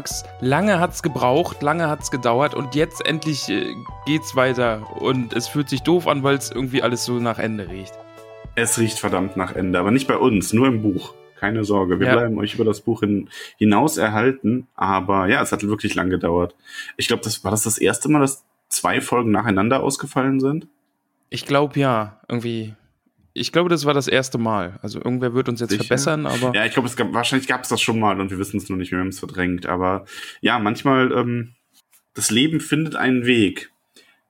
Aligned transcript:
magst. 0.00 0.24
Lange 0.40 0.80
hat's 0.80 1.02
gebraucht, 1.02 1.62
lange 1.62 1.88
hat's 1.88 2.10
gedauert 2.10 2.54
und 2.54 2.74
jetzt 2.74 3.04
endlich 3.06 3.48
äh, 3.50 3.74
geht's 4.06 4.34
weiter. 4.34 4.86
Und 5.00 5.34
es 5.34 5.46
fühlt 5.46 5.68
sich 5.68 5.82
doof 5.82 6.06
an, 6.08 6.22
weil 6.22 6.36
es 6.36 6.50
irgendwie 6.50 6.82
alles 6.82 7.04
so 7.04 7.18
nach 7.20 7.38
Ende 7.38 7.68
riecht. 7.68 7.92
Es 8.54 8.78
riecht 8.78 8.98
verdammt 8.98 9.36
nach 9.36 9.54
Ende, 9.54 9.78
aber 9.78 9.90
nicht 9.90 10.08
bei 10.08 10.16
uns, 10.16 10.52
nur 10.54 10.68
im 10.68 10.80
Buch. 10.82 11.12
Keine 11.38 11.64
Sorge, 11.64 12.00
wir 12.00 12.06
Ja. 12.06 12.14
bleiben 12.14 12.38
euch 12.38 12.54
über 12.54 12.64
das 12.64 12.80
Buch 12.80 13.00
hin, 13.00 13.28
hinaus 13.58 13.96
erhalten. 13.98 14.66
Aber 14.74 15.26
ja, 15.28 15.42
es 15.42 15.52
hat 15.52 15.62
wirklich 15.62 15.94
lang 15.94 16.08
gedauert. 16.10 16.54
Ich 16.96 17.06
glaube, 17.08 17.22
das 17.22 17.44
war 17.44 17.50
das 17.50 17.62
das 17.62 17.76
erste 17.78 18.08
Mal, 18.10 18.20
dass 18.20 18.44
zwei 18.68 19.00
Folgen 19.02 19.30
nacheinander 19.30 19.82
ausgefallen 19.82 20.40
sind. 20.40 20.66
Ich 21.28 21.44
glaube 21.46 21.78
ja, 21.78 22.20
irgendwie. 22.28 22.74
Ich 23.32 23.52
glaube, 23.52 23.68
das 23.68 23.84
war 23.84 23.94
das 23.94 24.08
erste 24.08 24.38
Mal. 24.38 24.78
Also 24.82 24.98
irgendwer 24.98 25.34
wird 25.34 25.48
uns 25.48 25.60
jetzt 25.60 25.70
Sicher? 25.70 25.84
verbessern, 25.84 26.26
aber 26.26 26.52
Ja, 26.54 26.64
ich 26.66 26.72
glaube, 26.72 26.88
es 26.88 26.96
gab, 26.96 27.12
wahrscheinlich 27.12 27.46
gab 27.48 27.62
es 27.62 27.68
das 27.68 27.80
schon 27.80 27.98
mal 28.00 28.20
und 28.20 28.30
wir 28.30 28.38
wissen 28.38 28.56
es 28.56 28.68
nur 28.68 28.76
nicht 28.78 28.90
wir 28.90 28.98
haben 28.98 29.08
es 29.08 29.18
verdrängt. 29.20 29.66
Aber 29.66 30.04
ja, 30.40 30.58
manchmal, 30.58 31.12
ähm, 31.12 31.54
das 32.14 32.30
Leben 32.30 32.60
findet 32.60 32.96
einen 32.96 33.24
Weg, 33.26 33.70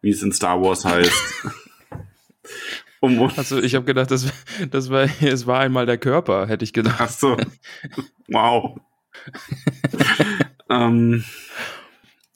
wie 0.03 0.11
es 0.11 0.23
in 0.23 0.33
Star 0.33 0.61
Wars 0.61 0.85
heißt. 0.85 1.45
um 3.01 3.19
also 3.37 3.63
ich 3.63 3.75
habe 3.75 3.87
gedacht, 3.87 4.11
das, 4.11 4.31
das 4.71 4.91
war, 4.91 5.09
es 5.23 5.47
war 5.47 5.61
einmal 5.61 5.87
der 5.87 5.99
Körper, 5.99 6.47
hätte 6.47 6.65
ich 6.65 6.73
gedacht. 6.75 6.97
Ach 6.99 7.09
so. 7.09 7.37
Wow. 8.29 8.79
ähm, 10.71 11.25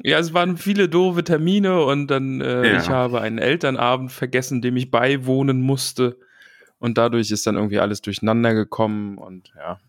Ja, 0.02 0.18
es 0.18 0.34
waren 0.34 0.56
viele 0.56 0.88
doofe 0.88 1.24
Termine 1.24 1.82
und 1.84 2.08
dann, 2.08 2.40
äh, 2.40 2.72
Ja. 2.72 2.80
ich 2.80 2.88
habe 2.88 3.20
einen 3.20 3.38
Elternabend 3.38 4.12
vergessen, 4.12 4.60
dem 4.62 4.76
ich 4.76 4.90
beiwohnen 4.90 5.60
musste. 5.60 6.18
Und 6.78 6.98
dadurch 6.98 7.30
ist 7.30 7.46
dann 7.46 7.56
irgendwie 7.56 7.78
alles 7.78 8.02
durcheinander 8.02 8.54
gekommen 8.54 9.18
und 9.18 9.52
ja. 9.56 9.80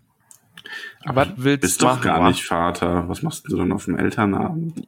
Was 1.06 1.28
willst 1.36 1.62
bist 1.62 1.82
du 1.82 1.86
doch 1.86 1.96
machen? 1.98 2.04
gar 2.04 2.28
nicht 2.28 2.44
Vater. 2.46 3.08
Was 3.10 3.22
machst 3.22 3.46
du 3.50 3.58
denn 3.58 3.72
auf 3.72 3.86
dem 3.86 3.98
Elternabend? 3.98 4.88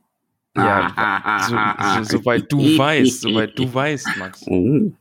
Ja, 0.56 1.44
so, 2.04 2.04
so, 2.04 2.18
soweit 2.20 2.52
du 2.52 2.78
weißt, 2.78 3.22
soweit 3.22 3.58
du 3.58 3.72
weißt, 3.72 4.08
Max. 4.18 4.44
Oh. 4.48 4.92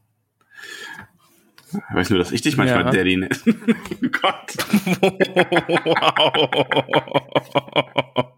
Ich 1.72 1.94
weiß 1.94 2.10
nur, 2.10 2.18
dass 2.18 2.32
ich 2.32 2.42
dich 2.42 2.56
manchmal 2.56 2.84
Ja. 2.84 2.90
Daddy 2.90 3.16
nenne. 3.16 3.36
oh 3.46 4.08
Gott. 4.10 4.56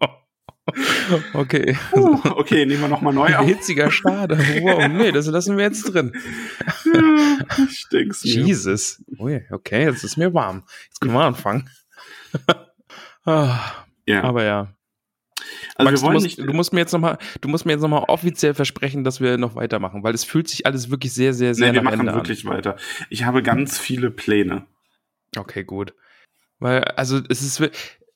okay. 1.34 1.76
Uh, 1.92 2.18
okay, 2.36 2.66
nehmen 2.66 2.82
wir 2.82 2.88
nochmal 2.88 3.12
neu 3.12 3.34
auf. 3.36 3.46
hitziger 3.46 3.90
Stade. 3.90 4.38
Wow, 4.62 4.88
nee, 4.88 5.12
das 5.12 5.26
lassen 5.26 5.56
wir 5.56 5.64
jetzt 5.64 5.82
drin. 5.84 6.12
Stinkst. 7.68 8.24
Jesus. 8.24 9.02
Ui, 9.18 9.42
okay, 9.50 9.84
jetzt 9.84 10.04
ist 10.04 10.16
mir 10.16 10.32
warm. 10.34 10.64
Jetzt 10.86 11.00
können 11.00 11.14
wir 11.14 11.24
anfangen. 11.24 11.68
Ah, 13.24 13.84
Ja, 14.06 14.22
Aber 14.24 14.42
ja. 14.44 14.74
also 15.76 15.90
Max, 15.90 16.00
wir 16.00 16.06
wollen 16.06 16.14
du, 16.14 16.22
musst, 16.22 16.38
nicht. 16.38 16.48
du 16.48 16.52
musst 16.54 16.72
mir 16.72 16.80
jetzt 16.80 16.92
noch 16.92 17.00
mal, 17.00 17.18
du 17.42 17.48
musst 17.48 17.66
mir 17.66 17.72
jetzt 17.72 17.82
noch 17.82 17.88
mal 17.88 18.04
offiziell 18.08 18.54
versprechen, 18.54 19.04
dass 19.04 19.20
wir 19.20 19.36
noch 19.36 19.54
weitermachen, 19.54 20.02
weil 20.02 20.14
es 20.14 20.24
fühlt 20.24 20.48
sich 20.48 20.64
alles 20.64 20.88
wirklich 20.90 21.12
sehr, 21.12 21.34
sehr, 21.34 21.54
sehr 21.54 21.68
Nee, 21.68 21.74
wir 21.74 21.82
machen 21.82 22.00
Ende 22.00 22.14
wirklich 22.14 22.46
weiter. 22.46 22.76
Ich 23.10 23.24
habe 23.24 23.42
ganz 23.42 23.78
viele 23.78 24.10
Pläne. 24.10 24.66
Okay, 25.36 25.62
gut. 25.64 25.92
Weil, 26.58 26.82
also 26.84 27.20
es 27.28 27.42
ist, 27.42 27.60
wir- 27.60 27.70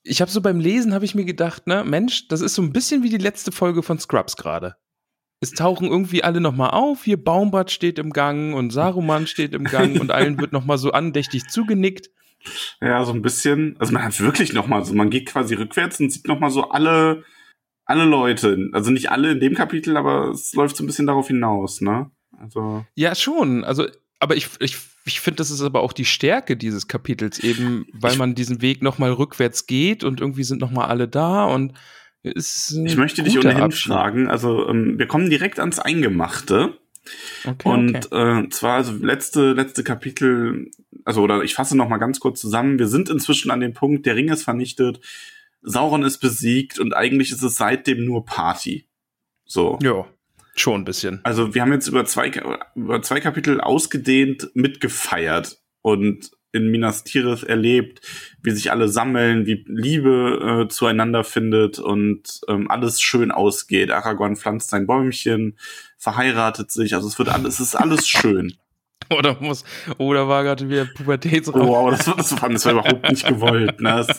ich 0.05 0.21
habe 0.21 0.31
so 0.31 0.41
beim 0.41 0.61
Lesen 0.61 0.95
habe 0.95 1.05
ich 1.05 1.15
mir 1.15 1.25
gedacht, 1.25 1.67
ne, 1.67 1.85
Mensch, 1.85 2.29
das 2.29 2.41
ist 2.41 2.55
so 2.55 2.63
ein 2.63 2.73
bisschen 2.73 3.03
wie 3.03 3.11
die 3.11 3.19
letzte 3.19 3.53
Folge 3.53 3.83
von 3.83 3.99
Scrubs 3.99 4.37
gerade. 4.37 4.77
Es 5.41 5.51
tauchen 5.51 5.89
irgendwie 5.89 6.23
alle 6.23 6.41
noch 6.41 6.55
mal 6.55 6.71
auf. 6.71 7.03
Hier 7.03 7.23
Baumbart 7.23 7.73
steht 7.73 7.99
im 7.99 8.11
Gang 8.11 8.55
und 8.55 8.71
Saruman 8.71 9.27
steht 9.27 9.55
im 9.55 9.65
Gang 9.65 10.01
und 10.01 10.11
allen 10.13 10.39
wird 10.39 10.53
noch 10.53 10.65
mal 10.65 10.79
so 10.79 10.93
andächtig 10.93 11.49
zugenickt. 11.49 12.11
Ja, 12.81 13.05
so 13.05 13.13
ein 13.13 13.23
bisschen. 13.23 13.77
Also 13.79 13.93
man 13.93 14.05
hat 14.05 14.21
wirklich 14.21 14.53
noch 14.53 14.69
mal 14.69 14.85
so, 14.85 14.95
man 14.95 15.11
geht 15.11 15.27
quasi 15.27 15.55
rückwärts 15.55 15.99
und 15.99 16.11
sieht 16.11 16.29
noch 16.29 16.39
mal 16.39 16.51
so 16.51 16.71
alle, 16.71 17.25
alle 17.85 18.05
Leute. 18.05 18.71
Also 18.73 18.93
nicht 18.93 19.11
alle 19.11 19.33
in 19.33 19.41
dem 19.41 19.55
Kapitel, 19.55 19.97
aber 19.97 20.31
es 20.31 20.53
läuft 20.55 20.77
so 20.77 20.85
ein 20.85 20.87
bisschen 20.87 21.07
darauf 21.07 21.27
hinaus, 21.27 21.81
ne? 21.81 22.11
Also 22.39 22.85
Ja, 22.95 23.15
schon. 23.15 23.65
Also, 23.65 23.87
aber 24.23 24.37
ich, 24.37 24.49
ich, 24.61 24.77
ich 25.05 25.21
finde, 25.21 25.37
das 25.39 25.51
ist 25.51 25.61
aber 25.63 25.81
auch 25.83 25.93
die 25.93 26.05
Stärke 26.05 26.57
dieses 26.57 26.89
Kapitels, 26.89 27.39
eben, 27.41 27.87
weil 27.93 28.13
Ich- 28.13 28.19
man 28.19 28.35
diesen 28.35 28.63
Weg 28.63 28.83
nochmal 28.83 29.13
rückwärts 29.13 29.67
geht 29.67 30.05
und 30.05 30.21
irgendwie 30.21 30.45
sind 30.45 30.61
nochmal 30.61 30.89
alle 30.89 31.09
da 31.09 31.45
und 31.45 31.73
es 32.23 32.71
ist 32.71 32.77
ich 32.87 32.97
möchte 32.97 33.23
dich 33.25 33.37
ohnehin 33.39 33.63
Abschied. 33.63 33.93
fragen. 33.93 34.29
Also 34.29 34.69
ähm, 34.69 34.99
wir 34.99 35.07
kommen 35.09 35.29
direkt 35.29 35.59
ans 35.59 35.79
Eingemachte. 35.81 36.79
Okay, 37.45 37.69
Und 37.69 38.07
okay. 38.13 38.45
äh, 38.45 38.49
zwar 38.51 38.77
also 38.77 38.93
letzte 38.93 39.55
letzte 39.55 39.83
Kapitel, 39.83 40.71
also 41.05 41.21
oder 41.23 41.43
ich 41.43 41.55
fasse 41.55 41.77
noch 41.77 41.89
mal 41.89 41.97
ganz 41.99 42.21
kurz 42.21 42.41
zusammen. 42.41 42.79
Wir 42.79 42.87
sind 42.87 43.09
inzwischen 43.11 43.51
an 43.51 43.59
dem 43.59 43.75
Punkt, 43.75 44.07
der 44.07 44.15
Ring 44.15 44.29
ist 44.29 44.45
vernichtet, 44.45 45.01
Sauron 45.63 46.05
ist 46.05 46.19
besiegt 46.19 46.79
und 46.79 46.95
eigentlich 46.95 47.33
ist 47.33 47.43
es 47.43 47.57
seitdem 47.57 48.05
nur 48.05 48.25
Party. 48.25 48.87
So. 49.45 49.81
ja, 49.83 50.07
schon 50.55 50.83
ein 50.83 50.85
bisschen. 50.85 51.21
Also 51.25 51.55
wir 51.55 51.63
haben 51.63 51.73
jetzt 51.73 51.89
über 51.89 52.05
zwei 52.05 52.31
über 52.75 53.03
zwei 53.03 53.21
Kapitel 53.21 53.61
ausgedehnt 53.61 54.51
mitgefeiert 54.55 55.59
und 55.83 56.31
in 56.55 56.71
Minas 56.71 57.03
Tirith 57.05 57.45
erlebt, 57.45 58.03
wie 58.43 58.51
sich 58.51 58.71
alle 58.71 58.89
sammeln, 58.89 59.47
wie 59.47 59.65
Liebe 59.67 60.65
äh, 60.67 60.69
zueinander 60.69 61.25
findet 61.25 61.79
und 61.79 62.43
ähm, 62.47 62.71
alles 62.71 63.01
schön 63.01 63.31
ausgeht. 63.31 63.91
Aragorn 63.91 64.37
pflanzt 64.37 64.69
sein 64.69 64.87
Bäumchen, 64.87 65.57
verheiratet 65.97 66.71
sich, 66.71 66.95
also 66.95 67.09
es 67.09 67.19
wird 67.19 67.31
alles, 67.31 67.55
es 67.55 67.69
ist 67.69 67.75
alles 67.75 68.07
schön. 68.07 68.55
Oder 69.11 69.37
muss, 69.41 69.65
oder 69.99 70.29
war 70.29 70.43
gerade 70.45 70.69
wieder 70.71 70.85
Pubertätsraum. 70.87 71.63
Oh, 71.63 71.69
wow, 71.69 71.91
das, 71.91 72.07
war- 72.07 72.17
das, 72.17 72.41
war, 72.41 72.49
das 72.49 72.65
war 72.65 72.73
überhaupt 72.73 73.11
nicht 73.11 73.27
gewollt. 73.27 73.81
Ne? 73.81 74.07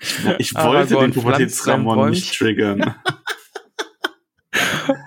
Ich, 0.00 0.18
ich 0.38 0.54
wollte 0.54 0.68
Aragorn 0.68 1.10
den 1.10 1.12
Pubertätsramon 1.12 2.10
nicht 2.10 2.32
triggern. 2.38 2.94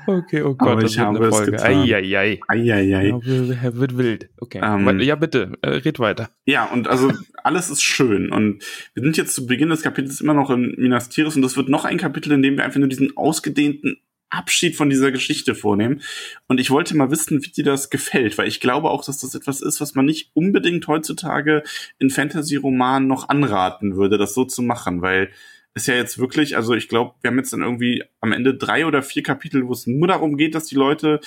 Okay, 0.08 0.42
oh 0.44 0.56
Gott, 0.56 0.70
Aber 0.70 0.82
das 0.82 0.92
ich 0.92 0.98
wird 0.98 1.08
habe 1.08 1.18
eine 1.18 1.28
es 1.28 1.36
Folge. 1.36 1.52
getan. 1.52 1.72
Eieiei. 1.74 2.40
Eieiei. 2.48 3.08
Ja, 3.08 3.26
wird, 3.26 3.76
wird 3.80 3.98
wild. 3.98 4.30
Okay. 4.40 4.62
Ähm, 4.64 5.00
ja, 5.00 5.16
bitte, 5.16 5.54
äh, 5.62 5.70
red 5.70 6.00
weiter. 6.00 6.30
Ja, 6.46 6.66
und 6.66 6.88
also 6.88 7.12
alles 7.44 7.70
ist 7.70 7.82
schön. 7.84 8.32
Und 8.32 8.64
wir 8.94 9.04
sind 9.04 9.18
jetzt 9.18 9.34
zu 9.36 9.46
Beginn 9.46 9.70
des 9.70 9.82
Kapitels 9.82 10.22
immer 10.22 10.34
noch 10.34 10.50
in 10.50 10.76
Minas 10.78 11.10
Tirith 11.10 11.36
und 11.36 11.42
das 11.42 11.58
wird 11.58 11.70
noch 11.70 11.86
ein 11.86 11.98
Kapitel, 11.98 12.32
in 12.32 12.42
dem 12.42 12.58
wir 12.58 12.64
einfach 12.64 12.80
nur 12.80 12.90
diesen 12.90 13.16
ausgedehnten 13.18 13.98
Abschied 14.30 14.78
von 14.78 14.90
dieser 14.90 15.12
Geschichte 15.12 15.56
vornehmen. 15.56 16.02
Und 16.48 16.60
ich 16.60 16.72
wollte 16.72 16.96
mal 16.96 17.12
wissen, 17.12 17.44
wie 17.44 17.50
dir 17.50 17.66
das 17.66 17.90
gefällt, 17.90 18.38
weil 18.38 18.48
ich 18.48 18.62
glaube 18.62 18.90
auch, 18.90 19.04
dass 19.04 19.20
das 19.20 19.36
etwas 19.36 19.62
ist, 19.62 19.82
was 19.82 19.94
man 19.94 20.06
nicht 20.06 20.32
unbedingt 20.34 20.88
heutzutage 20.88 21.64
in 22.00 22.10
Fantasy-Romanen 22.10 23.08
noch 23.08 23.28
anraten 23.28 23.98
würde, 23.98 24.18
das 24.18 24.34
so 24.34 24.46
zu 24.46 24.62
machen, 24.62 25.02
weil 25.02 25.30
es 25.74 25.88
ja 25.88 25.96
jetzt 25.96 26.20
wirklich, 26.20 26.56
also 26.56 26.74
ich 26.74 26.90
glaube, 26.90 27.16
wir 27.22 27.30
haben 27.30 27.38
jetzt 27.38 27.54
dann 27.54 27.62
irgendwie 27.62 28.04
am 28.20 28.34
Ende 28.34 28.56
drei 28.56 28.86
oder 28.86 29.02
vier 29.02 29.24
Kapitel, 29.24 29.68
wo 29.68 29.72
es 29.72 29.88
nur 29.88 30.08
darum 30.08 30.38
geht, 30.38 30.56
dass 30.56 30.66
die 30.66 30.76
Leute 30.76 31.20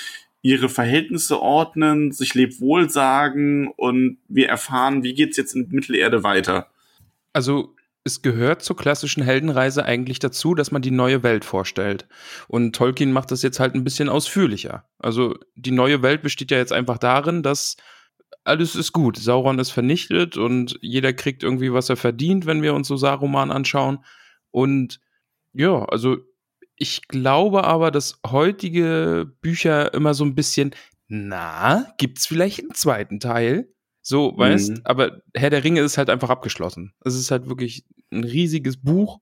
ihre 0.43 0.69
Verhältnisse 0.69 1.41
ordnen, 1.41 2.13
sich 2.13 2.35
Lebwohl 2.35 2.91
sagen 2.91 3.69
und 3.77 4.19
wir 4.29 4.49
erfahren, 4.49 5.03
wie 5.03 5.15
geht's 5.15 5.39
jetzt 5.39 5.55
in 5.55 5.69
Mittelerde 5.71 6.23
weiter. 6.23 6.69
Also 7.33 7.75
es 8.05 8.21
gehört 8.21 8.63
zur 8.63 8.77
klassischen 8.77 9.23
Heldenreise 9.23 9.87
eigentlich 9.87 10.19
dazu, 10.19 10.55
dass 10.55 10.71
man 10.71 10.83
die 10.83 10.91
neue 10.91 11.23
Welt 11.23 11.47
vorstellt. 11.47 12.07
Und 12.47 12.77
Tolkien 12.77 13.13
macht 13.13 13.31
das 13.31 13.41
jetzt 13.41 13.59
halt 13.59 13.75
ein 13.75 13.85
bisschen 13.85 14.11
ausführlicher. 14.11 14.85
Also 14.99 15.39
die 15.57 15.71
neue 15.71 16.03
Welt 16.03 16.21
besteht 16.21 16.51
ja 16.51 16.59
jetzt 16.59 16.73
einfach 16.73 16.99
darin, 16.99 17.43
dass 17.43 17.79
alles 18.45 18.77
ist 18.77 18.93
gut. 18.93 19.17
Sauron 19.17 19.59
ist 19.59 19.71
vernichtet 19.71 20.37
und 20.37 20.79
jeder 20.83 21.15
kriegt 21.15 21.43
irgendwie, 21.43 21.73
was 21.73 21.89
er 21.89 21.97
verdient, 21.97 22.45
wenn 22.45 22.61
wir 22.61 22.75
uns 22.75 22.89
so 22.89 22.97
Saruman 22.99 23.51
anschauen. 23.51 24.01
Und 24.55 25.01
ja, 25.53 25.85
also 25.87 26.19
ich 26.77 27.09
glaube 27.09 27.65
aber, 27.65 27.91
dass 27.91 28.21
heutige 28.25 29.33
Bücher 29.41 29.93
immer 29.95 30.15
so 30.15 30.25
ein 30.25 30.37
bisschen, 30.37 30.75
na, 31.09 31.93
gibt's 31.99 32.27
vielleicht 32.27 32.61
einen 32.61 32.75
zweiten 32.75 33.19
Teil? 33.19 33.69
So, 34.01 34.33
weißt, 34.37 34.71
Mhm. 34.71 34.81
aber 34.85 35.23
Herr 35.35 35.51
der 35.51 35.65
Ringe 35.65 35.81
ist 35.81 35.99
halt 35.99 36.09
einfach 36.09 36.31
abgeschlossen. 36.31 36.93
Es 37.05 37.17
ist 37.17 37.33
halt 37.33 37.49
wirklich 37.49 37.85
ein 38.13 38.23
riesiges 38.23 38.77
Buch, 38.77 39.21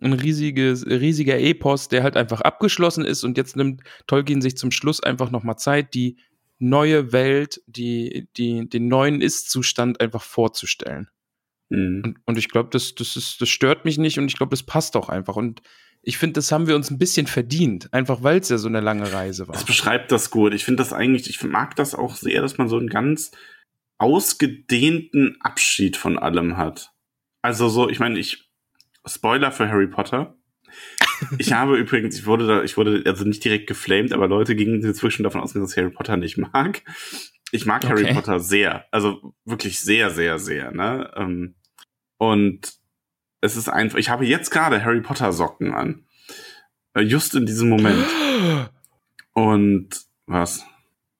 ein 0.00 0.12
riesiges, 0.12 0.86
riesiger 0.86 1.38
Epos, 1.40 1.88
der 1.88 2.04
halt 2.04 2.16
einfach 2.16 2.42
abgeschlossen 2.42 3.04
ist 3.04 3.24
und 3.24 3.36
jetzt 3.36 3.56
nimmt 3.56 3.82
Tolkien 4.06 4.40
sich 4.42 4.56
zum 4.56 4.70
Schluss 4.70 5.02
einfach 5.02 5.32
nochmal 5.32 5.58
Zeit, 5.58 5.92
die 5.94 6.18
neue 6.60 7.10
Welt, 7.12 7.62
die, 7.66 8.28
die, 8.36 8.68
den 8.68 8.86
neuen 8.86 9.20
Ist-Zustand 9.22 10.00
einfach 10.00 10.22
vorzustellen. 10.22 11.08
Mhm. 11.70 12.02
Und, 12.04 12.18
und 12.24 12.38
ich 12.38 12.48
glaube, 12.48 12.70
das, 12.72 12.94
das, 12.94 13.16
ist, 13.16 13.40
das 13.40 13.48
stört 13.48 13.84
mich 13.84 13.98
nicht 13.98 14.18
und 14.18 14.26
ich 14.26 14.36
glaube, 14.36 14.50
das 14.50 14.62
passt 14.62 14.96
auch 14.96 15.08
einfach. 15.08 15.36
Und 15.36 15.62
ich 16.02 16.18
finde, 16.18 16.34
das 16.34 16.52
haben 16.52 16.66
wir 16.66 16.76
uns 16.76 16.90
ein 16.90 16.98
bisschen 16.98 17.26
verdient, 17.26 17.92
einfach 17.92 18.22
weil 18.22 18.38
es 18.38 18.48
ja 18.48 18.58
so 18.58 18.68
eine 18.68 18.80
lange 18.80 19.12
Reise 19.12 19.48
war. 19.48 19.54
Das 19.54 19.64
beschreibt 19.64 20.12
das 20.12 20.30
gut. 20.30 20.54
Ich 20.54 20.64
finde 20.64 20.82
das 20.82 20.92
eigentlich, 20.92 21.28
ich 21.28 21.42
mag 21.42 21.76
das 21.76 21.94
auch 21.94 22.14
sehr, 22.14 22.40
dass 22.40 22.58
man 22.58 22.68
so 22.68 22.78
einen 22.78 22.88
ganz 22.88 23.32
ausgedehnten 23.98 25.36
Abschied 25.40 25.96
von 25.96 26.18
allem 26.18 26.56
hat. 26.56 26.92
Also 27.42 27.68
so, 27.68 27.88
ich 27.88 27.98
meine, 27.98 28.18
ich 28.18 28.48
Spoiler 29.08 29.52
für 29.52 29.68
Harry 29.68 29.86
Potter. 29.86 30.36
Ich 31.38 31.52
habe 31.52 31.76
übrigens, 31.78 32.18
ich 32.18 32.26
wurde 32.26 32.46
da, 32.46 32.62
ich 32.62 32.76
wurde 32.76 33.02
also 33.06 33.24
nicht 33.24 33.44
direkt 33.44 33.66
geflamed, 33.66 34.12
aber 34.12 34.28
Leute 34.28 34.54
gingen 34.54 34.82
inzwischen 34.82 35.22
davon 35.22 35.40
aus, 35.40 35.52
dass 35.52 35.72
ich 35.72 35.78
Harry 35.78 35.90
Potter 35.90 36.16
nicht 36.16 36.36
mag. 36.36 36.82
Ich 37.50 37.66
mag 37.66 37.84
okay. 37.84 37.92
Harry 37.92 38.14
Potter 38.14 38.40
sehr, 38.40 38.86
also 38.90 39.34
wirklich 39.44 39.80
sehr, 39.80 40.10
sehr, 40.10 40.38
sehr. 40.38 40.70
Ne? 40.70 41.10
Ähm, 41.16 41.54
und 42.18 42.74
es 43.40 43.56
ist 43.56 43.68
einfach, 43.68 43.98
ich 43.98 44.10
habe 44.10 44.26
jetzt 44.26 44.50
gerade 44.50 44.84
Harry 44.84 45.00
Potter 45.00 45.32
Socken 45.32 45.72
an. 45.74 46.04
Äh, 46.94 47.02
just 47.02 47.34
in 47.34 47.46
diesem 47.46 47.68
Moment. 47.68 48.04
Und 49.32 49.88
was? 50.26 50.64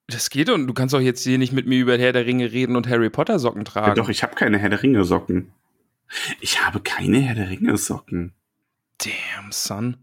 Das 0.09 0.31
geht 0.31 0.49
und 0.49 0.67
du 0.67 0.75
kannst 0.75 0.95
doch 0.95 1.01
jetzt 1.01 1.23
hier 1.23 1.39
nicht 1.39 1.53
mit 1.53 1.67
mir 1.67 1.79
über 1.79 1.97
Herr 1.99 2.13
der 2.13 2.27
Ringe 2.27 2.51
reden 2.51 2.77
und 2.77 2.89
Harry 2.89 3.11
Potter 3.11 3.39
Socken 3.39 3.65
tragen. 3.65 3.89
Ja, 3.89 3.95
doch, 3.95 4.09
ich 4.09 4.23
habe 4.23 4.35
keine 4.35 4.59
Herr 4.59 4.71
der 4.71 4.83
Ringe 4.83 5.05
Socken. 5.05 5.53
Ich 6.41 6.65
habe 6.65 6.81
keine 6.81 7.21
Herr 7.21 7.35
der 7.35 7.51
Ringe 7.51 7.77
Socken. 7.77 8.33
Damn, 8.99 9.53
son. 9.53 9.99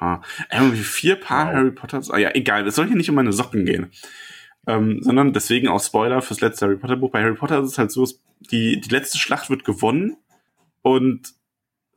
Ha. 0.00 0.22
Irgendwie 0.50 0.82
vier 0.82 1.16
Paar 1.16 1.46
wow. 1.46 1.54
Harry 1.54 1.70
Potter. 1.70 2.02
Ah, 2.08 2.18
ja, 2.18 2.30
egal. 2.34 2.66
Es 2.66 2.74
soll 2.74 2.86
hier 2.86 2.96
nicht 2.96 3.10
um 3.10 3.14
meine 3.14 3.32
Socken 3.32 3.66
gehen. 3.66 3.92
Ähm, 4.66 5.02
sondern 5.02 5.32
deswegen 5.32 5.68
auch 5.68 5.82
Spoiler 5.82 6.22
fürs 6.22 6.40
letzte 6.40 6.66
Harry 6.66 6.76
Potter 6.76 6.96
Buch. 6.96 7.10
Bei 7.10 7.22
Harry 7.22 7.34
Potter 7.34 7.60
ist 7.60 7.72
es 7.72 7.78
halt 7.78 7.90
so, 7.90 8.06
die, 8.50 8.80
die 8.80 8.88
letzte 8.88 9.18
Schlacht 9.18 9.50
wird 9.50 9.64
gewonnen 9.64 10.16
und 10.82 11.34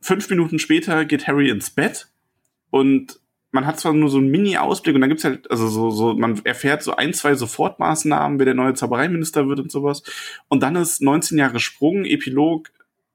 fünf 0.00 0.28
Minuten 0.30 0.58
später 0.58 1.04
geht 1.04 1.26
Harry 1.26 1.48
ins 1.48 1.70
Bett 1.70 2.08
und 2.70 3.20
man 3.50 3.66
hat 3.66 3.80
zwar 3.80 3.94
nur 3.94 4.10
so 4.10 4.18
einen 4.18 4.30
Mini-Ausblick 4.30 4.94
und 4.94 5.00
dann 5.00 5.08
gibt's 5.08 5.24
halt, 5.24 5.50
also 5.50 5.68
so, 5.68 5.90
so, 5.90 6.14
man 6.14 6.44
erfährt 6.44 6.82
so 6.82 6.94
ein, 6.94 7.14
zwei 7.14 7.34
Sofortmaßnahmen, 7.34 8.38
wer 8.38 8.44
der 8.44 8.54
neue 8.54 8.74
Zaubereiminister 8.74 9.48
wird 9.48 9.60
und 9.60 9.70
sowas. 9.70 10.02
Und 10.48 10.62
dann 10.62 10.76
ist 10.76 11.00
19 11.00 11.38
Jahre 11.38 11.58
Sprung, 11.58 12.04
Epilog, 12.04 12.70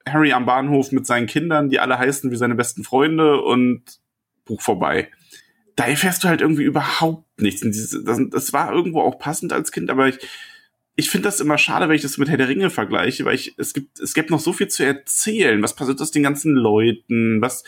Harry 0.08 0.34
am 0.34 0.46
Bahnhof 0.46 0.92
mit 0.92 1.06
seinen 1.06 1.28
Kindern, 1.28 1.70
die 1.70 1.80
alle 1.80 2.00
heißen 2.00 2.32
wie 2.32 2.36
seine 2.36 2.56
besten 2.56 2.84
Freunde 2.84 3.42
und 3.42 3.84
Buch 4.46 4.62
vorbei. 4.62 5.10
Da 5.76 5.86
erfährst 5.86 6.24
du 6.24 6.28
halt 6.28 6.42
irgendwie 6.42 6.64
überhaupt 6.64 7.42
nichts. 7.42 7.62
Das, 7.62 8.22
das 8.30 8.54
war 8.54 8.72
irgendwo 8.72 9.02
auch 9.02 9.18
passend 9.18 9.54
als 9.54 9.72
Kind, 9.72 9.90
aber 9.90 10.08
ich, 10.08 10.20
ich 10.96 11.10
finde 11.10 11.28
das 11.28 11.40
immer 11.40 11.58
schade, 11.58 11.90
wenn 11.90 11.96
ich 11.96 12.04
das 12.04 12.18
mit 12.18 12.30
Herr 12.30 12.38
der 12.38 12.50
Ringe 12.50 12.70
vergleiche, 12.70 13.26
weil 13.26 13.36
ich, 13.36 13.56
es 13.58 13.74
gibt, 13.74 14.00
es 14.00 14.14
gibt 14.14 14.30
noch 14.30 14.40
so 14.40 14.54
viel 14.54 14.68
zu 14.68 14.86
erzählen. 14.86 15.62
Was 15.64 15.76
passiert 15.76 16.00
aus 16.02 16.12
den 16.12 16.24
ganzen 16.24 16.54
Leuten? 16.54 17.42
Was 17.42 17.64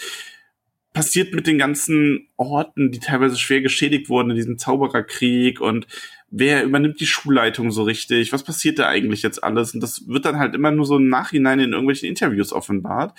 passiert 0.93 1.33
mit 1.33 1.45
den 1.45 1.57
ganzen 1.57 2.29
Orten, 2.37 2.91
die 2.91 2.99
teilweise 2.99 3.37
schwer 3.37 3.61
geschädigt 3.61 4.09
wurden 4.09 4.29
in 4.29 4.35
diesem 4.37 4.57
Zaubererkrieg 4.57 5.59
und 5.59 5.87
wer 6.29 6.63
übernimmt 6.63 6.99
die 6.99 7.05
Schulleitung 7.05 7.71
so 7.71 7.83
richtig? 7.83 8.31
Was 8.31 8.43
passiert 8.43 8.79
da 8.79 8.87
eigentlich 8.87 9.21
jetzt 9.21 9.43
alles? 9.43 9.73
Und 9.73 9.81
das 9.81 10.07
wird 10.07 10.25
dann 10.25 10.39
halt 10.39 10.55
immer 10.55 10.71
nur 10.71 10.85
so 10.85 10.97
im 10.97 11.09
Nachhinein 11.09 11.59
in 11.59 11.71
irgendwelchen 11.71 12.07
Interviews 12.09 12.53
offenbart. 12.53 13.17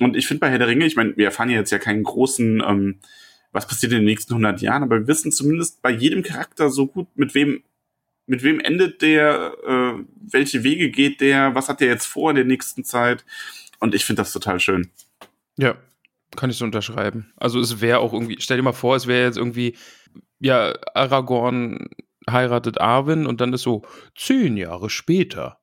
Und 0.00 0.16
ich 0.16 0.26
finde 0.26 0.40
bei 0.40 0.50
Herr 0.50 0.58
der 0.58 0.68
Ringe, 0.68 0.86
ich 0.86 0.96
meine, 0.96 1.16
wir 1.16 1.26
erfahren 1.26 1.50
ja 1.50 1.56
jetzt 1.56 1.70
ja 1.70 1.78
keinen 1.78 2.02
großen, 2.02 2.62
ähm, 2.66 2.98
was 3.56 3.66
passiert 3.66 3.92
in 3.92 3.98
den 3.98 4.04
nächsten 4.04 4.34
100 4.34 4.60
Jahren, 4.60 4.82
aber 4.82 5.00
wir 5.00 5.08
wissen 5.08 5.32
zumindest 5.32 5.82
bei 5.82 5.90
jedem 5.90 6.22
Charakter 6.22 6.68
so 6.68 6.86
gut, 6.86 7.08
mit 7.16 7.34
wem 7.34 7.62
mit 8.26 8.42
wem 8.42 8.60
endet 8.60 9.02
der, 9.02 9.54
äh, 9.64 10.04
welche 10.32 10.64
Wege 10.64 10.90
geht 10.90 11.20
der, 11.20 11.54
was 11.54 11.68
hat 11.68 11.80
der 11.80 11.88
jetzt 11.88 12.06
vor 12.06 12.30
in 12.30 12.36
der 12.36 12.44
nächsten 12.44 12.84
Zeit? 12.84 13.24
Und 13.78 13.94
ich 13.94 14.04
finde 14.04 14.22
das 14.22 14.32
total 14.32 14.58
schön. 14.58 14.90
Ja, 15.56 15.76
kann 16.34 16.50
ich 16.50 16.56
so 16.56 16.64
unterschreiben. 16.64 17.32
Also 17.36 17.60
es 17.60 17.80
wäre 17.80 18.00
auch 18.00 18.12
irgendwie, 18.12 18.36
stell 18.40 18.56
dir 18.56 18.64
mal 18.64 18.72
vor, 18.72 18.96
es 18.96 19.06
wäre 19.06 19.26
jetzt 19.26 19.38
irgendwie, 19.38 19.76
ja, 20.40 20.74
Aragorn 20.94 21.88
heiratet 22.28 22.80
Arwen 22.80 23.26
und 23.26 23.40
dann 23.40 23.52
ist 23.52 23.62
so 23.62 23.82
zehn 24.16 24.56
Jahre 24.56 24.90
später. 24.90 25.60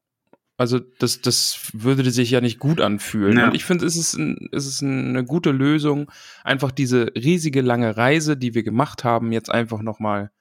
Also 0.56 0.80
das, 1.00 1.22
das 1.22 1.72
würde 1.74 2.10
sich 2.12 2.30
ja 2.30 2.40
nicht 2.40 2.60
gut 2.60 2.80
anfühlen. 2.80 3.38
Ja. 3.38 3.48
Und 3.48 3.56
ich 3.56 3.66
finde, 3.66 3.86
es 3.86 3.98
ist, 3.98 4.14
ein, 4.14 4.50
es 4.52 4.68
ist 4.68 4.84
eine 4.84 5.24
gute 5.26 5.52
Lösung, 5.52 6.12
einfach 6.44 6.72
diese 6.72 7.12
riesige 7.16 7.62
lange 7.62 7.98
Reise, 7.98 8.38
die 8.38 8.54
wir 8.54 8.64
gemacht 8.64 9.04
haben, 9.04 9.32
jetzt 9.32 9.50
einfach 9.50 9.82
nochmal 9.82 10.32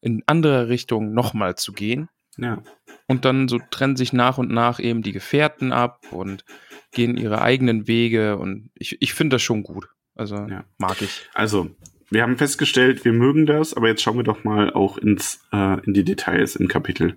in 0.00 0.22
andere 0.26 0.68
Richtungen 0.68 1.14
nochmal 1.14 1.54
zu 1.54 1.72
gehen. 1.72 2.10
Ja. 2.36 2.62
Und 3.06 3.24
dann 3.24 3.48
so 3.48 3.58
trennen 3.70 3.96
sich 3.96 4.12
nach 4.12 4.38
und 4.38 4.50
nach 4.50 4.80
eben 4.80 5.02
die 5.02 5.12
Gefährten 5.12 5.72
ab 5.72 6.00
und 6.10 6.44
gehen 6.92 7.16
ihre 7.16 7.40
eigenen 7.40 7.86
Wege. 7.86 8.36
Und 8.36 8.70
ich, 8.74 9.00
ich 9.00 9.14
finde 9.14 9.36
das 9.36 9.42
schon 9.42 9.62
gut. 9.62 9.88
Also 10.14 10.36
ja. 10.36 10.64
mag 10.78 11.00
ich. 11.00 11.28
Also 11.32 11.70
wir 12.10 12.22
haben 12.22 12.36
festgestellt, 12.36 13.04
wir 13.04 13.12
mögen 13.12 13.46
das, 13.46 13.74
aber 13.74 13.88
jetzt 13.88 14.02
schauen 14.02 14.16
wir 14.16 14.24
doch 14.24 14.44
mal 14.44 14.72
auch 14.72 14.98
ins, 14.98 15.40
äh, 15.52 15.80
in 15.84 15.94
die 15.94 16.04
Details 16.04 16.54
im 16.56 16.68
Kapitel. 16.68 17.16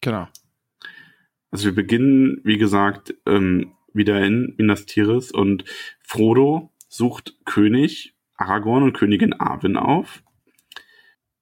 Genau. 0.00 0.28
Also 1.52 1.66
wir 1.66 1.74
beginnen, 1.74 2.40
wie 2.44 2.58
gesagt, 2.58 3.14
ähm, 3.26 3.72
wieder 3.92 4.24
in 4.24 4.54
Minas 4.56 4.86
Tirith 4.86 5.32
und 5.32 5.64
Frodo 6.00 6.72
sucht 6.88 7.36
König 7.44 8.14
Aragorn 8.36 8.82
und 8.82 8.94
Königin 8.94 9.34
Arwen 9.34 9.76
auf, 9.76 10.22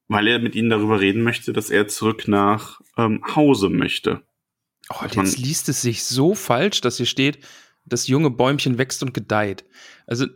weil 0.09 0.27
er 0.27 0.39
mit 0.39 0.55
ihnen 0.55 0.69
darüber 0.69 1.01
reden 1.01 1.23
möchte, 1.23 1.53
dass 1.53 1.71
er 1.71 1.89
zurück 1.89 2.29
nach 2.29 2.81
ähm, 2.99 3.23
Hause 3.35 3.71
möchte. 3.71 4.23
Oh, 4.91 5.05
jetzt 5.05 5.39
liest 5.39 5.69
es 5.69 5.83
sich 5.83 6.05
so 6.05 6.35
falsch, 6.35 6.81
dass 6.81 6.97
hier 6.97 7.07
steht, 7.07 7.39
das 7.85 8.09
junge 8.09 8.31
Bäumchen 8.31 8.79
wächst 8.79 9.03
und 9.03 9.15
gedeiht. 9.15 9.65
Also 10.07 10.27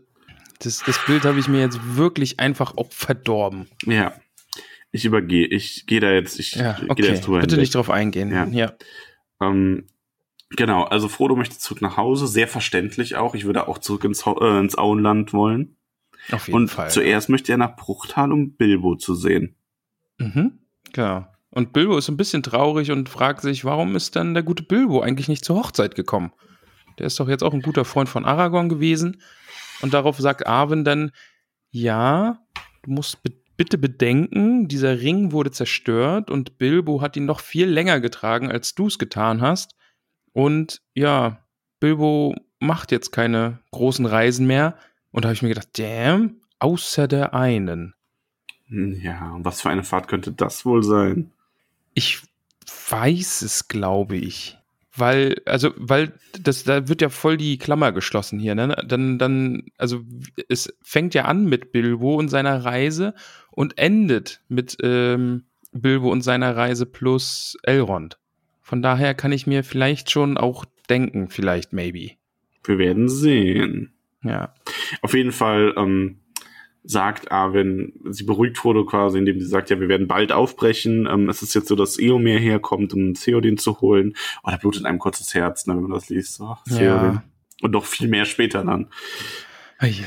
das, 0.61 0.82
das 0.87 1.05
Bild 1.06 1.25
habe 1.25 1.41
ich 1.41 1.49
mir 1.49 1.61
jetzt 1.61 1.97
wirklich 1.97 2.38
einfach 2.38 2.76
auch 2.76 2.93
verdorben. 2.93 3.67
Ja. 3.85 4.15
Ich 4.93 5.05
übergehe. 5.05 5.47
Ich 5.49 5.87
gehe 5.87 5.99
da 5.99 6.12
jetzt, 6.12 6.38
ich 6.38 6.55
ja, 6.55 6.79
okay. 6.88 7.03
gehe 7.03 7.11
jetzt 7.11 7.26
drüber 7.26 7.41
Bitte 7.41 7.56
hinweg. 7.56 7.62
nicht 7.62 7.75
drauf 7.75 7.91
eingehen. 7.91 8.31
Ja. 8.31 8.47
ja. 8.47 8.73
Ähm, 9.50 9.87
genau, 10.50 10.85
also 10.85 11.08
Frodo 11.08 11.37
möchte 11.37 11.58
zurück 11.58 11.82
nach 11.82 11.96
Hause, 11.96 12.26
sehr 12.26 12.49
verständlich 12.49 13.17
auch. 13.17 13.35
Ich 13.35 13.45
würde 13.45 13.69
auch 13.69 13.78
zurück 13.78 14.04
ins, 14.04 14.25
äh, 14.26 14.59
ins 14.59 14.76
Auenland 14.76 15.33
wollen. 15.33 15.76
Auf 16.33 16.47
jeden 16.47 16.57
Und 16.57 16.69
Fall. 16.69 16.90
zuerst 16.90 17.28
möchte 17.28 17.52
er 17.52 17.59
nach 17.59 17.76
Bruchtal, 17.76 18.33
um 18.33 18.52
Bilbo 18.52 18.97
zu 18.97 19.14
sehen. 19.14 19.57
Mhm, 20.19 20.59
genau. 20.92 21.26
Und 21.50 21.73
Bilbo 21.73 21.97
ist 21.97 22.09
ein 22.09 22.16
bisschen 22.16 22.42
traurig 22.42 22.90
und 22.90 23.09
fragt 23.09 23.42
sich, 23.42 23.64
warum 23.64 23.95
ist 23.95 24.16
dann 24.16 24.35
der 24.35 24.42
gute 24.42 24.62
Bilbo 24.62 25.00
eigentlich 25.00 25.28
nicht 25.28 25.45
zur 25.45 25.57
Hochzeit 25.57 25.95
gekommen? 25.95 26.33
Der 26.99 27.07
ist 27.07 27.21
doch 27.21 27.28
jetzt 27.28 27.42
auch 27.42 27.54
ein 27.54 27.62
guter 27.62 27.85
Freund 27.85 28.09
von 28.09 28.25
Aragorn 28.25 28.69
gewesen. 28.69 29.21
Und 29.80 29.95
darauf 29.95 30.19
sagt 30.19 30.47
Arwen 30.47 30.85
dann, 30.85 31.11
ja, 31.71 32.38
du 32.83 32.90
musst 32.90 33.23
be 33.23 33.33
bitte 33.56 33.78
bedenken, 33.78 34.68
dieser 34.68 35.00
Ring 35.00 35.32
wurde 35.32 35.50
zerstört 35.50 36.30
und 36.30 36.58
Bilbo 36.58 37.00
hat 37.00 37.16
ihn 37.16 37.25
noch 37.25 37.40
viel 37.40 37.68
länger 37.68 38.00
getragen, 38.00 38.50
als 38.50 38.75
du 38.75 38.87
es 38.87 38.99
getan 38.99 39.40
hast. 39.40 39.75
Und 40.32 40.82
ja, 40.94 41.38
Bilbo 41.80 42.34
macht 42.58 42.92
jetzt 42.92 43.12
keine 43.12 43.58
großen 43.70 44.06
Reisen 44.06 44.46
mehr. 44.46 44.76
Und 45.12 45.25
da 45.25 45.28
habe 45.28 45.34
ich 45.34 45.42
mir 45.42 45.50
gedacht, 45.50 45.68
damn, 45.78 46.40
außer 46.58 47.06
der 47.06 47.34
einen. 47.34 47.94
Hm, 48.68 49.00
ja, 49.00 49.37
was 49.40 49.61
für 49.61 49.70
eine 49.70 49.84
Fahrt 49.84 50.08
könnte 50.08 50.32
das 50.32 50.64
wohl 50.64 50.82
sein? 50.82 51.30
Ich 51.94 52.23
weiß 52.90 53.42
es, 53.42 53.68
glaube 53.68 54.16
ich. 54.16 54.58
Weil, 54.96 55.42
also, 55.44 55.73
weil 55.76 56.12
das, 56.40 56.62
da 56.62 56.88
wird 56.88 57.02
ja 57.02 57.08
voll 57.08 57.37
die 57.37 57.58
Klammer 57.58 57.90
geschlossen 57.90 58.38
hier, 58.38 58.54
ne? 58.54 58.76
Dann, 58.87 59.18
dann, 59.18 59.64
also 59.76 60.02
es 60.49 60.73
fängt 60.82 61.14
ja 61.14 61.25
an 61.25 61.46
mit 61.46 61.73
Bilbo 61.73 62.14
und 62.14 62.28
seiner 62.28 62.64
Reise 62.64 63.14
und 63.54 63.78
endet 63.78 64.40
mit 64.49 64.76
ähm, 64.82 65.44
Bilbo 65.73 66.11
und 66.11 66.23
seiner 66.23 66.56
Reise 66.56 66.87
plus 66.87 67.56
Elrond. 67.62 68.18
Von 68.61 68.82
daher 68.82 69.14
kann 69.14 69.32
ich 69.32 69.46
mir 69.46 69.64
vielleicht 69.64 70.11
schon 70.11 70.38
auch 70.38 70.64
denken, 70.88 71.28
vielleicht, 71.28 71.73
maybe. 71.73 72.12
Wir 72.64 72.78
werden 72.78 73.08
sehen. 73.08 73.92
Ja. 74.23 74.54
Auf 75.02 75.14
jeden 75.14 75.32
Fall, 75.32 75.75
ähm, 75.76 76.18
sagt 76.84 77.32
Arwen, 77.32 77.94
sie 78.11 78.25
beruhigt 78.25 78.58
Frodo 78.58 78.84
quasi, 78.84 79.18
indem 79.18 79.40
sie 79.40 79.46
sagt, 79.46 79.70
ja, 79.70 79.80
wir 79.80 79.88
werden 79.88 80.06
bald 80.06 80.32
aufbrechen. 80.32 81.08
Ähm, 81.11 81.28
es 81.30 81.42
ist 81.42 81.54
jetzt 81.54 81.68
so, 81.68 81.76
dass 81.76 81.99
Eomer 81.99 82.38
herkommt, 82.38 82.92
um 82.92 83.14
Theoden 83.14 83.56
zu 83.56 83.80
holen. 83.80 84.14
Oh, 84.42 84.50
da 84.50 84.56
blutet 84.58 84.84
einem 84.84 84.99
kurz 84.99 85.18
das 85.18 85.34
Herz, 85.34 85.66
ne, 85.66 85.75
wenn 85.75 85.82
man 85.82 85.92
das 85.92 86.11
liest. 86.11 86.34
So, 86.34 86.56
Ja. 86.66 87.23
Und 87.62 87.70
noch 87.70 87.87
viel 87.87 88.08
mehr 88.08 88.26
später 88.26 88.62
dann. 88.64 88.88
Eieiei. 89.78 90.04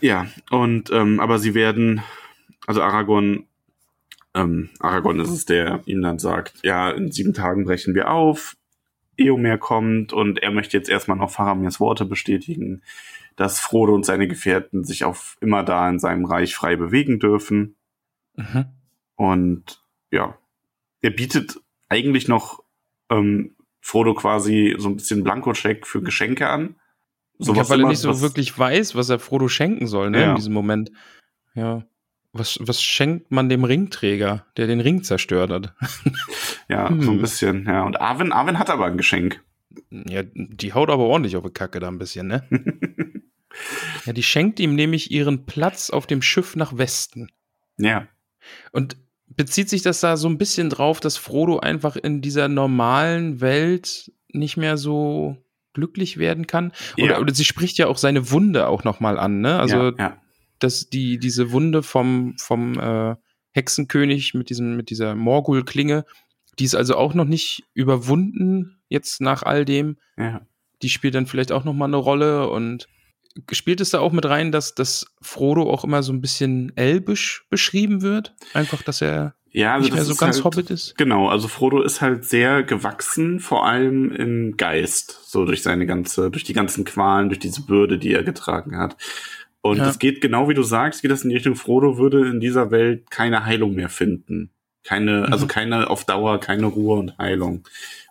Ja, 0.00 0.26
und 0.50 0.90
ähm, 0.92 1.18
aber 1.18 1.38
sie 1.38 1.54
werden, 1.54 2.02
also 2.68 2.82
Aragorn, 2.82 3.46
ähm, 4.34 4.68
Aragorn 4.78 5.18
ist 5.20 5.30
es, 5.30 5.46
der 5.46 5.80
ihm 5.86 6.02
dann 6.02 6.18
sagt, 6.18 6.58
ja, 6.62 6.90
in 6.90 7.10
sieben 7.10 7.32
Tagen 7.32 7.64
brechen 7.64 7.94
wir 7.94 8.10
auf. 8.10 8.56
Eomer 9.16 9.56
kommt 9.56 10.12
und 10.12 10.38
er 10.42 10.50
möchte 10.50 10.76
jetzt 10.76 10.90
erstmal 10.90 11.16
noch 11.16 11.30
Faramirs 11.30 11.80
Worte 11.80 12.04
bestätigen, 12.04 12.82
dass 13.36 13.58
Frodo 13.58 13.94
und 13.94 14.04
seine 14.04 14.28
Gefährten 14.28 14.84
sich 14.84 15.04
auf 15.04 15.38
immer 15.40 15.64
da 15.64 15.88
in 15.88 15.98
seinem 15.98 16.26
Reich 16.26 16.54
frei 16.54 16.76
bewegen 16.76 17.18
dürfen. 17.18 17.74
Mhm. 18.36 18.66
Und 19.16 19.82
ja, 20.10 20.36
er 21.00 21.10
bietet 21.10 21.58
eigentlich 21.88 22.28
noch 22.28 22.62
ähm, 23.10 23.56
Frodo 23.80 24.12
quasi 24.12 24.76
so 24.76 24.90
ein 24.90 24.96
bisschen 24.96 25.24
Blankoscheck 25.24 25.86
für 25.86 26.02
Geschenke 26.02 26.50
an. 26.50 26.76
So 27.38 27.54
ja, 27.54 27.66
weil 27.70 27.80
er 27.80 27.88
nicht 27.88 27.98
so 28.00 28.20
wirklich 28.20 28.56
weiß, 28.58 28.94
was 28.94 29.08
er 29.08 29.18
Frodo 29.18 29.48
schenken 29.48 29.86
soll, 29.86 30.10
ne, 30.10 30.20
Ja. 30.20 30.30
in 30.30 30.36
diesem 30.36 30.52
Moment. 30.52 30.92
Ja. 31.54 31.84
Was, 32.32 32.58
was 32.60 32.82
schenkt 32.82 33.30
man 33.30 33.48
dem 33.48 33.64
Ringträger, 33.64 34.44
der 34.56 34.66
den 34.66 34.80
Ring 34.80 35.02
zerstört 35.02 35.50
hat? 35.50 35.74
Ja, 36.70 36.90
Hm. 36.90 37.00
so 37.00 37.10
ein 37.12 37.20
bisschen, 37.22 37.64
ja. 37.64 37.82
Und 37.84 37.98
Arwen, 37.98 38.30
Arwen 38.30 38.58
hat 38.58 38.68
aber 38.68 38.84
ein 38.84 38.98
Geschenk. 38.98 39.42
Ja, 39.90 40.22
die 40.34 40.74
haut 40.74 40.90
aber 40.90 41.04
ordentlich 41.04 41.34
auf 41.36 41.44
die 41.44 41.50
Kacke 41.50 41.80
da 41.80 41.88
ein 41.88 41.96
bisschen, 41.98 42.26
ne? 42.26 42.42
ja, 44.04 44.12
die 44.12 44.22
schenkt 44.22 44.60
ihm 44.60 44.74
nämlich 44.74 45.10
ihren 45.10 45.46
Platz 45.46 45.88
auf 45.88 46.06
dem 46.06 46.20
Schiff 46.20 46.56
nach 46.56 46.76
Westen. 46.76 47.28
Ja. 47.78 48.06
Und 48.72 48.98
bezieht 49.28 49.70
sich 49.70 49.80
das 49.80 50.00
da 50.00 50.18
so 50.18 50.28
ein 50.28 50.36
bisschen 50.36 50.68
drauf, 50.68 51.00
dass 51.00 51.16
Frodo 51.16 51.58
einfach 51.58 51.96
in 51.96 52.20
dieser 52.20 52.48
normalen 52.48 53.40
Welt 53.40 54.12
nicht 54.32 54.58
mehr 54.58 54.76
so 54.76 55.38
glücklich 55.72 56.18
werden 56.18 56.46
kann? 56.46 56.72
Oder, 56.98 57.06
Ja. 57.14 57.18
oder 57.20 57.34
sie 57.34 57.44
spricht 57.44 57.78
ja 57.78 57.86
auch 57.86 57.96
seine 57.98 58.30
Wunde 58.30 58.66
auch 58.68 58.84
noch 58.84 59.00
mal 59.00 59.18
an, 59.18 59.40
ne? 59.40 59.58
Also, 59.58 59.76
ja, 59.76 59.92
ja. 59.98 60.16
Dass 60.58 60.88
die, 60.88 61.18
diese 61.18 61.52
Wunde 61.52 61.82
vom, 61.82 62.36
vom 62.38 62.78
äh, 62.78 63.16
Hexenkönig 63.52 64.34
mit, 64.34 64.50
diesem, 64.50 64.76
mit 64.76 64.90
dieser 64.90 65.14
Morgul-Klinge, 65.14 66.04
die 66.58 66.64
ist 66.64 66.74
also 66.74 66.96
auch 66.96 67.14
noch 67.14 67.24
nicht 67.24 67.64
überwunden, 67.74 68.80
jetzt 68.88 69.20
nach 69.20 69.42
all 69.42 69.64
dem. 69.64 69.98
ja. 70.16 70.42
Die 70.80 70.90
spielt 70.90 71.16
dann 71.16 71.26
vielleicht 71.26 71.50
auch 71.50 71.64
noch 71.64 71.74
mal 71.74 71.86
eine 71.86 71.96
Rolle 71.96 72.48
und 72.50 72.86
spielt 73.50 73.80
es 73.80 73.90
da 73.90 73.98
auch 73.98 74.12
mit 74.12 74.24
rein, 74.26 74.52
dass, 74.52 74.76
dass 74.76 75.06
Frodo 75.20 75.68
auch 75.68 75.82
immer 75.82 76.04
so 76.04 76.12
ein 76.12 76.20
bisschen 76.20 76.72
elbisch 76.76 77.46
beschrieben 77.50 78.02
wird? 78.02 78.34
Einfach, 78.54 78.82
dass 78.82 79.02
er 79.02 79.34
Ja, 79.50 79.74
also 79.74 79.84
nicht 79.84 79.94
mehr 79.94 80.04
so 80.04 80.14
ganz 80.14 80.36
halt, 80.36 80.44
Hobbit 80.44 80.70
ist? 80.70 80.96
Genau, 80.96 81.28
also 81.28 81.48
Frodo 81.48 81.82
ist 81.82 82.00
halt 82.00 82.24
sehr 82.24 82.62
gewachsen, 82.62 83.40
vor 83.40 83.66
allem 83.66 84.12
im 84.12 84.56
Geist, 84.56 85.18
so 85.26 85.44
durch 85.44 85.62
seine 85.62 85.86
ganze, 85.86 86.30
durch 86.30 86.44
die 86.44 86.52
ganzen 86.52 86.84
Qualen, 86.84 87.28
durch 87.28 87.40
diese 87.40 87.62
Bürde, 87.62 87.98
die 87.98 88.12
er 88.12 88.22
getragen 88.22 88.78
hat. 88.78 88.96
Und 89.60 89.78
Ja. 89.78 89.88
es 89.88 89.98
geht 89.98 90.20
genau 90.20 90.48
wie 90.48 90.54
du 90.54 90.62
sagst, 90.62 91.02
geht 91.02 91.10
das 91.10 91.22
in 91.24 91.30
die 91.30 91.36
Richtung, 91.36 91.56
Frodo 91.56 91.98
würde 91.98 92.26
in 92.28 92.40
dieser 92.40 92.70
Welt 92.70 93.10
keine 93.10 93.44
Heilung 93.44 93.74
mehr 93.74 93.88
finden. 93.88 94.50
Keine, 94.84 95.24
Mhm. 95.26 95.32
also 95.32 95.46
keine 95.46 95.90
auf 95.90 96.04
Dauer, 96.04 96.38
keine 96.40 96.66
Ruhe 96.66 96.98
und 96.98 97.18
Heilung. 97.18 97.66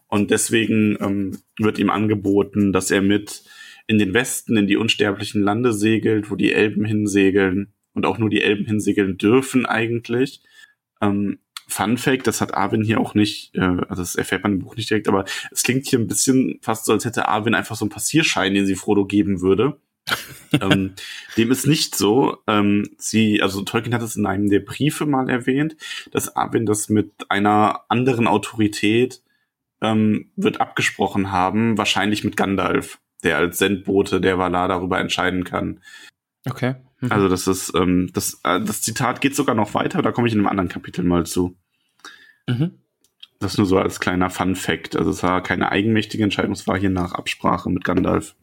Und 0.07 0.31
deswegen 0.31 0.97
ähm, 1.01 1.37
wird 1.57 1.79
ihm 1.79 1.89
angeboten, 1.89 2.71
dass 2.73 2.91
er 2.91 3.01
mit 3.01 3.43
in 3.87 3.97
den 3.99 4.13
Westen, 4.13 4.57
in 4.57 4.67
die 4.67 4.75
unsterblichen 4.77 5.41
Lande 5.41 5.71
segelt, 5.73 6.29
wo 6.29 6.35
die 6.35 6.51
Elben 6.53 6.83
hinsegeln 6.85 7.71
und 7.93 8.05
auch 8.05 8.17
nur 8.17 8.29
die 8.29 8.41
Elben 8.41 8.65
hinsegeln 8.65 9.17
dürfen 9.17 9.65
eigentlich. 9.65 10.41
Ähm, 11.01 11.39
Fun 11.69 11.97
Fact, 11.97 12.27
das 12.27 12.39
hat 12.39 12.53
Arwen 12.53 12.83
hier 12.83 12.99
auch 12.99 13.13
nicht, 13.13 13.53
äh, 13.55 13.59
also 13.61 13.95
das 14.01 14.15
erfährt 14.15 14.43
man 14.43 14.53
im 14.53 14.59
Buch 14.59 14.75
nicht 14.77 14.89
direkt, 14.89 15.07
aber 15.09 15.25
es 15.51 15.63
klingt 15.63 15.85
hier 15.85 15.99
ein 15.99 16.07
bisschen 16.07 16.59
fast 16.61 16.85
so, 16.85 16.93
als 16.93 17.03
hätte 17.05 17.27
Arwen 17.27 17.55
einfach 17.55 17.75
so 17.75 17.83
einen 17.85 17.89
Passierschein, 17.89 18.53
den 18.53 18.65
sie 18.65 18.75
Frodo 18.75 19.05
geben 19.05 19.41
würde. 19.41 19.77
ähm, 20.61 20.93
dem 21.37 21.51
ist 21.51 21.67
nicht 21.67 21.95
so. 21.95 22.37
Ähm, 22.47 22.89
sie, 22.97 23.41
also 23.41 23.61
Tolkien 23.63 23.93
hat 23.93 24.01
es 24.01 24.15
in 24.15 24.25
einem 24.25 24.49
der 24.49 24.59
Briefe 24.59 25.05
mal 25.05 25.29
erwähnt, 25.29 25.75
dass 26.11 26.35
Arwen 26.35 26.65
das 26.65 26.89
mit 26.89 27.11
einer 27.29 27.81
anderen 27.89 28.27
Autorität 28.27 29.21
ähm, 29.81 30.31
wird 30.35 30.61
abgesprochen 30.61 31.31
haben, 31.31 31.77
wahrscheinlich 31.77 32.23
mit 32.23 32.37
Gandalf, 32.37 32.99
der 33.23 33.37
als 33.37 33.57
Sendbote 33.59 34.21
der 34.21 34.37
Valar 34.37 34.67
darüber 34.67 34.99
entscheiden 34.99 35.43
kann. 35.43 35.81
Okay. 36.49 36.75
Mhm. 36.99 37.11
Also 37.11 37.29
das 37.29 37.47
ist, 37.47 37.73
ähm, 37.75 38.09
das, 38.13 38.39
äh, 38.43 38.59
das 38.61 38.81
Zitat 38.81 39.21
geht 39.21 39.35
sogar 39.35 39.55
noch 39.55 39.73
weiter, 39.73 40.01
da 40.01 40.11
komme 40.11 40.27
ich 40.27 40.33
in 40.33 40.39
einem 40.39 40.47
anderen 40.47 40.69
Kapitel 40.69 41.03
mal 41.03 41.25
zu. 41.25 41.55
mhm. 42.47 42.79
Das 43.39 43.55
nur 43.59 43.67
so 43.67 43.77
als 43.77 43.99
kleiner 43.99 44.31
Fun 44.31 44.55
Fact. 44.55 44.95
Also 44.95 45.11
es 45.11 45.21
war 45.21 45.43
keine 45.43 45.71
eigenmächtige 45.71 46.23
Entscheidung, 46.23 46.53
es 46.53 46.65
war 46.65 46.75
hier 46.75 46.89
nach 46.89 47.11
Absprache 47.11 47.69
mit 47.69 47.83
Gandalf. 47.83 48.35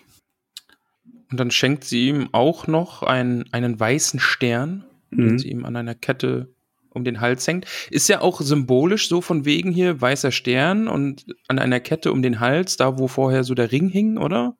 Und 1.34 1.40
dann 1.40 1.50
schenkt 1.50 1.82
sie 1.82 2.06
ihm 2.10 2.28
auch 2.30 2.68
noch 2.68 3.02
einen, 3.02 3.44
einen 3.52 3.80
weißen 3.80 4.20
Stern, 4.20 4.84
den 5.10 5.32
Mhm. 5.32 5.38
sie 5.40 5.50
ihm 5.50 5.64
an 5.64 5.74
einer 5.74 5.96
Kette 5.96 6.54
um 6.90 7.02
den 7.02 7.20
Hals 7.20 7.44
hängt. 7.48 7.66
Ist 7.90 8.08
ja 8.08 8.20
auch 8.20 8.40
symbolisch 8.40 9.08
so 9.08 9.20
von 9.20 9.44
wegen 9.44 9.72
hier 9.72 10.00
weißer 10.00 10.30
Stern 10.30 10.86
und 10.86 11.26
an 11.48 11.58
einer 11.58 11.80
Kette 11.80 12.12
um 12.12 12.22
den 12.22 12.38
Hals, 12.38 12.76
da 12.76 13.00
wo 13.00 13.08
vorher 13.08 13.42
so 13.42 13.54
der 13.54 13.72
Ring 13.72 13.88
hing, 13.88 14.16
oder? 14.16 14.56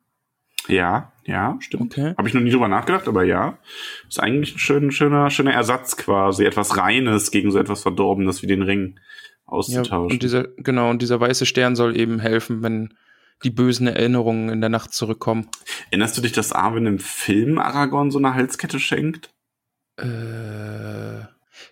Ja, 0.67 1.13
ja, 1.23 1.55
stimmt. 1.61 1.93
Okay. 1.97 2.13
Habe 2.17 2.27
ich 2.27 2.33
noch 2.33 2.41
nie 2.41 2.51
drüber 2.51 2.67
nachgedacht, 2.67 3.07
aber 3.07 3.23
ja. 3.23 3.57
Ist 4.09 4.19
eigentlich 4.19 4.55
ein 4.55 4.59
schön, 4.59 4.91
schöner, 4.91 5.29
schöner 5.29 5.53
Ersatz 5.53 5.95
quasi. 5.95 6.43
Etwas 6.43 6.75
Reines 6.75 7.31
gegen 7.31 7.51
so 7.51 7.57
etwas 7.57 7.83
Verdorbenes 7.83 8.41
wie 8.43 8.47
den 8.47 8.63
Ring 8.63 8.95
Ja, 8.97 9.01
auszutauschen. 9.45 10.11
und 10.11 10.23
dieser, 10.23 10.43
genau, 10.57 10.89
und 10.89 11.01
dieser 11.01 11.21
weiße 11.21 11.45
Stern 11.45 11.77
soll 11.77 11.95
eben 11.97 12.19
helfen, 12.19 12.61
wenn 12.63 12.93
die 13.43 13.49
bösen 13.49 13.87
Erinnerungen 13.87 14.49
in 14.49 14.61
der 14.61 14.69
Nacht 14.69 14.93
zurückkommen. 14.93 15.49
Erinnerst 15.91 16.17
du 16.17 16.21
dich, 16.21 16.31
dass 16.31 16.51
Arwen 16.51 16.85
im 16.85 16.99
Film 16.99 17.59
Aragorn 17.59 18.11
so 18.11 18.17
eine 18.17 18.33
Halskette 18.33 18.79
schenkt? 18.79 19.29
Äh, 19.97 21.25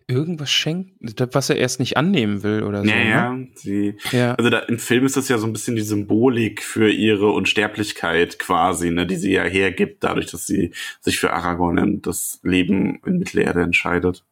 irgendwas 0.07 0.51
schenkt, 0.51 0.91
was 1.33 1.49
er 1.49 1.57
erst 1.57 1.79
nicht 1.79 1.97
annehmen 1.97 2.43
will 2.43 2.63
oder 2.63 2.83
so. 2.83 2.89
ja, 2.89 2.97
ja. 2.97 3.33
Ne? 3.33 3.47
Sie, 3.55 3.95
ja. 4.11 4.35
also 4.35 4.49
da, 4.49 4.59
im 4.59 4.79
Film 4.79 5.05
ist 5.05 5.17
das 5.17 5.29
ja 5.29 5.37
so 5.37 5.47
ein 5.47 5.53
bisschen 5.53 5.75
die 5.75 5.81
Symbolik 5.81 6.63
für 6.63 6.89
ihre 6.89 7.31
Unsterblichkeit 7.31 8.39
quasi, 8.39 8.91
ne, 8.91 9.05
die 9.05 9.15
sie 9.15 9.33
ja 9.33 9.43
hergibt, 9.43 10.03
dadurch, 10.03 10.27
dass 10.27 10.45
sie 10.45 10.71
sich 11.01 11.19
für 11.19 11.33
Aragorn 11.33 11.79
und 11.79 12.07
das 12.07 12.39
Leben 12.43 12.99
in 13.05 13.17
Mittelerde 13.17 13.61
entscheidet. 13.61 14.23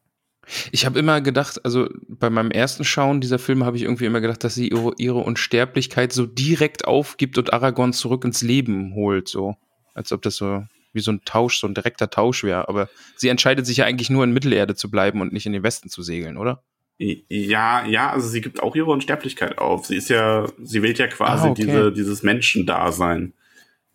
Ich 0.71 0.85
habe 0.85 0.99
immer 0.99 1.21
gedacht, 1.21 1.63
also 1.63 1.87
bei 2.07 2.29
meinem 2.29 2.51
ersten 2.51 2.83
Schauen 2.83 3.21
dieser 3.21 3.39
Filme 3.39 3.65
habe 3.65 3.77
ich 3.77 3.83
irgendwie 3.83 4.05
immer 4.05 4.21
gedacht, 4.21 4.43
dass 4.43 4.55
sie 4.55 4.69
ihre, 4.69 4.93
ihre 4.97 5.19
Unsterblichkeit 5.19 6.11
so 6.11 6.25
direkt 6.25 6.85
aufgibt 6.85 7.37
und 7.37 7.53
Aragorn 7.53 7.93
zurück 7.93 8.25
ins 8.25 8.41
Leben 8.41 8.93
holt, 8.95 9.27
so. 9.27 9.55
Als 9.93 10.11
ob 10.11 10.21
das 10.23 10.35
so 10.35 10.63
wie 10.93 10.99
so 10.99 11.11
ein 11.11 11.21
Tausch, 11.23 11.57
so 11.59 11.67
ein 11.67 11.73
direkter 11.73 12.09
Tausch 12.09 12.43
wäre. 12.43 12.67
Aber 12.67 12.89
sie 13.15 13.29
entscheidet 13.29 13.65
sich 13.65 13.77
ja 13.77 13.85
eigentlich 13.85 14.09
nur 14.09 14.23
in 14.23 14.31
Mittelerde 14.31 14.75
zu 14.75 14.91
bleiben 14.91 15.21
und 15.21 15.31
nicht 15.31 15.45
in 15.45 15.53
den 15.53 15.63
Westen 15.63 15.89
zu 15.89 16.01
segeln, 16.01 16.35
oder? 16.37 16.63
Ja, 16.97 17.85
ja, 17.87 18.11
also 18.11 18.27
sie 18.27 18.41
gibt 18.41 18.61
auch 18.61 18.75
ihre 18.75 18.91
Unsterblichkeit 18.91 19.57
auf. 19.57 19.85
Sie 19.87 19.95
ist 19.95 20.09
ja, 20.09 20.47
sie 20.61 20.83
wählt 20.83 20.99
ja 20.99 21.07
quasi 21.07 21.47
Ah, 21.47 21.51
okay. 21.51 21.65
diese, 21.65 21.91
dieses 21.93 22.23
Menschendasein 22.23 23.33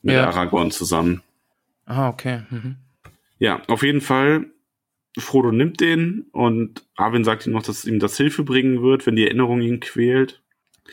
mit 0.02 0.14
Ja. 0.14 0.26
Aragorn 0.28 0.70
zusammen. 0.70 1.22
Ah, 1.84 2.08
okay. 2.08 2.42
Mhm. 2.50 2.76
Ja, 3.38 3.60
auf 3.68 3.82
jeden 3.82 4.00
Fall. 4.00 4.46
Frodo 5.18 5.50
nimmt 5.52 5.80
den 5.80 6.26
und 6.32 6.86
Arwen 6.96 7.24
sagt 7.24 7.46
ihm 7.46 7.52
noch, 7.52 7.62
dass 7.62 7.84
ihm 7.84 7.98
das 7.98 8.16
Hilfe 8.16 8.42
bringen 8.44 8.82
wird, 8.82 9.06
wenn 9.06 9.16
die 9.16 9.24
Erinnerung 9.24 9.60
ihn 9.62 9.80
quält. 9.80 10.42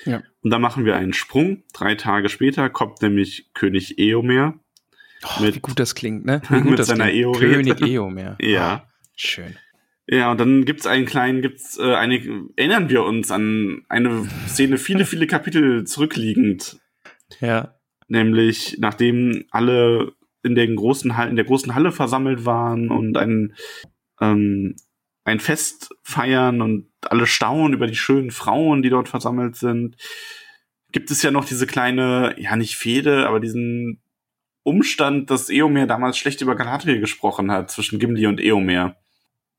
Ja. 0.06 0.24
Und 0.42 0.50
dann 0.51 0.62
machen 0.62 0.86
wir 0.86 0.96
einen 0.96 1.13
Sprung. 1.13 1.63
Drei 1.74 1.96
Tage 1.96 2.30
später 2.30 2.70
kommt 2.70 3.01
nämlich 3.01 3.51
König 3.53 4.00
Eomer. 4.00 4.60
Oh, 5.24 5.42
Mit- 5.44 5.56
wie 5.56 5.60
gut 5.60 5.80
das 5.80 5.96
klingt, 5.96 6.25
ne? 6.25 6.42
Wie 6.50 6.56
mit 6.56 6.65
gut 6.65 6.80
das 6.80 6.88
seiner 6.88 7.10
klingt. 7.10 7.38
König 7.38 7.82
Eomer. 7.88 8.38
Ja. 8.42 8.84
Ah, 8.86 8.89
schön. 9.15 9.56
Ja, 10.08 10.32
und 10.32 10.39
dann 10.39 10.65
gibt's 10.65 10.86
einen 10.86 11.06
kleinen, 11.06 11.42
gibt's 11.42 11.77
äh, 11.77 11.94
eine, 11.96 12.15
erinnern 12.58 12.89
wir 12.89 13.03
uns 13.03 13.32
an 13.32 13.86
eine 13.88 14.27
Szene 14.48 14.77
viele, 14.77 15.06
viele 15.06 15.27
Kapitel 15.27 15.86
zurückliegend. 15.86 16.77
Ja. 17.39 17.75
Nämlich, 18.10 18.77
nachdem 18.80 19.46
alle 19.51 20.12
in 20.44 20.56
den 20.56 20.75
großen 20.75 21.15
Hall, 21.15 21.30
in 21.30 21.38
der 21.38 21.46
großen 21.46 21.74
Halle 21.74 21.94
versammelt 21.94 22.46
waren 22.46 22.92
und 22.92 23.15
ein, 23.18 23.56
ähm, 24.24 24.75
ein 25.25 25.39
Fest 25.39 25.89
feiern 26.03 26.62
und 26.62 26.88
alle 27.01 27.27
staunen 27.27 27.74
über 27.74 27.88
die 27.88 27.96
schönen 27.96 28.32
Frauen, 28.32 28.82
die 28.82 28.89
dort 28.89 29.10
versammelt 29.10 29.56
sind, 29.56 29.96
gibt 30.92 31.12
es 31.12 31.22
ja 31.24 31.32
noch 31.32 31.46
diese 31.46 31.65
kleine, 31.65 32.36
ja 32.38 32.56
nicht 32.56 32.75
Fehde, 32.75 33.27
aber 33.27 33.39
diesen 33.39 34.01
Umstand, 34.63 35.30
dass 35.30 35.50
Eomer 35.50 35.88
damals 35.88 36.18
schlecht 36.18 36.42
über 36.42 36.56
Galadriel 36.56 37.00
gesprochen 37.00 37.51
hat 37.51 37.72
zwischen 37.72 38.00
Gimli 38.00 38.27
und 38.27 38.39
Eomer. 38.39 38.96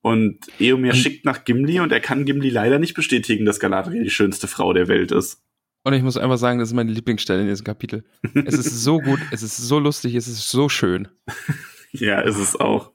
Und 0.00 0.38
Eomer 0.60 0.88
Und- 0.90 0.96
schickt 0.96 1.24
nach 1.24 1.44
Gimli 1.44 1.80
und 1.80 1.92
er 1.92 2.00
kann 2.00 2.24
Gimli 2.24 2.50
leider 2.50 2.78
nicht 2.78 2.94
bestätigen, 2.94 3.44
dass 3.46 3.58
Galadriel 3.60 4.04
die 4.04 4.10
schönste 4.10 4.46
Frau 4.48 4.72
der 4.72 4.88
Welt 4.88 5.12
ist. 5.12 5.42
Und 5.82 5.92
ich 5.92 6.02
muss 6.02 6.16
einfach 6.16 6.38
sagen, 6.38 6.58
das 6.58 6.68
ist 6.70 6.74
meine 6.74 6.92
Lieblingsstelle 6.92 7.42
in 7.42 7.48
diesem 7.48 7.64
Kapitel. 7.64 8.04
Es 8.46 8.54
ist 8.54 8.82
so 8.82 9.00
gut, 9.00 9.20
es 9.32 9.42
ist 9.42 9.56
so 9.58 9.78
lustig, 9.78 10.14
es 10.14 10.28
ist 10.28 10.48
so 10.50 10.68
schön. 10.68 11.08
Ja, 11.96 12.18
ist 12.22 12.38
es 12.38 12.56
auch. 12.58 12.90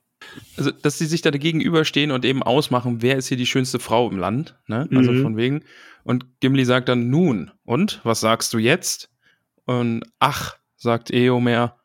Also, 0.57 0.71
dass 0.71 0.97
sie 0.97 1.05
sich 1.05 1.21
da 1.21 1.31
gegenüberstehen 1.31 2.11
und 2.11 2.25
eben 2.25 2.43
ausmachen, 2.43 3.01
wer 3.01 3.17
ist 3.17 3.27
hier 3.27 3.37
die 3.37 3.45
schönste 3.45 3.79
Frau 3.79 4.09
im 4.09 4.17
Land, 4.17 4.57
ne? 4.67 4.87
Also 4.93 5.11
Mhm. 5.11 5.21
von 5.21 5.37
wegen. 5.37 5.63
Und 6.03 6.25
Gimli 6.39 6.65
sagt 6.65 6.89
dann, 6.89 7.09
nun, 7.09 7.51
und, 7.65 7.99
was 8.03 8.19
sagst 8.19 8.53
du 8.53 8.57
jetzt? 8.57 9.09
Und, 9.65 10.03
ach, 10.19 10.55
sagt 10.75 11.11
Eomer, 11.11 11.77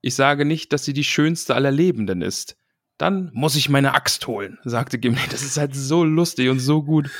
ich 0.00 0.14
sage 0.14 0.44
nicht, 0.44 0.72
dass 0.72 0.84
sie 0.84 0.92
die 0.92 1.04
schönste 1.04 1.54
aller 1.54 1.70
Lebenden 1.70 2.22
ist. 2.22 2.56
Dann 2.98 3.30
muss 3.32 3.54
ich 3.56 3.68
meine 3.68 3.94
Axt 3.94 4.26
holen, 4.26 4.58
sagte 4.64 4.98
Gimli. 4.98 5.20
Das 5.30 5.42
ist 5.42 5.56
halt 5.56 5.74
so 5.74 6.02
lustig 6.04 6.48
und 6.48 6.58
so 6.58 6.82
gut. 6.82 7.10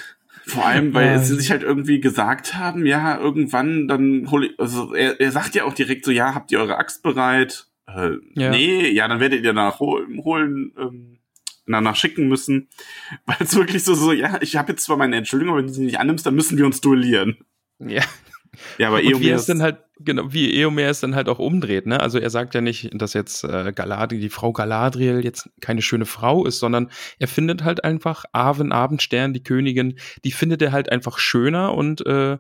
Vor 0.46 0.64
allem, 0.66 0.94
weil 0.94 1.22
sie 1.22 1.34
sich 1.36 1.50
halt 1.50 1.62
irgendwie 1.62 2.00
gesagt 2.00 2.54
haben, 2.54 2.86
ja, 2.86 3.18
irgendwann, 3.18 3.86
dann 3.86 4.30
hol 4.30 4.46
ich, 4.46 4.58
also 4.58 4.94
er, 4.94 5.20
er 5.20 5.30
sagt 5.30 5.54
ja 5.54 5.64
auch 5.64 5.74
direkt 5.74 6.06
so, 6.06 6.10
ja, 6.10 6.34
habt 6.34 6.50
ihr 6.50 6.58
eure 6.58 6.78
Axt 6.78 7.02
bereit? 7.02 7.67
Äh, 7.88 8.18
ja. 8.34 8.50
Nee, 8.50 8.90
ja, 8.90 9.08
dann 9.08 9.20
werdet 9.20 9.40
ihr 9.40 9.52
danach 9.54 9.80
holen, 9.80 10.72
ähm, 10.78 11.18
danach 11.66 11.96
schicken 11.96 12.28
müssen. 12.28 12.68
Weil 13.26 13.36
es 13.40 13.56
wirklich 13.56 13.84
so, 13.84 13.94
so, 13.94 14.12
ja, 14.12 14.40
ich 14.40 14.56
habe 14.56 14.72
jetzt 14.72 14.84
zwar 14.84 14.96
meine 14.96 15.16
Entschuldigung, 15.16 15.54
aber 15.54 15.60
wenn 15.60 15.68
du 15.68 15.72
sie 15.72 15.84
nicht 15.84 15.98
annimmst, 15.98 16.26
dann 16.26 16.34
müssen 16.34 16.58
wir 16.58 16.66
uns 16.66 16.80
duellieren. 16.80 17.38
Ja. 17.78 18.02
Ja, 18.78 18.88
aber 18.88 19.02
Eomer 19.02 19.34
ist 19.34 19.48
dann 19.48 19.62
halt 19.62 19.78
genau 20.00 20.32
wie 20.32 20.52
Eomer 20.58 20.82
es 20.82 21.00
dann 21.00 21.14
halt 21.14 21.28
auch 21.28 21.38
umdreht, 21.38 21.86
ne? 21.86 22.00
Also 22.00 22.18
er 22.18 22.30
sagt 22.30 22.54
ja 22.54 22.60
nicht, 22.60 22.90
dass 22.94 23.12
jetzt 23.12 23.44
äh, 23.44 23.72
Galadriel, 23.72 24.20
die 24.20 24.30
Frau 24.30 24.52
Galadriel 24.52 25.22
jetzt 25.22 25.50
keine 25.60 25.82
schöne 25.82 26.06
Frau 26.06 26.44
ist, 26.46 26.58
sondern 26.58 26.90
er 27.18 27.28
findet 27.28 27.62
halt 27.62 27.84
einfach 27.84 28.24
Arwen 28.32 28.72
Abendstern, 28.72 29.32
die 29.32 29.42
Königin, 29.42 29.98
die 30.24 30.32
findet 30.32 30.62
er 30.62 30.72
halt 30.72 30.90
einfach 30.90 31.18
schöner 31.18 31.74
und 31.74 32.04
äh, 32.06 32.38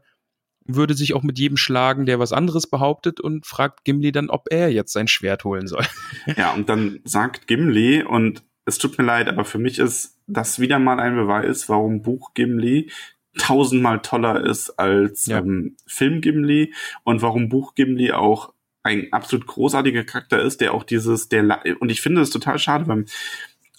würde 0.68 0.94
sich 0.94 1.14
auch 1.14 1.22
mit 1.22 1.38
jedem 1.38 1.56
schlagen, 1.56 2.06
der 2.06 2.18
was 2.18 2.32
anderes 2.32 2.68
behauptet 2.68 3.20
und 3.20 3.46
fragt 3.46 3.84
Gimli 3.84 4.12
dann, 4.12 4.30
ob 4.30 4.46
er 4.50 4.70
jetzt 4.70 4.92
sein 4.92 5.08
Schwert 5.08 5.44
holen 5.44 5.66
soll. 5.66 5.84
Ja, 6.36 6.52
und 6.52 6.68
dann 6.68 7.00
sagt 7.04 7.46
Gimli 7.46 8.02
und 8.02 8.44
es 8.66 8.78
tut 8.78 8.98
mir 8.98 9.04
leid, 9.04 9.28
aber 9.28 9.44
für 9.44 9.58
mich 9.58 9.78
ist 9.78 10.18
das 10.26 10.60
wieder 10.60 10.78
mal 10.78 11.00
ein 11.00 11.16
Beweis, 11.16 11.68
warum 11.68 12.02
Buch 12.02 12.34
Gimli 12.34 12.90
tausendmal 13.38 14.00
toller 14.02 14.44
ist 14.44 14.78
als 14.78 15.26
ja. 15.26 15.38
ähm, 15.38 15.76
Film 15.86 16.20
Gimli 16.20 16.74
und 17.04 17.22
warum 17.22 17.48
Buch 17.48 17.74
Gimli 17.74 18.12
auch 18.12 18.52
ein 18.82 19.12
absolut 19.12 19.46
großartiger 19.46 20.04
Charakter 20.04 20.40
ist, 20.42 20.60
der 20.60 20.74
auch 20.74 20.84
dieses, 20.84 21.28
der 21.28 21.62
und 21.80 21.90
ich 21.90 22.00
finde 22.00 22.20
es 22.20 22.30
total 22.30 22.58
schade, 22.58 22.86
weil 22.88 23.06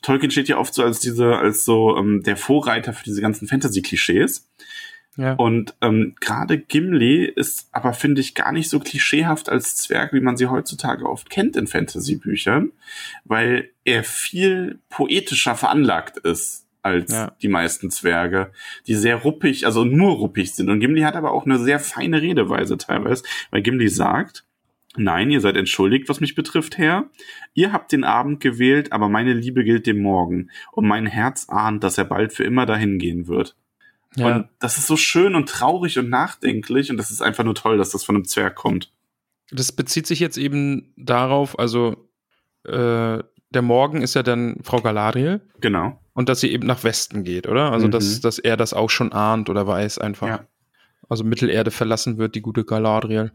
Tolkien 0.02 0.32
steht 0.32 0.48
ja 0.48 0.58
oft 0.58 0.74
so 0.74 0.84
als 0.84 1.00
diese, 1.00 1.38
als 1.38 1.66
so 1.66 1.98
ähm, 1.98 2.24
der 2.24 2.38
Vorreiter 2.38 2.94
für 2.94 3.04
diese 3.04 3.22
ganzen 3.22 3.48
Fantasy-Klischees. 3.48 4.50
Ja. 5.20 5.34
Und 5.34 5.76
ähm, 5.82 6.16
gerade 6.22 6.58
Gimli 6.58 7.26
ist 7.26 7.68
aber, 7.74 7.92
finde 7.92 8.22
ich, 8.22 8.36
gar 8.36 8.54
nicht 8.54 8.70
so 8.70 8.80
klischeehaft 8.80 9.50
als 9.50 9.76
Zwerg, 9.76 10.14
wie 10.14 10.22
man 10.22 10.38
sie 10.38 10.48
heutzutage 10.48 11.06
oft 11.06 11.30
kennt 11.30 11.58
in 11.58 11.68
Fantasy-Büchern, 11.68 12.72
weil 13.26 13.70
er 13.84 14.06
viel 14.06 14.80
poetischer 14.88 15.56
veranlagt 15.56 16.18
ist 16.20 16.68
als 16.84 17.12
ja. 17.12 17.36
die 17.42 17.50
meisten 17.50 17.92
Zwerge, 17.92 18.54
die 18.88 18.96
sehr 18.96 19.18
ruppig, 19.18 19.66
also 19.66 19.84
nur 19.84 20.14
ruppig 20.14 20.54
sind. 20.56 20.70
Und 20.70 20.80
Gimli 20.80 21.02
hat 21.02 21.18
aber 21.18 21.34
auch 21.34 21.46
eine 21.46 21.60
sehr 21.60 21.82
feine 21.82 22.22
Redeweise 22.22 22.78
teilweise, 22.78 23.24
weil 23.52 23.62
Gimli 23.62 23.90
sagt, 23.90 24.46
Nein, 24.98 25.30
ihr 25.30 25.40
seid 25.40 25.56
entschuldigt, 25.56 26.10
was 26.10 26.20
mich 26.20 26.34
betrifft, 26.34 26.80
Herr. 26.80 27.10
Ihr 27.54 27.72
habt 27.72 27.92
den 27.92 28.04
Abend 28.04 28.40
gewählt, 28.40 28.92
aber 28.92 29.08
meine 29.08 29.34
Liebe 29.34 29.64
gilt 29.64 29.86
dem 29.86 30.02
Morgen. 30.02 30.50
Und 30.72 30.88
mein 30.88 31.06
Herz 31.06 31.48
ahnt, 31.48 31.84
dass 31.84 32.00
er 32.00 32.06
bald 32.06 32.34
für 32.34 32.44
immer 32.44 32.66
dahin 32.66 32.98
gehen 32.98 33.28
wird. 33.28 33.56
Ja. 34.16 34.36
Und 34.36 34.50
das 34.60 34.78
ist 34.78 34.88
so 34.88 34.98
schön 34.98 35.36
und 35.36 35.50
traurig 35.50 35.98
und 36.00 36.10
nachdenklich 36.10 36.90
und 36.90 36.98
das 36.98 37.12
ist 37.12 37.22
einfach 37.22 37.44
nur 37.44 37.56
toll, 37.56 37.78
dass 37.78 37.92
das 37.92 38.04
von 38.04 38.16
einem 38.16 38.26
Zwerg 38.26 38.56
kommt. 38.56 38.92
Das 39.52 39.72
bezieht 39.72 40.08
sich 40.08 40.20
jetzt 40.20 40.38
eben 40.38 40.94
darauf, 40.98 41.58
also 41.58 42.10
äh, 42.66 43.20
der 43.52 43.62
Morgen 43.62 44.02
ist 44.02 44.14
ja 44.14 44.24
dann 44.24 44.58
Frau 44.64 44.82
Galadriel. 44.82 45.42
Genau. 45.60 46.00
Und 46.14 46.30
dass 46.30 46.42
sie 46.42 46.52
eben 46.52 46.68
nach 46.68 46.84
Westen 46.84 47.24
geht, 47.24 47.48
oder? 47.48 47.72
Also, 47.72 47.88
mhm. 47.88 47.92
dass, 47.92 48.20
dass 48.22 48.40
er 48.40 48.58
das 48.58 48.74
auch 48.74 48.90
schon 48.90 49.12
ahnt 49.12 49.50
oder 49.50 49.66
weiß 49.66 49.98
einfach. 50.00 50.28
Ja. 50.28 50.48
Also 51.08 51.24
Mittelerde 51.24 51.72
verlassen 51.72 52.18
wird, 52.18 52.36
die 52.36 52.42
gute 52.42 52.64
Galadriel. 52.64 53.32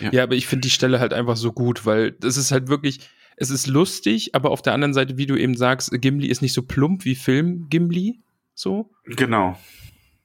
Ja, 0.00 0.10
ja 0.12 0.22
aber 0.22 0.34
ich 0.34 0.46
finde 0.46 0.62
die 0.62 0.70
Stelle 0.70 1.00
halt 1.00 1.12
einfach 1.12 1.36
so 1.36 1.52
gut, 1.52 1.86
weil 1.86 2.12
das 2.12 2.36
ist 2.36 2.52
halt 2.52 2.68
wirklich, 2.68 3.00
es 3.36 3.50
ist 3.50 3.66
lustig, 3.66 4.34
aber 4.34 4.50
auf 4.50 4.62
der 4.62 4.74
anderen 4.74 4.94
Seite, 4.94 5.16
wie 5.16 5.26
du 5.26 5.34
eben 5.36 5.56
sagst, 5.56 5.90
Gimli 5.92 6.28
ist 6.28 6.42
nicht 6.42 6.52
so 6.52 6.62
plump 6.62 7.04
wie 7.04 7.16
Film 7.16 7.68
Gimli. 7.68 8.20
So. 8.54 8.92
Genau. 9.06 9.58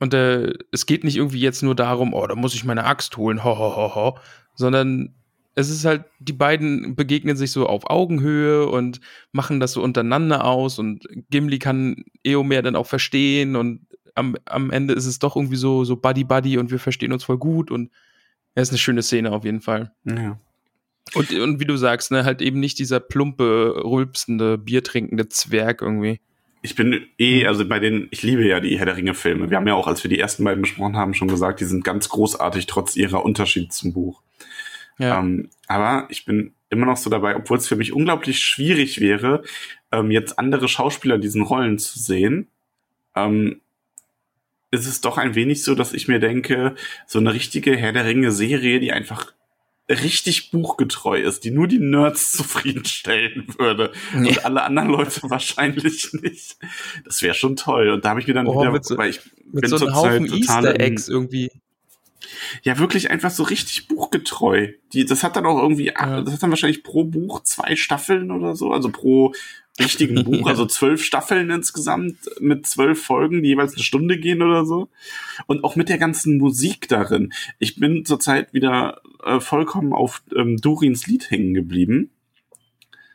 Und 0.05 0.13
äh, 0.13 0.53
es 0.71 0.85
geht 0.85 1.03
nicht 1.03 1.17
irgendwie 1.17 1.39
jetzt 1.39 1.63
nur 1.63 1.73
darum, 1.73 2.13
oh, 2.13 2.27
da 2.27 2.35
muss 2.35 2.53
ich 2.53 2.63
meine 2.63 2.83
Axt 2.83 3.17
holen, 3.17 3.43
ho, 3.43 3.57
ho, 3.57 3.75
ho, 3.75 3.95
ho, 3.95 4.19
sondern 4.53 5.15
es 5.55 5.71
ist 5.71 5.83
halt, 5.83 6.05
die 6.19 6.31
beiden 6.31 6.95
begegnen 6.95 7.35
sich 7.37 7.49
so 7.49 7.65
auf 7.65 7.89
Augenhöhe 7.89 8.67
und 8.67 9.01
machen 9.31 9.59
das 9.59 9.71
so 9.71 9.81
untereinander 9.81 10.45
aus 10.45 10.77
und 10.77 11.07
Gimli 11.31 11.57
kann 11.57 12.05
Eomer 12.23 12.61
dann 12.61 12.75
auch 12.75 12.85
verstehen 12.85 13.55
und 13.55 13.87
am, 14.13 14.35
am 14.45 14.69
Ende 14.69 14.93
ist 14.93 15.07
es 15.07 15.17
doch 15.17 15.35
irgendwie 15.35 15.55
so, 15.55 15.85
so 15.85 15.95
Buddy-Buddy 15.95 16.59
und 16.59 16.69
wir 16.69 16.77
verstehen 16.77 17.11
uns 17.11 17.23
voll 17.23 17.39
gut 17.39 17.71
und 17.71 17.89
es 18.53 18.67
ist 18.67 18.73
eine 18.73 18.77
schöne 18.77 19.01
Szene 19.01 19.31
auf 19.31 19.43
jeden 19.43 19.61
Fall. 19.61 19.91
Ja. 20.03 20.39
Und, 21.15 21.31
und 21.33 21.59
wie 21.59 21.65
du 21.65 21.77
sagst, 21.77 22.11
ne, 22.11 22.25
halt 22.25 22.43
eben 22.43 22.59
nicht 22.59 22.77
dieser 22.77 22.99
plumpe, 22.99 23.81
rülpsende, 23.83 24.59
biertrinkende 24.59 25.29
Zwerg 25.29 25.81
irgendwie. 25.81 26.21
Ich 26.65 26.73
bin 26.73 27.07
eh, 27.19 27.45
also 27.45 27.67
bei 27.67 27.77
den, 27.77 28.07
ich 28.09 28.23
liebe 28.23 28.43
ja 28.43 28.59
die 28.59 28.79
Herr 28.79 28.87
der 28.87 28.97
Ringe-Filme. 28.97 29.51
Wir 29.51 29.57
haben 29.57 29.67
ja 29.67 29.75
auch, 29.75 29.85
als 29.85 30.03
wir 30.03 30.09
die 30.09 30.19
ersten 30.19 30.43
beiden 30.43 30.63
besprochen 30.63 30.97
haben, 30.97 31.13
schon 31.13 31.27
gesagt, 31.27 31.59
die 31.59 31.65
sind 31.65 31.83
ganz 31.83 32.09
großartig, 32.09 32.65
trotz 32.65 32.95
ihrer 32.95 33.23
Unterschied 33.23 33.71
zum 33.71 33.93
Buch. 33.93 34.23
Ja. 34.97 35.19
Ähm, 35.19 35.49
aber 35.67 36.07
ich 36.09 36.25
bin 36.25 36.55
immer 36.71 36.87
noch 36.87 36.97
so 36.97 37.11
dabei, 37.11 37.35
obwohl 37.35 37.59
es 37.59 37.67
für 37.67 37.75
mich 37.75 37.93
unglaublich 37.93 38.39
schwierig 38.39 38.99
wäre, 38.99 39.43
ähm, 39.91 40.09
jetzt 40.09 40.39
andere 40.39 40.67
Schauspieler 40.67 41.15
in 41.15 41.21
diesen 41.21 41.43
Rollen 41.43 41.77
zu 41.77 41.99
sehen, 41.99 42.47
ähm, 43.15 43.61
ist 44.71 44.87
es 44.87 45.01
doch 45.01 45.19
ein 45.19 45.35
wenig 45.35 45.63
so, 45.63 45.75
dass 45.75 45.93
ich 45.93 46.07
mir 46.07 46.19
denke, 46.19 46.73
so 47.05 47.19
eine 47.19 47.31
richtige 47.31 47.77
Herr 47.77 47.93
der 47.93 48.05
Ringe-Serie, 48.05 48.79
die 48.79 48.91
einfach 48.91 49.33
richtig 49.89 50.51
buchgetreu 50.51 51.21
ist, 51.21 51.43
die 51.43 51.51
nur 51.51 51.67
die 51.67 51.79
Nerds 51.79 52.31
zufriedenstellen 52.33 53.47
würde 53.57 53.91
ja. 54.13 54.19
und 54.19 54.45
alle 54.45 54.63
anderen 54.63 54.89
Leute 54.89 55.21
wahrscheinlich 55.29 56.11
nicht. 56.13 56.57
Das 57.03 57.21
wäre 57.21 57.35
schon 57.35 57.55
toll. 57.55 57.89
Und 57.89 58.05
da 58.05 58.09
habe 58.09 58.19
ich 58.19 58.27
mir 58.27 58.33
dann 58.33 58.47
oh, 58.47 58.59
wieder, 58.59 58.83
so, 58.83 58.97
weil 58.97 59.11
ich 59.11 59.21
mit 59.51 59.61
bin 59.61 59.69
so 59.69 59.85
einem 59.85 59.95
Haufen 59.95 60.25
Easter 60.25 60.79
Eggs 60.79 61.07
irgendwie 61.07 61.51
ja 62.63 62.79
wirklich 62.79 63.11
einfach 63.11 63.31
so 63.31 63.43
richtig 63.43 63.87
buchgetreu. 63.87 64.69
Die, 64.93 65.05
das 65.05 65.23
hat 65.23 65.35
dann 65.35 65.45
auch 65.45 65.61
irgendwie, 65.61 65.87
ja. 65.87 66.21
das 66.21 66.33
hat 66.33 66.43
dann 66.43 66.49
wahrscheinlich 66.49 66.83
pro 66.83 67.03
Buch 67.03 67.43
zwei 67.43 67.75
Staffeln 67.75 68.31
oder 68.31 68.55
so, 68.55 68.71
also 68.71 68.89
pro 68.89 69.33
richtigen 69.79 70.23
Buch, 70.23 70.47
also 70.47 70.65
zwölf 70.65 71.03
Staffeln 71.03 71.49
insgesamt 71.49 72.17
mit 72.39 72.65
zwölf 72.65 73.03
Folgen, 73.03 73.43
die 73.43 73.49
jeweils 73.49 73.73
eine 73.73 73.83
Stunde 73.83 74.17
gehen 74.17 74.41
oder 74.41 74.65
so. 74.65 74.89
Und 75.47 75.63
auch 75.63 75.75
mit 75.75 75.89
der 75.89 75.97
ganzen 75.97 76.37
Musik 76.37 76.87
darin. 76.87 77.33
Ich 77.59 77.75
bin 77.75 78.05
zurzeit 78.05 78.53
wieder 78.53 79.01
äh, 79.23 79.39
vollkommen 79.39 79.93
auf 79.93 80.23
ähm, 80.35 80.57
Dorins 80.57 81.07
Lied 81.07 81.29
hängen 81.29 81.53
geblieben. 81.53 82.11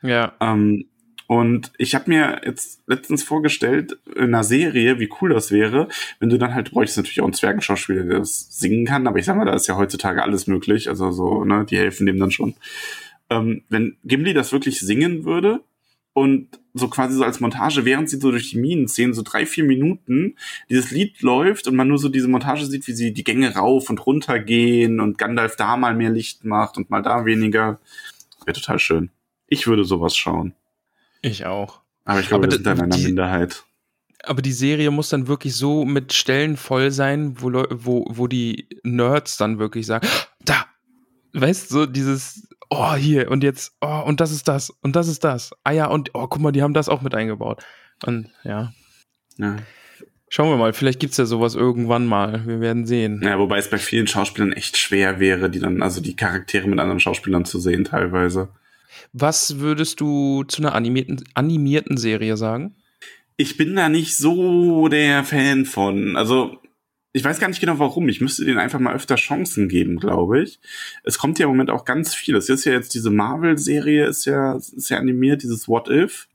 Ja. 0.03 0.33
Ähm, 0.41 0.87
und 1.27 1.71
ich 1.79 1.95
habe 1.95 2.11
mir 2.11 2.41
jetzt 2.45 2.83
letztens 2.89 3.23
vorgestellt, 3.23 3.99
in 4.17 4.35
einer 4.35 4.43
Serie, 4.43 4.99
wie 4.99 5.09
cool 5.21 5.31
das 5.31 5.53
wäre, 5.53 5.87
wenn 6.19 6.29
du 6.29 6.39
dann 6.39 6.55
halt, 6.55 6.73
bräuchtest 6.73 6.99
natürlich 6.99 7.21
auch 7.21 7.27
einen 7.27 7.35
Zwergenschauspieler, 7.35 8.03
der 8.03 8.19
das 8.19 8.49
singen 8.51 8.85
kann, 8.85 9.07
aber 9.07 9.21
ich 9.21 9.27
sag 9.27 9.37
mal, 9.37 9.45
da 9.45 9.55
ist 9.55 9.69
ja 9.69 9.77
heutzutage 9.77 10.25
alles 10.25 10.49
möglich, 10.49 10.89
also 10.89 11.13
so, 11.13 11.45
ne, 11.45 11.65
die 11.71 11.79
helfen 11.79 12.07
dem 12.07 12.19
dann 12.19 12.33
schon. 12.33 12.55
Ähm, 13.31 13.63
wenn 13.69 13.97
Gimli 14.03 14.35
das 14.35 14.51
wirklich 14.51 14.81
singen 14.81 15.25
würde 15.25 15.61
und 16.21 16.49
so 16.75 16.89
quasi 16.89 17.17
so 17.17 17.25
als 17.25 17.41
Montage, 17.41 17.85
während 17.85 18.11
sie 18.11 18.19
so 18.19 18.31
durch 18.31 18.51
die 18.51 18.59
Minen 18.59 18.87
ziehen, 18.87 19.15
so 19.15 19.23
drei, 19.23 19.47
vier 19.47 19.65
Minuten, 19.65 20.37
dieses 20.69 20.91
Lied 20.91 21.21
läuft 21.23 21.67
und 21.67 21.75
man 21.75 21.89
nur 21.89 21.99
so 21.99 22.09
diese 22.09 22.29
Montage 22.29 22.67
sieht, 22.67 22.87
wie 22.87 22.93
sie 22.93 23.13
die 23.13 23.25
Gänge 23.25 23.55
rauf 23.55 23.91
und 23.91 24.05
runter 24.07 24.39
gehen 24.39 25.01
und 25.01 25.19
Gandalf 25.19 25.57
da 25.57 25.77
mal 25.77 25.95
mehr 25.95 26.11
Licht 26.11 26.45
macht 26.45 26.77
und 26.77 26.91
mal 26.91 27.03
da 27.03 27.25
weniger. 27.25 27.81
Wäre 28.45 28.55
total 28.55 28.79
schön. 28.79 29.11
Ich 29.49 29.67
würde 29.67 29.85
sowas 29.85 30.17
schauen. 30.17 30.55
Ich 31.23 31.47
auch. 31.47 31.81
Aber 32.05 32.21
ich 32.21 32.29
glaube, 32.29 32.45
aber 32.45 32.53
wir 32.53 32.57
sind 32.57 32.67
dann 32.67 32.79
in 32.79 32.85
einer 32.85 32.99
Minderheit. 32.99 33.65
Aber 34.23 34.43
die 34.43 34.53
Serie 34.53 34.91
muss 34.91 35.09
dann 35.09 35.27
wirklich 35.27 35.55
so 35.55 35.85
mit 35.85 36.13
Stellen 36.13 36.57
voll 36.57 36.91
sein, 36.91 37.37
wo, 37.41 37.51
wo, 37.71 38.05
wo 38.09 38.27
die 38.27 38.69
Nerds 38.83 39.39
dann 39.39 39.59
wirklich 39.59 39.87
sagen, 39.87 40.07
da, 40.45 40.67
weißt 41.33 41.71
du, 41.71 41.75
so 41.75 41.87
dieses, 41.87 42.50
oh, 42.71 42.95
hier 42.95 43.31
und 43.31 43.43
jetzt, 43.43 43.77
oh, 43.81 44.03
und 44.07 44.21
das 44.21 44.31
ist 44.31 44.49
das 44.49 44.71
und 44.71 44.97
das 44.97 45.09
ist 45.09 45.25
das. 45.25 45.53
Ah 45.65 45.73
ja, 45.73 45.87
und 45.87 46.11
oh, 46.15 46.27
guck 46.27 46.41
mal, 46.41 46.53
die 46.53 46.63
haben 46.63 46.75
das 46.75 46.89
auch 46.89 47.03
mit 47.03 47.15
eingebaut. 47.15 47.63
Und 48.07 48.31
ja. 48.45 48.73
Ja. 49.37 49.57
Schauen 50.29 50.49
wir 50.49 50.57
mal, 50.57 50.73
vielleicht 50.73 51.01
gibt 51.01 51.11
es 51.11 51.17
ja 51.17 51.27
sowas 51.27 51.57
irgendwann 51.57 52.07
mal. 52.07 52.47
Wir 52.47 52.61
werden 52.61 52.87
sehen. 52.87 53.21
Ja, 53.23 53.39
wobei 53.39 53.59
es 53.59 53.69
bei 53.69 53.79
vielen 53.79 54.07
Schauspielern 54.07 54.53
echt 54.53 54.77
schwer 54.77 55.19
wäre, 55.19 55.51
die 55.51 55.59
dann, 55.59 55.83
also 55.83 56.01
die 56.01 56.15
Charaktere 56.15 56.69
mit 56.69 56.79
anderen 56.79 57.01
Schauspielern 57.01 57.45
zu 57.45 57.59
sehen, 57.59 57.85
teilweise. 57.85 58.49
Was 59.13 59.59
würdest 59.59 60.01
du 60.01 60.45
zu 60.45 60.63
einer 60.63 60.75
animierten, 60.77 61.25
animierten 61.35 61.97
Serie 61.97 62.37
sagen? 62.37 62.77
Ich 63.37 63.57
bin 63.57 63.75
da 63.75 63.89
nicht 63.89 64.17
so 64.17 64.87
der 64.87 65.25
Fan 65.25 65.65
von. 65.65 66.17
Also, 66.17 66.60
ich 67.13 67.25
weiß 67.25 67.41
gar 67.41 67.49
nicht 67.49 67.61
genau 67.61 67.79
warum. 67.79 68.09
Ich 68.09 68.21
müsste 68.21 68.45
denen 68.45 68.59
einfach 68.59 68.79
mal 68.79 68.95
öfter 68.95 69.17
Chancen 69.17 69.69
geben, 69.69 69.99
glaube 69.99 70.43
ich. 70.43 70.61
Es 71.03 71.19
kommt 71.19 71.39
ja 71.39 71.47
im 71.47 71.51
Moment 71.51 71.71
auch 71.71 71.85
ganz 71.85 72.15
viel. 72.15 72.37
Es 72.37 72.49
ist 72.49 72.65
ja 72.65 72.73
jetzt 72.73 72.95
diese 72.95 73.11
Marvel-Serie, 73.11 74.07
ist 74.07 74.27
ja, 74.27 74.55
ist 74.57 74.91
ja 74.91 74.99
animiert, 74.99 75.43
dieses 75.43 75.67
What 75.67 75.89
If. 75.89 76.29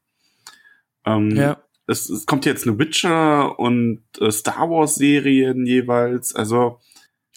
Ähm, 1.06 1.32
ja. 1.32 1.62
Es, 1.88 2.10
es 2.10 2.26
kommt 2.26 2.46
jetzt 2.46 2.68
eine 2.68 2.78
Witcher 2.78 3.58
und 3.60 4.02
äh, 4.20 4.32
Star 4.32 4.70
Wars-Serien 4.70 5.66
jeweils. 5.66 6.36
Also, 6.36 6.80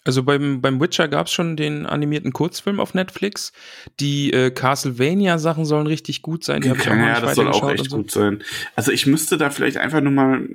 also 0.04 0.22
beim, 0.22 0.60
beim 0.60 0.80
Witcher 0.80 1.06
gab 1.06 1.26
es 1.26 1.32
schon 1.32 1.56
den 1.56 1.84
animierten 1.84 2.32
Kurzfilm 2.32 2.80
auf 2.80 2.94
Netflix. 2.94 3.52
Die 4.00 4.32
äh, 4.32 4.50
Castlevania-Sachen 4.50 5.64
sollen 5.64 5.86
richtig 5.86 6.22
gut 6.22 6.44
sein. 6.44 6.62
Die 6.62 6.68
ja, 6.68 6.74
ja 6.74 7.20
das 7.20 7.34
soll 7.34 7.48
auch 7.48 7.70
echt 7.70 7.90
so. 7.90 7.98
gut 7.98 8.10
sein. 8.10 8.42
Also 8.74 8.90
ich 8.90 9.06
müsste 9.06 9.36
da 9.36 9.50
vielleicht 9.50 9.76
einfach 9.76 10.00
nur 10.00 10.12
mal 10.12 10.48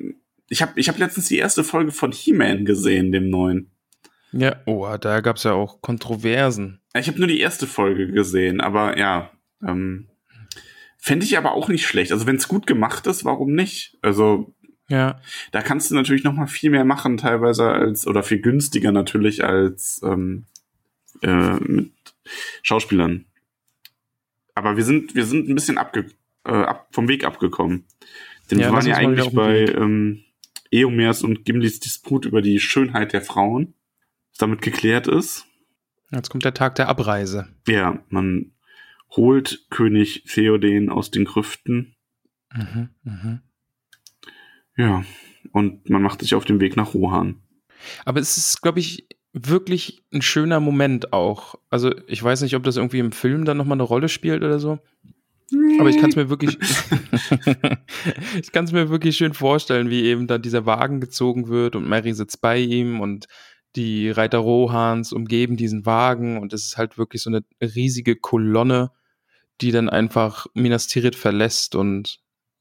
ich 0.50 0.62
habe 0.62 0.80
ich 0.80 0.90
hab 0.90 0.98
letztens 0.98 1.28
die 1.28 1.38
erste 1.38 1.64
Folge 1.64 1.92
von 1.92 2.12
He-Man 2.12 2.66
gesehen, 2.66 3.12
dem 3.12 3.30
neuen. 3.30 3.72
Ja, 4.32 4.56
oh, 4.66 4.88
da 5.00 5.22
gab 5.22 5.38
es 5.38 5.44
ja 5.44 5.54
auch 5.54 5.82
Kontroversen. 5.82 6.82
Ich 6.96 7.08
habe 7.08 7.20
nur 7.20 7.28
die 7.28 7.40
erste 7.40 7.68
Folge 7.68 8.12
gesehen, 8.12 8.62
aber 8.62 8.98
ja, 8.98 9.32
ähm, 9.66 10.08
fände 10.98 11.26
ich 11.26 11.38
aber 11.38 11.54
auch 11.54 11.68
nicht 11.70 11.86
schlecht. 11.86 12.12
Also 12.12 12.26
wenn 12.26 12.38
es 12.38 12.48
gut 12.48 12.66
gemacht 12.66 13.06
ist, 13.08 13.26
warum 13.26 13.54
nicht? 13.54 13.98
Also 14.02 14.54
ja. 14.90 15.20
Da 15.52 15.62
kannst 15.62 15.90
du 15.90 15.96
natürlich 15.96 16.24
noch 16.24 16.34
mal 16.34 16.48
viel 16.48 16.70
mehr 16.70 16.86
machen, 16.86 17.18
teilweise 17.18 17.72
als, 17.72 18.06
oder 18.06 18.24
viel 18.24 18.42
günstiger 18.42 18.92
natürlich 18.92 19.44
als 19.44 20.02
ähm, 20.04 20.46
äh, 21.22 21.56
mit 21.56 21.92
Schauspielern. 22.62 23.26
Aber 24.56 24.78
wir 24.78 24.84
sind, 24.84 25.16
wir 25.16 25.26
sind 25.26 25.50
ein 25.50 25.56
bisschen 25.56 25.78
abge 25.78 26.06
äh, 26.46 26.52
ab, 26.52 26.88
vom 26.92 27.08
Weg 27.08 27.24
abgekommen. 27.24 27.86
Denn 28.52 28.60
ja, 28.60 28.68
wir 28.68 28.74
waren 28.74 28.86
ja 28.86 28.96
eigentlich 28.96 29.34
bei 29.34 29.66
ähm, 29.66 30.24
Eomers 30.74 31.24
und 31.24 31.46
Gimlis 31.46 31.80
Disput 31.80 32.26
über 32.26 32.42
die 32.42 32.60
Schönheit 32.60 33.14
der 33.14 33.22
Frauen, 33.22 33.76
was 34.32 34.40
damit 34.40 34.62
geklärt 34.62 35.08
ist. 35.08 35.46
Jetzt 36.12 36.30
kommt 36.30 36.46
der 36.46 36.54
Tag 36.54 36.76
der 36.76 36.90
Abreise. 36.90 37.48
Ja, 37.68 38.04
man 38.10 38.52
holt 39.12 39.68
König 39.70 40.24
Theoden 40.26 40.90
aus 40.90 41.12
den 41.12 41.26
Grüften. 41.26 41.96
Mhm, 42.52 42.90
mh. 43.04 43.42
Ja, 44.76 45.06
und 45.52 45.90
man 45.90 46.02
macht 46.02 46.22
sich 46.22 46.36
auf 46.36 46.46
den 46.46 46.60
Weg 46.60 46.76
nach 46.76 46.94
Rohan. 46.94 47.42
Aber 48.06 48.20
es 48.20 48.38
ist, 48.38 48.62
glaube 48.62 48.80
ich, 48.80 49.08
wirklich 49.34 50.04
ein 50.14 50.22
schöner 50.22 50.60
Moment 50.60 51.14
auch. 51.14 51.56
Also 51.70 51.94
ich 52.08 52.22
weiß 52.24 52.42
nicht, 52.42 52.56
ob 52.56 52.64
das 52.64 52.78
irgendwie 52.78 53.00
im 53.00 53.12
Film 53.12 53.46
dann 53.46 53.58
nochmal 53.58 53.76
eine 53.76 53.84
Rolle 53.84 54.10
spielt 54.10 54.44
oder 54.44 54.60
so. 54.60 54.80
Nee. 55.54 55.80
Aber 55.80 55.90
ich 55.90 56.00
kann 56.00 56.10
es 56.10 56.16
mir 56.16 56.30
wirklich, 56.30 56.58
ich 58.42 58.52
kann 58.52 58.66
es 58.66 58.72
mir 58.72 58.90
wirklich 58.90 59.18
schön 59.18 59.34
vorstellen, 59.34 59.90
wie 59.90 60.04
eben 60.04 60.28
dann 60.28 60.42
dieser 60.42 60.66
Wagen 60.66 61.00
gezogen 61.00 61.48
wird 61.48 61.76
und 61.76 61.88
Mary 61.88 62.14
sitzt 62.14 62.42
bei 62.42 62.58
ihm 62.58 63.00
und 63.00 63.28
die 63.76 64.10
Reiter 64.10 64.40
Rohans 64.40 65.14
umgeben 65.14 65.58
diesen 65.58 65.86
Wagen 65.86 66.38
und 66.38 66.54
es 66.54 66.66
ist 66.66 66.78
halt 66.78 66.98
wirklich 66.98 67.22
so 67.22 67.30
eine 67.30 67.44
riesige 67.62 68.16
Kolonne, 68.16 68.92
die 69.62 69.72
dann 69.72 69.90
einfach 69.90 70.48
Minas 70.54 70.88
Tirith 70.88 71.16
verlässt 71.16 71.76
und 71.76 72.20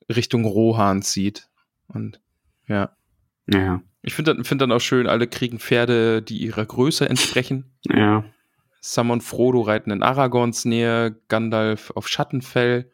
Richtung 0.08 0.44
Rohan 0.44 1.02
zieht. 1.02 1.48
Und 1.88 2.20
ja. 2.66 2.96
Ja. 3.50 3.82
Ich 4.02 4.14
finde 4.14 4.34
dann, 4.34 4.44
find 4.44 4.60
dann 4.60 4.72
auch 4.72 4.80
schön, 4.80 5.06
alle 5.06 5.26
kriegen 5.26 5.58
Pferde, 5.58 6.22
die 6.22 6.38
ihrer 6.38 6.66
Größe 6.66 7.08
entsprechen. 7.08 7.72
Ja. 7.84 8.24
Sam 8.84 9.10
und 9.10 9.22
Frodo 9.22 9.60
reiten 9.60 9.92
in 9.92 10.02
Aragons 10.02 10.64
Nähe, 10.64 11.16
Gandalf 11.28 11.92
auf 11.94 12.08
Schattenfell. 12.08 12.90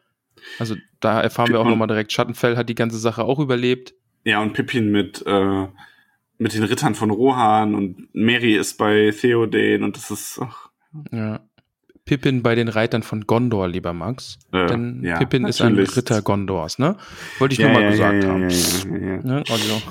Also 0.59 0.75
da 0.99 1.19
erfahren 1.19 1.47
Pippin. 1.47 1.55
wir 1.55 1.65
auch 1.65 1.69
nochmal 1.69 1.87
direkt, 1.87 2.11
Schattenfell 2.11 2.55
hat 2.55 2.69
die 2.69 2.75
ganze 2.75 2.99
Sache 2.99 3.23
auch 3.23 3.39
überlebt. 3.39 3.95
Ja, 4.23 4.39
und 4.39 4.53
Pippin 4.53 4.91
mit, 4.91 5.23
äh, 5.25 5.67
mit 6.37 6.53
den 6.53 6.63
Rittern 6.63 6.93
von 6.93 7.09
Rohan 7.09 7.73
und 7.73 8.07
Mary 8.13 8.55
ist 8.55 8.77
bei 8.77 9.11
Theoden 9.11 9.83
und 9.83 9.97
das 9.97 10.11
ist. 10.11 10.39
Ach. 10.41 10.69
Ja. 11.11 11.39
Pippin 12.05 12.43
bei 12.43 12.53
den 12.53 12.67
Reitern 12.67 13.01
von 13.01 13.25
Gondor, 13.25 13.67
lieber 13.67 13.93
Max. 13.93 14.37
Äh, 14.51 14.67
Denn 14.67 15.03
ja, 15.03 15.17
Pippin 15.17 15.43
natürlich. 15.43 15.89
ist 15.89 15.95
ein 15.95 15.95
Ritter 15.95 16.21
Gondors, 16.21 16.77
ne? 16.77 16.97
Wollte 17.39 17.53
ich 17.53 17.59
ja, 17.59 17.65
nur 17.65 17.73
mal 17.73 17.83
ja, 17.83 17.89
gesagt 17.89 18.25
haben. 18.25 18.47
Ne? 19.23 19.43
Also, 19.49 19.81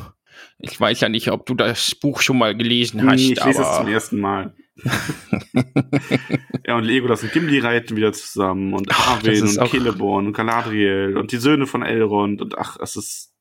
ich 0.59 0.81
weiß 0.81 1.01
ja 1.01 1.09
nicht, 1.09 1.31
ob 1.31 1.47
du 1.47 1.55
das 1.55 1.95
Buch 1.97 2.21
schon 2.21 2.39
mal 2.39 2.57
gelesen 2.57 3.05
hast. 3.05 3.17
Nee, 3.17 3.33
ich 3.33 3.45
lese 3.45 3.63
es 3.63 3.77
zum 3.77 3.89
ersten 3.89 4.21
Mal. 4.21 4.55
ja, 6.67 6.77
und 6.77 6.85
Legolas 6.85 7.23
und 7.23 7.33
Gimli 7.33 7.59
reiten 7.59 7.97
wieder 7.97 8.12
zusammen 8.12 8.73
und 8.75 8.91
Arwen 8.93 9.43
und 9.43 9.69
Celeborn 9.69 10.27
und 10.27 10.33
Galadriel 10.33 11.17
und 11.17 11.33
die 11.33 11.38
Söhne 11.38 11.67
von 11.67 11.83
Elrond 11.83 12.41
und 12.41 12.57
ach, 12.59 12.79
es 12.81 12.97
ist. 12.97 13.35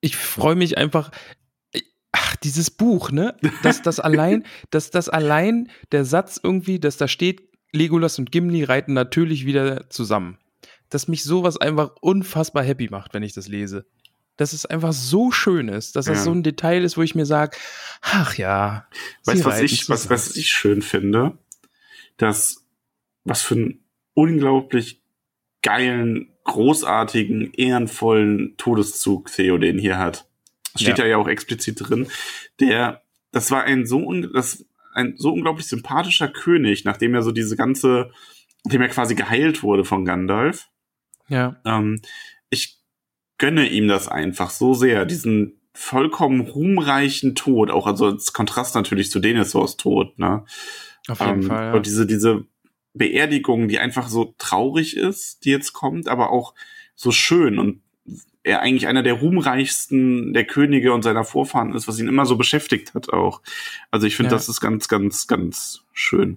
Ich 0.00 0.16
freue 0.16 0.56
mich 0.56 0.76
einfach, 0.76 1.10
ach, 2.12 2.36
dieses 2.36 2.70
Buch, 2.70 3.10
ne? 3.10 3.36
Dass 3.62 3.82
das 3.82 4.00
allein, 4.00 4.44
dass 4.70 4.90
das 4.90 5.08
allein 5.08 5.70
der 5.92 6.04
Satz 6.04 6.40
irgendwie, 6.42 6.78
dass 6.78 6.96
da 6.96 7.08
steht, 7.08 7.48
Legolas 7.72 8.18
und 8.18 8.30
Gimli 8.30 8.64
reiten 8.64 8.92
natürlich 8.92 9.46
wieder 9.46 9.88
zusammen. 9.90 10.38
Dass 10.90 11.08
mich 11.08 11.24
sowas 11.24 11.56
einfach 11.56 11.96
unfassbar 12.00 12.62
happy 12.62 12.88
macht, 12.90 13.14
wenn 13.14 13.22
ich 13.22 13.32
das 13.32 13.48
lese. 13.48 13.86
Dass 14.36 14.52
es 14.52 14.66
einfach 14.66 14.92
so 14.92 15.30
schön 15.30 15.68
ist, 15.68 15.96
dass 15.96 16.06
das 16.06 16.18
ja. 16.18 16.24
so 16.24 16.32
ein 16.32 16.42
Detail 16.42 16.82
ist, 16.82 16.96
wo 16.96 17.02
ich 17.02 17.14
mir 17.14 17.26
sage, 17.26 17.56
ach 18.02 18.36
ja. 18.36 18.88
Weißt 19.24 19.44
du, 19.44 19.44
was 19.44 19.60
ich, 19.60 19.88
was, 19.88 20.10
was 20.10 20.34
ich 20.36 20.50
schön 20.50 20.82
finde? 20.82 21.38
Dass, 22.16 22.64
was 23.24 23.42
für 23.42 23.54
einen 23.54 23.84
unglaublich 24.14 25.00
geilen, 25.62 26.32
großartigen, 26.44 27.52
ehrenvollen 27.54 28.56
Todeszug 28.56 29.30
Theoden 29.32 29.78
hier 29.78 29.98
hat. 29.98 30.28
Das 30.72 30.82
steht 30.82 30.98
ja. 30.98 31.06
ja 31.06 31.16
auch 31.16 31.28
explizit 31.28 31.76
drin. 31.80 32.08
Der, 32.60 33.02
das 33.32 33.50
war 33.50 33.64
ein 33.64 33.86
so, 33.86 34.12
das 34.12 34.64
ein 34.92 35.14
so 35.16 35.32
unglaublich 35.32 35.66
sympathischer 35.66 36.28
König, 36.28 36.84
nachdem 36.84 37.14
er 37.14 37.22
so 37.22 37.32
diese 37.32 37.56
ganze, 37.56 38.10
nachdem 38.64 38.82
er 38.82 38.88
quasi 38.88 39.14
geheilt 39.14 39.62
wurde 39.62 39.84
von 39.84 40.04
Gandalf. 40.04 40.68
Ja. 41.28 41.60
Ähm, 41.64 42.00
ich 42.50 42.78
gönne 43.38 43.68
ihm 43.68 43.88
das 43.88 44.08
einfach 44.08 44.50
so 44.50 44.74
sehr, 44.74 45.04
diesen 45.04 45.60
vollkommen 45.72 46.40
ruhmreichen 46.40 47.34
Tod, 47.34 47.70
auch 47.70 47.86
also 47.86 48.06
als 48.06 48.32
Kontrast 48.32 48.74
natürlich 48.74 49.10
zu 49.10 49.18
Denethors 49.18 49.76
Tod, 49.76 50.18
ne? 50.18 50.44
Auf 51.08 51.20
jeden 51.20 51.42
ähm, 51.42 51.48
Fall. 51.48 51.64
Ja. 51.66 51.72
Und 51.74 51.86
diese, 51.86 52.06
diese 52.06 52.46
Beerdigung, 52.94 53.68
die 53.68 53.78
einfach 53.78 54.08
so 54.08 54.34
traurig 54.38 54.96
ist, 54.96 55.44
die 55.44 55.50
jetzt 55.50 55.72
kommt, 55.72 56.08
aber 56.08 56.30
auch 56.30 56.54
so 56.94 57.10
schön 57.10 57.58
und 57.58 57.80
er 58.44 58.60
eigentlich 58.60 58.86
einer 58.86 59.02
der 59.02 59.14
ruhmreichsten 59.14 60.32
der 60.34 60.44
Könige 60.44 60.92
und 60.92 61.02
seiner 61.02 61.24
Vorfahren 61.24 61.74
ist, 61.74 61.88
was 61.88 61.98
ihn 61.98 62.08
immer 62.08 62.26
so 62.26 62.36
beschäftigt 62.36 62.94
hat 62.94 63.08
auch. 63.10 63.40
Also 63.90 64.06
ich 64.06 64.16
finde, 64.16 64.30
ja. 64.30 64.36
das 64.36 64.48
ist 64.48 64.60
ganz, 64.60 64.86
ganz, 64.86 65.26
ganz 65.26 65.82
schön. 65.92 66.36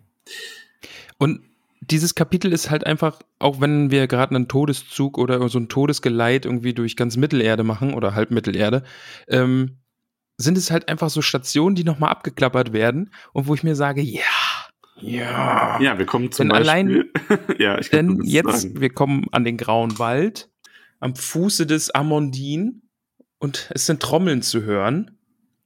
Und 1.17 1.41
dieses 1.81 2.15
Kapitel 2.15 2.51
ist 2.51 2.69
halt 2.69 2.85
einfach, 2.85 3.19
auch 3.39 3.61
wenn 3.61 3.91
wir 3.91 4.07
gerade 4.07 4.35
einen 4.35 4.47
Todeszug 4.47 5.17
oder 5.17 5.47
so 5.49 5.59
ein 5.59 5.69
Todesgeleit 5.69 6.45
irgendwie 6.45 6.73
durch 6.73 6.95
ganz 6.95 7.17
Mittelerde 7.17 7.63
machen 7.63 7.93
oder 7.93 8.15
halb 8.15 8.31
Mittelerde, 8.31 8.83
ähm, 9.27 9.77
sind 10.37 10.57
es 10.57 10.71
halt 10.71 10.87
einfach 10.89 11.09
so 11.09 11.21
Stationen, 11.21 11.75
die 11.75 11.83
nochmal 11.83 12.11
abgeklappert 12.11 12.73
werden 12.73 13.11
und 13.33 13.47
wo 13.47 13.55
ich 13.55 13.63
mir 13.63 13.75
sage, 13.75 14.01
ja, 14.01 14.21
ja. 14.99 15.79
Ja, 15.79 15.97
wir 15.97 16.05
kommen 16.05 16.31
zum 16.31 16.49
denn 16.49 16.63
Beispiel. 16.63 16.69
Allein, 16.69 17.05
ja, 17.59 17.77
ich 17.79 17.89
Denn 17.89 18.21
jetzt, 18.23 18.61
sagen. 18.61 18.81
wir 18.81 18.89
kommen 18.89 19.25
an 19.31 19.43
den 19.43 19.57
Grauen 19.57 19.99
Wald 19.99 20.49
am 20.99 21.15
Fuße 21.15 21.67
des 21.67 21.91
Amondin 21.91 22.81
und 23.39 23.69
es 23.73 23.85
sind 23.85 24.01
Trommeln 24.01 24.41
zu 24.41 24.63
hören. 24.63 25.16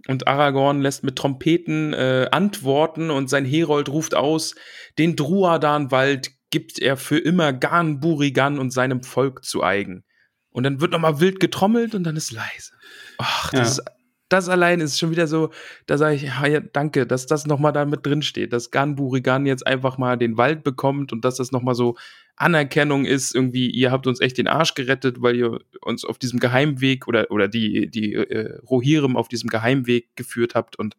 Und 0.08 0.28
Aragorn 0.28 0.82
lässt 0.82 1.04
mit 1.04 1.16
Trompeten 1.16 1.94
äh, 1.94 2.28
antworten 2.32 3.12
und 3.12 3.30
sein 3.30 3.46
Herold 3.46 3.90
ruft 3.90 4.16
aus, 4.16 4.56
den 4.98 5.16
Druadan-Wald 5.16 6.32
gibt 6.50 6.80
er 6.80 6.98
für 6.98 7.18
immer 7.18 7.54
Gan 7.54 8.00
Burigan 8.00 8.60
und 8.60 8.72
seinem 8.72 9.04
Volk 9.04 9.46
zu 9.46 9.64
eigen. 9.64 10.04
Und 10.50 10.64
dann 10.64 10.82
wird 10.82 10.92
nochmal 10.92 11.20
wild 11.20 11.40
getrommelt 11.40 11.96
und 11.96 12.04
dann 12.04 12.18
ist 12.18 12.32
leise. 12.32 12.74
Ach, 13.20 13.52
das 13.52 13.78
ja. 13.78 13.84
ist 13.84 13.92
das 14.32 14.48
allein 14.48 14.80
ist 14.80 14.98
schon 14.98 15.12
wieder 15.12 15.28
so, 15.28 15.52
da 15.88 15.98
sage 15.98 16.16
ich, 16.16 16.24
ja, 16.24 16.60
danke, 16.62 17.06
dass 17.06 17.26
das 17.26 17.46
nochmal 17.46 17.74
da 17.74 17.84
mit 17.86 18.06
drin 18.06 18.22
steht, 18.22 18.54
dass 18.54 18.72
Gan 18.72 18.96
Burigan 18.96 19.46
jetzt 19.46 19.68
einfach 19.68 19.98
mal 19.98 20.18
den 20.18 20.38
Wald 20.38 20.64
bekommt 20.64 21.12
und 21.12 21.26
dass 21.26 21.36
das 21.36 21.52
nochmal 21.52 21.76
so 21.76 21.98
Anerkennung 22.41 23.06
ist, 23.06 23.34
irgendwie, 23.36 23.69
ihr 23.69 23.91
habt 23.91 24.08
uns 24.08 24.19
echt 24.19 24.38
den 24.38 24.47
Arsch 24.47 24.73
gerettet, 24.73 25.21
weil 25.21 25.36
ihr 25.36 25.60
uns 25.82 26.06
auf 26.06 26.17
diesem 26.17 26.39
Geheimweg 26.39 27.08
oder, 27.08 27.32
oder 27.32 27.47
die, 27.47 27.89
die 27.89 28.13
äh, 28.13 28.60
Rohirrim 28.69 29.15
auf 29.15 29.27
diesem 29.27 29.49
Geheimweg 29.49 30.15
geführt 30.15 30.56
habt 30.56 30.77
und 30.77 30.95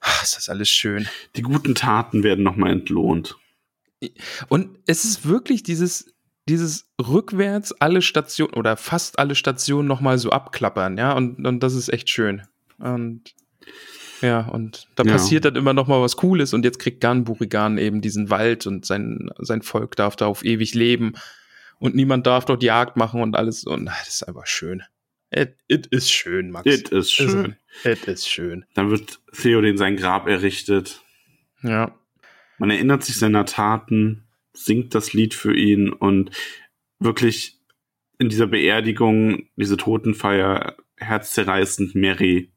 ach, 0.00 0.22
ist 0.22 0.36
das 0.36 0.48
alles 0.48 0.68
schön. 0.68 1.08
Die 1.36 1.42
guten 1.42 1.74
Taten 1.74 2.22
werden 2.22 2.44
nochmal 2.44 2.72
entlohnt. 2.72 3.36
Und 4.48 4.78
es 4.86 5.04
ist 5.04 5.26
wirklich 5.26 5.62
dieses, 5.62 6.14
dieses 6.48 6.90
rückwärts 7.00 7.72
alle 7.72 8.02
Stationen 8.02 8.54
oder 8.54 8.76
fast 8.76 9.18
alle 9.18 9.34
Stationen 9.34 9.88
nochmal 9.88 10.18
so 10.18 10.30
abklappern, 10.30 10.98
ja, 10.98 11.12
und, 11.12 11.46
und 11.46 11.60
das 11.60 11.74
ist 11.74 11.88
echt 11.88 12.10
schön. 12.10 12.42
Und 12.78 13.34
ja, 14.24 14.40
und 14.48 14.88
da 14.96 15.04
ja. 15.04 15.12
passiert 15.12 15.44
dann 15.44 15.56
immer 15.56 15.74
noch 15.74 15.86
mal 15.86 16.00
was 16.00 16.16
Cooles 16.16 16.54
und 16.54 16.64
jetzt 16.64 16.78
kriegt 16.78 17.00
Ganburigan 17.00 17.76
eben 17.76 18.00
diesen 18.00 18.30
Wald 18.30 18.66
und 18.66 18.86
sein, 18.86 19.30
sein 19.38 19.60
Volk 19.60 19.96
darf 19.96 20.16
da 20.16 20.26
auf 20.26 20.44
ewig 20.44 20.74
leben 20.74 21.12
und 21.78 21.94
niemand 21.94 22.26
darf 22.26 22.46
dort 22.46 22.62
Jagd 22.62 22.96
machen 22.96 23.20
und 23.20 23.36
alles 23.36 23.64
und 23.64 23.86
das 23.86 24.08
ist 24.08 24.22
einfach 24.28 24.46
schön. 24.46 24.82
It, 25.30 25.86
is 25.90 26.10
schön, 26.10 26.50
Max. 26.50 26.66
It 26.66 26.90
is 26.90 27.12
schön. 27.12 27.56
It 27.84 28.06
is 28.06 28.26
schön. 28.26 28.64
Dann 28.74 28.90
wird 28.90 29.20
Theoden 29.32 29.76
sein 29.76 29.96
Grab 29.96 30.28
errichtet. 30.28 31.02
Ja. 31.62 31.98
Man 32.58 32.70
erinnert 32.70 33.02
sich 33.02 33.18
seiner 33.18 33.44
Taten, 33.44 34.28
singt 34.52 34.94
das 34.94 35.12
Lied 35.12 35.34
für 35.34 35.54
ihn 35.54 35.92
und 35.92 36.30
wirklich 37.00 37.58
in 38.18 38.28
dieser 38.28 38.46
Beerdigung, 38.46 39.48
diese 39.56 39.76
Totenfeier, 39.76 40.76
herzzerreißend 40.96 41.96
Mary 41.96 42.53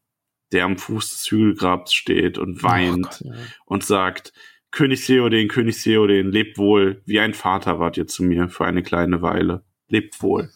der 0.51 0.65
am 0.65 0.77
Fuß 0.77 1.09
des 1.09 1.31
Hügelgrabs 1.31 1.93
steht 1.93 2.37
und 2.37 2.63
weint 2.63 2.97
oh 2.97 3.01
Gott, 3.01 3.21
ja. 3.21 3.33
und 3.65 3.83
sagt, 3.83 4.33
König 4.71 5.05
Theoden, 5.05 5.47
König 5.47 5.81
Theoden, 5.81 6.31
lebt 6.31 6.57
wohl, 6.57 7.01
wie 7.05 7.19
ein 7.19 7.33
Vater 7.33 7.79
wart 7.79 7.97
ihr 7.97 8.07
zu 8.07 8.23
mir 8.23 8.49
für 8.49 8.65
eine 8.65 8.83
kleine 8.83 9.21
Weile. 9.21 9.63
Lebt 9.87 10.21
wohl. 10.21 10.49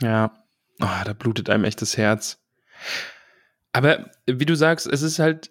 Ja, 0.00 0.44
oh, 0.80 1.04
da 1.04 1.12
blutet 1.12 1.50
einem 1.50 1.64
echt 1.64 1.82
das 1.82 1.96
Herz. 1.96 2.42
Aber 3.72 4.10
wie 4.26 4.46
du 4.46 4.54
sagst, 4.54 4.86
es 4.86 5.02
ist 5.02 5.18
halt 5.18 5.50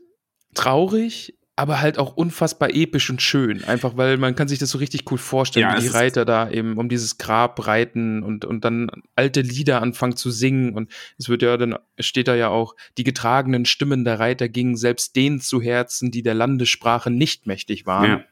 traurig, 0.54 1.38
aber 1.60 1.82
halt 1.82 1.98
auch 1.98 2.16
unfassbar 2.16 2.70
episch 2.74 3.10
und 3.10 3.22
schön. 3.22 3.66
Einfach 3.66 3.98
weil 3.98 4.16
man 4.16 4.34
kann 4.34 4.48
sich 4.48 4.60
das 4.60 4.70
so 4.70 4.78
richtig 4.78 5.12
cool 5.12 5.18
vorstellen, 5.18 5.68
Ja, 5.70 5.76
wie 5.76 5.82
die 5.82 5.88
Reiter 5.90 6.24
da 6.24 6.50
eben 6.50 6.78
um 6.78 6.88
dieses 6.88 7.18
Grab 7.18 7.68
reiten 7.68 8.24
und, 8.24 8.46
und 8.46 8.64
dann 8.64 8.90
alte 9.18 9.42
Lieder 9.42 9.82
anfangen 9.82 10.16
zu 10.16 10.32
singen. 10.32 10.74
Und 10.74 10.90
es 11.18 11.28
wird 11.28 11.42
ja 11.42 11.58
dann, 11.58 11.78
steht 12.00 12.30
da 12.30 12.36
ja 12.36 12.48
auch, 12.48 12.78
die 12.98 13.04
getragenen 13.04 13.66
Stimmen 13.66 14.06
der 14.06 14.22
Reiter 14.22 14.48
gingen 14.48 14.78
selbst 14.78 15.18
denen 15.18 15.42
zu 15.42 15.62
Herzen, 15.62 16.12
die 16.12 16.24
der 16.24 16.34
Landessprache 16.34 17.12
nicht 17.12 17.46
mächtig 17.46 17.86
waren. 17.86 18.10
Ja. 18.10 18.24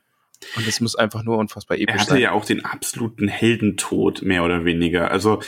Und 0.55 0.65
das 0.65 0.79
muss 0.79 0.95
einfach 0.95 1.23
nur 1.23 1.37
unfassbar 1.37 1.75
Er 1.75 1.83
episch 1.83 1.99
hatte 1.99 2.11
sein. 2.11 2.21
ja 2.21 2.31
auch 2.31 2.45
den 2.45 2.63
absoluten 2.63 3.27
Heldentod, 3.27 4.21
mehr 4.21 4.45
oder 4.45 4.63
weniger. 4.63 5.11
Also 5.11 5.41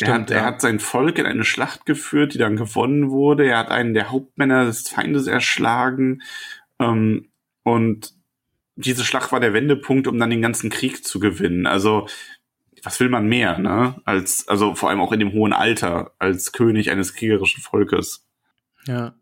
er, 0.00 0.14
hat, 0.14 0.32
er 0.32 0.38
ja. 0.38 0.44
hat 0.46 0.60
sein 0.60 0.80
Volk 0.80 1.18
in 1.18 1.26
eine 1.26 1.44
Schlacht 1.44 1.86
geführt, 1.86 2.34
die 2.34 2.38
dann 2.38 2.56
gewonnen 2.56 3.10
wurde. 3.10 3.46
Er 3.46 3.58
hat 3.58 3.70
einen 3.70 3.94
der 3.94 4.10
Hauptmänner 4.10 4.64
des 4.64 4.88
Feindes 4.88 5.28
erschlagen. 5.28 6.20
Ähm, 6.78 7.30
und 7.62 8.12
diese 8.76 9.04
Schlacht 9.04 9.32
war 9.32 9.40
der 9.40 9.54
Wendepunkt, 9.54 10.06
um 10.06 10.18
dann 10.18 10.30
den 10.30 10.42
ganzen 10.42 10.70
Krieg 10.70 11.04
zu 11.04 11.20
gewinnen. 11.20 11.66
Also, 11.66 12.08
was 12.82 13.00
will 13.00 13.08
man 13.08 13.26
mehr, 13.26 13.58
ne? 13.58 14.00
Als, 14.04 14.48
also 14.48 14.74
vor 14.74 14.90
allem 14.90 15.00
auch 15.00 15.12
in 15.12 15.20
dem 15.20 15.32
hohen 15.32 15.52
Alter, 15.52 16.12
als 16.18 16.52
König 16.52 16.90
eines 16.90 17.14
kriegerischen 17.14 17.62
Volkes. 17.62 18.26
Ja. 18.86 19.14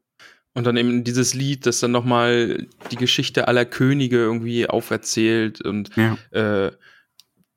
Und 0.54 0.66
dann 0.66 0.76
eben 0.76 1.04
dieses 1.04 1.32
Lied, 1.34 1.64
das 1.66 1.80
dann 1.80 1.92
nochmal 1.92 2.66
die 2.90 2.96
Geschichte 2.96 3.48
aller 3.48 3.64
Könige 3.64 4.16
irgendwie 4.16 4.68
auferzählt 4.68 5.62
und 5.62 5.90
Ja. 5.96 6.18
äh, 6.30 6.72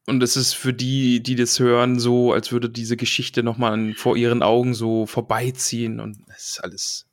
und 0.08 0.22
es 0.22 0.38
ist 0.38 0.54
für 0.54 0.72
die, 0.72 1.24
die 1.24 1.36
das 1.36 1.60
hören, 1.60 2.00
so, 2.00 2.32
als 2.32 2.52
würde 2.52 2.70
diese 2.70 2.96
Geschichte 2.96 3.42
nochmal 3.42 3.94
vor 3.96 4.16
ihren 4.16 4.44
Augen 4.44 4.76
so 4.76 5.08
vorbeiziehen 5.08 6.00
und 6.00 6.20
es 6.28 6.50
ist 6.50 6.64
alles. 6.64 7.05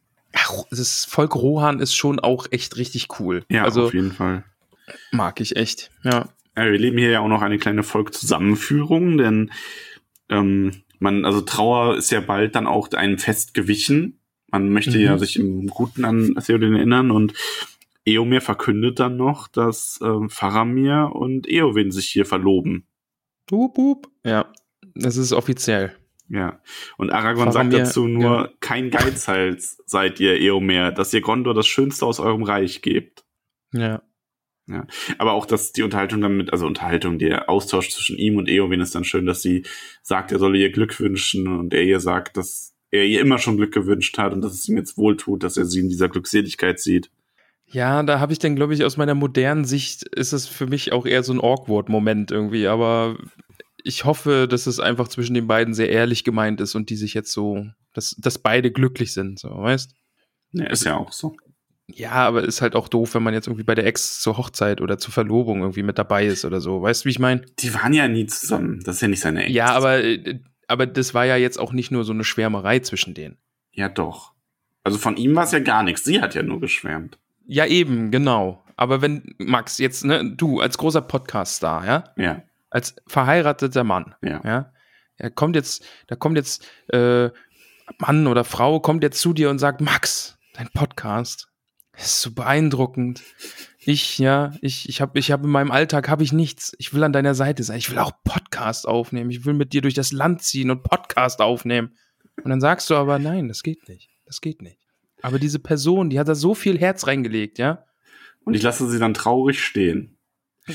Ist, 0.71 1.07
Volk 1.07 1.35
Rohan 1.35 1.81
ist 1.81 1.95
schon 1.95 2.18
auch 2.21 2.47
echt 2.51 2.77
richtig 2.77 3.09
cool. 3.21 3.45
Ja, 3.51 3.64
also 3.64 3.85
auf 3.87 3.95
jeden 3.95 4.12
Fall. 4.12 4.45
mag 5.11 5.40
ich 5.40 5.57
echt. 5.57 5.90
Ja. 6.03 6.29
Ja, 6.57 6.64
wir 6.71 6.79
leben 6.79 6.99
hier 6.99 7.11
ja 7.11 7.21
auch 7.21 7.29
noch 7.29 7.42
eine 7.42 7.59
kleine 7.59 7.83
Volkszusammenführung, 7.83 9.16
denn 9.18 9.51
ähm, 10.29 10.73
man, 10.99 11.25
also 11.25 11.40
Trauer 11.40 11.97
ist 11.97 12.11
ja 12.11 12.21
bald 12.21 12.55
dann 12.55 12.66
auch 12.66 12.90
einem 12.92 13.18
Fest 13.18 13.55
gewichen. 13.55 14.18
Man 14.51 14.68
möchte 14.71 14.99
Mhm. 14.99 15.05
ja 15.05 15.18
sich 15.18 15.38
im 15.38 15.66
Guten 15.68 16.05
an 16.05 16.35
Theoden 16.45 16.75
erinnern 16.77 17.11
und 17.11 17.33
Eomer 18.05 18.40
verkündet 18.40 18.99
dann 19.01 19.16
noch, 19.16 19.49
dass 19.49 19.99
ähm, 20.03 20.29
Faramir 20.29 21.11
und 21.14 21.49
Eowyn 21.49 21.90
sich 21.90 22.09
hier 22.09 22.27
verloben. 22.27 22.87
Wup, 23.49 23.77
wup. 23.79 24.09
Ja, 24.25 24.53
das 24.95 25.16
ist 25.16 25.33
offiziell. 25.33 25.95
Ja. 26.33 26.62
Und 26.97 27.11
Aragorn 27.11 27.53
sagt 27.53 27.66
Faramir, 27.66 27.85
dazu 27.85 28.09
nur, 28.09 28.37
ja. 28.37 28.51
kein 28.61 28.90
Geizhals 28.90 29.83
seid 29.87 30.18
ihr, 30.18 30.40
Eomer, 30.40 30.90
dass 30.90 31.12
ihr 31.12 31.21
Gondor 31.21 31.53
das 31.53 31.66
Schönste 31.66 32.07
aus 32.07 32.21
eurem 32.21 32.42
Reich 32.42 32.81
gebt. 32.81 33.25
Ja. 33.73 34.03
Aber 35.18 35.33
auch, 35.33 35.45
dass 35.45 35.73
die 35.73 35.83
Unterhaltung 35.83 36.23
damit, 36.23 36.53
also 36.53 36.66
Unterhaltung, 36.66 37.18
der 37.18 37.51
Austausch 37.51 37.90
zwischen 37.90 38.16
ihm 38.16 38.38
und 38.38 38.49
Eowyn 38.49 38.81
ist 38.81 38.95
dann 38.95 39.05
schön, 39.05 39.27
dass 39.27 39.42
sie 39.42 39.66
sagt, 40.01 40.33
er 40.33 40.38
solle 40.38 40.57
ihr 40.57 40.71
Glück 40.71 40.99
wünschen 40.99 41.47
und 41.49 41.75
er 41.75 41.83
ihr 41.83 42.01
sagt, 42.01 42.38
dass 42.38 42.75
er 42.90 43.05
ihr 43.05 43.21
immer 43.21 43.38
schon 43.38 43.59
Glück 43.59 43.75
gewünscht 43.75 44.16
hat 44.16 44.33
und 44.33 44.40
dass 44.40 44.55
es 44.55 44.66
ihm 44.68 44.79
jetzt 44.79 44.97
wohltut, 44.97 45.42
dass 45.42 45.59
er 45.59 45.66
sie 45.66 45.81
in 45.81 45.90
dieser 45.90 46.09
Glückseligkeit 46.09 46.81
sieht. 46.81 47.11
Ja, 47.66 48.03
da 48.03 48.21
habe 48.21 48.33
ich 48.33 48.38
dann, 48.38 48.57
glaube 48.57 48.73
ich, 48.73 48.85
aus 48.85 48.97
meiner 48.97 49.14
modernen 49.14 49.64
Sicht 49.64 50.05
ist 50.05 50.33
es 50.33 50.47
für 50.47 50.66
mich 50.66 50.92
auch 50.92 51.05
eher 51.05 51.23
so 51.23 51.33
ein 51.33 51.40
Awkward-Moment 51.40 52.31
irgendwie, 52.31 52.66
aber 52.66 53.18
ich 53.85 54.05
hoffe, 54.05 54.47
dass 54.49 54.66
es 54.66 54.81
einfach 54.81 55.09
zwischen 55.09 55.35
den 55.35 55.47
beiden 55.47 55.75
sehr 55.75 55.90
ehrlich 55.90 56.25
gemeint 56.25 56.61
ist 56.61 56.75
und 56.75 56.90
die 56.90 56.97
sich 56.97 57.14
jetzt 57.14 57.33
so, 57.33 57.66
dass, 57.92 58.16
dass 58.18 58.38
beide 58.38 58.71
glücklich 58.71 59.12
sind, 59.12 59.38
so, 59.38 59.49
weißt? 59.51 59.95
Ja, 60.53 60.66
ist 60.66 60.85
ja 60.85 60.97
auch 60.97 61.12
so. 61.12 61.37
Ja, 61.88 62.12
aber 62.12 62.45
ist 62.45 62.62
halt 62.62 62.75
auch 62.75 62.88
doof, 62.88 63.14
wenn 63.14 63.23
man 63.23 63.35
jetzt 63.35 63.49
irgendwie 63.49 63.64
bei 63.64 63.75
der 63.75 63.87
Ex 63.87 64.21
zur 64.21 64.38
Hochzeit 64.38 64.81
oder 64.81 64.99
zur 64.99 65.12
Verlobung 65.12 65.61
irgendwie 65.61 65.83
mit 65.83 65.99
dabei 65.99 66.27
ist 66.27 66.45
oder 66.45 66.61
so. 66.61 66.81
Weißt 66.81 67.05
du, 67.05 67.07
wie 67.07 67.11
ich 67.11 67.18
meine? 67.18 67.42
Die 67.59 67.75
waren 67.75 67.92
ja 67.92 68.09
nie 68.09 68.27
zusammen. 68.27 68.81
Das 68.85 68.97
ist 68.97 69.03
ja 69.03 69.09
nicht 69.09 69.21
seine 69.21 69.45
Ex. 69.45 69.53
Ja, 69.53 69.66
aber, 69.66 70.03
äh, 70.03 70.40
aber 70.68 70.87
das 70.87 71.12
war 71.12 71.27
ja 71.27 71.37
jetzt 71.37 71.59
auch 71.59 71.73
nicht 71.73 71.90
nur 71.90 72.05
so 72.05 72.12
eine 72.12 72.25
Schwärmerei 72.25 72.79
zwischen 72.79 73.14
denen. 73.14 73.37
Ja, 73.73 73.88
doch. 73.88 74.33
Also 74.85 74.99
von 74.99 75.16
ihm 75.16 75.35
war 75.35 75.45
es 75.45 75.53
ja 75.53 75.59
gar 75.59 75.83
nichts. 75.83 76.05
Sie 76.05 76.21
hat 76.21 76.35
ja 76.35 76.42
nur 76.42 76.61
geschwärmt. 76.61 77.18
Ja, 77.47 77.66
eben, 77.66 78.11
genau. 78.11 78.62
Aber 78.77 79.03
wenn, 79.03 79.35
Max, 79.38 79.79
jetzt, 79.79 80.05
ne, 80.05 80.33
du 80.37 80.61
als 80.61 80.79
großer 80.79 81.03
Podcast-Star, 81.03 81.85
ja, 81.85 82.05
Ja, 82.16 82.42
als 82.72 82.96
verheirateter 83.06 83.85
Mann, 83.85 84.14
ja. 84.22 84.40
ja, 84.44 84.72
er 85.16 85.30
kommt 85.30 85.56
jetzt, 85.56 85.85
da 86.06 86.16
kommt 86.16 86.37
jetzt 86.37 86.66
äh, 86.88 87.30
Mann 87.98 88.26
oder 88.26 88.44
Frau 88.44 88.80
kommt 88.80 89.02
jetzt 89.02 89.20
zu 89.20 89.32
dir 89.32 89.50
und 89.50 89.58
sagt, 89.58 89.80
Max, 89.80 90.38
dein 90.54 90.68
Podcast 90.68 91.48
ist 91.96 92.22
so 92.22 92.32
beeindruckend. 92.32 93.22
Ich, 93.78 94.18
ja, 94.18 94.52
ich, 94.62 94.88
ich 94.88 95.00
habe, 95.00 95.18
ich 95.18 95.30
habe 95.30 95.44
in 95.44 95.50
meinem 95.50 95.70
Alltag 95.70 96.08
habe 96.08 96.22
ich 96.22 96.32
nichts. 96.32 96.74
Ich 96.78 96.94
will 96.94 97.04
an 97.04 97.12
deiner 97.12 97.35
Seite 97.35 97.62
sein. 97.62 97.78
Ich 97.78 97.90
will 97.90 97.98
auch 97.98 98.12
Podcast 98.24 98.88
aufnehmen. 98.88 99.30
Ich 99.30 99.44
will 99.44 99.54
mit 99.54 99.72
dir 99.72 99.82
durch 99.82 99.94
das 99.94 100.12
Land 100.12 100.42
ziehen 100.42 100.70
und 100.70 100.82
Podcast 100.82 101.40
aufnehmen. 101.40 101.96
Und 102.42 102.50
dann 102.50 102.61
sagst 102.61 102.88
du 102.88 102.94
aber, 102.94 103.18
nein, 103.18 103.48
das 103.48 103.62
geht 103.62 103.88
nicht. 103.88 104.08
Das 104.24 104.40
geht 104.40 104.62
nicht. 104.62 104.78
Aber 105.20 105.38
diese 105.38 105.58
Person, 105.58 106.11
die 106.11 106.18
hat 106.18 106.28
da 106.28 106.35
so 106.35 106.54
viel 106.54 106.78
Herz 106.78 107.06
reingelegt, 107.06 107.58
ja. 107.58 107.85
Und 108.44 108.54
ich 108.54 108.62
lasse 108.62 108.88
sie 108.88 108.98
dann 108.98 109.14
traurig 109.14 109.62
stehen. 109.62 110.16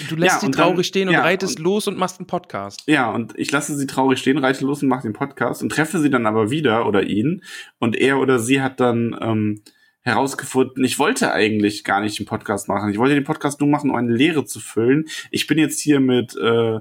Du 0.10 0.16
lässt 0.16 0.34
Ja, 0.36 0.40
sie 0.40 0.46
und 0.48 0.58
dann- 0.58 0.68
traurig 0.70 0.86
stehen 0.88 1.08
und 1.08 1.14
ja, 1.14 1.22
reitest 1.22 1.58
und- 1.60 1.64
los 1.64 1.88
und 1.88 1.98
machst 1.98 2.20
einen 2.20 2.28
Podcast. 2.28 2.84
Ja, 2.88 3.10
und 3.12 3.34
ich 3.38 3.52
lasse 3.52 3.76
sie 3.76 3.88
traurig 3.88 4.20
stehen, 4.20 4.38
reite 4.38 4.66
los 4.66 4.84
und 4.84 4.90
mache 4.90 5.04
den 5.04 5.14
Podcast 5.14 5.64
und 5.64 5.70
treffe 5.72 6.00
sie 6.00 6.10
dann 6.10 6.26
aber 6.26 6.52
wieder 6.52 6.86
oder 6.88 7.04
ihn. 7.04 7.42
Und 7.80 7.96
er 7.96 8.20
oder 8.20 8.38
sie 8.40 8.62
hat 8.62 8.80
dann 8.80 9.16
ähm, 9.22 9.62
herausgefunden, 10.02 10.84
ich 10.84 11.00
wollte 11.00 11.32
eigentlich 11.32 11.84
gar 11.84 12.02
nicht 12.02 12.20
den 12.20 12.26
Podcast 12.26 12.68
machen. 12.68 12.90
Ich 12.92 12.98
wollte 12.98 13.16
den 13.16 13.24
Podcast 13.24 13.60
nur 13.62 13.70
machen, 13.70 13.90
um 13.90 13.96
eine 13.96 14.14
Lehre 14.14 14.46
zu 14.46 14.60
füllen. 14.60 15.06
Ich 15.32 15.48
bin 15.48 15.58
jetzt 15.58 15.80
hier 15.80 16.00
mit 16.00 16.36
äh, 16.36 16.80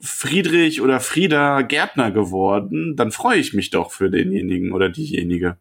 Friedrich 0.00 0.80
oder 0.80 1.00
Frieda 1.00 1.62
Gärtner 1.62 2.10
geworden. 2.12 2.94
Dann 2.96 3.10
freue 3.10 3.38
ich 3.38 3.52
mich 3.52 3.70
doch 3.70 3.90
für 3.90 4.10
denjenigen 4.10 4.72
oder 4.72 4.88
diejenige. 4.90 5.56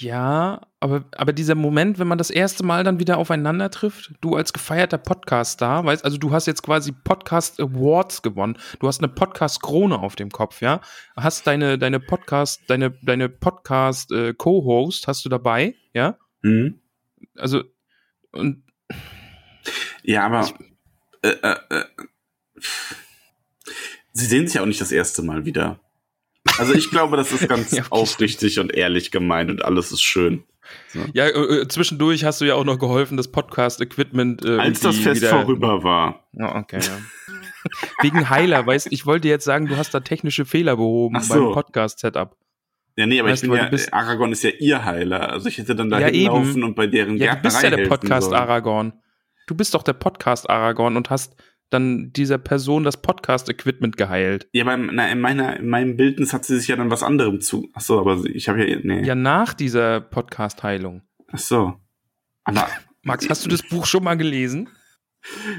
Ja, 0.00 0.60
aber, 0.78 1.04
aber 1.16 1.32
dieser 1.32 1.56
Moment, 1.56 1.98
wenn 1.98 2.06
man 2.06 2.18
das 2.18 2.30
erste 2.30 2.64
Mal 2.64 2.84
dann 2.84 3.00
wieder 3.00 3.18
aufeinander 3.18 3.68
trifft, 3.70 4.12
du 4.20 4.36
als 4.36 4.52
gefeierter 4.52 4.98
Podcast-Star, 4.98 5.84
weißt, 5.84 6.04
also 6.04 6.18
du 6.18 6.30
hast 6.30 6.46
jetzt 6.46 6.62
quasi 6.62 6.92
Podcast 6.92 7.58
Awards 7.60 8.22
gewonnen, 8.22 8.56
du 8.78 8.86
hast 8.86 9.00
eine 9.00 9.12
Podcast-Krone 9.12 9.98
auf 9.98 10.14
dem 10.14 10.30
Kopf, 10.30 10.60
ja, 10.60 10.80
hast 11.16 11.48
deine, 11.48 11.78
deine 11.78 11.98
Podcast, 11.98 12.62
deine, 12.68 12.92
deine 13.02 13.28
Podcast-Co-Host 13.28 15.08
hast 15.08 15.24
du 15.24 15.28
dabei, 15.28 15.74
ja, 15.92 16.16
Hm? 16.42 16.80
also, 17.36 17.64
und, 18.30 18.62
Ja, 20.04 20.26
aber 20.26 20.48
äh, 21.22 21.30
äh, 21.30 21.56
äh, 21.70 21.84
sie 24.12 24.26
sehen 24.26 24.46
sich 24.46 24.54
ja 24.54 24.62
auch 24.62 24.66
nicht 24.66 24.80
das 24.80 24.92
erste 24.92 25.22
Mal 25.22 25.44
wieder. 25.44 25.80
Also 26.58 26.74
ich 26.74 26.90
glaube, 26.90 27.16
das 27.16 27.32
ist 27.32 27.48
ganz 27.48 27.70
Ja, 27.76 27.84
aufrichtig 27.90 28.58
und 28.58 28.74
ehrlich 28.74 29.10
gemeint 29.10 29.50
und 29.50 29.64
alles 29.64 29.92
ist 29.92 30.02
schön. 30.02 30.44
ja, 31.14 31.26
äh, 31.26 31.60
äh, 31.62 31.68
zwischendurch 31.68 32.24
hast 32.24 32.40
du 32.40 32.44
ja 32.44 32.54
auch 32.54 32.64
noch 32.64 32.78
geholfen, 32.78 33.16
das 33.16 33.28
Podcast-Equipment 33.28 34.44
äh, 34.44 34.58
Als 34.58 34.80
das 34.80 34.96
Fest 34.98 35.22
wieder- 35.22 35.30
vorüber 35.30 35.82
war. 35.82 36.28
Ja, 36.32 36.56
okay, 36.56 36.80
ja. 36.82 36.98
Wegen 38.02 38.30
Heiler, 38.30 38.66
weißt 38.66 38.88
ich 38.92 39.04
wollte 39.06 39.28
jetzt 39.28 39.44
sagen, 39.44 39.66
du 39.66 39.76
hast 39.76 39.92
da 39.94 40.00
technische 40.00 40.44
Fehler 40.44 40.76
behoben 40.76 41.20
so. 41.20 41.34
beim 41.34 41.52
Podcast-Setup. 41.54 42.36
Ja, 42.96 43.06
nee, 43.06 43.20
aber 43.20 43.28
Weißt 43.30 43.44
ich 43.44 43.50
bin 43.50 43.58
ja, 43.58 43.70
Aragorn 43.92 44.32
ist 44.32 44.42
ja 44.42 44.50
ihr 44.58 44.84
Heiler. 44.84 45.30
Also 45.30 45.48
ich 45.48 45.58
hätte 45.58 45.76
dann 45.76 45.88
da 45.88 46.00
Ja, 46.00 46.08
hinlaufen 46.08 46.64
und 46.64 46.74
bei 46.74 46.88
deren 46.88 47.16
Ja, 47.16 47.36
du 47.36 47.42
bist 47.42 47.62
ja 47.62 47.70
der 47.70 47.78
helfen 47.78 47.90
Podcast 47.90 48.30
sollen. 48.30 48.40
Aragorn. 48.40 48.92
Du 49.46 49.54
bist 49.54 49.72
doch 49.74 49.84
der 49.84 49.92
Podcast 49.92 50.50
Aragorn 50.50 50.96
und 50.96 51.08
hast 51.08 51.36
dann 51.70 52.12
dieser 52.12 52.38
Person 52.38 52.84
das 52.84 53.00
Podcast-Equipment 53.02 53.96
geheilt. 53.96 54.48
Ja, 54.52 54.64
aber 54.64 54.74
in, 54.74 54.86
na, 54.94 55.10
in, 55.10 55.20
meiner, 55.20 55.56
in 55.58 55.68
meinem 55.68 55.96
Bildnis 55.96 56.32
hat 56.32 56.44
sie 56.44 56.58
sich 56.58 56.68
ja 56.68 56.76
dann 56.76 56.90
was 56.90 57.02
anderem 57.02 57.40
zu. 57.40 57.68
Ach 57.74 57.80
so, 57.80 57.98
aber 58.00 58.24
ich 58.24 58.48
habe 58.48 58.66
ja, 58.66 58.78
nee. 58.82 59.04
Ja, 59.04 59.14
nach 59.14 59.54
dieser 59.54 60.00
Podcast-Heilung. 60.00 61.02
Ach 61.30 61.38
so. 61.38 61.74
Aber 62.44 62.68
Max, 63.02 63.28
hast 63.28 63.44
du 63.44 63.48
das 63.48 63.62
Buch 63.62 63.86
schon 63.86 64.04
mal 64.04 64.16
gelesen? 64.16 64.68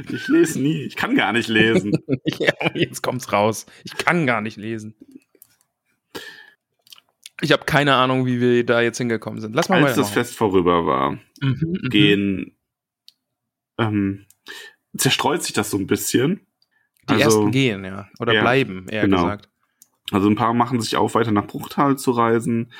ich 0.09 0.27
lese 0.27 0.59
nie. 0.61 0.83
Ich 0.83 0.95
kann 0.95 1.15
gar 1.15 1.33
nicht 1.33 1.49
lesen. 1.49 1.91
ja, 2.25 2.53
jetzt 2.73 3.03
kommt's 3.03 3.31
raus. 3.31 3.65
Ich 3.83 3.97
kann 3.97 4.25
gar 4.25 4.41
nicht 4.41 4.57
lesen. 4.57 4.95
Ich 7.41 7.51
habe 7.51 7.65
keine 7.65 7.95
Ahnung, 7.95 8.25
wie 8.25 8.41
wir 8.41 8.65
da 8.65 8.81
jetzt 8.81 8.97
hingekommen 8.97 9.39
sind. 9.39 9.55
Lass 9.55 9.69
mal 9.69 9.77
Als 9.77 9.95
das 9.95 9.97
weitermachen. 9.97 10.13
Fest 10.13 10.35
vorüber 10.35 10.85
war, 10.85 11.11
Mhm, 11.41 11.57
mhm. 11.61 11.89
gehen, 11.89 12.57
ähm, 13.77 14.25
zerstreut 14.97 15.43
sich 15.43 15.53
das 15.53 15.69
so 15.71 15.77
ein 15.77 15.87
bisschen. 15.87 16.41
Die 17.09 17.13
Also- 17.13 17.23
ersten 17.23 17.51
gehen, 17.51 17.85
ja. 17.85 18.07
Oder 18.19 18.33
Ja, 18.33 18.41
bleiben, 18.41 18.87
eher 18.89 19.03
genau. 19.03 19.23
gesagt. 19.23 19.49
Also 20.11 20.27
ein 20.29 20.35
paar 20.35 20.53
machen 20.53 20.81
sich 20.81 20.95
auf, 20.95 21.15
weiter 21.15 21.31
nach 21.31 21.47
Bruchtal 21.47 21.97
zu 21.97 22.11
reisen. 22.11 22.71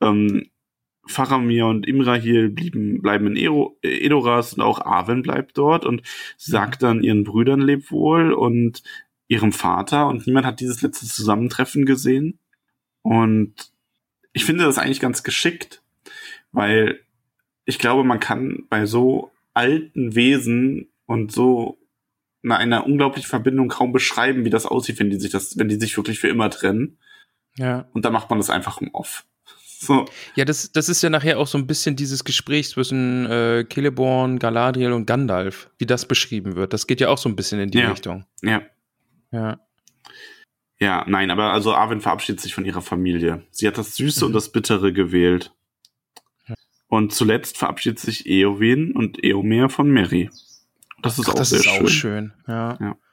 Ähm, 0.00 0.50
Faramir 1.08 1.66
und 1.66 1.86
Imrahil 1.86 2.48
blieben, 2.50 3.00
bleiben 3.00 3.28
in 3.28 3.36
Ero, 3.36 3.78
Edoras 3.82 4.54
und 4.54 4.62
auch 4.62 4.80
Arwen 4.80 5.22
bleibt 5.22 5.56
dort 5.56 5.84
und 5.86 6.02
sie 6.36 6.50
sagt 6.50 6.82
dann 6.82 7.02
ihren 7.04 7.22
Brüdern 7.22 7.60
lebt 7.60 7.92
wohl 7.92 8.32
und 8.32 8.82
ihrem 9.28 9.52
Vater 9.52 10.08
und 10.08 10.26
niemand 10.26 10.46
hat 10.46 10.58
dieses 10.60 10.82
letzte 10.82 11.06
Zusammentreffen 11.06 11.86
gesehen. 11.86 12.38
Und 13.02 13.54
ich 14.32 14.44
finde 14.44 14.64
das 14.64 14.78
eigentlich 14.78 14.98
ganz 15.00 15.22
geschickt, 15.22 15.80
weil 16.50 17.00
ich 17.64 17.78
glaube, 17.78 18.02
man 18.04 18.18
kann 18.20 18.64
bei 18.68 18.84
so 18.84 19.30
alten 19.54 20.14
Wesen 20.16 20.88
und 21.06 21.32
so 21.32 21.78
einer, 22.42 22.58
einer 22.58 22.86
unglaublichen 22.86 23.28
Verbindung 23.28 23.68
kaum 23.68 23.92
beschreiben, 23.92 24.44
wie 24.44 24.50
das 24.50 24.66
aussieht, 24.66 24.98
wenn 24.98 25.10
die 25.10 25.18
sich 25.18 25.30
das, 25.30 25.58
wenn 25.58 25.68
die 25.68 25.76
sich 25.80 25.96
wirklich 25.96 26.20
für 26.20 26.28
immer 26.28 26.50
trennen. 26.50 26.98
Ja. 27.56 27.88
Und 27.92 28.04
dann 28.04 28.12
macht 28.12 28.30
man 28.30 28.38
das 28.38 28.50
einfach 28.50 28.80
im 28.80 28.94
Off. 28.94 29.24
So. 29.78 30.06
Ja, 30.34 30.44
das, 30.44 30.72
das 30.72 30.88
ist 30.88 31.02
ja 31.02 31.10
nachher 31.10 31.38
auch 31.38 31.46
so 31.46 31.58
ein 31.58 31.66
bisschen 31.66 31.96
dieses 31.96 32.24
Gespräch 32.24 32.70
zwischen 32.70 33.26
äh, 33.26 33.66
Celeborn, 33.70 34.38
Galadriel 34.38 34.92
und 34.92 35.06
Gandalf, 35.06 35.70
wie 35.78 35.86
das 35.86 36.06
beschrieben 36.06 36.56
wird. 36.56 36.72
Das 36.72 36.86
geht 36.86 37.00
ja 37.00 37.08
auch 37.08 37.18
so 37.18 37.28
ein 37.28 37.36
bisschen 37.36 37.60
in 37.60 37.70
die 37.70 37.78
Ja. 37.78 37.90
Richtung. 37.90 38.24
Ja. 38.42 38.62
Ja. 39.32 39.60
Ja, 40.78 41.04
nein, 41.08 41.30
aber 41.30 41.52
also 41.52 41.74
Arwen 41.74 42.00
verabschiedet 42.00 42.40
sich 42.40 42.54
von 42.54 42.64
ihrer 42.64 42.82
Familie. 42.82 43.42
Sie 43.50 43.66
hat 43.66 43.78
das 43.78 43.96
Süße 43.96 44.26
und 44.26 44.34
das 44.34 44.52
Bittere 44.52 44.92
gewählt. 44.92 45.52
Und 46.88 47.12
zuletzt 47.12 47.58
verabschiedet 47.58 47.98
sich 47.98 48.26
Eowyn 48.26 48.92
und 48.92 49.22
Eomer 49.24 49.68
von 49.68 49.90
Mary. 49.90 50.30
Das 51.06 51.18
ist 51.18 51.26
Ach, 51.28 51.32
auch 51.32 51.38
das 51.38 51.50
sehr 51.50 51.58
ist 51.60 51.64
schön. 51.66 51.84
auch 51.86 51.88
schön. 51.88 52.32
Ja. 52.48 52.78
Ja. 52.80 52.96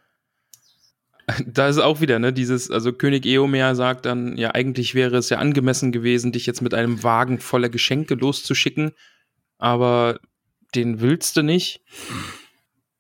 Da 1.47 1.69
ist 1.69 1.77
auch 1.77 2.01
wieder, 2.01 2.19
ne, 2.19 2.33
dieses, 2.33 2.69
also 2.69 2.91
König 2.91 3.25
Eomer 3.25 3.75
sagt 3.75 4.05
dann, 4.05 4.35
ja, 4.37 4.51
eigentlich 4.53 4.93
wäre 4.93 5.15
es 5.15 5.29
ja 5.29 5.37
angemessen 5.37 5.93
gewesen, 5.93 6.33
dich 6.33 6.45
jetzt 6.45 6.61
mit 6.61 6.73
einem 6.73 7.01
Wagen 7.01 7.39
voller 7.39 7.69
Geschenke 7.69 8.15
loszuschicken, 8.15 8.91
aber 9.57 10.19
den 10.75 10.99
willst 10.99 11.37
du 11.37 11.41
nicht. 11.41 11.81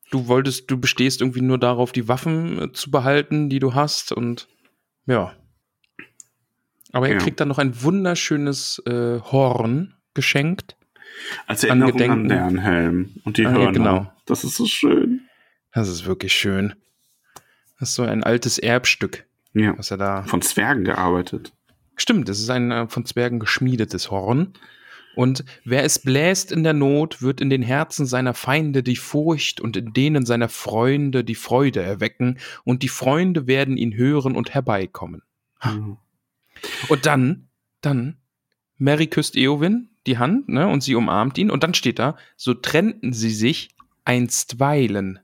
Du 0.09 0.27
wolltest, 0.27 0.71
du 0.71 0.79
bestehst 0.79 1.19
irgendwie 1.19 1.41
nur 1.41 1.57
darauf, 1.57 1.91
die 1.91 2.07
Waffen 2.07 2.61
äh, 2.61 2.71
zu 2.71 2.91
behalten, 2.91 3.49
die 3.49 3.59
du 3.59 3.73
hast 3.73 4.13
und 4.13 4.47
ja. 5.05 5.33
Aber 6.93 7.07
er 7.09 7.15
Ja. 7.15 7.19
kriegt 7.19 7.41
dann 7.41 7.49
noch 7.49 7.57
ein 7.57 7.81
wunderschönes 7.83 8.81
äh, 8.85 9.19
Horn 9.19 9.95
geschenkt. 10.13 10.77
Als 11.45 11.65
Erinnerung 11.65 12.01
an, 12.09 12.29
deren 12.29 12.57
Helm 12.59 13.15
und 13.25 13.37
die 13.37 13.45
Ah, 13.45 13.49
ja, 13.51 13.57
Hörner. 13.57 13.71
genau. 13.73 14.12
Das 14.25 14.43
ist 14.43 14.55
so 14.55 14.65
schön. 14.65 15.21
Das 15.73 15.89
ist 15.89 16.05
wirklich 16.05 16.33
schön. 16.33 16.73
Das 17.79 17.89
ist 17.89 17.95
so 17.95 18.03
ein 18.03 18.23
altes 18.23 18.59
Erbstück, 18.59 19.25
Ja. 19.53 19.77
was 19.77 19.91
er 19.91 19.97
da 19.97 20.23
Von 20.23 20.41
Zwergen 20.41 20.83
gearbeitet. 20.85 21.51
Stimmt, 21.95 22.29
es 22.29 22.39
ist 22.39 22.49
ein 22.49 22.71
äh, 22.71 22.87
von 22.87 23.05
Zwergen 23.05 23.39
geschmiedetes 23.39 24.09
Horn. 24.09 24.53
Und 25.15 25.45
wer 25.63 25.83
es 25.83 25.99
bläst 25.99 26.51
in 26.51 26.63
der 26.63 26.73
Not, 26.73 27.21
wird 27.21 27.39
in 27.39 27.51
den 27.51 27.61
Herzen 27.61 28.07
seiner 28.07 28.33
Feinde 28.33 28.81
die 28.81 28.95
Furcht 28.95 29.61
und 29.61 29.77
in 29.77 29.93
denen 29.93 30.25
seiner 30.25 30.49
Freunde 30.49 31.23
die 31.23 31.35
Freude 31.35 31.83
erwecken, 31.83 32.39
und 32.63 32.81
die 32.81 32.89
Freunde 32.89 33.45
werden 33.45 33.77
ihn 33.77 33.95
hören 33.95 34.35
und 34.35 34.53
herbeikommen. 34.55 35.21
Mhm. 35.63 35.97
Und 36.89 37.05
dann, 37.05 37.47
dann, 37.81 38.17
Mary 38.77 39.05
küsst 39.05 39.35
Eowyn 39.35 39.89
die 40.07 40.17
Hand, 40.17 40.49
ne, 40.49 40.67
und 40.67 40.81
sie 40.81 40.95
umarmt 40.95 41.37
ihn, 41.37 41.51
und 41.51 41.61
dann 41.63 41.75
steht 41.75 41.99
da, 41.99 42.17
so 42.35 42.55
trennten 42.55 43.13
sie 43.13 43.29
sich 43.29 43.69
einstweilen. 44.05 45.19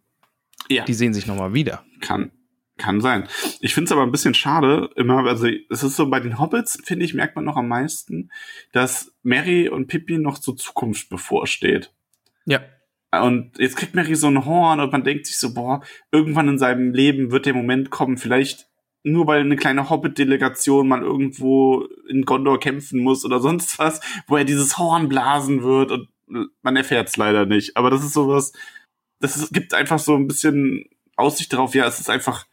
Ja, 0.69 0.85
Die 0.85 0.93
sehen 0.93 1.13
sich 1.13 1.25
nochmal 1.27 1.53
wieder. 1.53 1.83
kann, 2.01 2.31
kann 2.77 3.01
sein. 3.01 3.27
Ich 3.59 3.73
finde 3.73 3.85
es 3.85 3.91
aber 3.91 4.03
ein 4.03 4.11
bisschen 4.11 4.33
schade, 4.33 4.89
immer, 4.95 5.25
also 5.25 5.47
es 5.69 5.83
ist 5.83 5.95
so 5.95 6.09
bei 6.09 6.19
den 6.19 6.39
Hobbits, 6.39 6.79
finde 6.83 7.05
ich, 7.05 7.13
merkt 7.13 7.35
man 7.35 7.45
noch 7.45 7.57
am 7.57 7.67
meisten, 7.67 8.31
dass 8.71 9.13
Mary 9.23 9.69
und 9.69 9.87
Pippi 9.87 10.17
noch 10.17 10.37
zur 10.37 10.55
Zukunft 10.57 11.09
bevorsteht. 11.09 11.91
Ja. 12.45 12.61
Und 13.11 13.57
jetzt 13.57 13.75
kriegt 13.75 13.95
Mary 13.95 14.15
so 14.15 14.27
ein 14.27 14.45
Horn 14.45 14.79
und 14.79 14.91
man 14.91 15.03
denkt 15.03 15.25
sich 15.25 15.37
so, 15.37 15.53
boah, 15.53 15.81
irgendwann 16.11 16.47
in 16.47 16.59
seinem 16.59 16.93
Leben 16.93 17.31
wird 17.31 17.47
der 17.47 17.55
Moment 17.55 17.89
kommen, 17.89 18.17
vielleicht 18.17 18.67
nur 19.03 19.25
weil 19.27 19.41
eine 19.41 19.55
kleine 19.55 19.89
Hobbit-Delegation 19.89 20.87
mal 20.87 21.01
irgendwo 21.01 21.87
in 22.07 22.23
Gondor 22.25 22.59
kämpfen 22.59 23.01
muss 23.01 23.25
oder 23.25 23.39
sonst 23.39 23.79
was, 23.79 24.01
wo 24.27 24.37
er 24.37 24.43
dieses 24.45 24.77
Horn 24.77 25.09
blasen 25.09 25.63
wird 25.63 25.91
und 25.91 26.09
man 26.61 26.75
erfährt 26.75 27.09
es 27.09 27.17
leider 27.17 27.45
nicht. 27.45 27.75
Aber 27.77 27.89
das 27.89 28.03
ist 28.03 28.13
sowas, 28.13 28.53
das 29.19 29.37
ist, 29.37 29.53
gibt 29.53 29.73
einfach 29.73 29.99
so 29.99 30.15
ein 30.15 30.27
bisschen 30.27 30.85
Aussicht 31.15 31.51
darauf, 31.53 31.75
ja, 31.75 31.85
es 31.87 31.99
ist 31.99 32.09
einfach, 32.09 32.45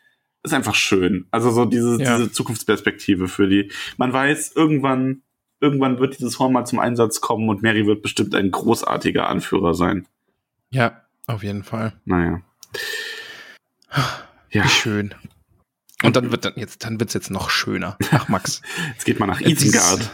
ist 0.42 0.54
einfach 0.54 0.74
schön. 0.74 1.26
Also 1.30 1.50
so 1.50 1.64
diese, 1.64 2.00
Ja. 2.02 2.16
diese 2.18 2.32
Zukunftsperspektive 2.32 3.28
für 3.28 3.48
die. 3.48 3.70
Man 3.96 4.12
weiß, 4.12 4.52
irgendwann, 4.56 5.22
irgendwann 5.60 5.98
wird 5.98 6.18
dieses 6.18 6.38
Horn 6.38 6.52
mal 6.52 6.64
zum 6.64 6.78
Einsatz 6.78 7.20
kommen 7.20 7.48
und 7.48 7.62
Mary 7.62 7.86
wird 7.86 8.02
bestimmt 8.02 8.34
ein 8.34 8.50
großartiger 8.50 9.28
Anführer 9.28 9.74
sein. 9.74 10.06
Ja, 10.70 11.02
auf 11.26 11.42
jeden 11.42 11.62
Fall. 11.64 11.94
Naja. 12.04 12.42
Ja, 14.50 14.64
Wie 14.64 14.68
schön. 14.68 15.14
Und 16.02 16.14
dann 16.16 16.30
wird 16.30 16.44
dann 16.44 16.54
jetzt, 16.56 16.84
dann 16.84 17.00
wird's 17.00 17.14
jetzt 17.14 17.30
noch 17.30 17.50
schöner. 17.50 17.96
Ach, 18.10 18.28
Max. 18.28 18.62
jetzt 18.92 19.04
geht 19.06 19.18
man 19.18 19.28
nach 19.28 19.40
Isengard. 19.40 20.10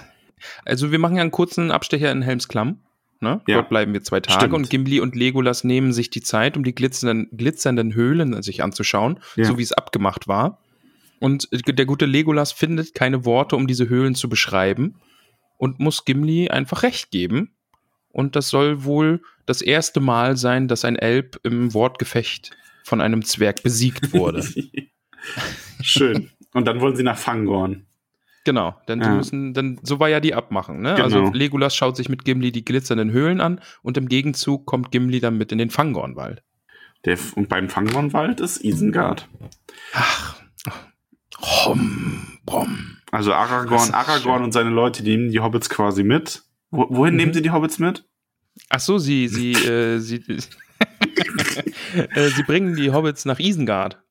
Also 0.64 0.92
wir 0.92 0.98
machen 0.98 1.16
ja 1.16 1.22
einen 1.22 1.30
kurzen 1.30 1.70
Abstecher 1.70 2.10
in 2.12 2.22
Helmsklamm. 2.22 2.80
Ne? 3.22 3.40
Ja. 3.46 3.56
Dort 3.58 3.68
bleiben 3.68 3.92
wir 3.92 4.02
zwei 4.02 4.20
Tage 4.20 4.40
Stimmt. 4.40 4.54
und 4.54 4.70
Gimli 4.70 5.00
und 5.00 5.14
Legolas 5.14 5.62
nehmen 5.64 5.92
sich 5.92 6.10
die 6.10 6.20
Zeit, 6.22 6.56
um 6.56 6.64
die 6.64 6.74
glitzernden, 6.74 7.28
glitzernden 7.36 7.94
Höhlen 7.94 8.42
sich 8.42 8.62
anzuschauen, 8.62 9.20
Ja. 9.36 9.44
so 9.44 9.58
wie 9.58 9.62
es 9.62 9.72
abgemacht 9.72 10.26
war. 10.28 10.58
Und 11.20 11.48
der 11.52 11.86
gute 11.86 12.04
Legolas 12.06 12.50
findet 12.50 12.94
keine 12.94 13.24
Worte, 13.24 13.54
um 13.54 13.68
diese 13.68 13.88
Höhlen 13.88 14.16
zu 14.16 14.28
beschreiben 14.28 14.96
und 15.56 15.78
muss 15.78 16.04
Gimli 16.04 16.48
einfach 16.48 16.82
recht 16.82 17.12
geben. 17.12 17.54
Und 18.10 18.34
das 18.34 18.48
soll 18.50 18.82
wohl 18.84 19.22
das 19.46 19.62
erste 19.62 20.00
Mal 20.00 20.36
sein, 20.36 20.66
dass 20.66 20.84
ein 20.84 20.96
Elb 20.96 21.38
im 21.44 21.72
Wortgefecht 21.74 22.50
von 22.82 23.00
einem 23.00 23.24
Zwerg 23.24 23.62
besiegt 23.62 24.12
wurde. 24.12 24.44
Schön. 25.80 26.30
Und 26.52 26.66
dann 26.66 26.80
wollen 26.80 26.96
sie 26.96 27.04
nach 27.04 27.16
Fangorn. 27.16 27.86
Genau, 28.44 28.74
denn 28.88 29.00
Ja. 29.00 29.14
müssen, 29.14 29.54
dann, 29.54 29.78
so 29.82 30.00
war 30.00 30.08
ja 30.08 30.18
die 30.18 30.34
Abmachung, 30.34 30.80
ne? 30.80 30.94
Genau. 30.94 31.04
Also 31.04 31.30
Legolas 31.32 31.76
schaut 31.76 31.96
sich 31.96 32.08
mit 32.08 32.24
Gimli 32.24 32.50
die 32.50 32.64
glitzernden 32.64 33.10
Höhlen 33.12 33.40
an 33.40 33.60
und 33.82 33.96
im 33.96 34.08
Gegenzug 34.08 34.66
kommt 34.66 34.90
Gimli 34.90 35.20
dann 35.20 35.38
mit 35.38 35.52
in 35.52 35.58
den 35.58 35.70
Fangornwald. 35.70 36.42
Der, 37.04 37.18
und 37.36 37.48
beim 37.48 37.68
Fangornwald 37.68 38.40
ist 38.40 38.64
Isengard. 38.64 39.28
Ach. 39.92 40.36
Hom, 41.40 42.38
bom. 42.44 42.96
Also 43.10 43.32
Aragorn, 43.34 43.90
Aragorn 43.92 44.42
und 44.44 44.52
seine 44.52 44.70
Leute, 44.70 45.02
die 45.02 45.16
nehmen 45.16 45.30
die 45.30 45.40
Hobbits 45.40 45.68
quasi 45.68 46.02
mit. 46.04 46.42
Wo, 46.70 46.86
wohin 46.90 47.14
Mhm. 47.14 47.18
nehmen 47.18 47.34
sie 47.34 47.42
die 47.42 47.50
Hobbits 47.50 47.78
mit? 47.78 48.04
Ach 48.68 48.80
so, 48.80 48.98
sie, 48.98 49.28
sie, 49.28 49.52
äh, 49.68 49.98
sie, 49.98 50.16
äh, 52.14 52.28
sie 52.28 52.42
bringen 52.44 52.74
die 52.76 52.90
Hobbits 52.92 53.24
nach 53.24 53.38
Isengard. 53.38 54.02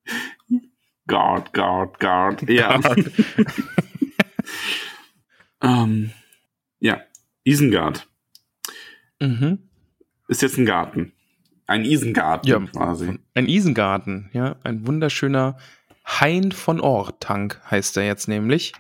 Guard, 1.08 1.54
Guard, 1.54 2.00
Guard. 2.00 2.50
Ja. 2.50 2.80
ähm, 5.62 6.12
ja. 6.80 7.02
Isengard 7.44 8.08
Mhm. 9.20 9.60
ist 10.28 10.42
jetzt 10.42 10.58
ein 10.58 10.66
Garten. 10.66 11.12
Ein 11.68 11.86
Isengarten 11.86 12.50
Ja, 12.50 12.60
quasi. 12.60 13.20
Ein 13.36 13.48
Isengarten, 13.48 14.30
ja, 14.34 14.56
ein 14.64 14.86
wunderschöner 14.88 15.58
Hain 16.06 16.52
von 16.52 16.80
Ortank 16.82 17.62
heißt 17.70 17.98
er 17.98 18.06
jetzt 18.06 18.28
nämlich. 18.28 18.74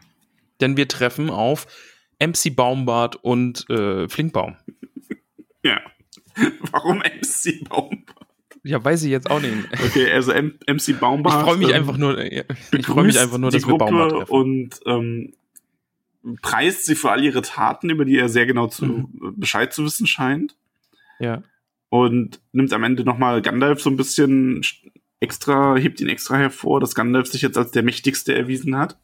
Denn 0.59 0.77
wir 0.77 0.87
treffen 0.87 1.29
auf 1.29 1.67
MC 2.19 2.55
Baumbart 2.55 3.15
und 3.17 3.69
äh, 3.69 4.07
Flinkbaum. 4.09 4.57
Ja. 5.63 5.79
Warum 6.71 6.97
MC 6.99 7.63
Baumbart? 7.69 8.27
Ja, 8.63 8.83
weiß 8.83 9.03
ich 9.03 9.11
jetzt 9.11 9.29
auch 9.29 9.39
nicht. 9.41 9.53
Okay, 9.73 10.11
also 10.11 10.31
M 10.31 10.55
MC 10.67 10.87
Ich 10.89 10.97
Baumbart. 10.99 11.43
freue 11.43 11.57
mich 11.57 11.69
ähm, 11.69 11.75
einfach 11.75 11.97
nur, 11.97 12.17
ich 12.19 12.43
freue 12.85 13.03
mich 13.05 13.19
einfach 13.19 13.37
nur, 13.37 13.51
dass 13.51 13.67
wir 13.67 13.77
Baumbart 13.77 14.11
treffen. 14.11 14.31
und 14.31 14.79
ähm, 14.87 15.33
preist 16.41 16.85
sie 16.85 16.95
für 16.95 17.11
all 17.11 17.23
ihre 17.23 17.41
Taten, 17.41 17.89
über 17.89 18.05
die 18.05 18.17
er 18.17 18.29
sehr 18.29 18.45
genau 18.45 18.67
zu, 18.67 18.85
Mhm. 18.85 19.33
Bescheid 19.37 19.73
zu 19.73 19.83
wissen 19.83 20.07
scheint. 20.07 20.55
Ja, 21.19 21.43
Und 21.89 22.39
nimmt 22.51 22.71
am 22.73 22.83
Ende 22.83 23.03
nochmal 23.03 23.41
Gandalf 23.41 23.81
so 23.81 23.89
ein 23.89 23.97
bisschen 23.97 24.61
extra, 25.19 25.75
hebt 25.75 25.99
ihn 26.01 26.09
extra 26.09 26.37
hervor, 26.37 26.79
dass 26.79 26.95
Gandalf 26.95 27.27
sich 27.27 27.41
jetzt 27.41 27.57
als 27.57 27.71
der 27.71 27.83
Mächtigste 27.83 28.33
erwiesen 28.33 28.77
hat. 28.77 28.97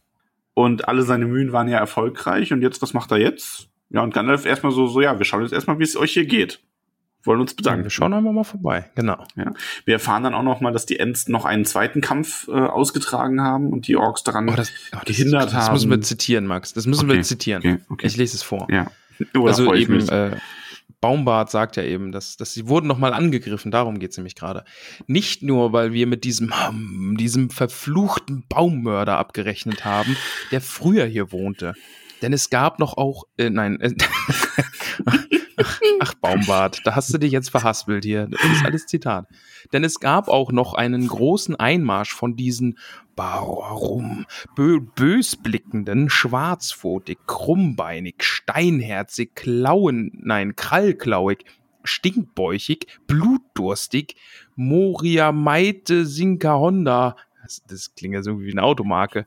Und 0.53 0.87
alle 0.87 1.03
seine 1.03 1.27
Mühen 1.27 1.51
waren 1.51 1.67
ja 1.67 1.77
erfolgreich. 1.77 2.51
Und 2.53 2.61
jetzt, 2.61 2.81
was 2.81 2.93
macht 2.93 3.11
er 3.11 3.17
jetzt? 3.17 3.69
Ja, 3.89 4.01
und 4.01 4.13
Gandalf 4.13 4.45
erstmal 4.45 4.71
so, 4.71 4.87
so, 4.87 5.01
ja, 5.01 5.17
wir 5.19 5.25
schauen 5.25 5.43
jetzt 5.43 5.53
erstmal, 5.53 5.77
wie 5.79 5.83
es 5.83 5.95
euch 5.95 6.13
hier 6.13 6.25
geht. 6.25 6.59
Wollen 7.27 7.41
uns 7.41 7.53
bedanken. 7.53 7.83
wir 7.83 7.89
schauen 7.91 8.13
einfach 8.13 8.31
mal 8.31 8.43
vorbei. 8.43 8.89
Genau. 8.95 9.23
Wir 9.85 9.93
erfahren 9.95 10.23
dann 10.23 10.33
auch 10.33 10.43
noch 10.43 10.61
mal, 10.61 10.71
dass 10.71 10.85
die 10.85 10.97
Ents 10.99 11.27
noch 11.27 11.45
einen 11.45 11.65
zweiten 11.65 12.01
Kampf 12.01 12.47
äh, 12.47 12.51
ausgetragen 12.53 13.41
haben 13.41 13.71
und 13.71 13.87
die 13.87 13.97
Orks 13.97 14.23
daran 14.23 14.49
Oh, 14.49 14.55
das, 14.55 14.71
oh, 14.93 14.97
das, 15.05 15.15
Gehindert 15.17 15.53
das 15.53 15.71
müssen 15.71 15.89
wir 15.89 15.95
haben. 15.97 16.03
zitieren, 16.03 16.47
Max. 16.47 16.73
Das 16.73 16.87
müssen 16.87 17.05
Okay, 17.05 17.17
wir 17.17 17.23
zitieren. 17.23 17.61
Okay, 17.63 17.77
okay. 17.89 18.07
Ich 18.07 18.17
lese 18.17 18.35
es 18.35 18.43
vor. 18.43 18.67
ja. 18.71 18.87
Oh, 19.35 19.41
da 19.41 19.47
also 19.47 19.73
eben, 19.73 20.07
äh, 20.09 20.37
Baumbart 21.01 21.51
sagt 21.51 21.75
ja 21.75 21.83
eben, 21.83 22.11
dass, 22.11 22.37
dass 22.37 22.53
sie 22.53 22.67
wurden 22.67 22.87
nochmal 22.87 23.13
angegriffen, 23.13 23.71
darum 23.71 23.99
geht 23.99 24.11
es 24.11 24.17
nämlich 24.17 24.35
gerade. 24.35 24.63
Nicht 25.05 25.43
nur, 25.43 25.73
weil 25.73 25.91
wir 25.93 26.07
mit 26.07 26.23
diesem, 26.23 26.51
hm, 26.69 27.17
diesem 27.19 27.49
verfluchten 27.49 28.45
Baummörder 28.49 29.17
abgerechnet 29.17 29.85
haben, 29.85 30.15
der 30.51 30.61
früher 30.61 31.05
hier 31.05 31.31
wohnte. 31.31 31.73
Denn 32.21 32.33
es 32.33 32.49
gab 32.49 32.79
noch 32.79 32.97
auch, 32.97 33.23
äh, 33.37 33.49
nein, 33.49 33.79
äh, 33.79 33.93
Ach, 35.99 36.13
Baumbart, 36.15 36.81
da 36.85 36.95
hast 36.95 37.11
du 37.11 37.17
dich 37.17 37.31
jetzt 37.31 37.49
verhaspelt 37.49 38.05
hier. 38.05 38.27
Das 38.27 38.43
ist 38.43 38.65
alles 38.65 38.85
Zitat. 38.85 39.27
Denn 39.73 39.83
es 39.83 39.99
gab 39.99 40.27
auch 40.27 40.51
noch 40.51 40.75
einen 40.75 41.07
großen 41.07 41.55
Einmarsch 41.55 42.13
von 42.13 42.35
diesen 42.35 42.77
warum 43.15 44.25
bö 44.55 44.79
bösblickenden, 44.79 46.09
schwarzpfotig, 46.09 47.17
krummbeinig, 47.25 48.15
steinherzig, 48.19 49.33
klauen, 49.33 50.11
nein, 50.13 50.55
krallklauig, 50.55 51.43
stinkbäuchig, 51.83 52.85
blutdurstig, 53.07 54.15
Moria 54.55 55.31
Meite 55.31 56.05
Sinka 56.05 56.55
Honda. 56.55 57.15
Das, 57.41 57.63
das 57.67 57.95
klingt 57.95 58.13
ja 58.13 58.21
so 58.21 58.39
wie 58.41 58.51
eine 58.51 58.63
Automarke. 58.63 59.25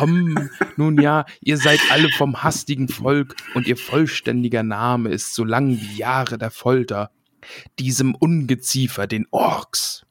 Hum, 0.00 0.50
nun 0.76 1.00
ja, 1.00 1.24
ihr 1.40 1.56
seid 1.56 1.80
alle 1.90 2.08
vom 2.10 2.42
hastigen 2.42 2.88
Volk 2.88 3.36
und 3.54 3.66
ihr 3.66 3.76
vollständiger 3.76 4.62
Name 4.62 5.10
ist 5.10 5.34
so 5.34 5.44
lang 5.44 5.78
wie 5.80 5.96
Jahre 5.96 6.38
der 6.38 6.50
Folter. 6.50 7.10
Diesem 7.78 8.14
Ungeziefer, 8.14 9.06
den 9.06 9.26
Orks. 9.30 10.06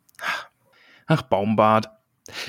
Ach, 1.08 1.22
Baumbart. 1.24 1.90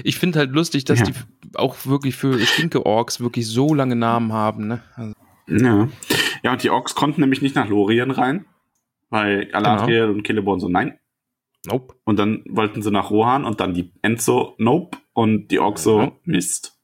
Ich 0.05 0.19
finde 0.19 0.39
halt 0.39 0.53
lustig, 0.53 0.85
dass 0.85 1.01
ja. 1.01 1.07
die 1.07 1.15
auch 1.55 1.87
wirklich 1.87 2.17
für 2.17 2.39
stinke 2.41 2.85
Orks 2.85 3.21
wirklich 3.21 3.47
so 3.47 3.75
lange 3.75 3.97
Namen 3.97 4.33
haben. 4.33 4.69
Ne? 4.69 4.83
Also. 4.95 5.15
Ja. 5.49 5.89
ja, 6.43 6.53
und 6.53 6.63
die 6.63 6.71
Orks 6.71 6.95
konnten 6.95 7.21
nämlich 7.21 7.43
nicht 7.43 7.57
nach 7.57 7.69
Lorien 7.69 8.11
rein, 8.11 8.45
weil 9.09 9.47
Galadriel 9.47 10.01
genau. 10.01 10.13
und 10.13 10.27
Celeborn 10.27 10.61
so, 10.61 10.69
nein. 10.69 10.99
Nope. 11.67 11.95
Und 12.05 12.19
dann 12.19 12.43
wollten 12.49 12.83
sie 12.83 12.91
nach 12.91 13.11
Rohan 13.11 13.45
und 13.45 13.61
dann 13.61 13.75
die 13.75 13.93
Enzo, 14.03 14.55
nope. 14.59 14.99
Und 15.13 15.49
die 15.49 15.59
Orks 15.59 15.83
so, 15.83 16.01
mhm. 16.01 16.13
Mist. 16.25 16.80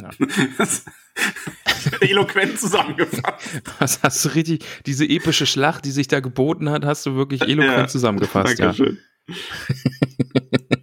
Ja. 0.00 0.10
eloquent 2.00 2.58
zusammengefasst. 2.58 3.62
Was 3.78 4.02
hast 4.02 4.24
du 4.24 4.28
richtig, 4.30 4.64
diese 4.86 5.04
epische 5.04 5.46
Schlacht, 5.46 5.84
die 5.84 5.90
sich 5.90 6.08
da 6.08 6.20
geboten 6.20 6.70
hat, 6.70 6.84
hast 6.84 7.06
du 7.06 7.14
wirklich 7.14 7.42
eloquent 7.42 7.78
ja. 7.78 7.86
zusammengefasst. 7.86 8.58
Dankeschön. 8.58 8.98
Ja. 9.26 9.34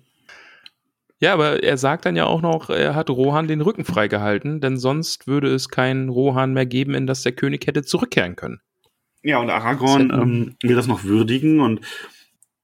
Ja, 1.20 1.34
aber 1.34 1.64
er 1.64 1.78
sagt 1.78 2.06
dann 2.06 2.16
ja 2.16 2.26
auch 2.26 2.42
noch, 2.42 2.70
er 2.70 2.94
hat 2.94 3.10
Rohan 3.10 3.48
den 3.48 3.62
Rücken 3.62 3.86
freigehalten, 3.86 4.62
denn 4.62 4.78
sonst 4.78 5.26
würde 5.26 5.52
es 5.54 5.70
keinen 5.70 6.10
Rohan 6.10 6.54
mehr 6.54 6.68
geben, 6.68 6.94
in 6.94 7.08
das 7.08 7.24
der 7.24 7.32
König 7.32 7.66
hätte 7.66 7.82
zurückkehren 7.82 8.36
können. 8.36 8.62
Ja, 9.24 9.40
und 9.40 9.50
Aragorn 9.50 10.12
ähm, 10.12 10.56
will 10.62 10.76
das 10.76 10.86
noch 10.86 11.04
würdigen 11.04 11.60
und 11.60 11.82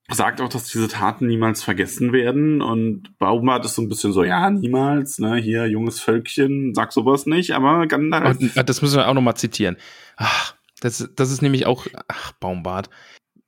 sagt 0.09 0.41
auch, 0.41 0.49
dass 0.49 0.65
diese 0.65 0.87
Taten 0.87 1.27
niemals 1.27 1.63
vergessen 1.63 2.11
werden. 2.11 2.61
Und 2.61 3.17
Baumart 3.19 3.65
ist 3.65 3.75
so 3.75 3.81
ein 3.81 3.89
bisschen 3.89 4.13
so, 4.13 4.23
ja, 4.23 4.49
niemals, 4.49 5.19
ne, 5.19 5.37
hier, 5.37 5.67
junges 5.67 5.99
Völkchen, 5.99 6.73
sag 6.73 6.91
sowas 6.91 7.25
nicht, 7.25 7.51
aber 7.51 7.87
Gandalf. 7.87 8.37
Das 8.65 8.81
müssen 8.81 8.97
wir 8.97 9.07
auch 9.07 9.13
nochmal 9.13 9.37
zitieren. 9.37 9.77
Ach, 10.17 10.55
das, 10.81 11.09
das 11.15 11.31
ist 11.31 11.41
nämlich 11.41 11.65
auch, 11.65 11.87
ach, 12.07 12.33
Baumbart. 12.33 12.89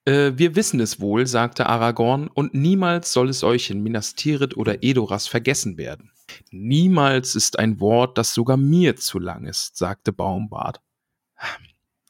Äh, 0.05 0.33
wir 0.35 0.55
wissen 0.55 0.79
es 0.79 0.99
wohl, 0.99 1.27
sagte 1.27 1.65
Aragorn, 1.65 2.27
und 2.27 2.53
niemals 2.53 3.11
soll 3.11 3.29
es 3.29 3.43
euch 3.43 3.69
in 3.69 3.81
Minas 3.81 4.15
Tirith 4.15 4.55
oder 4.55 4.83
Edoras 4.83 5.27
vergessen 5.27 5.77
werden. 5.77 6.11
Niemals 6.51 7.35
ist 7.35 7.59
ein 7.59 7.79
Wort, 7.79 8.17
das 8.17 8.33
sogar 8.33 8.57
mir 8.57 8.95
zu 8.95 9.19
lang 9.19 9.45
ist, 9.45 9.77
sagte 9.77 10.13
Baumbart. 10.13 10.79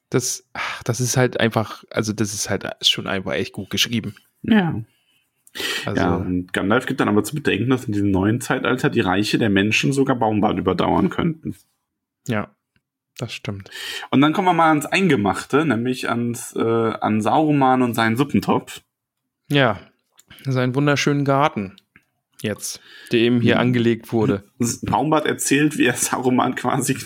Das, 0.10 0.48
ach, 0.54 0.84
das 0.84 1.02
ist 1.02 1.18
halt 1.18 1.40
einfach, 1.40 1.84
also 1.90 2.14
das 2.14 2.34
ist 2.34 2.50
halt 2.50 2.66
schon 2.82 3.08
einfach 3.08 3.34
echt 3.34 3.54
gut 3.54 3.70
geschrieben. 3.70 4.16
Ja. 4.50 4.82
Also, 5.86 6.02
ja, 6.02 6.16
und 6.16 6.52
Gandalf 6.52 6.86
gibt 6.86 7.00
dann 7.00 7.08
aber 7.08 7.24
zu 7.24 7.36
bedenken, 7.36 7.70
dass 7.70 7.86
in 7.86 7.94
diesem 7.94 8.12
neuen 8.12 8.42
Zeitalter 8.42 8.90
die 8.90 9.00
Reiche 9.00 9.38
der 9.38 9.50
Menschen 9.50 9.94
sogar 9.94 10.18
Baumbart 10.18 10.58
überdauern 10.58 11.10
könnten. 11.10 11.56
Ja. 12.28 12.50
Das 13.18 13.32
stimmt. 13.32 13.70
Und 14.10 14.20
dann 14.20 14.34
kommen 14.34 14.50
wir 14.50 14.54
mal 14.54 14.68
ans 14.68 14.86
Eingemachte, 14.86 15.66
nämlich 15.66 16.10
ans, 16.10 16.54
äh, 16.54 16.62
an 16.62 17.22
Sauroman 17.22 17.82
und 17.82 17.94
seinen 17.94 18.18
Suppentopf. 18.18 18.82
Ja, 19.48 19.80
seinen 20.44 20.76
wunderschönen 20.76 21.24
Garten 21.24 21.78
jetzt, 22.42 22.80
der 23.12 23.20
eben 23.20 23.42
hier 23.42 23.56
mhm. 23.56 23.62
angelegt 23.62 24.12
wurde. 24.14 24.44
Baumbart 24.84 25.26
erzählt, 25.26 25.78
wie 25.78 25.86
er 25.86 25.96
Saruman 25.96 26.56
quasi 26.56 26.98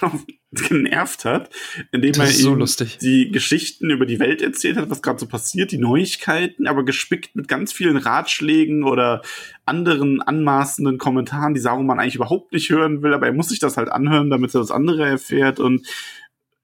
genervt 0.50 1.24
hat, 1.24 1.50
indem 1.92 2.12
er 2.14 2.26
ihm 2.30 2.66
so 2.66 2.84
die 3.00 3.30
Geschichten 3.30 3.90
über 3.90 4.04
die 4.04 4.18
Welt 4.18 4.42
erzählt 4.42 4.76
hat, 4.76 4.90
was 4.90 5.00
gerade 5.00 5.18
so 5.18 5.26
passiert, 5.26 5.72
die 5.72 5.78
Neuigkeiten, 5.78 6.66
aber 6.66 6.84
gespickt 6.84 7.34
mit 7.34 7.48
ganz 7.48 7.72
vielen 7.72 7.96
Ratschlägen 7.96 8.84
oder 8.84 9.22
anderen 9.64 10.20
anmaßenden 10.20 10.98
Kommentaren, 10.98 11.54
die 11.54 11.60
Saruman 11.60 11.98
eigentlich 11.98 12.16
überhaupt 12.16 12.52
nicht 12.52 12.68
hören 12.70 13.02
will, 13.02 13.14
aber 13.14 13.26
er 13.26 13.32
muss 13.32 13.48
sich 13.48 13.60
das 13.60 13.76
halt 13.76 13.90
anhören, 13.90 14.28
damit 14.28 14.54
er 14.54 14.60
das 14.60 14.70
andere 14.70 15.06
erfährt 15.06 15.58
und 15.58 15.86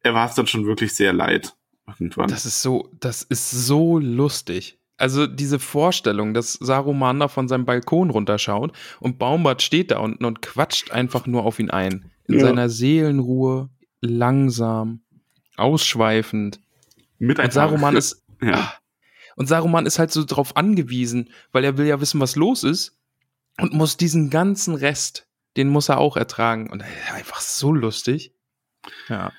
er 0.02 0.14
war 0.14 0.28
es 0.28 0.34
dann 0.34 0.46
schon 0.46 0.66
wirklich 0.66 0.92
sehr 0.94 1.12
leid. 1.12 1.54
Irgendwann. 1.86 2.28
Das 2.28 2.44
ist 2.44 2.60
so, 2.60 2.90
das 3.00 3.22
ist 3.22 3.50
so 3.50 3.98
lustig. 3.98 4.77
Also 4.98 5.28
diese 5.28 5.60
Vorstellung, 5.60 6.34
dass 6.34 6.54
Saruman 6.54 7.20
da 7.20 7.28
von 7.28 7.46
seinem 7.46 7.64
Balkon 7.64 8.10
runterschaut 8.10 8.72
und 8.98 9.18
Baumbart 9.18 9.62
steht 9.62 9.92
da 9.92 10.00
unten 10.00 10.24
und 10.24 10.42
quatscht 10.42 10.90
einfach 10.90 11.26
nur 11.26 11.44
auf 11.44 11.60
ihn 11.60 11.70
ein. 11.70 12.10
In 12.26 12.34
ja. 12.34 12.40
seiner 12.40 12.68
Seelenruhe, 12.68 13.70
langsam, 14.00 15.00
ausschweifend. 15.56 16.60
Mit 17.18 17.38
und 17.38 17.52
Saruman 17.52 17.96
ist 17.96 18.24
ja. 18.42 18.74
Und 19.36 19.46
Saruman 19.46 19.86
ist 19.86 20.00
halt 20.00 20.10
so 20.10 20.24
drauf 20.24 20.56
angewiesen, 20.56 21.30
weil 21.52 21.62
er 21.62 21.78
will 21.78 21.86
ja 21.86 22.00
wissen, 22.00 22.20
was 22.20 22.34
los 22.34 22.64
ist 22.64 22.98
und 23.60 23.72
muss 23.72 23.96
diesen 23.96 24.30
ganzen 24.30 24.74
Rest, 24.74 25.28
den 25.56 25.68
muss 25.68 25.88
er 25.88 25.98
auch 25.98 26.16
ertragen 26.16 26.68
und 26.70 26.82
einfach 27.14 27.40
so 27.40 27.72
lustig. 27.72 28.34
Ja. 29.08 29.32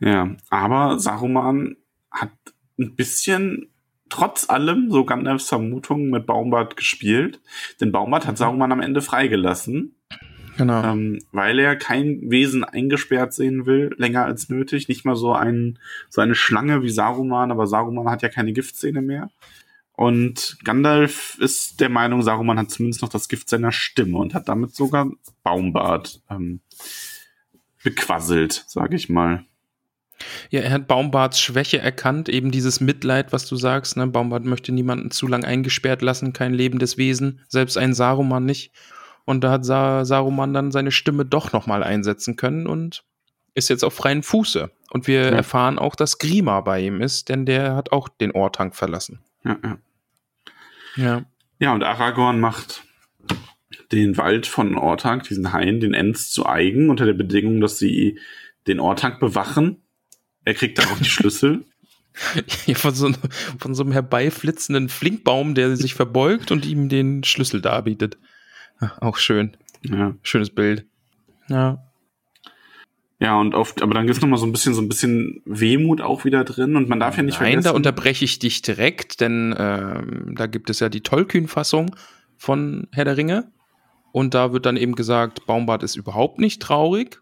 Ja, 0.00 0.36
aber 0.50 0.98
Saruman 0.98 1.76
hat 2.10 2.32
ein 2.78 2.96
bisschen 2.96 3.72
trotz 4.08 4.48
allem 4.48 4.90
so 4.90 5.04
Gandalfs 5.04 5.48
Vermutungen 5.48 6.10
mit 6.10 6.26
Baumbart 6.26 6.76
gespielt, 6.76 7.40
denn 7.80 7.92
Baumbart 7.92 8.26
hat 8.26 8.38
Saruman 8.38 8.72
am 8.72 8.80
Ende 8.80 9.02
freigelassen 9.02 9.94
Genau. 10.58 10.82
Ähm, 10.82 11.20
weil 11.30 11.60
er 11.60 11.76
kein 11.76 12.20
Wesen 12.30 12.64
eingesperrt 12.64 13.32
sehen 13.32 13.64
will, 13.64 13.94
länger 13.96 14.24
als 14.24 14.48
nötig. 14.48 14.88
Nicht 14.88 15.04
mal 15.04 15.14
so, 15.14 15.32
ein, 15.32 15.78
so 16.10 16.20
eine 16.20 16.34
Schlange 16.34 16.82
wie 16.82 16.90
Saruman, 16.90 17.52
aber 17.52 17.68
Saruman 17.68 18.10
hat 18.10 18.22
ja 18.22 18.28
keine 18.28 18.52
Giftzähne 18.52 19.00
mehr. 19.00 19.30
Und 19.92 20.58
Gandalf 20.64 21.38
ist 21.38 21.80
der 21.80 21.88
Meinung, 21.88 22.22
Saruman 22.22 22.58
hat 22.58 22.72
zumindest 22.72 23.02
noch 23.02 23.08
das 23.08 23.28
Gift 23.28 23.48
seiner 23.48 23.70
Stimme 23.70 24.18
und 24.18 24.34
hat 24.34 24.48
damit 24.48 24.74
sogar 24.74 25.08
Baumbart 25.44 26.20
ähm, 26.28 26.60
bequasselt, 27.84 28.64
sage 28.66 28.96
ich 28.96 29.08
mal. 29.08 29.44
Ja, 30.50 30.60
er 30.60 30.70
hat 30.70 30.88
Baumbarts 30.88 31.40
Schwäche 31.40 31.78
erkannt, 31.78 32.28
eben 32.28 32.50
dieses 32.50 32.80
Mitleid, 32.80 33.32
was 33.32 33.46
du 33.46 33.56
sagst. 33.56 33.96
Ne? 33.96 34.06
Baumbart 34.06 34.44
möchte 34.44 34.72
niemanden 34.72 35.10
zu 35.10 35.26
lang 35.26 35.44
eingesperrt 35.44 36.02
lassen, 36.02 36.32
kein 36.32 36.54
lebendes 36.54 36.98
Wesen, 36.98 37.40
selbst 37.48 37.78
ein 37.78 37.94
Saruman 37.94 38.44
nicht. 38.44 38.72
Und 39.24 39.44
da 39.44 39.50
hat 39.50 39.64
Sa 39.64 40.04
Saruman 40.04 40.54
dann 40.54 40.72
seine 40.72 40.90
Stimme 40.90 41.24
doch 41.24 41.52
nochmal 41.52 41.84
einsetzen 41.84 42.36
können 42.36 42.66
und 42.66 43.04
ist 43.54 43.68
jetzt 43.68 43.84
auf 43.84 43.94
freien 43.94 44.22
Fuße. 44.22 44.70
Und 44.90 45.06
wir 45.06 45.22
ja. 45.24 45.30
erfahren 45.30 45.78
auch, 45.78 45.94
dass 45.94 46.18
Grima 46.18 46.60
bei 46.62 46.80
ihm 46.80 47.00
ist, 47.00 47.28
denn 47.28 47.44
der 47.44 47.76
hat 47.76 47.92
auch 47.92 48.08
den 48.08 48.32
Ortank 48.32 48.74
verlassen. 48.74 49.20
Ja, 49.44 49.58
ja. 49.62 49.78
Ja, 50.96 51.24
ja 51.58 51.72
und 51.74 51.84
Aragorn 51.84 52.40
macht 52.40 52.82
den 53.92 54.16
Wald 54.16 54.46
von 54.46 54.76
Ortank, 54.76 55.24
diesen 55.24 55.52
Hain, 55.52 55.80
den 55.80 55.94
Ents 55.94 56.30
zu 56.30 56.46
eigen, 56.46 56.90
unter 56.90 57.06
der 57.06 57.14
Bedingung, 57.14 57.60
dass 57.60 57.78
sie 57.78 58.18
den 58.66 58.80
Ortank 58.80 59.20
bewachen. 59.20 59.82
Er 60.44 60.54
kriegt 60.54 60.78
dann 60.78 60.86
auch 60.86 60.98
die 60.98 61.08
Schlüssel. 61.08 61.64
Von, 62.74 62.94
so, 62.94 63.12
von 63.60 63.76
so 63.76 63.84
einem 63.84 63.92
herbeiflitzenden 63.92 64.88
Flinkbaum, 64.88 65.54
der 65.54 65.76
sich 65.76 65.94
verbeugt 65.94 66.50
und 66.50 66.66
ihm 66.66 66.88
den 66.88 67.22
Schlüssel 67.22 67.60
darbietet. 67.60 68.18
Auch 69.00 69.18
schön. 69.18 69.56
Ja. 69.82 70.16
Schönes 70.22 70.50
Bild. 70.50 70.84
Ja. 71.48 71.78
Ja, 73.20 73.38
und 73.40 73.54
oft, 73.54 73.82
aber 73.82 73.94
dann 73.94 74.08
ist 74.08 74.22
noch 74.22 74.28
mal 74.28 74.36
so 74.36 74.46
ein 74.46 74.52
bisschen, 74.52 74.74
so 74.74 74.80
ein 74.80 74.88
bisschen 74.88 75.42
Wehmut 75.44 76.00
auch 76.00 76.24
wieder 76.24 76.44
drin 76.44 76.76
und 76.76 76.88
man 76.88 77.00
darf 77.00 77.16
ja 77.16 77.24
nicht 77.24 77.40
Nein, 77.40 77.52
vergessen. 77.52 77.64
da 77.64 77.70
unterbreche 77.72 78.24
ich 78.24 78.38
dich 78.38 78.62
direkt, 78.62 79.20
denn 79.20 79.54
ähm, 79.58 80.34
da 80.36 80.46
gibt 80.46 80.70
es 80.70 80.78
ja 80.78 80.88
die 80.88 81.00
Tollkühn-Fassung 81.00 81.96
von 82.36 82.86
Herr 82.92 83.04
der 83.04 83.16
Ringe 83.16 83.50
und 84.12 84.34
da 84.34 84.52
wird 84.52 84.66
dann 84.66 84.76
eben 84.76 84.94
gesagt, 84.94 85.46
Baumbart 85.46 85.82
ist 85.82 85.96
überhaupt 85.96 86.38
nicht 86.38 86.62
traurig. 86.62 87.20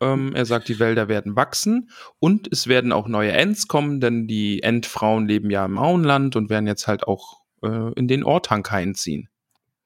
Ähm, 0.00 0.34
er 0.34 0.46
sagt, 0.46 0.68
die 0.68 0.78
Wälder 0.78 1.08
werden 1.08 1.36
wachsen 1.36 1.90
und 2.18 2.48
es 2.50 2.66
werden 2.66 2.92
auch 2.92 3.08
neue 3.08 3.32
Ents 3.32 3.68
kommen, 3.68 4.00
denn 4.00 4.26
die 4.26 4.62
Entfrauen 4.62 5.26
leben 5.26 5.50
ja 5.50 5.64
im 5.64 5.78
Auenland 5.78 6.36
und 6.36 6.50
werden 6.50 6.66
jetzt 6.66 6.86
halt 6.86 7.04
auch 7.06 7.42
äh, 7.62 7.92
in 7.94 8.08
den 8.08 8.24
Ortank 8.24 8.72
einziehen. 8.72 9.28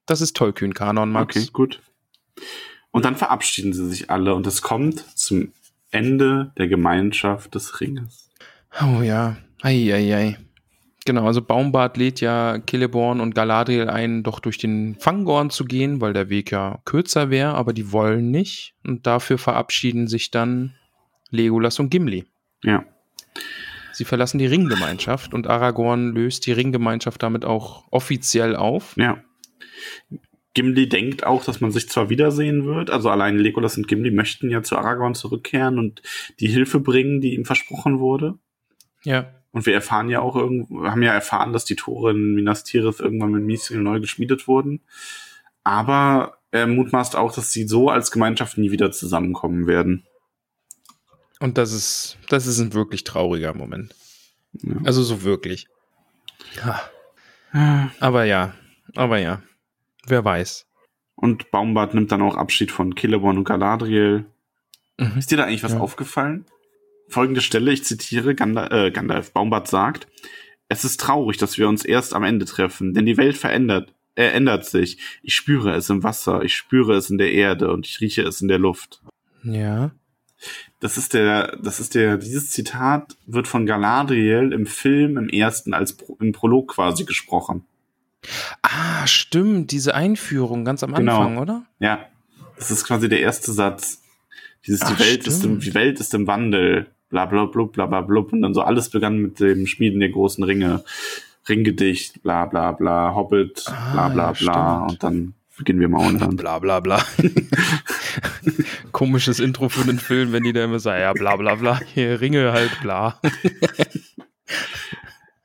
Das 0.07 0.21
ist 0.21 0.37
Tollkühn-Kanon, 0.37 1.11
Max. 1.11 1.37
Okay, 1.37 1.49
gut. 1.53 1.81
Und 2.91 3.05
dann 3.05 3.17
verabschieden 3.17 3.73
sie 3.73 3.89
sich 3.89 4.11
alle 4.11 4.35
und 4.35 4.47
es 4.47 4.63
kommt 4.63 5.01
zum 5.19 5.53
Ende 5.91 6.53
der 6.59 6.69
Gemeinschaft 6.69 7.55
des 7.55 7.81
Ringes. 7.81 8.31
Oh 8.81 9.03
ja. 9.03 9.37
Eieiei. 9.63 9.95
Ei, 9.95 10.15
ei. 10.15 10.39
Genau, 11.05 11.27
also 11.27 11.43
Baumbart 11.43 11.97
lädt 11.97 12.21
ja 12.21 12.61
Celeborn 12.69 13.21
und 13.21 13.35
Galadriel 13.35 13.89
ein, 13.89 14.23
doch 14.23 14.39
durch 14.39 14.59
den 14.59 14.95
Fangorn 15.01 15.51
zu 15.51 15.65
gehen, 15.65 16.01
weil 16.01 16.13
der 16.13 16.29
Weg 16.29 16.53
ja 16.53 16.81
kürzer 16.85 17.29
wäre, 17.31 17.55
aber 17.55 17.73
die 17.73 17.91
wollen 17.91 18.31
nicht. 18.31 18.75
Und 18.85 19.07
dafür 19.07 19.39
verabschieden 19.39 20.07
sich 20.07 20.31
dann 20.31 20.75
Legolas 21.31 21.81
und 21.81 21.91
Gimli. 21.91 22.25
Ja. 22.63 22.85
Sie 23.93 24.05
verlassen 24.05 24.39
die 24.39 24.47
Ringgemeinschaft 24.47 25.35
und 25.35 25.49
Aragorn 25.49 26.13
löst 26.13 26.47
die 26.47 26.53
Ringgemeinschaft 26.53 27.23
damit 27.23 27.45
auch 27.45 27.85
offiziell 27.91 28.55
auf. 28.55 28.95
Ja. 28.97 29.23
Gimli 30.55 30.89
denkt 30.89 31.25
auch, 31.25 31.45
dass 31.45 31.61
man 31.61 31.73
sich 31.73 31.89
zwar 31.89 32.11
wiedersehen 32.11 32.65
wird, 32.67 32.91
also 32.91 33.11
allein 33.11 33.39
Legolas 33.39 33.77
und 33.77 33.89
Gimli 33.89 34.11
möchten 34.11 34.51
ja 34.51 34.63
zu 34.63 34.77
Aragorn 34.77 35.15
zurückkehren 35.15 35.79
und 35.79 36.03
die 36.41 36.49
Hilfe 36.49 36.79
bringen, 36.79 37.21
die 37.21 37.35
ihm 37.35 37.45
versprochen 37.45 37.99
wurde. 37.99 38.39
Ja. 39.03 39.42
Und 39.53 39.67
wir 39.67 39.75
erfahren 39.75 40.09
ja 40.09 40.21
auch 40.21 40.35
irgendwo, 40.35 40.85
haben 40.87 41.03
ja 41.03 41.13
erfahren, 41.13 41.53
dass 41.53 41.65
die 41.65 41.77
Tore 41.77 42.13
in 42.13 42.35
Minas 42.35 42.65
Tirith 42.65 43.01
irgendwann 43.01 43.33
mit 43.33 43.45
Mithril 43.45 43.83
neu 43.83 44.01
geschmiedet 44.01 44.49
wurden. 44.49 44.81
Aber 45.63 46.39
er 46.51 46.67
mutmaßt 46.67 47.17
auch, 47.17 47.33
dass 47.35 47.53
sie 47.53 47.67
so 47.69 47.89
als 47.91 48.11
Gemeinschaft 48.11 48.59
nie 48.59 48.71
wieder 48.71 48.93
zusammenkommen 48.93 49.67
werden. 49.67 50.07
Und 51.39 51.59
das 51.59 51.73
ist, 51.73 52.19
das 52.29 52.47
ist 52.47 52.61
ein 52.61 52.73
wirklich 52.73 53.05
trauriger 53.05 53.53
Moment. 53.55 53.95
Ja. 54.63 54.77
Also 54.85 55.03
so 55.03 55.23
wirklich. 55.23 55.69
Aber 58.01 58.25
ja, 58.25 58.55
aber 58.95 59.19
ja. 59.19 59.43
Wer 60.07 60.25
weiß. 60.25 60.67
Und 61.15 61.51
Baumbart 61.51 61.95
nimmt 61.95 62.11
dann 62.11 62.23
auch 62.23 62.37
Abschied 62.37 62.73
von 62.73 62.97
Celeborn 62.97 63.39
und 63.39 63.45
Galadriel. 63.45 64.27
Mhm. 64.99 65.19
Ist 65.19 65.31
dir 65.31 65.37
da 65.37 65.45
eigentlich 65.45 65.63
was 65.63 65.73
Ja. 65.73 65.81
aufgefallen? 65.81 66.47
Folgende 67.13 67.41
Stelle, 67.41 67.73
ich 67.73 67.85
zitiere, 67.85 68.35
Ganda, 68.35 68.69
äh, 68.69 68.91
Gandalf 68.91 69.33
Baumbart 69.33 69.69
sagt, 69.69 70.09
es 70.69 70.85
ist 70.85 71.01
traurig, 71.01 71.37
dass 71.37 71.59
wir 71.59 71.69
uns 71.69 71.85
erst 71.85 72.15
am 72.15 72.25
Ende 72.25 72.47
treffen, 72.47 72.95
denn 72.95 73.07
die 73.07 73.17
Welt 73.19 73.37
verändert, 73.37 73.93
äh, 74.15 74.25
ändert 74.25 74.65
sich. 74.65 74.99
Ich 75.23 75.35
spüre 75.35 75.75
es 75.75 75.91
im 75.91 76.03
Wasser, 76.03 76.43
ich 76.43 76.55
spüre 76.55 76.95
es 76.97 77.11
in 77.11 77.19
der 77.19 77.33
Erde 77.33 77.73
und 77.73 77.87
ich 77.87 78.01
rieche 78.01 78.23
es 78.23 78.41
in 78.41 78.49
der 78.49 78.59
Luft. 78.59 79.03
Ja. 79.43 79.93
Das 80.81 80.97
ist 80.97 81.15
der, 81.15 81.57
das 81.63 81.79
ist 81.79 81.95
der, 81.95 82.17
dieses 82.17 82.51
Zitat 82.51 83.17
wird 83.27 83.47
von 83.47 83.67
Galadriel 83.67 84.53
im 84.53 84.67
Film 84.67 85.17
im 85.17 85.29
ersten 85.29 85.75
als 85.75 85.93
Pro, 85.93 86.17
im 86.21 86.33
Prolog 86.33 86.75
quasi 86.75 87.05
gesprochen. 87.05 87.65
Ah, 88.63 89.07
stimmt, 89.07 89.71
diese 89.71 89.95
Einführung 89.95 90.65
ganz 90.65 90.83
am 90.83 90.95
Genau. 90.95 91.21
Anfang, 91.21 91.39
oder? 91.39 91.67
Ja, 91.79 92.07
das 92.57 92.71
ist 92.71 92.85
quasi 92.85 93.09
der 93.09 93.21
erste 93.21 93.53
Satz. 93.53 94.03
Dieses, 94.67 94.81
die 94.81 94.95
Ach, 94.95 95.01
Welt 95.01 95.27
ist 95.27 95.45
im, 95.45 95.59
die 95.59 95.75
Welt 95.75 95.99
ist 96.01 96.15
im 96.15 96.27
Wandel, 96.27 96.87
bla 97.13 97.27
bla 97.27 97.45
blub, 97.45 97.75
bla 97.75 97.87
bla 97.87 98.01
blub. 98.01 98.33
Und 98.33 98.43
dann 98.43 98.55
so 98.55 98.63
alles 98.63 98.91
begann 98.91 99.19
mit 99.19 99.39
dem 99.39 99.69
Schmieden 99.69 100.01
der 100.01 100.09
großen 100.09 100.43
Ringe, 100.43 100.83
Ringgedicht, 101.49 102.23
bla 102.25 102.47
bla 102.47 102.73
bla, 102.73 103.15
Hobbit, 103.15 103.65
Ah, 103.69 103.93
bla 103.93 104.09
bla 104.09 104.25
ja, 104.27 104.33
bla. 104.33 104.35
stimmt. 104.35 104.91
Und 104.91 105.03
dann 105.05 105.35
beginnen 105.57 105.81
wir 105.81 105.89
mal 105.89 106.07
unten. 106.09 106.35
Bla 106.37 106.59
bla 106.59 106.81
bla. 106.81 107.05
Komisches 108.93 109.39
Intro 109.39 109.69
für 109.69 109.85
den 109.87 109.99
Film, 109.99 110.33
wenn 110.33 110.43
die 110.43 110.53
da 110.53 110.65
immer 110.65 110.81
sagen, 110.81 111.03
ja, 111.03 111.13
bla 111.13 111.37
bla 111.37 111.55
bla, 111.55 111.79
hier 111.95 112.21
Ringe 112.21 112.53
halt, 112.53 112.81
bla. 112.83 113.21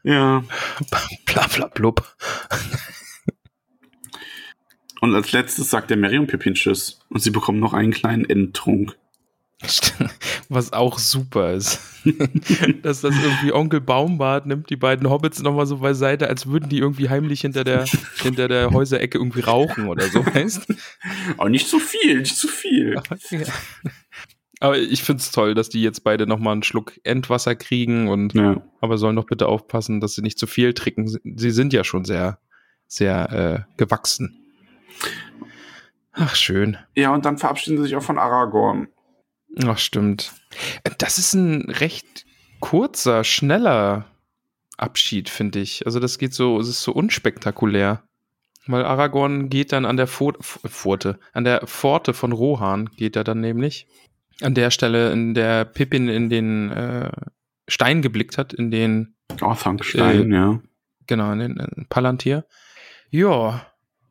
Ja. 0.04 0.44
Bla 1.26 1.48
bla 1.54 1.68
blub. 1.68 2.16
Und 5.02 5.14
als 5.14 5.34
letztes 5.34 5.70
sagt 5.70 5.90
der 5.90 5.98
Mary 5.98 6.18
und 6.18 6.28
Pippin 6.28 6.54
Tschüss. 6.54 7.00
Und 7.10 7.22
sie 7.22 7.30
bekommen 7.32 7.60
noch 7.60 7.74
einen 7.74 7.92
kleinen 7.92 8.24
Endtrunk. 8.24 8.98
Was 10.50 10.72
auch 10.72 11.00
super 11.00 11.54
ist. 11.54 11.80
Dass 12.84 13.02
das 13.02 13.16
irgendwie 13.16 13.52
Onkel 13.52 13.82
Baumbart 13.82 14.46
nimmt 14.46 14.70
die 14.70 14.76
beiden 14.76 15.10
Hobbits 15.10 15.42
nochmal 15.42 15.66
so 15.66 15.78
beiseite, 15.80 16.28
als 16.30 16.46
würden 16.48 16.70
die 16.70 16.78
irgendwie 16.78 17.10
heimlich 17.10 17.42
hinter 17.42 17.64
der, 17.64 17.86
hinter 18.22 18.48
der 18.48 18.72
Häuserecke 18.72 19.18
irgendwie 19.18 19.42
rauchen 19.42 19.88
oder 19.88 20.08
so, 20.08 20.26
weißt 20.34 20.68
Aber 21.38 21.50
nicht 21.50 21.68
zu 21.68 21.80
viel, 21.80 22.20
nicht 22.20 22.38
zu 22.38 22.48
viel. 22.48 22.96
ja. 23.32 23.40
Aber 24.60 24.78
ich 24.78 25.04
find's 25.04 25.32
toll, 25.32 25.54
dass 25.54 25.70
die 25.70 25.84
jetzt 25.84 26.04
beide 26.04 26.26
nochmal 26.28 26.54
einen 26.54 26.64
Schluck 26.64 26.94
Endwasser 27.04 27.56
kriegen 27.56 28.08
und 28.08 28.34
Ja. 28.34 28.62
aber 28.82 28.98
sollen 28.98 29.16
doch 29.16 29.26
bitte 29.26 29.48
aufpassen, 29.48 30.00
dass 30.00 30.16
sie 30.16 30.22
nicht 30.22 30.40
zu 30.40 30.48
viel 30.48 30.74
trinken. 30.74 31.08
Sie 31.08 31.52
sind 31.52 31.74
ja 31.74 31.84
schon 31.84 32.06
sehr, 32.06 32.40
sehr 32.88 33.66
äh, 33.68 33.74
gewachsen. 33.78 34.40
Ach, 36.14 36.36
schön. 36.36 36.78
Ja, 36.96 37.14
und 37.14 37.26
dann 37.26 37.38
verabschieden 37.38 37.78
sie 37.78 37.84
sich 37.84 37.96
auch 37.96 38.02
von 38.04 38.18
Aragorn. 38.18 38.88
Ach, 39.66 39.78
stimmt. 39.78 40.34
Das 40.98 41.18
ist 41.18 41.34
ein 41.34 41.70
recht 41.70 42.26
kurzer, 42.60 43.24
schneller 43.24 44.06
Abschied, 44.78 45.30
finde 45.30 45.60
ich. 45.60 45.86
Also 45.86 46.00
das 46.00 46.18
geht 46.18 46.34
so, 46.34 46.60
es 46.60 46.68
ist 46.68 46.84
so 46.84 46.92
unspektakulär. 46.92 48.04
Weil 48.70 48.84
Aragorn 48.84 49.50
geht 49.50 49.72
dann 49.72 49.86
an 49.86 49.96
der 49.98 50.08
Pfor- 50.10 50.38
F- 50.40 50.60
Pforte, 50.68 51.20
an 51.32 51.46
der 51.46 51.66
Pforte 51.66 52.14
von 52.14 52.34
Rohan 52.34 52.90
geht 52.98 53.16
er 53.16 53.24
dann 53.24 53.40
nämlich. 53.40 53.88
An 54.42 54.54
der 54.56 54.72
Stelle, 54.72 55.12
in 55.14 55.34
der 55.34 55.64
Pippin 55.66 56.10
in 56.10 56.30
den 56.30 56.70
äh, 56.72 57.10
Stein 57.70 58.02
geblickt 58.02 58.38
hat, 58.38 58.54
in 58.54 58.70
den, 58.70 59.16
Orthankstein, 59.42 60.32
Äh, 60.32 60.36
ja. 60.36 60.60
genau, 61.08 61.32
in 61.32 61.40
den 61.40 61.56
in 61.58 61.86
Palantir. 61.88 62.46
Ja, 63.10 63.66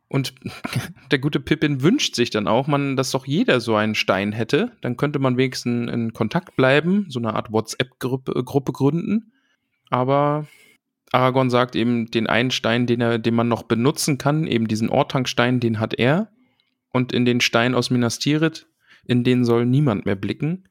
und 0.09 0.34
der 1.11 1.18
gute 1.18 1.40
Pippin 1.40 1.82
wünscht 1.82 2.14
sich 2.14 2.30
dann 2.30 2.46
auch, 2.46 2.66
man, 2.66 2.96
dass 2.96 3.11
doch 3.11 3.26
jeder 3.26 3.61
so 3.61 3.74
einen 3.74 3.94
Stein 3.94 4.32
hätte. 4.32 4.72
Dann 4.80 4.96
könnte 4.96 5.18
man 5.18 5.36
wenigstens 5.36 5.90
in 5.90 6.12
Kontakt 6.12 6.57
bleiben, 6.57 7.07
so 7.09 7.18
eine 7.18 7.34
Art 7.34 7.52
WhatsApp-Gruppe 7.52 8.44
Gruppe 8.44 8.72
gründen. 8.72 9.32
Aber 9.90 10.46
Aragorn 11.12 11.50
sagt 11.50 11.76
eben, 11.76 12.07
den 12.11 12.26
einen 12.26 12.50
Stein, 12.50 12.86
den, 12.86 13.00
er, 13.00 13.18
den 13.18 13.34
man 13.34 13.48
noch 13.48 13.62
benutzen 13.64 14.18
kann, 14.18 14.46
eben 14.46 14.68
diesen 14.68 14.90
Ortankstein, 14.90 15.61
den 15.61 15.80
hat 15.80 15.94
er. 15.94 16.28
Und 16.92 17.12
in 17.12 17.24
den 17.24 17.40
Stein 17.40 17.74
aus 17.74 17.90
Minas 17.90 18.18
Tirith, 18.18 18.66
in 19.04 19.24
den 19.24 19.44
soll 19.44 19.66
niemand 19.66 20.07
mehr 20.07 20.16
blicken. 20.16 20.68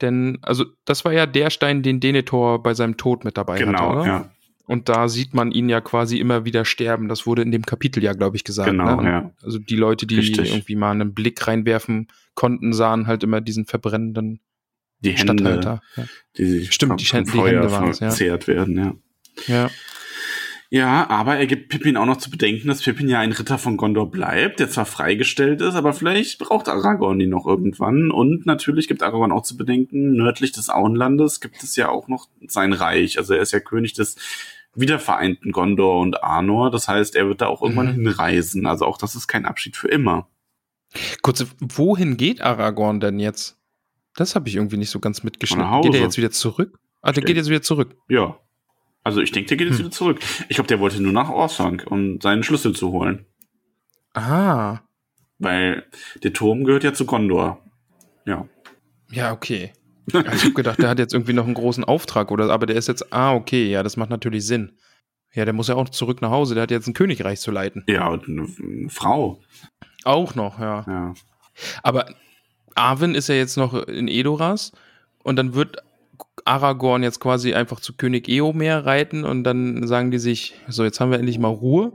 Denn, 0.00 0.38
also, 0.42 0.64
das 0.84 1.04
war 1.04 1.12
ja 1.12 1.26
der 1.26 1.50
Stein, 1.50 1.82
den 1.82 2.00
Denethor 2.00 2.62
bei 2.62 2.74
seinem 2.74 2.96
Tod 2.96 3.24
mit 3.24 3.36
dabei 3.36 3.54
hatte, 3.54 3.66
Genau, 3.66 3.92
oder? 3.92 4.06
ja. 4.06 4.30
Und 4.70 4.88
da 4.88 5.08
sieht 5.08 5.34
man 5.34 5.50
ihn 5.50 5.68
ja 5.68 5.80
quasi 5.80 6.18
immer 6.18 6.44
wieder 6.44 6.64
sterben. 6.64 7.08
Das 7.08 7.26
wurde 7.26 7.42
in 7.42 7.50
dem 7.50 7.66
Kapitel 7.66 8.04
ja, 8.04 8.12
glaube 8.12 8.36
ich, 8.36 8.44
gesagt. 8.44 8.70
Genau, 8.70 9.00
ne? 9.00 9.10
ja. 9.10 9.30
Also 9.42 9.58
die 9.58 9.74
Leute, 9.74 10.06
die 10.06 10.14
Richtig. 10.14 10.52
irgendwie 10.52 10.76
mal 10.76 10.92
einen 10.92 11.12
Blick 11.12 11.44
reinwerfen 11.48 12.06
konnten, 12.36 12.72
sahen 12.72 13.08
halt 13.08 13.24
immer 13.24 13.40
diesen 13.40 13.66
verbrennenden 13.66 14.38
Die 15.00 15.10
Hände, 15.10 15.32
Stadthalter. 15.42 15.80
Ja. 15.96 16.04
die 16.38 16.44
sich 16.44 16.72
Stimmt, 16.72 17.00
die 17.00 17.04
Hände- 17.04 17.32
die 17.32 17.40
Hände 17.40 17.68
waren's, 17.72 17.98
ja. 17.98 18.10
verzehrt 18.10 18.46
werden, 18.46 18.78
ja. 18.78 18.94
ja. 19.48 19.70
Ja, 20.72 21.10
aber 21.10 21.34
er 21.36 21.46
gibt 21.48 21.68
Pippin 21.68 21.96
auch 21.96 22.06
noch 22.06 22.18
zu 22.18 22.30
bedenken, 22.30 22.68
dass 22.68 22.82
Pippin 22.82 23.08
ja 23.08 23.18
ein 23.18 23.32
Ritter 23.32 23.58
von 23.58 23.76
Gondor 23.76 24.08
bleibt, 24.08 24.60
der 24.60 24.70
zwar 24.70 24.86
freigestellt 24.86 25.60
ist, 25.62 25.74
aber 25.74 25.92
vielleicht 25.92 26.38
braucht 26.38 26.68
Aragorn 26.68 27.18
ihn 27.20 27.30
noch 27.30 27.44
irgendwann. 27.44 28.12
Und 28.12 28.46
natürlich 28.46 28.86
gibt 28.86 29.02
Aragorn 29.02 29.32
auch 29.32 29.42
zu 29.42 29.56
bedenken, 29.56 30.12
nördlich 30.12 30.52
des 30.52 30.70
Auenlandes 30.70 31.40
gibt 31.40 31.64
es 31.64 31.74
ja 31.74 31.88
auch 31.88 32.06
noch 32.06 32.28
sein 32.46 32.72
Reich. 32.72 33.18
Also 33.18 33.34
er 33.34 33.42
ist 33.42 33.50
ja 33.50 33.58
König 33.58 33.94
des 33.94 34.14
wiedervereinten 34.74 35.52
Gondor 35.52 36.00
und 36.00 36.22
Arnor. 36.22 36.70
Das 36.70 36.88
heißt, 36.88 37.16
er 37.16 37.26
wird 37.28 37.40
da 37.40 37.46
auch 37.46 37.62
irgendwann 37.62 37.88
Mhm. 37.96 38.02
hinreisen. 38.06 38.66
Also 38.66 38.86
auch 38.86 38.98
das 38.98 39.14
ist 39.14 39.26
kein 39.28 39.44
Abschied 39.46 39.76
für 39.76 39.88
immer. 39.88 40.28
Kurze, 41.22 41.46
wohin 41.60 42.16
geht 42.16 42.40
Aragorn 42.40 43.00
denn 43.00 43.18
jetzt? 43.18 43.56
Das 44.16 44.34
habe 44.34 44.48
ich 44.48 44.56
irgendwie 44.56 44.76
nicht 44.76 44.90
so 44.90 44.98
ganz 45.00 45.22
mitgeschnitten. 45.22 45.82
Geht 45.82 45.94
er 45.94 46.00
jetzt 46.00 46.18
wieder 46.18 46.30
zurück? 46.30 46.78
Ah, 47.02 47.12
der 47.12 47.22
geht 47.22 47.36
jetzt 47.36 47.48
wieder 47.48 47.62
zurück. 47.62 47.96
Ja. 48.08 48.38
Also 49.02 49.20
ich 49.22 49.32
denke, 49.32 49.48
der 49.48 49.56
geht 49.56 49.68
jetzt 49.68 49.78
Hm. 49.78 49.84
wieder 49.86 49.94
zurück. 49.94 50.20
Ich 50.48 50.56
glaube, 50.56 50.68
der 50.68 50.80
wollte 50.80 51.00
nur 51.00 51.12
nach 51.12 51.30
Orthanc, 51.30 51.86
um 51.88 52.20
seinen 52.20 52.42
Schlüssel 52.42 52.74
zu 52.74 52.90
holen. 52.92 53.24
Ah, 54.14 54.80
Weil 55.38 55.84
der 56.22 56.32
Turm 56.34 56.64
gehört 56.64 56.84
ja 56.84 56.92
zu 56.92 57.06
Gondor. 57.06 57.64
Ja. 58.26 58.46
ja, 59.10 59.32
okay. 59.32 59.72
Ich 60.14 60.44
habe 60.44 60.54
gedacht, 60.54 60.78
der 60.78 60.88
hat 60.88 60.98
jetzt 60.98 61.12
irgendwie 61.14 61.32
noch 61.32 61.44
einen 61.44 61.54
großen 61.54 61.84
Auftrag 61.84 62.30
oder 62.30 62.50
aber 62.50 62.66
der 62.66 62.76
ist 62.76 62.88
jetzt, 62.88 63.12
ah, 63.12 63.34
okay, 63.34 63.70
ja, 63.70 63.82
das 63.82 63.96
macht 63.96 64.10
natürlich 64.10 64.46
Sinn. 64.46 64.72
Ja, 65.32 65.44
der 65.44 65.54
muss 65.54 65.68
ja 65.68 65.76
auch 65.76 65.88
zurück 65.88 66.22
nach 66.22 66.30
Hause, 66.30 66.54
der 66.54 66.64
hat 66.64 66.70
jetzt 66.70 66.88
ein 66.88 66.94
Königreich 66.94 67.40
zu 67.40 67.50
leiten. 67.50 67.84
Ja, 67.86 68.08
und 68.08 68.28
eine, 68.28 68.42
eine 68.42 68.90
Frau. 68.90 69.40
Auch 70.04 70.34
noch, 70.34 70.58
ja. 70.58 70.84
Ja. 70.86 71.14
Aber 71.82 72.06
Arwen 72.74 73.14
ist 73.14 73.28
ja 73.28 73.34
jetzt 73.34 73.56
noch 73.56 73.74
in 73.86 74.08
Edoras 74.08 74.72
und 75.22 75.36
dann 75.36 75.54
wird 75.54 75.78
Aragorn 76.44 77.02
jetzt 77.02 77.20
quasi 77.20 77.54
einfach 77.54 77.80
zu 77.80 77.94
König 77.94 78.28
Eomer 78.28 78.84
reiten 78.84 79.24
und 79.24 79.44
dann 79.44 79.86
sagen 79.86 80.10
die 80.10 80.18
sich, 80.18 80.54
so 80.68 80.84
jetzt 80.84 81.00
haben 81.00 81.10
wir 81.10 81.18
endlich 81.18 81.38
mal 81.38 81.48
Ruhe 81.48 81.92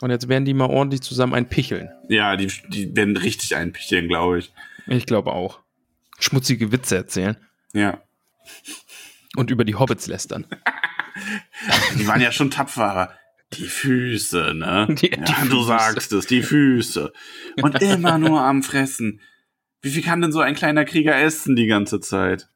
und 0.00 0.10
jetzt 0.10 0.28
werden 0.28 0.44
die 0.44 0.54
mal 0.54 0.70
ordentlich 0.70 1.02
zusammen 1.02 1.34
ein 1.34 1.48
Picheln. 1.48 1.90
Ja, 2.08 2.36
die, 2.36 2.50
die 2.68 2.94
werden 2.96 3.16
richtig 3.16 3.56
einpicheln, 3.56 4.08
glaube 4.08 4.38
ich. 4.38 4.52
Ich 4.86 5.06
glaube 5.06 5.32
auch. 5.32 5.61
Schmutzige 6.22 6.72
Witze 6.72 6.96
erzählen 6.96 7.36
Ja. 7.72 8.00
und 9.36 9.50
über 9.50 9.64
die 9.64 9.74
Hobbits 9.74 10.06
lästern. 10.06 10.46
Die 11.98 12.06
waren 12.06 12.20
ja 12.20 12.32
schon 12.32 12.50
tapferer. 12.50 13.12
Die 13.54 13.66
Füße, 13.66 14.54
ne? 14.54 14.86
Die- 15.00 15.10
ja, 15.10 15.16
die 15.16 15.48
du 15.48 15.56
Füße. 15.58 15.66
sagst 15.66 16.12
es, 16.12 16.26
die 16.26 16.42
Füße. 16.42 17.12
Und 17.60 17.82
immer 17.82 18.16
nur 18.18 18.40
am 18.42 18.62
Fressen. 18.62 19.20
Wie 19.82 19.90
viel 19.90 20.02
kann 20.02 20.20
denn 20.22 20.32
so 20.32 20.40
ein 20.40 20.54
kleiner 20.54 20.84
Krieger 20.86 21.16
essen 21.20 21.54
die 21.56 21.66
ganze 21.66 22.00
Zeit? 22.00 22.48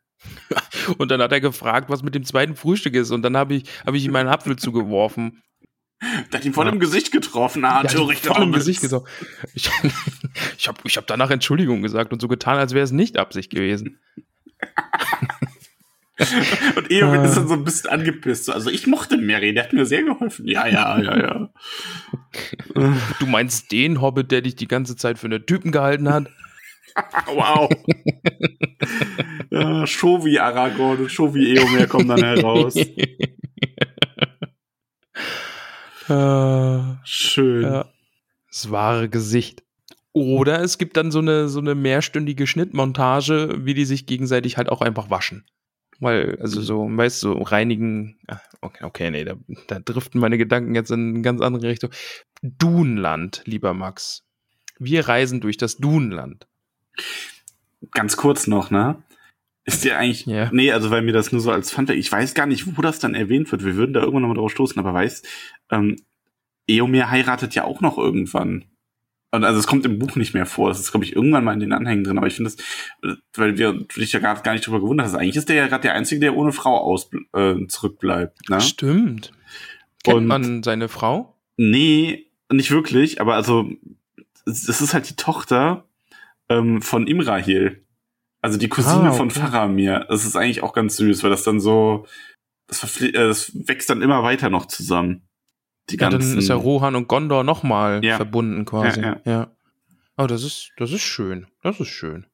Und 0.97 1.11
dann 1.11 1.21
hat 1.21 1.33
er 1.33 1.41
gefragt, 1.41 1.91
was 1.91 2.03
mit 2.03 2.15
dem 2.15 2.25
zweiten 2.25 2.57
Frühstück 2.57 2.95
ist 2.95 3.11
und 3.11 3.23
dann 3.23 3.37
habe 3.37 3.55
ich, 3.57 3.65
hab 3.85 3.95
ich 3.95 4.05
ihm 4.05 4.17
einen 4.17 4.29
Apfel 4.31 4.57
zugeworfen. 4.57 5.43
Der 6.33 6.39
hat 6.41 6.45
ihn 6.45 6.53
voll 6.53 6.67
Ja. 6.67 6.73
im 6.73 6.79
Gesicht 6.79 7.11
getroffen, 7.13 7.65
ah, 7.65 7.83
Ja, 7.83 7.89
voll 7.89 8.43
im. 8.43 8.53
Gesicht 8.53 8.81
gesagt. 8.83 9.07
Ich, 9.55 9.71
ich 10.59 10.69
habe 10.69 10.79
ich 10.85 10.97
hab 10.97 11.07
danach 11.07 11.31
Entschuldigung 11.31 11.83
gesagt 11.83 12.13
und 12.13 12.21
so 12.21 12.29
getan, 12.29 12.59
als 12.59 12.75
wäre 12.75 12.85
es 12.85 12.93
nicht 12.93 13.17
Absicht 13.17 13.51
gewesen. 13.51 13.99
Und 16.77 16.91
Eowyn 16.91 17.25
ist 17.25 17.35
dann 17.37 17.47
so 17.47 17.53
ein 17.53 17.65
bisschen 17.65 17.91
angepisst. 17.91 18.49
Also 18.49 18.71
ich 18.71 18.87
mochte 18.87 19.19
Mary, 19.19 19.53
der 19.53 19.65
hat 19.65 19.75
mir 19.75 19.85
sehr 19.85 20.03
geholfen. 20.03 20.49
Ja, 20.49 20.67
ja, 20.67 20.99
ja, 20.99 21.19
ja. 21.19 21.51
Du 23.21 23.27
meinst 23.27 23.71
den 23.71 24.01
Hobbit, 24.01 24.31
der 24.33 24.41
dich 24.41 24.57
die 24.57 24.67
ganze 24.67 24.97
Zeit 24.97 25.19
für 25.19 25.27
einen 25.27 25.45
Typen 25.45 25.73
gehalten 25.73 26.09
hat? 26.11 26.29
wow. 27.27 27.69
ja, 29.51 29.87
Shovi 29.87 30.39
Aragorn 30.39 31.01
und 31.01 31.13
Shovi 31.13 31.55
Eomer 31.55 31.87
kommen 31.87 32.09
dann 32.09 32.25
heraus. 32.25 32.75
Äh, 36.09 36.97
Schön. 37.05 37.63
ja. 37.63 37.87
Das 38.51 38.71
wahre 38.71 39.09
Gesicht. 39.09 39.63
Oder 40.13 40.63
es 40.63 40.79
gibt 40.79 40.97
dann 40.97 41.11
so 41.11 41.19
eine, 41.19 41.49
so 41.49 41.61
eine 41.61 41.75
mehrstündige 41.75 42.47
Schnittmontage, 42.47 43.67
wie 43.67 43.75
die 43.75 43.85
sich 43.85 44.07
gegenseitig 44.07 44.57
halt 44.57 44.71
auch 44.71 44.81
einfach 44.81 45.11
waschen. 45.11 45.45
Weil, 46.01 46.39
also 46.41 46.61
so, 46.63 46.87
weißt 46.89 47.23
du, 47.23 47.33
so 47.33 47.43
reinigen. 47.43 48.19
ah, 48.29 48.41
Okay, 48.61 48.85
okay, 48.85 49.11
nee, 49.11 49.25
da, 49.25 49.35
da 49.67 49.79
driften 49.79 50.21
meine 50.21 50.39
Gedanken 50.39 50.75
jetzt 50.75 50.91
in 50.91 51.11
eine 51.11 51.23
ganz 51.23 51.41
andere 51.41 51.69
Richtung. 51.69 51.91
Dunland, 52.43 53.43
lieber 53.45 53.75
Max. 53.75 54.25
Wir 54.79 55.09
reisen 55.09 55.41
durch 55.41 55.57
das 55.57 55.77
Dunland. 55.77 56.47
Ganz 57.93 58.17
kurz 58.17 58.47
noch, 58.47 58.71
ne? 58.71 59.03
Ist 59.67 59.85
dir 59.85 59.99
eigentlich, 59.99 60.27
Ja. 60.27 60.49
nee, 60.53 60.71
also 60.73 60.91
weil 60.91 61.03
mir 61.03 61.13
das 61.13 61.33
nur 61.33 61.41
so 61.41 61.51
als 61.51 61.73
Fun, 61.73 61.89
ich 61.91 62.11
weiß 62.11 62.35
gar 62.35 62.47
nicht, 62.47 62.77
wo 62.77 62.83
das 62.83 63.01
dann 63.01 63.15
erwähnt 63.15 63.51
wird. 63.51 63.65
Wir 63.65 63.75
würden 63.77 63.93
da 63.93 64.01
irgendwann 64.01 64.23
nochmal 64.23 64.37
drauf 64.37 64.53
stoßen, 64.53 64.79
aber 64.79 64.95
weißt, 64.95 65.27
ähm, 65.73 65.97
Eomer 66.69 67.11
heiratet 67.11 67.55
ja 67.55 67.65
auch 67.65 67.81
noch 67.81 67.99
irgendwann. 67.99 68.65
Und 69.33 69.45
also 69.45 69.59
es 69.59 69.67
kommt 69.67 69.85
im 69.85 69.99
Buch 69.99 70.15
nicht 70.17 70.35
mehr 70.35 70.47
vor. 70.47 70.69
Das 70.69 70.79
ist, 70.81 70.93
glaube 70.93 71.05
ich, 71.05 71.15
irgendwann 71.17 71.43
mal 71.45 71.53
in 71.53 71.61
den 71.61 71.73
Anhängen 71.73 72.05
drin. 72.05 72.17
Aber 72.17 72.29
ich 72.29 72.35
finde 72.37 72.53
das, 72.53 73.19
weil 73.35 73.59
wir 73.59 73.73
du 73.73 73.85
dich 74.01 74.13
ja 74.13 74.21
gerade 74.21 74.41
gar 74.43 74.53
nicht 74.53 74.67
drüber 74.67 74.81
gewundert 74.81 75.07
hast. 75.09 75.15
Eigentlich 75.15 75.37
ist 75.37 75.49
der 75.49 75.57
ja 75.57 75.67
gerade 75.67 75.83
der 75.83 75.95
Einzige, 75.95 76.21
der 76.21 76.37
ohne 76.37 76.53
Frau 76.53 76.77
aus, 76.79 77.11
äh, 77.35 77.55
zurückbleibt. 77.67 78.49
Ne? 78.49 78.61
Stimmt. 78.61 79.33
Kennt 80.05 80.17
Und- 80.19 80.27
man 80.27 80.63
seine 80.63 80.89
Frau? 80.89 81.37
Nee, 81.57 82.27
nicht 82.53 82.71
wirklich, 82.71 83.21
aber 83.21 83.35
also 83.35 83.69
es 84.47 84.69
es 84.69 84.81
ist 84.81 84.95
halt 84.95 85.11
die 85.11 85.17
Tochter 85.17 85.85
ähm, 86.49 86.81
von 86.83 87.07
Imrahil. 87.09 87.83
Also 88.47 88.59
die 88.59 88.69
Cousine 88.69 89.11
Ah, 89.11 89.13
von 89.13 89.29
okay. 89.31 89.41
Faramir. 89.41 90.07
Das 90.09 90.25
ist 90.25 90.37
eigentlich 90.37 90.63
auch 90.63 90.73
ganz 90.73 90.97
süß, 90.97 91.23
weil 91.23 91.31
das 91.31 91.43
dann 91.43 91.61
so, 91.61 92.07
das, 92.69 93.01
äh, 93.03 93.13
das 93.13 93.53
wächst 93.67 93.91
dann 93.91 94.03
immer 94.03 94.23
weiter 94.23 94.51
noch 94.51 94.67
zusammen. 94.67 95.23
Die 95.91 95.97
Ja, 95.97 96.09
ganzen, 96.11 96.31
dann 96.31 96.39
ist 96.39 96.49
ja 96.49 96.55
Rohan 96.55 96.95
und 96.97 97.09
Gondor 97.09 97.45
nochmal 97.45 98.05
Ja. 98.05 98.17
verbunden 98.17 98.65
quasi. 98.65 99.01
Ja, 99.01 99.21
Ja, 99.25 99.51
Oh, 100.17 100.27
das 100.27 100.45
ist, 100.45 100.71
das 100.79 100.93
ist 100.93 101.03
schön. 101.03 101.47
Das 101.63 101.79
ist 101.81 101.89
schön. 101.89 102.27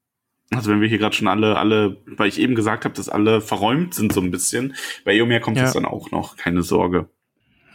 also 0.51 0.71
wenn 0.71 0.81
wir 0.83 0.89
hier 0.89 0.99
gerade 0.99 1.17
schon 1.17 1.29
alle, 1.29 1.57
alle, 1.57 1.97
weil 2.07 2.29
ich 2.29 2.39
eben 2.39 2.55
gesagt 2.55 2.85
habe, 2.85 2.95
dass 2.95 3.09
alle 3.09 3.41
verräumt 3.41 3.95
sind 3.95 4.13
so 4.13 4.21
ein 4.21 4.31
bisschen, 4.31 4.75
bei 5.05 5.15
Eomer 5.15 5.41
kommt 5.41 5.57
Ja. 5.57 5.65
das 5.65 5.73
dann 5.73 5.85
auch 5.87 6.11
noch, 6.11 6.37
keine 6.37 6.63
Sorge. 6.63 7.09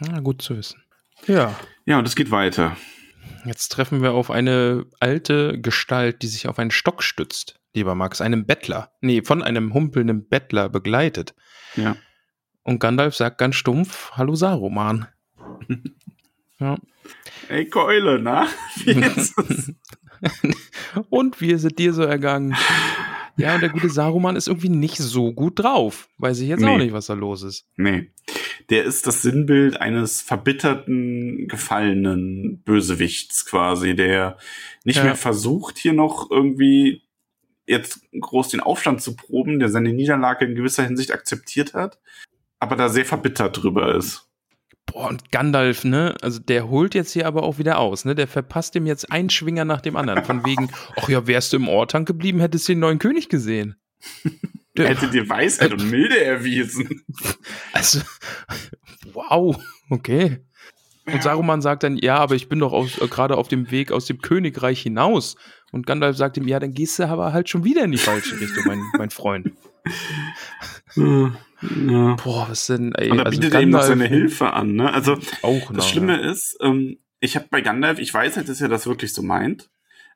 Na, 0.00 0.20
gut 0.20 0.40
zu 0.42 0.56
wissen. 0.56 0.80
Ja. 1.26 1.54
Ja, 1.86 1.98
und 1.98 2.06
es 2.06 2.14
geht 2.16 2.30
weiter. 2.30 2.76
Jetzt 3.44 3.68
treffen 3.70 4.00
wir 4.02 4.12
auf 4.12 4.30
eine 4.30 4.86
alte 5.00 5.60
Gestalt, 5.60 6.22
die 6.22 6.28
sich 6.28 6.46
auf 6.48 6.58
einen 6.58 6.70
Stock 6.70 7.02
stützt, 7.02 7.57
lieber 7.74 7.94
Max, 7.94 8.20
einem 8.20 8.46
Bettler. 8.46 8.92
Nee, 9.00 9.22
von 9.22 9.42
einem 9.42 9.74
humpelnden 9.74 10.28
Bettler 10.28 10.68
begleitet. 10.68 11.34
Ja. 11.76 11.96
Und 12.64 12.80
Gandalf 12.80 13.14
sagt 13.14 13.38
ganz 13.38 13.54
stumpf, 13.56 14.12
Hallo 14.12 14.34
Saruman. 14.34 15.06
ja. 16.60 16.76
Ey, 17.48 17.66
Keule, 17.68 18.18
na? 18.20 18.46
Wie? 18.84 19.74
Und 21.10 21.40
wie 21.40 21.52
ist 21.52 21.64
es 21.64 21.74
dir 21.74 21.92
so 21.94 22.02
ergangen? 22.02 22.56
Ja, 23.36 23.54
und 23.54 23.60
der 23.60 23.70
gute 23.70 23.88
Saruman 23.88 24.34
ist 24.36 24.48
irgendwie 24.48 24.68
nicht 24.68 24.96
so 24.96 25.32
gut 25.32 25.60
drauf. 25.60 26.08
Weiß 26.18 26.40
ich 26.40 26.48
jetzt 26.48 26.64
auch 26.64 26.76
Nee. 26.76 26.84
nicht, 26.86 26.92
was 26.92 27.06
da 27.06 27.14
los 27.14 27.42
ist. 27.44 27.66
Nee. 27.76 28.10
Der 28.68 28.84
ist 28.84 29.06
das 29.06 29.22
Sinnbild 29.22 29.80
eines 29.80 30.20
verbitterten, 30.20 31.46
gefallenen 31.46 32.60
Bösewichts 32.64 33.46
quasi, 33.46 33.94
der 33.94 34.36
nicht 34.84 34.96
Ja. 34.96 35.04
mehr 35.04 35.14
versucht, 35.14 35.78
hier 35.78 35.92
noch 35.92 36.30
irgendwie 36.30 37.02
jetzt 37.68 38.00
groß 38.18 38.48
den 38.48 38.60
Aufstand 38.60 39.02
zu 39.02 39.14
proben, 39.14 39.58
der 39.58 39.68
seine 39.68 39.92
Niederlage 39.92 40.44
in 40.44 40.54
gewisser 40.54 40.84
Hinsicht 40.84 41.12
akzeptiert 41.12 41.74
hat, 41.74 41.98
aber 42.58 42.76
da 42.76 42.88
sehr 42.88 43.04
verbittert 43.04 43.62
drüber 43.62 43.94
ist. 43.94 44.28
Boah, 44.86 45.08
und 45.08 45.30
Gandalf, 45.30 45.84
ne? 45.84 46.14
Also 46.22 46.40
der 46.40 46.68
holt 46.68 46.94
jetzt 46.94 47.12
hier 47.12 47.26
aber 47.26 47.42
auch 47.42 47.58
wieder 47.58 47.78
aus, 47.78 48.06
ne? 48.06 48.14
Der 48.14 48.26
verpasst 48.26 48.74
ihm 48.74 48.86
jetzt 48.86 49.12
einen 49.12 49.28
Schwinger 49.28 49.66
nach 49.66 49.82
dem 49.82 49.96
anderen. 49.96 50.24
Von 50.24 50.46
wegen, 50.46 50.70
ach 50.96 51.08
ja, 51.08 51.26
wärst 51.26 51.52
du 51.52 51.58
im 51.58 51.68
Ortank 51.68 52.08
geblieben, 52.08 52.40
hättest 52.40 52.68
du 52.68 52.72
den 52.72 52.80
neuen 52.80 52.98
König 52.98 53.28
gesehen. 53.28 53.76
Er 54.24 54.30
Der, 54.76 54.88
hätte 54.88 55.10
dir 55.10 55.28
Weisheit 55.28 55.72
und 55.72 55.90
Milde 55.90 56.24
erwiesen. 56.24 57.04
also, 57.72 58.00
wow, 59.12 59.60
okay. 59.90 60.38
Und 61.12 61.22
Saruman 61.22 61.62
sagt 61.62 61.82
dann, 61.82 61.96
ja, 61.96 62.16
aber 62.18 62.34
ich 62.34 62.48
bin 62.48 62.58
doch 62.58 62.72
äh, 62.72 63.08
gerade 63.08 63.36
auf 63.36 63.48
dem 63.48 63.70
Weg 63.70 63.92
aus 63.92 64.06
dem 64.06 64.20
Königreich 64.20 64.82
hinaus. 64.82 65.36
Und 65.70 65.86
Gandalf 65.86 66.16
sagt 66.16 66.36
ihm, 66.36 66.48
ja, 66.48 66.58
dann 66.58 66.72
gehst 66.72 66.98
du 66.98 67.08
aber 67.08 67.32
halt 67.32 67.48
schon 67.48 67.64
wieder 67.64 67.84
in 67.84 67.92
die 67.92 67.98
falsche 67.98 68.40
Richtung, 68.40 68.64
mein, 68.66 68.82
mein 68.98 69.10
Freund. 69.10 69.52
ja. 70.96 72.14
Boah, 72.14 72.46
was 72.48 72.66
denn, 72.66 72.94
ey, 72.94 73.10
Und 73.10 73.18
da 73.18 73.24
also 73.24 73.38
bietet 73.38 73.54
er 73.54 73.60
ihm 73.60 73.70
noch 73.70 73.80
Gandalf 73.80 73.98
seine 74.00 74.08
Hilfe 74.08 74.52
an, 74.52 74.74
ne? 74.74 74.92
Also, 74.92 75.18
Auch 75.42 75.70
noch. 75.70 75.76
Das 75.76 75.88
Schlimme 75.88 76.20
ist, 76.20 76.56
ähm, 76.60 76.98
ich 77.20 77.36
habe 77.36 77.46
bei 77.50 77.60
Gandalf, 77.60 77.98
ich 77.98 78.12
weiß 78.12 78.36
halt, 78.36 78.48
dass 78.48 78.60
er 78.60 78.68
das 78.68 78.86
wirklich 78.86 79.12
so 79.12 79.22
meint, 79.22 79.68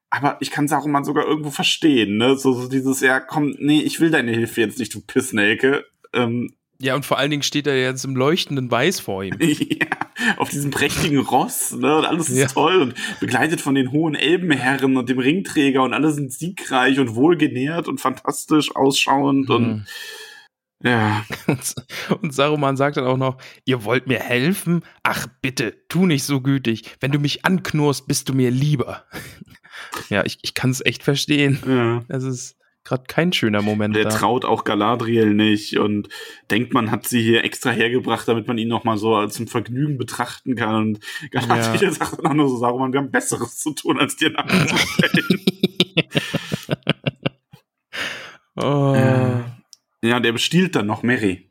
aber 0.08 0.36
ich 0.40 0.50
kann 0.50 0.68
Saruman 0.68 1.04
sogar 1.04 1.26
irgendwo 1.26 1.50
verstehen, 1.50 2.16
ne? 2.16 2.36
So, 2.36 2.52
so 2.52 2.68
dieses, 2.68 3.00
ja, 3.00 3.20
komm, 3.20 3.54
nee, 3.58 3.80
ich 3.80 4.00
will 4.00 4.10
deine 4.10 4.32
Hilfe 4.32 4.60
jetzt 4.60 4.78
nicht, 4.78 4.94
du 4.94 5.00
Pissnelke. 5.00 5.84
Ähm, 6.12 6.54
Ja, 6.82 6.96
und 6.96 7.06
vor 7.06 7.16
allen 7.18 7.30
Dingen 7.30 7.44
steht 7.44 7.66
er 7.68 7.80
jetzt 7.80 8.04
im 8.04 8.16
leuchtenden 8.16 8.68
Weiß 8.70 8.98
vor 8.98 9.22
ihm. 9.22 9.36
ja, 9.40 9.86
auf 10.36 10.50
diesem 10.50 10.70
prächtigen 10.72 11.18
Ross, 11.20 11.70
ne? 11.72 11.96
Und 11.98 12.04
alles 12.04 12.28
ist 12.28 12.38
Ja. 12.38 12.46
toll 12.48 12.82
und 12.82 12.94
begleitet 13.20 13.60
von 13.60 13.74
den 13.76 13.92
hohen 13.92 14.14
Elbenherren 14.16 14.96
und 14.96 15.08
dem 15.08 15.20
Ringträger 15.20 15.82
und 15.84 15.94
alle 15.94 16.10
sind 16.12 16.32
siegreich 16.32 16.98
und 16.98 17.14
wohlgenährt 17.14 17.86
und 17.86 18.00
fantastisch 18.00 18.74
ausschauend 18.74 19.48
und 19.50 19.66
Mhm. 19.68 19.84
ja, 20.82 21.24
Und, 21.46 21.74
und 22.22 22.34
Saruman 22.34 22.76
sagt 22.76 22.96
dann 22.96 23.06
auch 23.06 23.16
noch, 23.16 23.36
ihr 23.64 23.84
wollt 23.84 24.08
mir 24.08 24.18
helfen? 24.18 24.82
Ach 25.04 25.28
bitte, 25.40 25.76
tu 25.88 26.06
nicht 26.06 26.24
so 26.24 26.40
gütig. 26.40 26.96
Wenn 27.00 27.12
du 27.12 27.20
mich 27.20 27.44
anknurst, 27.44 28.08
bist 28.08 28.28
du 28.28 28.34
mir 28.34 28.50
lieber. 28.50 29.04
ja, 30.08 30.24
ich, 30.24 30.38
ich 30.42 30.54
kann 30.54 30.70
es 30.70 30.84
echt 30.84 31.04
verstehen. 31.04 31.60
ja. 31.64 32.02
Es 32.08 32.24
ist 32.24 32.56
gerade 32.84 33.04
kein 33.06 33.32
schöner 33.32 33.62
Moment 33.62 33.94
Der 33.96 34.04
da. 34.04 34.10
traut 34.10 34.44
auch 34.44 34.64
Galadriel 34.64 35.34
nicht 35.34 35.78
und 35.78 36.08
denkt, 36.50 36.74
man 36.74 36.90
hat 36.90 37.06
sie 37.06 37.22
hier 37.22 37.44
extra 37.44 37.70
hergebracht, 37.70 38.26
damit 38.28 38.48
man 38.48 38.58
ihn 38.58 38.68
noch 38.68 38.84
mal 38.84 38.96
so 38.96 39.26
zum 39.26 39.46
Vergnügen 39.46 39.98
betrachten 39.98 40.56
kann. 40.56 40.74
Und 40.74 41.00
Galadriel 41.30 41.92
sagt 41.92 42.18
dann 42.18 42.26
auch 42.26 42.34
nur 42.34 42.48
so, 42.48 42.56
Saruman, 42.56 42.92
wir 42.92 43.00
haben 43.00 43.10
Besseres 43.10 43.58
zu 43.58 43.72
tun, 43.72 43.98
als 43.98 44.16
dir 44.16 44.30
nachzustellen. 44.30 45.40
Oh. 48.54 48.92
Ja. 48.94 49.44
ja, 50.02 50.16
und 50.18 50.26
er 50.26 50.32
bestiehlt 50.32 50.76
dann 50.76 50.86
noch 50.86 51.02
Mary. 51.02 51.50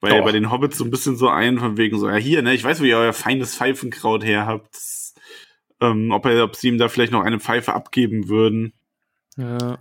Weil 0.00 0.12
er 0.12 0.22
bei 0.22 0.32
den 0.32 0.50
Hobbits 0.50 0.78
so 0.78 0.84
ein 0.84 0.90
bisschen 0.90 1.16
so 1.16 1.28
ein, 1.28 1.58
von 1.58 1.76
wegen 1.76 1.98
so, 1.98 2.08
ja 2.08 2.16
hier, 2.16 2.42
ne, 2.42 2.54
ich 2.54 2.62
weiß, 2.62 2.80
wo 2.80 2.84
ihr 2.84 2.98
euer 2.98 3.12
feines 3.12 3.56
Pfeifenkraut 3.56 4.24
her 4.24 4.46
habt. 4.46 4.76
Ähm, 5.80 6.12
ob, 6.12 6.24
er, 6.26 6.44
ob 6.44 6.54
sie 6.54 6.68
ihm 6.68 6.78
da 6.78 6.88
vielleicht 6.88 7.12
noch 7.12 7.22
eine 7.22 7.40
Pfeife 7.40 7.74
abgeben 7.74 8.28
würden. 8.28 8.72
Ja. 9.36 9.78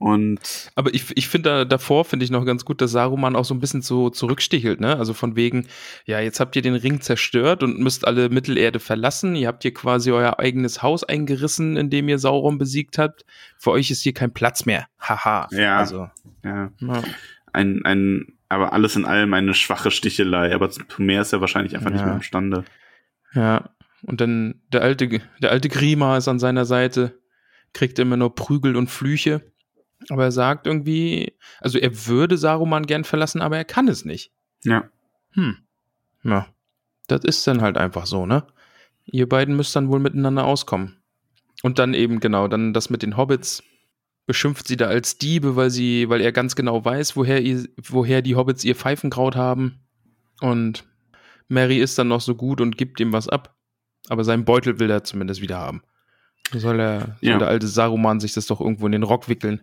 Und 0.00 0.70
Aber 0.76 0.94
ich, 0.94 1.16
ich 1.16 1.26
finde 1.26 1.50
da, 1.50 1.64
davor 1.64 2.04
finde 2.04 2.24
ich 2.24 2.30
noch 2.30 2.44
ganz 2.44 2.64
gut, 2.64 2.80
dass 2.80 2.92
Saruman 2.92 3.34
auch 3.34 3.44
so 3.44 3.52
ein 3.52 3.58
bisschen 3.58 3.82
so 3.82 4.10
zurückstichelt, 4.10 4.80
ne? 4.80 4.96
Also 4.96 5.12
von 5.12 5.34
wegen, 5.34 5.66
ja, 6.06 6.20
jetzt 6.20 6.38
habt 6.38 6.54
ihr 6.54 6.62
den 6.62 6.76
Ring 6.76 7.00
zerstört 7.00 7.64
und 7.64 7.80
müsst 7.80 8.06
alle 8.06 8.28
Mittelerde 8.28 8.78
verlassen. 8.78 9.34
Ihr 9.34 9.48
habt 9.48 9.62
hier 9.62 9.74
quasi 9.74 10.12
euer 10.12 10.38
eigenes 10.38 10.82
Haus 10.82 11.02
eingerissen, 11.02 11.76
in 11.76 11.90
dem 11.90 12.08
ihr 12.08 12.20
Sauron 12.20 12.58
besiegt 12.58 12.96
habt. 12.96 13.24
Für 13.56 13.72
euch 13.72 13.90
ist 13.90 14.02
hier 14.02 14.14
kein 14.14 14.32
Platz 14.32 14.66
mehr. 14.66 14.86
Haha. 15.00 15.48
Ja. 15.50 15.78
Also, 15.78 16.08
ja, 16.44 16.70
ja. 16.80 17.02
ein, 17.52 17.84
ein, 17.84 18.34
aber 18.48 18.72
alles 18.72 18.94
in 18.94 19.04
allem 19.04 19.34
eine 19.34 19.52
schwache 19.52 19.90
Stichelei. 19.90 20.54
Aber 20.54 20.70
zu 20.70 20.80
mehr 20.98 21.22
ist 21.22 21.32
er 21.32 21.40
wahrscheinlich 21.40 21.74
einfach 21.74 21.90
nicht 21.90 22.00
Ja. 22.00 22.06
mehr 22.06 22.14
imstande. 22.16 22.64
ja. 23.34 23.68
Und 24.04 24.20
dann 24.20 24.60
der 24.72 24.82
alte, 24.82 25.08
der 25.42 25.50
alte 25.50 25.68
Grima 25.68 26.16
ist 26.18 26.28
an 26.28 26.38
seiner 26.38 26.64
Seite, 26.66 27.18
kriegt 27.72 27.98
immer 27.98 28.16
nur 28.16 28.32
Prügel 28.36 28.76
und 28.76 28.88
Flüche. 28.88 29.42
Aber 30.10 30.24
er 30.24 30.32
sagt 30.32 30.66
irgendwie, 30.66 31.34
also 31.60 31.78
er 31.78 32.06
würde 32.06 32.38
Saruman 32.38 32.86
gern 32.86 33.04
verlassen, 33.04 33.40
aber 33.40 33.56
er 33.56 33.64
kann 33.64 33.88
es 33.88 34.04
nicht. 34.04 34.32
Ja. 34.64 34.88
Hm. 35.32 35.56
Ja. 36.22 36.46
Das 37.08 37.24
ist 37.24 37.46
dann 37.46 37.62
halt 37.62 37.76
einfach 37.76 38.06
so, 38.06 38.26
ne? 38.26 38.44
Ihr 39.06 39.28
beiden 39.28 39.56
müsst 39.56 39.74
dann 39.74 39.88
wohl 39.88 39.98
miteinander 40.00 40.44
auskommen. 40.44 40.98
Und 41.62 41.78
dann 41.78 41.94
eben, 41.94 42.20
genau, 42.20 42.46
dann 42.48 42.72
das 42.72 42.90
mit 42.90 43.02
den 43.02 43.16
Hobbits 43.16 43.62
beschimpft 44.26 44.68
sie 44.68 44.76
da 44.76 44.86
als 44.86 45.16
Diebe, 45.18 45.56
weil 45.56 45.70
sie, 45.70 46.08
weil 46.10 46.20
er 46.20 46.32
ganz 46.32 46.54
genau 46.54 46.84
weiß, 46.84 47.16
woher, 47.16 47.40
ihr, 47.42 47.64
woher 47.82 48.20
die 48.22 48.36
Hobbits 48.36 48.62
ihr 48.64 48.76
Pfeifenkraut 48.76 49.36
haben. 49.36 49.80
Und 50.40 50.84
Mary 51.48 51.78
ist 51.78 51.98
dann 51.98 52.08
noch 52.08 52.20
so 52.20 52.34
gut 52.34 52.60
und 52.60 52.76
gibt 52.76 53.00
ihm 53.00 53.12
was 53.12 53.28
ab. 53.28 53.56
Aber 54.08 54.22
seinen 54.24 54.44
Beutel 54.44 54.78
will 54.78 54.90
er 54.90 55.02
zumindest 55.02 55.40
wieder 55.40 55.58
haben. 55.58 55.82
So 56.52 56.58
soll 56.58 56.78
er, 56.78 57.16
Ja. 57.20 57.32
soll 57.32 57.38
der 57.40 57.48
alte 57.48 57.66
Saruman 57.66 58.20
sich 58.20 58.34
das 58.34 58.46
doch 58.46 58.60
irgendwo 58.60 58.86
in 58.86 58.92
den 58.92 59.02
Rock 59.02 59.28
wickeln. 59.28 59.62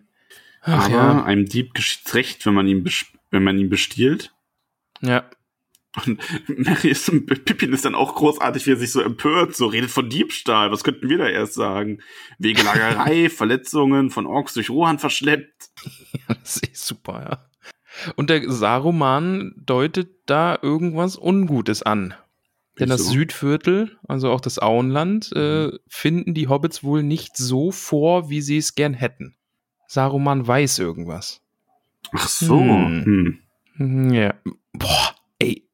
Ach 0.62 0.86
Aber 0.86 0.94
ja. 0.94 1.24
einem 1.24 1.46
Dieb 1.46 1.74
geschieht's 1.74 2.14
recht, 2.14 2.44
wenn 2.46 2.54
man 2.54 2.66
ihn, 2.66 2.88
wenn 3.30 3.44
man 3.44 3.58
ihn 3.58 3.70
bestiehlt. 3.70 4.34
Ja. 5.00 5.28
Und 6.04 6.20
Mary 6.48 6.88
ist, 6.88 7.10
Pippin 7.26 7.72
ist 7.72 7.84
dann 7.84 7.94
auch 7.94 8.14
großartig, 8.14 8.66
wie 8.66 8.72
er 8.72 8.76
sich 8.76 8.92
so 8.92 9.00
empört, 9.00 9.56
so 9.56 9.66
redet 9.66 9.90
von 9.90 10.08
Diebstahl. 10.08 10.70
Was 10.70 10.84
könnten 10.84 11.08
wir 11.08 11.18
da 11.18 11.28
erst 11.28 11.54
sagen? 11.54 12.00
Wegelagerei, 12.38 13.30
Verletzungen, 13.30 14.10
von 14.10 14.26
Orks 14.26 14.54
durch 14.54 14.70
Rohan 14.70 14.98
verschleppt. 14.98 15.70
Das 16.28 16.58
ist 16.58 16.86
super, 16.86 17.22
ja. 17.22 17.50
Und 18.16 18.28
der 18.28 18.50
Saruman 18.50 19.54
deutet 19.56 20.10
da 20.26 20.58
irgendwas 20.60 21.16
Ungutes 21.16 21.82
an. 21.82 22.14
Denn 22.78 22.90
das? 22.90 23.08
Südviertel, 23.08 23.96
also 24.06 24.30
auch 24.30 24.40
das 24.40 24.58
Auenland, 24.58 25.32
äh, 25.32 25.70
finden 25.88 26.34
die 26.34 26.48
Hobbits 26.48 26.84
wohl 26.84 27.02
nicht 27.02 27.36
so 27.36 27.70
vor, 27.70 28.28
wie 28.28 28.42
sie 28.42 28.58
es 28.58 28.74
gern 28.74 28.92
hätten. 28.92 29.35
Saruman 29.88 30.46
weiß 30.46 30.78
irgendwas. 30.78 31.40
Ach 32.12 32.28
so. 32.28 32.60
Hm. 32.60 33.38
Hm. 33.76 34.12
Ja. 34.12 34.34
Boah, 34.72 35.14
ey, 35.38 35.68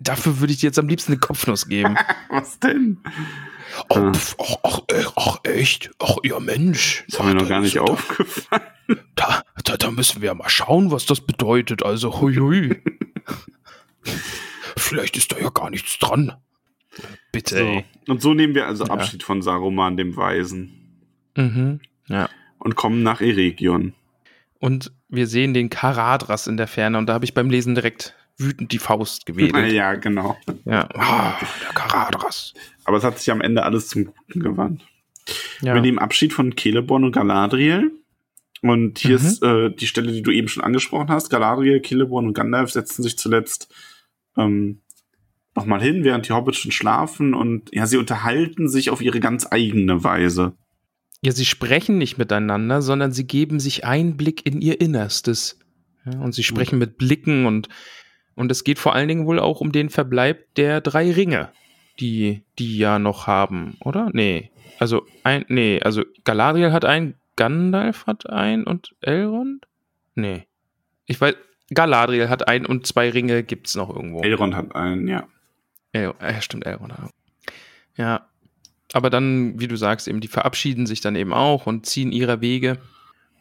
dafür 0.00 0.40
würde 0.40 0.52
ich 0.52 0.60
dir 0.60 0.66
jetzt 0.66 0.78
am 0.78 0.88
liebsten 0.88 1.12
eine 1.12 1.20
Kopfnuss 1.20 1.68
geben. 1.68 1.96
Was 2.30 2.58
denn? 2.60 2.98
Oh, 3.88 3.94
Ah. 3.98 4.12
pf, 4.12 4.36
ach, 4.40 4.56
ach, 4.62 4.80
äh, 4.88 5.04
ach, 5.16 5.38
echt? 5.44 5.90
Ach, 5.98 6.16
ihr 6.22 6.38
Mensch. 6.40 7.04
Das 7.08 7.18
haben 7.18 7.28
wir 7.28 7.34
Ja, 7.36 7.42
noch 7.42 7.48
gar 7.48 7.60
nicht 7.60 7.76
da- 7.76 7.82
aufgefallen. 7.82 8.62
Da, 9.16 9.42
da, 9.64 9.76
da 9.76 9.90
müssen 9.90 10.22
wir 10.22 10.32
mal 10.34 10.48
schauen, 10.48 10.92
was 10.92 11.06
das 11.06 11.20
bedeutet. 11.20 11.82
Also, 11.82 12.20
hui, 12.20 12.36
hui. 12.36 12.80
Vielleicht 14.76 15.16
ist 15.16 15.32
da 15.32 15.38
ja 15.38 15.48
gar 15.50 15.70
nichts 15.70 15.98
dran. 15.98 16.32
Bitte, 17.32 17.58
So. 18.06 18.12
Und 18.12 18.22
so 18.22 18.32
nehmen 18.34 18.54
wir 18.54 18.66
also 18.68 18.84
Ja. 18.84 18.92
Abschied 18.92 19.24
von 19.24 19.42
Saruman, 19.42 19.96
dem 19.96 20.16
Weisen. 20.16 21.02
Mhm. 21.36 21.80
Ja. 22.06 22.28
Und 22.66 22.74
kommen 22.74 23.04
nach 23.04 23.20
Eregion. 23.20 23.94
Und 24.58 24.90
wir 25.08 25.28
sehen 25.28 25.54
den 25.54 25.70
Karadras 25.70 26.48
in 26.48 26.56
der 26.56 26.66
Ferne 26.66 26.98
und 26.98 27.06
da 27.06 27.12
habe 27.14 27.24
ich 27.24 27.32
beim 27.32 27.48
Lesen 27.48 27.76
direkt 27.76 28.14
wütend 28.38 28.72
die 28.72 28.78
Faust 28.80 29.24
gewedelt. 29.24 29.72
Ja, 29.72 29.94
genau. 29.94 30.36
Ja. 30.64 30.88
Ah, 30.94 31.34
der 31.62 31.72
Karadras. 31.74 32.54
Aber 32.84 32.96
es 32.96 33.04
hat 33.04 33.18
sich 33.20 33.30
am 33.30 33.40
Ende 33.40 33.62
alles 33.62 33.86
zum 33.88 34.06
Guten 34.06 34.40
gewandt. 34.40 34.82
Ja. 35.60 35.74
Wir 35.74 35.80
nehmen 35.80 36.00
Abschied 36.00 36.32
von 36.32 36.56
Celeborn 36.56 37.04
und 37.04 37.12
Galadriel. 37.12 37.92
Und 38.62 38.98
hier 38.98 39.18
Mhm. 39.20 39.26
ist 39.26 39.42
äh, 39.44 39.70
die 39.70 39.86
Stelle, 39.86 40.10
die 40.10 40.22
du 40.22 40.32
eben 40.32 40.48
schon 40.48 40.64
angesprochen 40.64 41.08
hast. 41.10 41.30
Galadriel, 41.30 41.82
Celeborn 41.82 42.26
und 42.26 42.34
Gandalf 42.34 42.72
setzen 42.72 43.04
sich 43.04 43.16
zuletzt 43.16 43.72
ähm, 44.36 44.80
nochmal 45.54 45.80
hin, 45.80 46.02
während 46.02 46.28
die 46.28 46.32
Hobbits 46.32 46.58
schon 46.58 46.72
schlafen. 46.72 47.32
Und 47.32 47.72
ja, 47.72 47.86
sie 47.86 47.96
unterhalten 47.98 48.68
sich 48.68 48.90
auf 48.90 49.00
ihre 49.02 49.20
ganz 49.20 49.46
eigene 49.50 50.02
Weise. 50.02 50.54
Ja, 51.26 51.32
sie 51.32 51.44
sprechen 51.44 51.98
nicht 51.98 52.18
miteinander, 52.18 52.82
sondern 52.82 53.10
sie 53.10 53.26
geben 53.26 53.58
sich 53.58 53.84
Einblick 53.84 54.46
in 54.46 54.60
ihr 54.60 54.80
Innerstes. 54.80 55.58
Ja, 56.04 56.20
und 56.20 56.36
sie 56.36 56.44
sprechen 56.44 56.78
mit 56.78 56.98
Blicken 56.98 57.46
und, 57.46 57.68
und 58.36 58.52
es 58.52 58.62
geht 58.62 58.78
vor 58.78 58.94
allen 58.94 59.08
Dingen 59.08 59.26
wohl 59.26 59.40
auch 59.40 59.60
um 59.60 59.72
den 59.72 59.90
Verbleib 59.90 60.54
der 60.54 60.80
drei 60.80 61.10
Ringe, 61.10 61.50
die 61.98 62.44
die 62.60 62.78
ja 62.78 63.00
noch 63.00 63.26
haben, 63.26 63.76
oder? 63.80 64.08
Nee. 64.12 64.52
Also 64.78 65.04
ein, 65.24 65.44
nee, 65.48 65.80
also 65.82 66.04
Galadriel 66.22 66.70
hat 66.70 66.84
einen, 66.84 67.16
Gandalf 67.34 68.06
hat 68.06 68.30
einen 68.30 68.62
und 68.62 68.94
Elrond? 69.00 69.66
Nee. 70.14 70.46
Ich 71.06 71.20
weiß, 71.20 71.34
Galadriel 71.74 72.28
hat 72.28 72.46
einen 72.46 72.66
und 72.66 72.86
zwei 72.86 73.10
Ringe 73.10 73.42
gibt's 73.42 73.74
noch 73.74 73.90
irgendwo. 73.90 74.22
Elrond 74.22 74.54
hat 74.54 74.76
einen, 74.76 75.08
ja. 75.08 75.26
El 75.90 76.14
ja, 76.20 76.40
stimmt, 76.40 76.66
Elrond. 76.66 76.94
ja. 77.96 78.28
Aber 78.92 79.10
dann, 79.10 79.58
wie 79.60 79.68
du 79.68 79.76
sagst, 79.76 80.08
eben, 80.08 80.20
die 80.20 80.28
verabschieden 80.28 80.86
sich 80.86 81.00
dann 81.00 81.16
eben 81.16 81.32
auch 81.32 81.66
und 81.66 81.86
ziehen 81.86 82.12
ihre 82.12 82.40
Wege. 82.40 82.78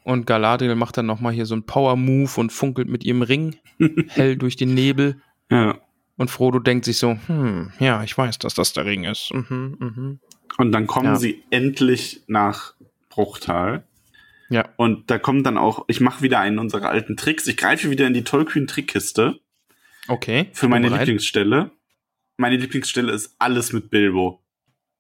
Und 0.03 0.25
Galadriel 0.27 0.75
macht 0.75 0.97
dann 0.97 1.05
nochmal 1.05 1.33
hier 1.33 1.45
so 1.45 1.55
einen 1.55 1.65
Power-Move 1.65 2.31
und 2.39 2.51
funkelt 2.51 2.87
mit 2.89 3.03
ihrem 3.03 3.21
Ring 3.21 3.55
hell 4.09 4.35
durch 4.37 4.55
den 4.55 4.73
Nebel. 4.73 5.21
ja. 5.49 5.77
Und 6.17 6.31
Frodo 6.31 6.59
denkt 6.59 6.85
sich 6.85 6.97
so, 6.97 7.17
hm, 7.27 7.73
ja, 7.77 8.01
ich 8.01 8.17
weiß, 8.17 8.39
dass 8.39 8.53
das 8.53 8.71
der 8.71 8.85
Ring 8.85 9.03
ist. 9.03 9.33
Mhm, 9.33 9.75
mhm. 9.79 10.19
Und 10.57 10.71
dann 10.71 10.87
kommen 10.87 11.07
Ja. 11.07 11.15
sie 11.17 11.43
endlich 11.49 12.21
nach 12.27 12.73
Bruchtal. 13.09 13.83
Ja. 14.49 14.69
Und 14.77 15.11
da 15.11 15.19
kommt 15.19 15.45
dann 15.45 15.57
auch, 15.57 15.83
ich 15.89 15.99
mache 15.99 16.21
wieder 16.21 16.39
einen 16.39 16.57
unserer 16.57 16.87
alten 16.89 17.17
Tricks. 17.17 17.47
Ich 17.47 17.57
greife 17.57 17.89
wieder 17.89 18.07
in 18.07 18.13
die 18.13 18.23
Tolkien-Trickkiste 18.23 19.41
Okay. 20.07 20.47
für 20.53 20.69
meine 20.69 20.87
bereit? 20.87 21.01
Lieblingsstelle. 21.01 21.71
Meine 22.37 22.55
Lieblingsstelle 22.55 23.11
ist 23.11 23.35
alles 23.39 23.73
mit 23.73 23.89
Bilbo. 23.89 24.41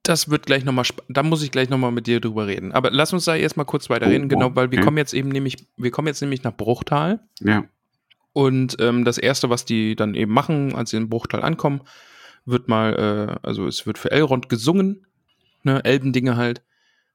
Das 0.05 0.29
wird 0.29 0.45
gleich 0.45 0.63
nochmal, 0.63 0.85
da 1.09 1.23
muss 1.23 1.41
ich 1.41 1.51
gleich 1.51 1.69
nochmal 1.69 1.91
mit 1.91 2.07
dir 2.07 2.19
drüber 2.19 2.47
reden. 2.47 2.71
Aber 2.71 2.91
lass 2.91 3.11
uns 3.11 3.25
da 3.25 3.35
erstmal 3.35 3.65
kurz 3.65 3.89
weiterreden, 3.89 4.25
Oh, 4.25 4.29
genau, 4.29 4.55
weil 4.55 4.71
wir 4.71 4.77
okay. 4.77 4.85
kommen 4.85 4.97
jetzt 4.97 5.13
eben 5.13 5.29
nämlich, 5.29 5.57
wir 5.77 5.91
kommen 5.91 6.07
jetzt 6.07 6.21
nämlich 6.21 6.43
nach 6.43 6.55
Bruchtal. 6.55 7.19
Ja. 7.39 7.65
Und 8.33 8.77
ähm, 8.79 9.05
das 9.05 9.17
Erste, 9.17 9.49
was 9.49 9.65
die 9.65 9.95
dann 9.95 10.13
eben 10.13 10.31
machen, 10.31 10.75
als 10.75 10.91
sie 10.91 10.97
in 10.97 11.09
Bruchtal 11.09 11.41
ankommen, 11.41 11.81
wird 12.45 12.67
mal, 12.67 13.39
äh, 13.43 13.47
also 13.47 13.65
es 13.67 13.87
wird 13.87 13.97
für 13.97 14.11
Elrond 14.11 14.49
gesungen, 14.49 15.07
ne, 15.63 15.83
Elbendinge 15.83 16.37
halt. 16.37 16.61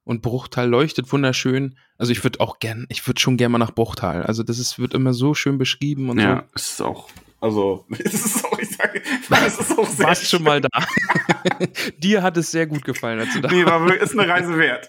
Und 0.03 0.23
Bruchtal 0.23 0.69
leuchtet 0.69 1.13
wunderschön. 1.13 1.77
Also 1.99 2.11
ich 2.11 2.25
würde 2.25 2.41
auch 2.41 2.59
gern, 2.59 2.87
ich 2.89 3.07
würde 3.07 3.21
schon 3.21 3.37
gern 3.37 3.53
mal 3.53 3.59
nach 3.59 3.71
Bruchtal. 3.73 4.23
Also 4.25 4.43
das 4.43 4.59
ist, 4.59 4.79
wird 4.79 4.95
immer 4.95 5.13
so 5.13 5.35
schön 5.35 5.59
beschrieben 5.59 6.09
und 6.09 6.19
Ja, 6.19 6.49
es 6.55 6.73
ist 6.73 6.83
auch, 6.83 7.11
also, 7.41 7.85
es 7.99 8.15
ist 8.15 8.45
auch, 8.45 8.50
ich 8.61 8.77
sage, 8.77 9.03
es 9.47 9.59
ist 9.59 9.79
auch 9.79 9.89
sehr 9.89 10.07
Warst 10.07 10.29
schon 10.29 10.43
mal 10.43 10.61
da. 10.61 10.69
Dir 11.99 12.23
hat 12.23 12.37
es 12.37 12.51
sehr 12.51 12.67
gut 12.67 12.85
gefallen, 12.85 13.21
als 13.21 13.33
du 13.33 13.41
da 13.41 13.51
Nee, 13.51 13.65
war 13.65 13.93
ist 13.95 14.19
eine 14.19 14.29
Reise 14.29 14.57
wert. 14.59 14.89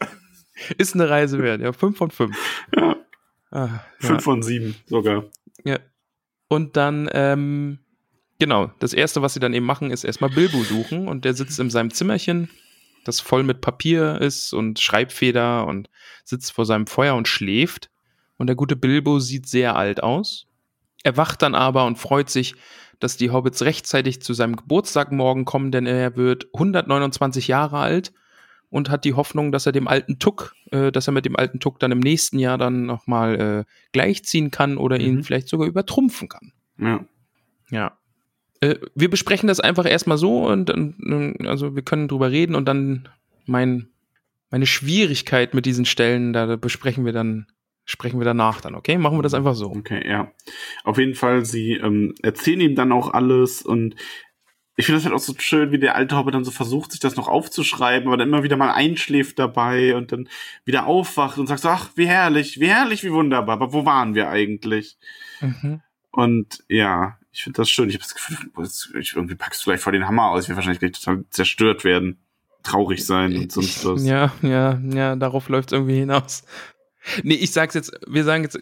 Ist 0.78 0.93
eine 0.93 1.09
Reise 1.09 1.39
wert, 1.41 1.61
ja. 1.61 1.74
Fünf 1.74 1.97
von 1.97 2.11
fünf. 2.11 2.38
Ja, 2.76 2.95
Ah, 3.51 3.82
fünf 3.99 4.19
ja. 4.19 4.19
von 4.19 4.41
sieben 4.43 4.76
sogar. 4.86 5.26
Ja. 5.65 5.80
Und 6.47 6.78
dann, 6.78 7.09
ähm, 7.13 7.80
genau, 8.39 8.72
das 8.80 8.93
erste, 8.93 9.22
was 9.22 9.34
sie 9.34 9.39
dann 9.39 9.53
eben 9.53 9.65
machen, 9.65 9.91
ist 9.91 10.03
erstmal 10.03 10.30
Bilbo 10.30 10.63
suchen 10.63 11.07
und 11.07 11.26
der 11.26 11.34
sitzt 11.34 11.59
in 11.59 11.69
seinem 11.69 11.91
Zimmerchen, 11.91 12.49
das 13.03 13.19
voll 13.19 13.43
mit 13.43 13.61
Papier 13.61 14.22
ist 14.22 14.53
und 14.53 14.80
Schreibfeder 14.80 15.67
und 15.67 15.89
sitzt 16.24 16.53
vor 16.53 16.65
seinem 16.65 16.88
Feuer 16.88 17.15
und 17.15 17.28
schläft. 17.28 17.89
Und 18.38 18.47
der 18.47 18.55
gute 18.55 18.76
Bilbo 18.76 19.19
sieht 19.19 19.47
sehr 19.47 19.76
alt 19.76 20.01
aus. 20.01 20.47
Er 21.03 21.17
wacht 21.17 21.41
dann 21.41 21.55
aber 21.55 21.86
und 21.86 21.97
freut 21.97 22.30
sich, 22.30 22.55
dass 23.02 23.18
die 23.18 23.32
Hobbits 23.32 23.62
rechtzeitig 23.64 24.22
zu 24.22 24.34
seinem 24.34 24.56
Geburtstag 24.56 25.12
morgen 25.12 25.43
kommen, 25.45 25.72
denn 25.72 25.86
er 25.86 26.16
wird 26.16 26.47
129 26.54 27.47
Jahre 27.47 27.80
alt 27.80 28.14
und 28.70 28.89
hat 28.89 29.04
die 29.04 29.14
Hoffnung, 29.16 29.52
dass 29.52 29.66
er 29.66 29.74
dem 29.74 29.88
alten 29.88 30.18
Tuck, 30.20 30.56
äh, 30.72 30.91
dass 30.91 31.08
er 31.08 31.14
mit 31.14 31.26
dem 31.26 31.36
alten 31.36 31.60
Tuck 31.60 31.80
dann 31.80 31.91
im 31.91 31.99
nächsten 31.99 32.39
Jahr 32.39 32.58
dann 32.58 32.86
nochmal 32.86 33.66
äh, 33.68 33.72
gleichziehen 33.91 34.49
kann 34.52 34.78
oder 34.78 34.99
ihn 34.99 35.16
Mhm. 35.16 35.24
vielleicht 35.24 35.49
sogar 35.49 35.68
übertrumpfen 35.68 36.30
kann. 36.30 36.54
Ja. 36.78 37.04
Ja. 37.70 37.97
Äh, 38.62 38.76
wir 38.95 39.10
besprechen 39.10 39.47
das 39.47 39.60
einfach 39.60 39.86
erstmal 39.86 40.18
so 40.18 40.47
und 40.47 40.70
dann, 40.70 41.36
äh, 41.39 41.47
also 41.47 41.76
wir 41.76 41.82
können 41.84 42.08
drüber 42.08 42.32
reden 42.32 42.56
und 42.56 42.66
dann 42.66 43.10
mein, 43.45 43.88
meine 44.52 44.66
Schwierigkeit 44.68 45.54
mit 45.54 45.66
diesen 45.66 45.86
Stellen, 45.86 46.32
da 46.32 46.56
besprechen 46.56 47.04
wir 47.06 47.14
dann, 47.14 47.47
sprechen 47.86 48.19
wir 48.19 48.25
danach 48.25 48.61
dann, 48.61 48.75
okay? 48.75 48.97
Machen 48.97 49.17
wir 49.17 49.23
das 49.23 49.34
einfach 49.34 49.55
so. 49.55 49.71
Okay, 49.71 50.07
ja. 50.07 50.32
Auf 50.84 50.97
jeden 50.97 51.15
Fall, 51.15 51.45
sie 51.45 51.73
ähm, 51.73 52.15
erzählen 52.21 52.61
ihm 52.61 52.75
dann 52.75 52.91
auch 52.91 53.13
alles 53.13 53.61
und 53.61 53.95
ich 54.77 54.86
finde 54.86 54.99
das 54.99 55.05
halt 55.05 55.15
auch 55.15 55.19
so 55.19 55.34
schön, 55.38 55.71
wie 55.71 55.79
der 55.79 55.95
alte 55.95 56.15
Hobbit 56.15 56.34
dann 56.34 56.45
so 56.45 56.51
versucht, 56.51 56.91
sich 56.91 56.99
das 56.99 57.15
noch 57.15 57.27
aufzuschreiben, 57.27 58.07
aber 58.07 58.17
dann 58.17 58.29
immer 58.29 58.43
wieder 58.43 58.57
mal 58.57 58.71
einschläft 58.71 59.38
dabei 59.38 59.95
und 59.95 60.11
dann 60.11 60.29
wieder 60.65 60.88
aufwacht 60.88 61.38
und 61.38 61.47
sagt 61.47 61.61
so, 61.61 61.69
ach, 61.69 61.91
wie 61.95 62.07
herrlich, 62.07 62.59
wie 62.59 62.69
herrlich, 62.69 63.03
wie 63.03 63.11
wunderbar, 63.11 63.55
aber 63.55 63.73
wo 63.73 63.86
waren 63.86 64.15
wir 64.15 64.29
eigentlich? 64.29 64.97
Mhm. 65.41 65.82
Und 66.11 66.63
ja, 66.67 67.17
ich 67.32 67.43
finde 67.43 67.57
das 67.57 67.69
schön. 67.69 67.89
Ich 67.89 67.95
habe 67.95 68.03
das 68.03 68.15
Gefühl, 68.15 68.99
ich, 68.99 69.15
irgendwie 69.15 69.36
packst 69.36 69.61
du 69.61 69.69
gleich 69.69 69.82
vor 69.82 69.91
den 69.91 70.07
Hammer 70.07 70.29
aus, 70.29 70.43
ich 70.43 70.49
werde 70.49 70.57
wahrscheinlich 70.57 70.79
gleich 70.79 70.93
total 70.93 71.25
zerstört 71.29 71.84
werden, 71.84 72.17
traurig 72.63 73.05
sein 73.05 73.36
und 73.38 73.51
sonst 73.51 73.86
was. 73.86 74.05
Ja, 74.05 74.32
ja, 74.41 74.79
ja, 74.89 75.15
darauf 75.15 75.49
läuft 75.49 75.71
es 75.71 75.73
irgendwie 75.73 75.99
hinaus. 75.99 76.43
Nee, 77.24 77.36
ich 77.36 77.52
sag's 77.52 77.74
jetzt, 77.74 77.91
wir 78.08 78.24
sagen 78.24 78.43
jetzt, 78.43 78.60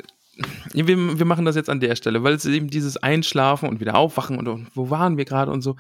wir, 0.74 0.88
wir 0.88 1.26
machen 1.26 1.46
das 1.46 1.56
jetzt 1.56 1.70
an 1.70 1.80
der 1.80 1.96
Stelle, 1.96 2.24
weil 2.24 2.34
es 2.34 2.46
eben 2.46 2.70
dieses 2.70 2.98
Einschlafen 2.98 3.68
und 3.68 3.80
wieder 3.80 3.96
aufwachen 3.96 4.38
und, 4.38 4.48
und 4.48 4.68
wo 4.76 4.90
waren 4.90 5.18
wir 5.18 5.26
gerade 5.26 5.52
und 5.52 5.62
so. 5.62 5.76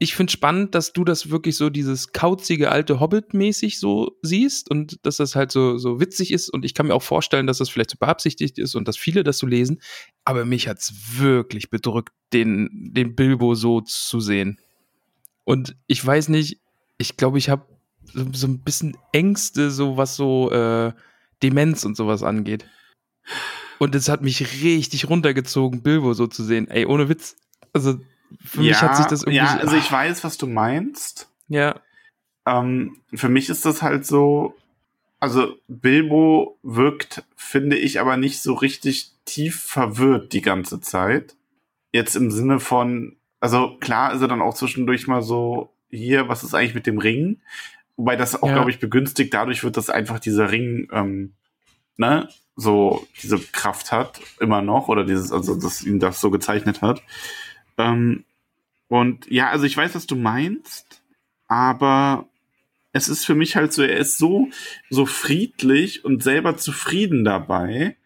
Ich 0.00 0.16
finde 0.16 0.32
spannend, 0.32 0.74
dass 0.74 0.92
du 0.92 1.04
das 1.04 1.30
wirklich 1.30 1.56
so 1.56 1.70
dieses 1.70 2.12
kauzige 2.12 2.72
alte 2.72 2.98
Hobbit-mäßig 2.98 3.78
so 3.78 4.18
siehst 4.22 4.68
und 4.68 4.98
dass 5.06 5.18
das 5.18 5.36
halt 5.36 5.52
so, 5.52 5.78
so 5.78 6.00
witzig 6.00 6.32
ist. 6.32 6.50
Und 6.50 6.64
ich 6.64 6.74
kann 6.74 6.88
mir 6.88 6.94
auch 6.94 7.02
vorstellen, 7.02 7.46
dass 7.46 7.58
das 7.58 7.70
vielleicht 7.70 7.90
so 7.90 7.96
beabsichtigt 7.98 8.58
ist 8.58 8.74
und 8.74 8.88
dass 8.88 8.96
viele 8.96 9.22
das 9.22 9.38
so 9.38 9.46
lesen. 9.46 9.80
Aber 10.24 10.44
mich 10.44 10.66
hat's 10.66 10.92
wirklich 11.16 11.70
bedrückt, 11.70 12.12
den, 12.32 12.90
den 12.92 13.14
Bilbo 13.14 13.54
so 13.54 13.80
zu 13.82 14.18
sehen. 14.18 14.58
Und 15.44 15.76
ich 15.86 16.04
weiß 16.04 16.28
nicht, 16.28 16.60
ich 16.98 17.16
glaube, 17.16 17.38
ich 17.38 17.48
habe 17.48 17.64
so, 18.12 18.26
so 18.32 18.48
ein 18.48 18.62
bisschen 18.62 18.96
Ängste, 19.12 19.70
so 19.70 19.96
was 19.96 20.16
so 20.16 20.50
äh, 20.50 20.92
Demenz 21.42 21.84
und 21.84 21.96
sowas 21.96 22.22
angeht. 22.22 22.66
Und 23.78 23.94
es 23.94 24.08
hat 24.08 24.22
mich 24.22 24.62
richtig 24.62 25.08
runtergezogen, 25.08 25.82
Bilbo 25.82 26.12
so 26.14 26.26
zu 26.26 26.44
sehen. 26.44 26.68
Ey, 26.68 26.86
ohne 26.86 27.08
Witz. 27.08 27.36
Also 27.72 27.98
für 28.44 28.60
mich 28.60 28.82
hat 28.82 28.96
sich 28.96 29.06
das 29.06 29.22
irgendwie. 29.22 29.36
Ja, 29.36 29.52
so- 29.54 29.58
also 29.60 29.76
ich 29.76 29.90
weiß, 29.90 30.24
was 30.24 30.38
du 30.38 30.46
meinst. 30.46 31.28
ja, 31.48 31.80
Ähm, 32.46 32.98
für 33.14 33.28
mich 33.28 33.48
ist 33.48 33.64
das 33.64 33.80
halt 33.82 34.04
so, 34.06 34.54
also 35.18 35.56
Bilbo 35.68 36.58
wirkt, 36.62 37.24
finde 37.36 37.76
ich, 37.76 38.00
aber 38.00 38.16
nicht 38.18 38.42
so 38.42 38.52
richtig 38.54 39.12
tief 39.24 39.60
verwirrt 39.62 40.32
die 40.34 40.42
ganze 40.42 40.80
Zeit. 40.80 41.34
Jetzt 41.92 42.14
im 42.16 42.30
Sinne 42.30 42.60
von, 42.60 43.16
also 43.40 43.76
klar 43.80 44.12
ist 44.12 44.20
er 44.20 44.28
dann 44.28 44.42
auch 44.42 44.54
zwischendurch 44.54 45.06
mal 45.06 45.22
so, 45.22 45.70
hier, 45.90 46.28
was 46.28 46.44
ist 46.44 46.54
eigentlich 46.54 46.74
mit 46.74 46.86
dem 46.86 46.98
Ring? 46.98 47.40
Wobei 47.96 48.16
das 48.16 48.42
auch, 48.42 48.48
ja. 48.48 48.54
glaube 48.54 48.70
ich, 48.70 48.80
begünstigt 48.80 49.32
dadurch 49.32 49.62
wird, 49.62 49.76
dass 49.76 49.90
einfach 49.90 50.18
dieser 50.18 50.50
Ring, 50.50 50.88
ähm, 50.92 51.34
ne, 51.96 52.28
so 52.56 53.06
diese 53.22 53.38
Kraft 53.38 53.92
hat, 53.92 54.20
immer 54.40 54.62
noch, 54.62 54.88
oder 54.88 55.04
dieses, 55.04 55.32
also 55.32 55.54
dass 55.54 55.82
ihn 55.82 56.00
das 56.00 56.20
so 56.20 56.30
gezeichnet 56.30 56.82
hat. 56.82 57.02
Ähm, 57.78 58.24
und 58.88 59.30
ja, 59.30 59.50
also 59.50 59.64
ich 59.64 59.76
weiß, 59.76 59.94
was 59.94 60.06
du 60.06 60.16
meinst, 60.16 61.02
aber 61.48 62.28
es 62.92 63.08
ist 63.08 63.24
für 63.24 63.34
mich 63.34 63.56
halt 63.56 63.72
so, 63.72 63.82
er 63.82 63.98
ist 63.98 64.18
so, 64.18 64.48
so 64.88 65.04
friedlich 65.04 66.04
und 66.04 66.22
selber 66.22 66.56
zufrieden 66.56 67.24
dabei. 67.24 67.96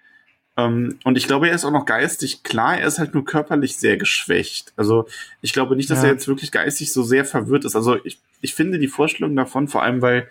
Ähm, 0.59 0.99
und 1.05 1.17
ich 1.17 1.29
glaube, 1.29 1.49
er 1.49 1.55
ist 1.55 1.65
auch 1.65 1.71
noch 1.71 1.87
geistig 1.87 2.43
klar, 2.43 2.79
er 2.79 2.89
ist 2.89 2.99
halt 2.99 3.15
nur 3.15 3.25
körperlich 3.25 3.77
sehr 3.77 3.97
geschwächt. 3.97 4.73
Also 4.77 5.07
ich 5.41 5.53
glaube 5.53 5.77
nicht, 5.77 5.89
dass 5.89 6.03
ja. 6.03 6.09
er 6.09 6.13
jetzt 6.15 6.27
wirklich 6.27 6.51
geistig 6.51 6.93
so 6.93 7.05
sehr 7.05 7.25
verwirrt 7.25 7.65
ist. 7.65 7.77
Also 7.77 8.05
ich, 8.05 8.19
ich 8.41 8.55
finde 8.55 8.81
die 8.81 8.89
Vorstellung 8.89 9.37
davon, 9.37 9.69
vor 9.69 9.85
allem 9.85 10.03
weil 10.03 10.29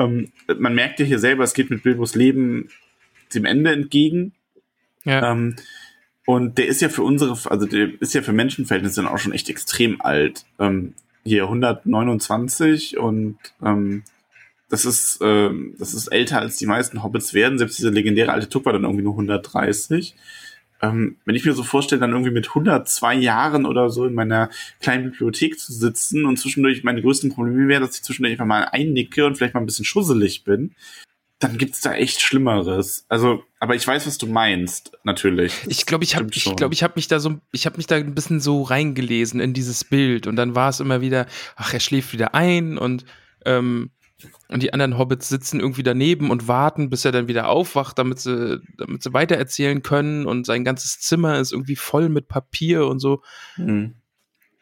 ähm, 0.00 0.32
man 0.58 0.74
merkt 0.74 0.98
ja 0.98 1.06
hier 1.06 1.20
selber, 1.20 1.44
es 1.44 1.54
geht 1.54 1.70
mit 1.70 1.84
Bilbos 1.84 2.16
Leben 2.16 2.70
dem 3.34 3.44
Ende 3.44 3.72
entgegen. 3.72 4.32
Ja. 5.04 5.30
Ähm, 5.30 5.54
und 6.26 6.58
der 6.58 6.66
ist 6.66 6.80
ja 6.80 6.88
für 6.88 7.02
unsere, 7.04 7.38
also 7.48 7.66
der 7.66 7.90
ist 8.00 8.14
ja 8.14 8.22
für 8.22 8.32
Menschenverhältnisse 8.32 9.02
dann 9.02 9.10
auch 9.10 9.18
schon 9.18 9.32
echt 9.32 9.48
extrem 9.48 10.00
alt. 10.00 10.44
Hier 11.24 11.44
129 11.44 12.96
und 12.96 13.38
ähm, 13.60 14.04
das 14.72 14.86
ist, 14.86 15.18
ähm, 15.20 15.74
das 15.78 15.92
ist 15.92 16.06
älter 16.06 16.40
als 16.40 16.56
die 16.56 16.64
meisten 16.64 17.02
Hobbits 17.02 17.34
werden. 17.34 17.58
Selbst 17.58 17.78
dieser 17.78 17.90
legendäre 17.90 18.32
alte 18.32 18.48
Tuck 18.48 18.64
war 18.64 18.72
dann 18.72 18.84
irgendwie 18.84 19.04
nur 19.04 19.12
130. 19.12 20.14
Ähm, 20.80 21.18
wenn 21.26 21.34
ich 21.34 21.44
mir 21.44 21.52
so 21.52 21.62
vorstelle, 21.62 22.00
dann 22.00 22.12
irgendwie 22.12 22.30
mit 22.30 22.48
102 22.48 23.16
Jahren 23.16 23.66
oder 23.66 23.90
so 23.90 24.06
in 24.06 24.14
meiner 24.14 24.48
kleinen 24.80 25.10
Bibliothek 25.10 25.58
zu 25.58 25.74
sitzen 25.74 26.24
und 26.24 26.38
zwischendurch 26.38 26.84
meine 26.84 27.02
größten 27.02 27.34
Probleme 27.34 27.68
wäre, 27.68 27.82
dass 27.82 27.96
ich 27.96 28.02
zwischendurch 28.02 28.32
einfach 28.32 28.46
mal 28.46 28.64
einnicke 28.64 29.26
und 29.26 29.36
vielleicht 29.36 29.52
mal 29.52 29.60
ein 29.60 29.66
bisschen 29.66 29.84
schusselig 29.84 30.42
bin 30.42 30.74
dann 31.38 31.58
gibt's 31.58 31.80
da 31.80 31.92
echt 31.94 32.20
Schlimmeres. 32.20 33.04
Also, 33.08 33.42
aber 33.58 33.74
ich 33.74 33.84
weiß, 33.84 34.06
was 34.06 34.16
du 34.16 34.28
meinst, 34.28 34.92
natürlich. 35.02 35.52
Ich 35.66 35.86
glaube, 35.86 36.04
ich 36.04 36.14
habe, 36.14 36.28
ich 36.32 36.44
glaube, 36.54 36.72
ich 36.72 36.84
habe 36.84 36.92
mich 36.94 37.08
da 37.08 37.18
so, 37.18 37.40
ich 37.50 37.66
habe 37.66 37.78
mich 37.78 37.88
da 37.88 37.96
ein 37.96 38.14
bisschen 38.14 38.38
so 38.38 38.62
reingelesen 38.62 39.40
in 39.40 39.52
dieses 39.52 39.82
Bild 39.82 40.28
und 40.28 40.36
dann 40.36 40.54
war 40.54 40.68
es 40.68 40.78
immer 40.78 41.00
wieder, 41.00 41.26
ach, 41.56 41.74
er 41.74 41.80
schläft 41.80 42.12
wieder 42.12 42.36
ein 42.36 42.78
und 42.78 43.04
ähm, 43.44 43.90
und 44.48 44.62
die 44.62 44.72
anderen 44.72 44.98
Hobbits 44.98 45.28
sitzen 45.28 45.60
irgendwie 45.60 45.82
daneben 45.82 46.30
und 46.30 46.48
warten, 46.48 46.90
bis 46.90 47.04
er 47.04 47.12
dann 47.12 47.28
wieder 47.28 47.48
aufwacht, 47.48 47.98
damit 47.98 48.18
sie, 48.18 48.60
damit 48.76 49.02
sie 49.02 49.12
weitererzählen 49.12 49.82
können 49.82 50.26
und 50.26 50.46
sein 50.46 50.64
ganzes 50.64 51.00
Zimmer 51.00 51.38
ist 51.38 51.52
irgendwie 51.52 51.76
voll 51.76 52.08
mit 52.08 52.28
Papier 52.28 52.86
und 52.86 52.98
so. 52.98 53.22
Mhm. 53.56 53.94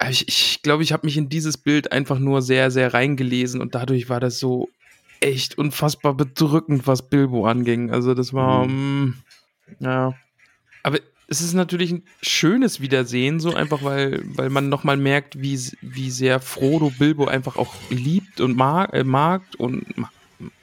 Ich, 0.09 0.29
ich 0.29 0.63
glaube, 0.63 0.83
ich 0.83 0.93
habe 0.93 1.07
mich 1.07 1.17
in 1.17 1.29
dieses 1.29 1.59
Bild 1.59 1.93
einfach 1.93 2.19
nur 2.19 2.41
sehr, 2.41 2.71
sehr 2.71 2.95
reingelesen 2.95 3.61
und 3.61 3.75
dadurch 3.75 4.09
war 4.09 4.21
das 4.21 4.39
so 4.39 4.69
echt 5.21 5.59
unfassbar 5.59 6.15
bedrückend, 6.15 6.87
was 6.87 7.09
Bilbo 7.09 7.47
anging. 7.47 7.91
Also 7.91 8.15
das 8.15 8.33
war, 8.33 8.67
mhm. 8.67 8.71
mh, 8.71 9.07
mm, 9.81 9.85
ja. 9.85 10.15
Aber 10.83 10.99
es 11.31 11.41
ist 11.41 11.55
natürlich 11.55 11.93
ein 11.93 12.03
schönes 12.23 12.81
Wiedersehen, 12.81 13.39
so 13.39 13.55
einfach, 13.55 13.85
weil, 13.85 14.21
weil 14.25 14.51
man 14.51 14.69
nochmal 14.69 14.97
merkt, 14.97 15.41
wie, 15.41 15.59
wie 15.81 16.11
sehr 16.11 16.41
Frodo 16.41 16.91
Bilbo 16.91 17.27
einfach 17.27 17.57
auch 17.57 17.73
liebt 17.89 18.41
und 18.41 18.57
mag, 18.57 18.93
äh, 18.93 19.05
mag 19.05 19.43
und 19.57 19.87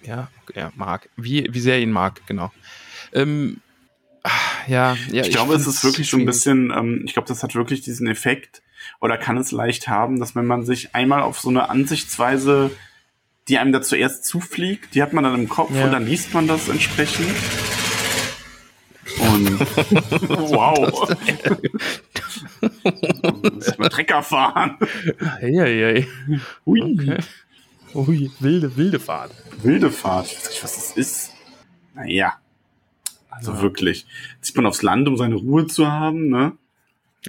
ja, 0.04 0.30
ja, 0.54 0.74
mag, 0.76 1.10
wie, 1.16 1.48
wie 1.52 1.62
sehr 1.62 1.80
ihn 1.80 1.92
mag, 1.92 2.22
genau. 2.28 2.52
Ähm, 3.14 3.62
ja, 4.68 4.98
ja, 5.10 5.22
ich, 5.22 5.30
ich 5.30 5.36
glaube, 5.36 5.56
es 5.56 5.66
ist 5.66 5.86
wirklich 5.86 6.10
so 6.10 6.18
ein 6.18 6.26
bisschen, 6.26 6.74
ähm, 6.76 7.04
ich 7.06 7.14
glaube, 7.14 7.30
das 7.30 7.44
hat 7.44 7.56
wirklich 7.56 7.80
diesen 7.80 8.08
Effekt 8.08 8.62
oder 9.00 9.18
kann 9.18 9.38
es 9.38 9.54
leicht 9.54 9.88
haben, 9.88 10.20
dass 10.20 10.36
wenn 10.36 10.46
man 10.46 10.66
sich 10.66 10.94
einmal 10.94 11.22
auf 11.22 11.40
so 11.40 11.50
eine 11.50 11.70
Ansichtsweise 11.70 12.72
die 13.48 13.58
einem 13.58 13.72
da 13.72 13.82
zuerst 13.82 14.26
zufliegt, 14.26 14.94
die 14.94 15.02
hat 15.02 15.14
man 15.14 15.24
dann 15.24 15.36
im 15.36 15.48
Kopf 15.48 15.72
ja. 15.74 15.86
und 15.86 15.92
dann 15.92 16.06
liest 16.06 16.34
man 16.34 16.50
das 16.50 16.68
entsprechend. 16.68 17.32
Und 19.20 19.60
wow. 20.52 21.10
Erstmal 23.44 23.90
Trecker 23.90 24.24
fahren. 24.24 24.78
Hey. 25.40 26.08
Hui. 26.66 26.82
Okay. 26.82 27.18
Ui, 27.96 28.32
wilde, 28.40 28.76
wilde 28.76 29.00
Fahrt. 29.00 29.32
Wilde 29.64 29.90
Fahrt. 29.90 30.28
Ich 30.28 30.38
weiß 30.38 30.50
nicht, 30.50 30.64
was 30.64 30.76
das 30.76 30.98
ist. 30.98 31.34
Naja. 31.96 32.34
Also 33.30 33.54
ja. 33.54 33.62
wirklich. 33.62 34.06
Zieht 34.42 34.56
man 34.56 34.66
aufs 34.66 34.82
Land, 34.82 35.08
um 35.08 35.18
seine 35.18 35.36
Ruhe 35.36 35.68
zu 35.68 35.92
haben, 35.92 36.30
ne? 36.30 36.54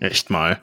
Echt 0.01 0.31
mal. 0.31 0.61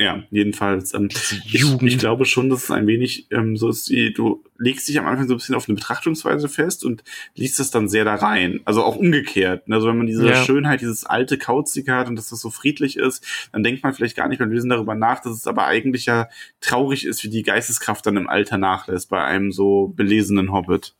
Ja, 0.00 0.22
jedenfalls. 0.30 0.94
Ähm, 0.94 1.08
ich, 1.10 1.82
ich, 1.82 1.98
glaube 1.98 2.24
schon, 2.24 2.50
dass 2.50 2.64
es 2.64 2.70
ein 2.70 2.86
wenig 2.86 3.26
ähm, 3.32 3.56
so 3.56 3.68
ist, 3.68 3.90
wie 3.90 4.12
du 4.12 4.44
legst 4.56 4.88
dich 4.88 4.98
am 4.98 5.06
Anfang 5.06 5.26
so 5.26 5.34
ein 5.34 5.38
bisschen 5.38 5.56
auf 5.56 5.68
eine 5.68 5.74
Betrachtungsweise 5.74 6.48
fest 6.48 6.84
und 6.84 7.02
liest 7.34 7.58
es 7.58 7.72
dann 7.72 7.88
sehr 7.88 8.04
da 8.04 8.14
rein. 8.14 8.60
Also 8.64 8.84
auch 8.84 8.94
umgekehrt. 8.94 9.66
Ne? 9.66 9.74
Also 9.74 9.88
wenn 9.88 9.98
man 9.98 10.06
diese 10.06 10.28
ja. 10.28 10.44
Schönheit, 10.44 10.82
dieses 10.82 11.04
alte 11.04 11.36
Kauzige 11.36 11.92
hat 11.92 12.08
und 12.08 12.14
dass 12.14 12.28
das 12.28 12.40
so 12.40 12.50
friedlich 12.50 12.96
ist, 12.96 13.26
dann 13.52 13.64
denkt 13.64 13.82
man 13.82 13.92
vielleicht 13.92 14.16
gar 14.16 14.28
nicht 14.28 14.38
beim 14.38 14.52
Lesen 14.52 14.70
darüber 14.70 14.94
nach, 14.94 15.20
dass 15.20 15.32
es 15.32 15.48
aber 15.48 15.66
eigentlich 15.66 16.06
ja 16.06 16.28
traurig 16.60 17.04
ist, 17.04 17.24
wie 17.24 17.28
die 17.28 17.42
Geisteskraft 17.42 18.06
dann 18.06 18.16
im 18.16 18.28
Alter 18.28 18.56
nachlässt 18.56 19.10
bei 19.10 19.24
einem 19.24 19.50
so 19.50 19.88
belesenen 19.96 20.52
Hobbit. 20.52 20.94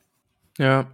Ja. 0.58 0.90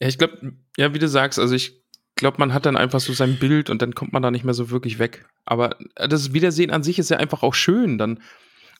Ja, 0.00 0.08
ich 0.08 0.16
glaube, 0.16 0.54
ja, 0.78 0.94
wie 0.94 0.98
du 0.98 1.08
sagst, 1.08 1.38
also 1.38 1.54
ich 1.54 1.83
glaube, 2.14 2.36
man 2.38 2.54
hat 2.54 2.66
dann 2.66 2.76
einfach 2.76 3.00
so 3.00 3.12
sein 3.12 3.38
Bild 3.38 3.70
und 3.70 3.82
dann 3.82 3.94
kommt 3.94 4.12
man 4.12 4.22
da 4.22 4.30
nicht 4.30 4.44
mehr 4.44 4.54
so 4.54 4.70
wirklich 4.70 4.98
weg. 4.98 5.26
Aber 5.44 5.78
äh, 5.96 6.08
das 6.08 6.32
Wiedersehen 6.32 6.70
an 6.70 6.82
sich 6.82 6.98
ist 6.98 7.10
ja 7.10 7.16
einfach 7.16 7.42
auch 7.42 7.54
schön 7.54 7.98
dann. 7.98 8.20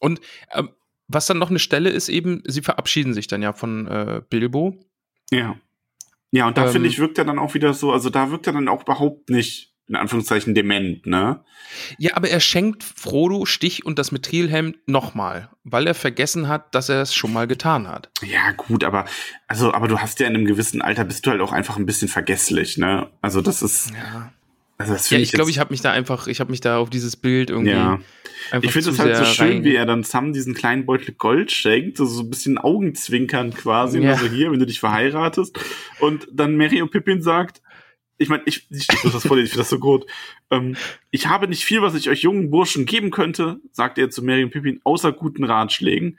Und 0.01 0.21
äh, 0.51 0.63
was 1.09 1.27
dann 1.27 1.39
noch 1.39 1.51
eine 1.51 1.59
Stelle 1.59 1.91
ist, 1.91 2.09
eben, 2.09 2.43
sie 2.47 2.63
verabschieden 2.63 3.15
sich 3.15 3.27
dann 3.27 3.43
ja 3.43 3.53
von 3.53 3.87
äh, 3.87 4.23
Bilbo. 4.29 4.79
Ja. 5.31 5.57
Ja, 6.31 6.49
und 6.49 6.57
da 6.57 6.67
ähm, 6.67 6.73
finde 6.73 6.89
ich, 6.89 6.99
wirkt 6.99 7.19
er 7.19 7.25
dann 7.25 7.39
auch 7.39 7.55
wieder 7.55 7.75
so, 7.75 7.93
also 7.93 8.11
da 8.11 8.31
wirkt 8.31 8.47
er 8.47 8.53
dann 8.55 8.69
auch 8.69 8.83
überhaupt 8.83 9.31
nicht 9.31 9.74
in 9.89 9.97
Anführungszeichen 9.97 10.55
dement, 10.55 11.07
ne? 11.07 11.45
Ja, 11.99 12.17
aber 12.17 12.31
er 12.31 12.41
schenkt 12.41 12.83
Frodo 12.83 13.45
Stich 13.45 13.85
und 13.85 13.99
das 13.99 14.13
Mithrilhelm 14.13 14.75
nochmal, 14.87 15.51
weil 15.65 15.87
er 15.87 15.95
vergessen 15.95 16.49
hat, 16.49 16.75
dass 16.75 16.89
er 16.89 17.03
es 17.03 17.15
schon 17.15 17.33
mal 17.33 17.47
getan 17.47 17.89
hat. 17.89 18.11
Ja, 18.23 18.53
gut, 18.53 18.85
aber 18.85 19.05
also, 19.47 19.75
aber 19.75 19.89
du 19.89 19.99
hast 19.99 20.21
ja 20.21 20.27
in 20.27 20.35
einem 20.35 20.47
gewissen 20.47 20.81
Alter 20.81 21.05
bist 21.05 21.27
du 21.27 21.31
halt 21.31 21.41
auch 21.41 21.53
einfach 21.53 21.77
ein 21.77 21.87
bisschen 21.87 22.09
vergesslich, 22.09 22.79
ne? 22.79 23.09
Also 23.21 23.41
das 23.41 23.63
ist. 23.63 23.91
Ja. 23.91 24.33
Also 24.77 24.93
das 24.93 25.11
ja, 25.11 25.19
ich, 25.19 25.25
ich 25.25 25.33
glaube, 25.33 25.51
ich 25.51 25.59
habe 25.59 25.73
mich 25.73 25.83
da 25.83 25.93
einfach, 25.93 26.27
ich 26.27 26.41
habe 26.41 26.51
mich 26.51 26.61
da 26.61 26.79
auf 26.79 26.91
dieses 26.91 27.17
Bild 27.17 27.51
irgendwie. 27.51 27.73
Ja. 27.73 28.01
Ich 28.61 28.73
finde 28.73 28.91
es 28.91 28.99
halt 28.99 29.17
so 29.17 29.25
schön, 29.25 29.65
wie 29.65 29.75
er 29.75 29.87
dann 29.87 30.03
Sam 30.03 30.33
diesen 30.33 30.55
kleinen 30.55 30.85
Beutel 30.85 31.15
Gold 31.15 31.51
schenkt, 31.53 32.01
also 32.01 32.13
so 32.13 32.23
ein 32.23 32.31
bisschen 32.31 32.59
Augenzwinkern 32.59 33.55
quasi, 33.55 34.01
ja. 34.01 34.13
also 34.13 34.27
hier, 34.27 34.51
wenn 34.51 34.59
du 34.59 34.67
dich 34.67 34.81
verheiratest. 34.81 35.59
Und 36.01 36.27
dann 36.33 36.57
Mary 36.57 36.83
und 36.83 36.91
Pippin 36.91 37.23
sagt, 37.23 37.63
ich 38.19 38.29
meine, 38.29 38.43
ich, 38.47 38.67
ich 38.71 38.87
das 38.87 39.27
vor, 39.27 39.37
ich 39.37 39.51
finde 39.51 39.59
das 39.59 39.71
so 39.71 39.79
gut. 39.79 40.07
Ähm, 40.51 40.77
ich 41.11 41.27
habe 41.27 41.49
nicht 41.49 41.65
viel, 41.65 41.83
was 41.83 41.95
ich 41.95 42.09
euch 42.09 42.23
jungen 42.23 42.51
Burschen 42.51 42.87
geben 42.87 43.11
könnte, 43.11 43.61
sagte 43.73 44.01
er 44.01 44.11
zu 44.11 44.23
Mary 44.23 44.45
und 44.45 44.51
Pippin, 44.51 44.81
außer 44.85 45.13
guten 45.13 45.45
Ratschlägen. 45.45 46.19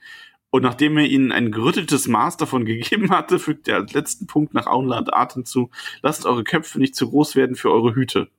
Und 0.50 0.62
nachdem 0.62 0.98
er 0.98 1.06
ihnen 1.06 1.32
ein 1.32 1.52
gerütteltes 1.52 2.08
Maß 2.08 2.38
davon 2.38 2.66
gegeben 2.66 3.12
hatte, 3.12 3.40
fügte 3.40 3.72
er 3.72 3.78
als 3.78 3.94
letzten 3.94 4.28
Punkt 4.28 4.54
nach 4.54 4.68
Auenland 4.68 5.14
Atem 5.14 5.46
zu, 5.46 5.70
lasst 6.02 6.26
eure 6.26 6.44
Köpfe 6.44 6.80
nicht 6.80 6.96
zu 6.96 7.10
groß 7.10 7.36
werden 7.36 7.56
für 7.56 7.72
eure 7.72 7.96
Hüte. 7.96 8.30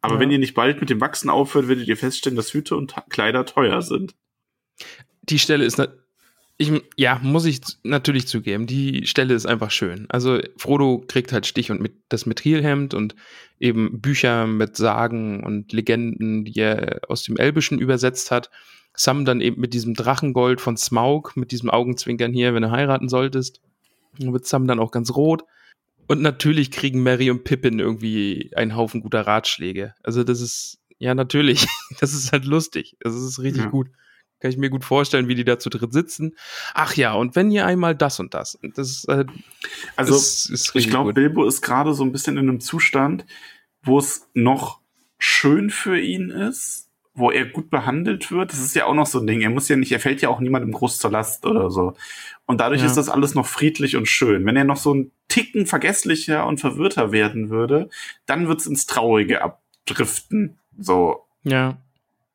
Aber 0.00 0.14
ja. 0.14 0.20
wenn 0.20 0.30
ihr 0.30 0.38
nicht 0.38 0.54
bald 0.54 0.80
mit 0.80 0.90
dem 0.90 1.00
Wachsen 1.00 1.30
aufhört, 1.30 1.68
werdet 1.68 1.88
ihr 1.88 1.96
feststellen, 1.96 2.36
dass 2.36 2.52
Hüte 2.52 2.76
und 2.76 2.94
Kleider 3.08 3.46
teuer 3.46 3.80
sind. 3.80 4.14
Die 5.22 5.38
Stelle 5.38 5.64
ist 5.64 5.78
ich, 6.56 6.72
ja, 6.96 7.18
muss 7.22 7.46
ich 7.46 7.60
natürlich 7.82 8.28
zugeben, 8.28 8.66
die 8.66 9.06
Stelle 9.06 9.34
ist 9.34 9.46
einfach 9.46 9.70
schön. 9.70 10.06
Also 10.08 10.38
Frodo 10.56 11.04
kriegt 11.06 11.32
halt 11.32 11.46
Stich 11.46 11.70
und 11.70 11.80
mit 11.80 11.94
das 12.08 12.26
Mithrilhemd 12.26 12.94
und 12.94 13.16
eben 13.58 14.00
Bücher 14.00 14.46
mit 14.46 14.76
Sagen 14.76 15.42
und 15.42 15.72
Legenden, 15.72 16.44
die 16.44 16.60
er 16.60 17.00
aus 17.08 17.24
dem 17.24 17.36
Elbischen 17.36 17.78
übersetzt 17.78 18.30
hat. 18.30 18.50
Sam 18.96 19.24
dann 19.24 19.40
eben 19.40 19.60
mit 19.60 19.74
diesem 19.74 19.94
Drachengold 19.94 20.60
von 20.60 20.76
Smaug, 20.76 21.32
mit 21.34 21.50
diesem 21.50 21.70
Augenzwinkern 21.70 22.32
hier, 22.32 22.54
wenn 22.54 22.62
du 22.62 22.70
heiraten 22.70 23.08
solltest. 23.08 23.60
Dann 24.18 24.32
wird 24.32 24.46
Sam 24.46 24.68
dann 24.68 24.78
auch 24.78 24.92
ganz 24.92 25.10
rot. 25.16 25.42
Und 26.06 26.22
natürlich 26.22 26.70
kriegen 26.70 27.02
Mary 27.02 27.30
und 27.30 27.42
Pippin 27.42 27.80
irgendwie 27.80 28.52
einen 28.54 28.76
Haufen 28.76 29.00
guter 29.00 29.22
Ratschläge. 29.22 29.94
Also 30.04 30.22
das 30.22 30.40
ist, 30.40 30.78
ja 30.98 31.14
natürlich, 31.14 31.66
das 32.00 32.14
ist 32.14 32.32
halt 32.32 32.44
lustig. 32.44 32.96
Das 33.00 33.14
ist 33.14 33.38
richtig 33.40 33.64
ja. 33.64 33.70
gut. 33.70 33.88
Kann 34.44 34.50
ich 34.50 34.58
mir 34.58 34.68
gut 34.68 34.84
vorstellen, 34.84 35.26
wie 35.26 35.34
die 35.34 35.44
da 35.44 35.58
zu 35.58 35.70
dritt 35.70 35.94
sitzen. 35.94 36.36
Ach 36.74 36.94
ja, 36.96 37.14
und 37.14 37.34
wenn 37.34 37.50
ihr 37.50 37.64
einmal 37.64 37.94
das 37.94 38.20
und 38.20 38.34
das. 38.34 38.58
Das 38.74 39.06
äh, 39.06 39.24
also, 39.96 40.14
ist, 40.14 40.50
ist 40.50 40.70
ich 40.74 40.90
glaube, 40.90 41.14
Bilbo 41.14 41.46
ist 41.46 41.62
gerade 41.62 41.94
so 41.94 42.04
ein 42.04 42.12
bisschen 42.12 42.36
in 42.36 42.46
einem 42.50 42.60
Zustand, 42.60 43.24
wo 43.82 43.98
es 43.98 44.28
noch 44.34 44.80
schön 45.18 45.70
für 45.70 45.98
ihn 45.98 46.28
ist 46.28 46.90
wo 47.14 47.30
er 47.30 47.46
gut 47.46 47.70
behandelt 47.70 48.32
wird. 48.32 48.52
Das 48.52 48.58
ist 48.58 48.74
ja 48.74 48.86
auch 48.86 48.94
noch 48.94 49.06
so 49.06 49.20
ein 49.20 49.26
Ding. 49.26 49.40
Er 49.40 49.48
muss 49.48 49.68
ja 49.68 49.76
nicht, 49.76 49.92
er 49.92 50.00
fällt 50.00 50.20
ja 50.20 50.28
auch 50.28 50.40
niemandem 50.40 50.72
groß 50.72 50.98
zur 50.98 51.12
Last 51.12 51.46
oder 51.46 51.70
so. 51.70 51.94
Und 52.44 52.60
dadurch 52.60 52.80
Ja. 52.80 52.86
ist 52.86 52.96
das 52.96 53.08
alles 53.08 53.36
noch 53.36 53.46
friedlich 53.46 53.96
und 53.96 54.08
schön. 54.08 54.44
Wenn 54.44 54.56
er 54.56 54.64
noch 54.64 54.76
so 54.76 54.92
ein 54.92 55.12
Ticken 55.28 55.66
vergesslicher 55.66 56.44
und 56.44 56.58
verwirrter 56.58 57.12
werden 57.12 57.50
würde, 57.50 57.88
dann 58.26 58.48
wird's 58.48 58.66
ins 58.66 58.86
Traurige 58.86 59.42
abdriften. 59.42 60.58
So. 60.76 61.24
Ja. 61.44 61.78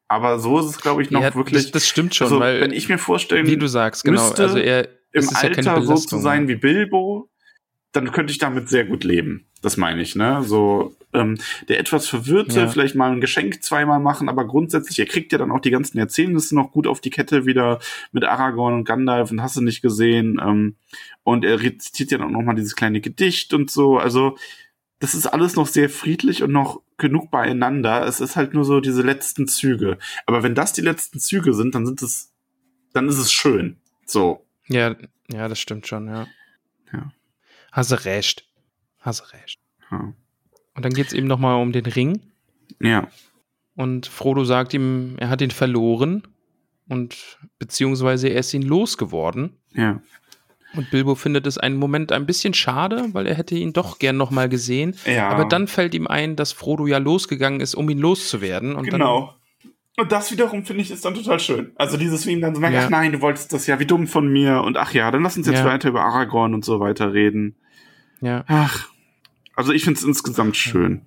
Aber 0.10 0.40
so 0.40 0.60
ist 0.60 0.66
es, 0.66 0.82
glaube 0.82 1.04
ich, 1.04 1.12
noch 1.12 1.22
ja, 1.22 1.34
wirklich. 1.36 1.64
Das, 1.64 1.72
das 1.72 1.88
stimmt 1.88 2.16
schon, 2.16 2.26
also, 2.26 2.40
weil, 2.40 2.62
wenn 2.62 2.72
ich 2.72 2.90
mir 2.90 2.98
vorstellen, 2.98 3.48
wie 3.48 3.58
du 3.58 3.68
sagst, 3.68 4.04
genau. 4.04 4.22
müsste 4.22 4.44
Also 4.44 4.58
er 4.58 4.90
im 5.12 5.22
ist 5.22 5.32
ja 5.32 5.50
Alter 5.50 5.82
so 5.84 5.96
zu 5.96 6.18
sein 6.18 6.48
wie 6.48 6.56
Bilbo, 6.56 7.30
dann 7.92 8.12
könnte 8.12 8.32
ich 8.32 8.40
damit 8.40 8.70
sehr 8.70 8.86
gut 8.86 9.04
leben. 9.04 9.46
Das 9.62 9.78
meine 9.78 10.02
ich, 10.02 10.16
ne? 10.16 10.44
So, 10.44 10.96
ähm, 11.14 11.38
der 11.68 11.80
etwas 11.80 12.08
Verwirrte, 12.08 12.60
Ja. 12.60 12.68
vielleicht 12.68 12.96
mal 12.96 13.12
ein 13.12 13.22
Geschenk 13.22 13.64
zweimal 13.64 14.00
machen, 14.00 14.30
aber 14.30 14.46
grundsätzlich, 14.46 15.00
er 15.00 15.06
kriegt 15.06 15.32
ja 15.32 15.38
dann 15.38 15.52
auch 15.52 15.60
die 15.60 15.72
ganzen 15.72 15.98
Erzählnisse 15.98 16.56
noch 16.56 16.72
gut 16.72 16.88
auf 16.88 17.02
die 17.02 17.10
Kette 17.10 17.46
wieder 17.46 17.80
mit 18.12 18.24
Aragorn 18.24 18.74
und 18.74 18.86
Gandalf 18.86 19.32
und 19.32 19.42
hast 19.42 19.58
du 19.58 19.62
nicht 19.62 19.82
gesehen. 19.82 20.40
Ähm, 20.44 20.76
und 21.24 21.46
er 21.46 21.62
rezitiert 21.62 22.12
ja 22.12 22.18
dann 22.18 22.28
auch 22.28 22.32
noch 22.32 22.44
mal 22.44 22.56
dieses 22.56 22.76
kleine 22.76 23.02
Gedicht 23.02 23.54
und 23.54 23.70
so. 23.70 23.98
Also, 23.98 24.38
das 25.00 25.14
ist 25.14 25.28
alles 25.28 25.56
noch 25.56 25.68
sehr 25.68 25.90
friedlich 25.90 26.42
und 26.44 26.52
noch 26.52 26.82
genug 27.00 27.32
beieinander. 27.32 28.06
Es 28.06 28.20
ist 28.20 28.36
halt 28.36 28.54
nur 28.54 28.64
so 28.66 28.80
diese 28.80 29.02
letzten 29.02 29.48
Züge. 29.48 29.98
Aber 30.26 30.44
wenn 30.44 30.56
das 30.56 30.74
die 30.74 30.82
letzten 30.82 31.20
Züge 31.20 31.54
sind, 31.54 31.74
dann 31.76 31.86
sind 31.86 32.02
es, 32.02 32.34
dann 32.94 33.08
ist 33.10 33.18
es 33.18 33.32
schön. 33.32 33.78
So. 34.06 34.46
Ja, 34.68 34.96
ja, 35.32 35.48
das 35.48 35.60
stimmt 35.60 35.88
schon, 35.88 36.08
ja. 36.08 36.28
Ja. 36.94 37.12
Hast 37.72 37.92
du 37.92 38.04
recht. 38.06 38.46
Hast 39.00 39.22
du 39.22 39.34
recht. 39.34 39.60
Ja. 39.92 40.14
Und 40.76 40.86
dann 40.86 40.94
geht's 40.94 41.14
eben 41.14 41.28
nochmal 41.28 41.62
um 41.62 41.72
den 41.72 41.86
Ring. 41.86 42.22
ja. 42.80 43.08
Und 43.76 44.08
Frodo 44.08 44.44
sagt 44.44 44.74
ihm, 44.74 45.16
er 45.20 45.30
hat 45.30 45.42
ihn 45.42 45.52
verloren. 45.52 46.28
Und 46.90 47.40
beziehungsweise 47.60 48.28
er 48.28 48.42
ist 48.42 48.54
ihn 48.54 48.64
losgeworden. 48.64 49.56
Ja. 49.72 50.02
Und 50.76 50.92
Bilbo 50.92 51.16
findet 51.16 51.48
es 51.48 51.58
einen 51.58 51.78
Moment 51.78 52.12
ein 52.12 52.26
bisschen 52.28 52.54
schade, 52.54 53.06
weil 53.14 53.26
er 53.26 53.36
hätte 53.36 53.56
ihn 53.56 53.74
doch 53.74 53.98
gern 53.98 54.18
nochmal 54.18 54.50
gesehen. 54.50 54.96
Ja. 55.06 55.30
Aber 55.30 55.46
dann 55.46 55.68
fällt 55.68 55.96
ihm 55.96 56.06
ein, 56.08 56.36
dass 56.36 56.52
Frodo 56.52 56.86
ja 56.86 57.00
losgegangen 57.00 57.60
ist, 57.60 57.74
um 57.76 57.90
ihn 57.90 57.98
loszuwerden. 58.00 58.76
Und 58.76 58.90
Genau. 58.90 59.34
Und 59.98 60.12
das 60.14 60.32
wiederum 60.32 60.64
finde 60.64 60.82
ich 60.84 60.92
ist 60.92 61.04
dann 61.04 61.14
total 61.16 61.40
schön. 61.42 61.72
Also 61.76 61.98
dieses 61.98 62.26
wie 62.26 62.32
ihm 62.32 62.40
dann 62.40 62.56
so 62.56 62.62
merkt, 62.62 62.76
Ja. 62.76 62.86
ach 62.86 62.90
nein, 62.90 63.12
du 63.12 63.20
wolltest 63.22 63.52
das 63.52 63.68
ja, 63.68 63.80
wie 63.80 63.86
dumm 63.86 64.08
von 64.08 64.32
mir. 64.32 64.62
Und 64.62 64.78
ach 64.78 64.94
ja, 64.94 65.12
dann 65.12 65.24
lass 65.24 65.36
uns 65.36 65.48
jetzt 65.48 65.60
Ja. 65.60 65.66
weiter 65.66 65.90
über 65.90 66.04
Aragorn 66.04 66.54
und 66.54 66.64
so 66.64 66.80
weiter 66.80 67.14
reden. 67.14 67.56
Ja. 68.22 68.46
Ach. 68.48 68.88
Also 69.56 69.74
ich 69.74 69.84
finde 69.84 69.98
es 70.00 70.06
insgesamt 70.06 70.56
schön. 70.56 71.02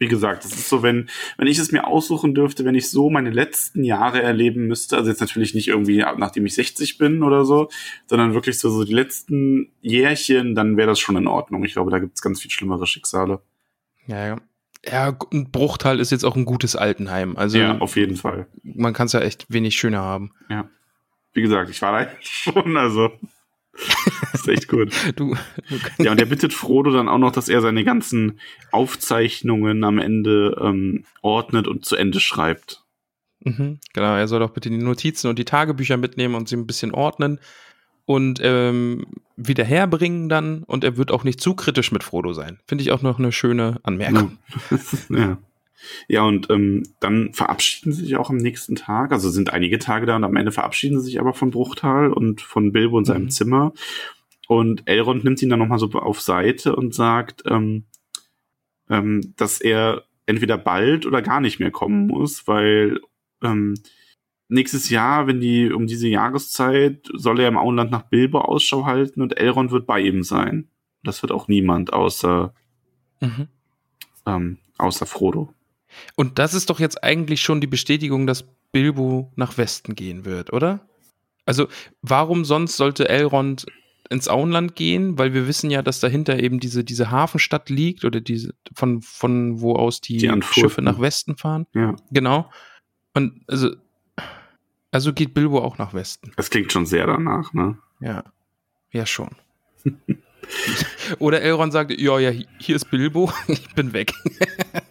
Wie 0.00 0.08
gesagt, 0.08 0.46
es 0.46 0.52
ist 0.52 0.70
so, 0.70 0.82
wenn, 0.82 1.10
wenn 1.36 1.46
ich 1.46 1.58
es 1.58 1.72
mir 1.72 1.86
aussuchen 1.86 2.34
dürfte, 2.34 2.64
wenn 2.64 2.74
ich 2.74 2.88
so 2.88 3.10
meine 3.10 3.28
letzten 3.28 3.84
Jahre 3.84 4.22
erleben 4.22 4.66
müsste, 4.66 4.96
also 4.96 5.10
jetzt 5.10 5.20
natürlich 5.20 5.54
nicht 5.54 5.68
irgendwie, 5.68 5.98
nachdem 6.16 6.46
ich 6.46 6.54
60 6.54 6.96
bin 6.96 7.22
oder 7.22 7.44
so, 7.44 7.68
sondern 8.06 8.32
wirklich 8.32 8.58
so, 8.58 8.70
so 8.70 8.82
die 8.82 8.94
letzten 8.94 9.72
Jährchen, 9.82 10.54
dann 10.54 10.78
wäre 10.78 10.88
das 10.88 10.98
schon 10.98 11.16
in 11.16 11.26
Ordnung. 11.26 11.64
Ich 11.64 11.74
glaube, 11.74 11.90
da 11.90 11.98
gibt 11.98 12.14
es 12.14 12.22
ganz 12.22 12.40
viel 12.40 12.50
schlimmere 12.50 12.86
Schicksale. 12.86 13.42
Ja, 14.06 14.26
ja. 14.26 14.36
Ja, 14.86 15.18
ein 15.34 15.50
Bruchtal 15.50 16.00
ist 16.00 16.10
jetzt 16.10 16.24
auch 16.24 16.34
ein 16.34 16.46
gutes 16.46 16.76
Altenheim. 16.76 17.36
Also 17.36 17.58
ja, 17.58 17.76
auf 17.76 17.96
jeden 17.96 18.16
Fall. 18.16 18.46
man 18.62 18.94
kann 18.94 19.04
es 19.04 19.12
ja 19.12 19.20
echt 19.20 19.44
wenig 19.50 19.76
schöner 19.76 20.00
haben. 20.00 20.32
Wie 21.34 21.42
gesagt, 21.42 21.68
ich 21.68 21.82
war 21.82 21.92
da 21.92 22.10
schon, 22.20 22.78
also. 22.78 23.12
ist 24.32 24.48
echt 24.48 24.68
gut. 24.68 24.92
Du, 25.16 25.36
du 25.68 26.02
Ja, 26.02 26.12
und 26.12 26.20
er 26.20 26.26
bittet 26.26 26.52
Frodo 26.52 26.90
dann 26.90 27.08
auch 27.08 27.18
noch, 27.18 27.32
dass 27.32 27.48
er 27.48 27.60
seine 27.60 27.84
ganzen 27.84 28.40
Aufzeichnungen 28.72 29.84
am 29.84 29.98
Ende 29.98 30.56
ähm, 30.60 31.04
ordnet 31.22 31.68
und 31.68 31.84
zu 31.84 31.96
Ende 31.96 32.20
schreibt. 32.20 32.84
Mhm, 33.40 33.78
genau, 33.94 34.16
er 34.16 34.28
soll 34.28 34.40
doch 34.40 34.50
bitte 34.50 34.68
die 34.68 34.76
Notizen 34.76 35.28
und 35.28 35.38
die 35.38 35.44
Tagebücher 35.44 35.96
mitnehmen 35.96 36.34
und 36.34 36.48
sie 36.48 36.56
ein 36.56 36.66
bisschen 36.66 36.92
ordnen 36.92 37.40
und 38.04 38.40
ähm, 38.42 39.06
wieder 39.36 39.64
herbringen 39.64 40.28
dann. 40.28 40.62
Und 40.64 40.84
er 40.84 40.96
wird 40.96 41.10
auch 41.10 41.24
nicht 41.24 41.40
zu 41.40 41.54
kritisch 41.54 41.92
mit 41.92 42.02
Frodo 42.02 42.32
sein. 42.32 42.58
Finde 42.66 42.82
ich 42.82 42.90
auch 42.90 43.02
noch 43.02 43.18
eine 43.18 43.32
schöne 43.32 43.80
Anmerkung. 43.82 44.38
ja. 45.10 45.38
Ja, 46.08 46.22
und 46.24 46.50
ähm, 46.50 46.82
dann 47.00 47.32
verabschieden 47.32 47.92
sie 47.92 48.04
sich 48.04 48.16
auch 48.16 48.30
am 48.30 48.36
nächsten 48.36 48.76
Tag. 48.76 49.12
Also 49.12 49.30
sind 49.30 49.52
einige 49.52 49.78
Tage 49.78 50.06
da 50.06 50.16
und 50.16 50.24
am 50.24 50.36
Ende 50.36 50.52
verabschieden 50.52 50.98
sie 51.00 51.06
sich 51.06 51.20
aber 51.20 51.34
von 51.34 51.50
Bruchtal 51.50 52.12
und 52.12 52.40
von 52.40 52.72
Bilbo 52.72 52.98
in 52.98 53.04
seinem 53.04 53.24
Mhm. 53.24 53.30
Zimmer. 53.30 53.72
Und 54.48 54.82
Elrond 54.86 55.24
nimmt 55.24 55.40
ihn 55.42 55.48
dann 55.48 55.58
nochmal 55.60 55.78
so 55.78 55.88
auf 55.92 56.20
Seite 56.20 56.74
und 56.76 56.94
sagt, 56.94 57.42
ähm, 57.46 57.84
ähm, 58.88 59.32
dass 59.36 59.60
er 59.60 60.04
entweder 60.26 60.58
bald 60.58 61.06
oder 61.06 61.22
gar 61.22 61.40
nicht 61.40 61.60
mehr 61.60 61.70
kommen 61.70 62.06
muss, 62.08 62.46
weil 62.48 63.00
ähm, 63.42 63.74
nächstes 64.48 64.90
Jahr, 64.90 65.26
wenn 65.26 65.40
die 65.40 65.70
um 65.72 65.86
diese 65.86 66.08
Jahreszeit, 66.08 67.08
soll 67.14 67.40
er 67.40 67.48
im 67.48 67.56
Auenland 67.56 67.90
nach 67.90 68.02
Bilbo 68.02 68.40
Ausschau 68.40 68.84
halten 68.86 69.22
und 69.22 69.38
Elrond 69.38 69.70
wird 69.70 69.86
bei 69.86 70.00
ihm 70.00 70.22
sein. 70.24 70.68
Das 71.04 71.22
wird 71.22 71.32
auch 71.32 71.48
niemand 71.48 71.92
außer, 71.92 72.52
Mhm. 73.20 73.46
ähm, 74.26 74.58
außer 74.78 75.06
Frodo. 75.06 75.54
Und 76.16 76.38
das 76.38 76.54
ist 76.54 76.70
doch 76.70 76.80
jetzt 76.80 77.02
eigentlich 77.02 77.42
schon 77.42 77.60
die 77.60 77.66
Bestätigung, 77.66 78.26
dass 78.26 78.44
Bilbo 78.72 79.32
nach 79.36 79.58
Westen 79.58 79.94
gehen 79.94 80.24
wird, 80.24 80.52
oder? 80.52 80.80
Also, 81.46 81.68
warum 82.02 82.44
sonst 82.44 82.76
sollte 82.76 83.08
Elrond 83.08 83.66
ins 84.08 84.28
Auenland 84.28 84.76
gehen? 84.76 85.18
Weil 85.18 85.34
wir 85.34 85.48
wissen 85.48 85.70
ja, 85.70 85.82
dass 85.82 86.00
dahinter 86.00 86.38
eben 86.38 86.60
diese, 86.60 86.84
diese 86.84 87.10
Hafenstadt 87.10 87.70
liegt 87.70 88.04
oder 88.04 88.20
diese, 88.20 88.54
von, 88.74 89.02
von 89.02 89.60
wo 89.60 89.74
aus 89.74 90.00
die, 90.00 90.18
Die. 90.18 90.42
Schiffe 90.42 90.82
nach 90.82 91.00
Westen 91.00 91.36
fahren. 91.36 91.66
Ja. 91.74 91.96
Genau. 92.10 92.50
Und 93.14 93.42
also, 93.48 93.74
also 94.92 95.12
geht 95.12 95.34
Bilbo 95.34 95.60
auch 95.60 95.78
nach 95.78 95.94
Westen. 95.94 96.32
Das 96.36 96.50
klingt 96.50 96.72
schon 96.72 96.86
sehr 96.86 97.06
danach, 97.06 97.52
ne? 97.52 97.78
Ja. 98.00 98.24
Ja, 98.92 99.06
schon. 99.06 99.30
Oder 101.18 101.42
Elrond 101.42 101.72
sagt, 101.72 101.98
ja, 101.98 102.18
ja, 102.18 102.32
hier 102.58 102.76
ist 102.76 102.90
Bilbo, 102.90 103.32
ich 103.48 103.68
bin 103.74 103.92
weg. 103.92 104.12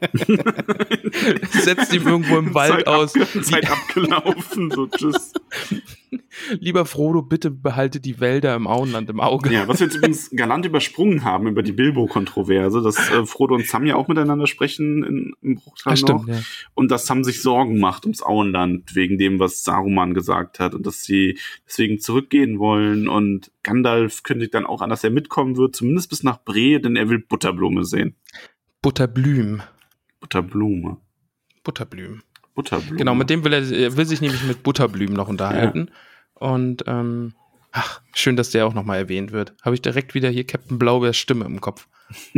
Setzt 1.52 1.94
ihm 1.94 2.08
irgendwo 2.08 2.38
im 2.38 2.54
Wald 2.54 2.72
Zeit 2.72 2.88
aus. 2.88 3.16
Abge 3.16 3.42
Zeit 3.42 3.70
abgelaufen, 3.70 4.72
so 4.72 4.88
tschüss. 4.88 5.34
Lieber 6.60 6.86
Frodo, 6.86 7.22
bitte 7.22 7.52
behalte 7.52 8.00
die 8.00 8.20
Wälder 8.20 8.56
im 8.56 8.68
Auenland 8.68 9.10
im 9.10 9.20
Auge. 9.20 9.52
Ja, 9.54 9.68
was 9.68 9.80
wir 9.80 9.88
jetzt 9.88 9.96
übrigens 9.98 10.30
galant 10.36 10.66
übersprungen 10.66 11.24
haben 11.24 11.48
über 11.48 11.64
die 11.64 11.72
Bilbo-Kontroverse, 11.72 12.82
dass 12.82 12.98
äh, 13.12 13.26
Frodo 13.26 13.56
und 13.56 13.66
Sam 13.66 13.86
ja 13.86 13.96
auch 13.96 14.08
miteinander 14.08 14.48
sprechen 14.48 15.04
in, 15.04 15.34
im 15.42 15.62
Ah, 15.86 15.96
stimmt, 15.96 16.28
noch. 16.28 16.36
ja. 16.36 16.42
Und 16.74 16.92
dass 16.92 17.06
Sam 17.06 17.24
sich 17.24 17.42
Sorgen 17.42 17.80
macht 17.80 18.06
ums 18.06 18.22
Auenland, 18.22 18.96
wegen 18.96 19.18
dem, 19.18 19.40
was 19.40 19.64
Saruman 19.64 20.14
gesagt 20.14 20.60
hat. 20.60 20.74
Und 20.74 20.86
dass 20.86 21.02
sie 21.02 21.38
deswegen 21.68 22.00
zurückgehen 22.00 22.60
wollen. 22.60 23.08
Und 23.08 23.52
Gandalf 23.64 24.24
kündigt 24.24 24.54
dann 24.54 24.66
auch 24.66 24.82
an, 24.82 24.90
dass 24.90 25.04
er 25.04 25.10
mitkommen 25.10 25.58
wird, 25.58 25.76
zumindest 25.76 26.10
bis 26.10 26.24
nach 26.24 26.38
Bre, 26.44 26.80
denn 26.80 26.96
er 26.96 27.10
will 27.10 27.20
Butterblume 27.20 27.84
sehen. 27.86 28.16
Butterblüm. 28.82 29.62
Butterblume. 30.20 30.98
Butterblüm. 31.64 32.22
Butterblume. 32.60 32.98
Genau, 32.98 33.16
mit 33.16 33.30
dem 33.30 33.46
will 33.46 33.54
er, 33.54 33.72
er 33.72 33.96
will 33.96 34.06
sich 34.06 34.20
nämlich 34.20 34.44
mit 34.44 34.64
Butterblüm 34.64 35.14
noch 35.14 35.30
unterhalten. 35.30 35.92
Und 36.34 36.84
ähm, 36.88 37.34
ach, 37.72 38.02
schön, 38.14 38.36
dass 38.36 38.50
der 38.50 38.68
auch 38.68 38.74
nochmal 38.74 38.98
erwähnt 38.98 39.32
wird. 39.32 39.54
Habe 39.62 39.76
ich 39.76 39.82
direkt 39.82 40.14
wieder 40.14 40.30
hier 40.30 40.46
Captain 40.46 40.78
Blaubeers 40.78 41.16
Stimme 41.16 41.46
im 41.46 41.62
Kopf. 41.62 41.88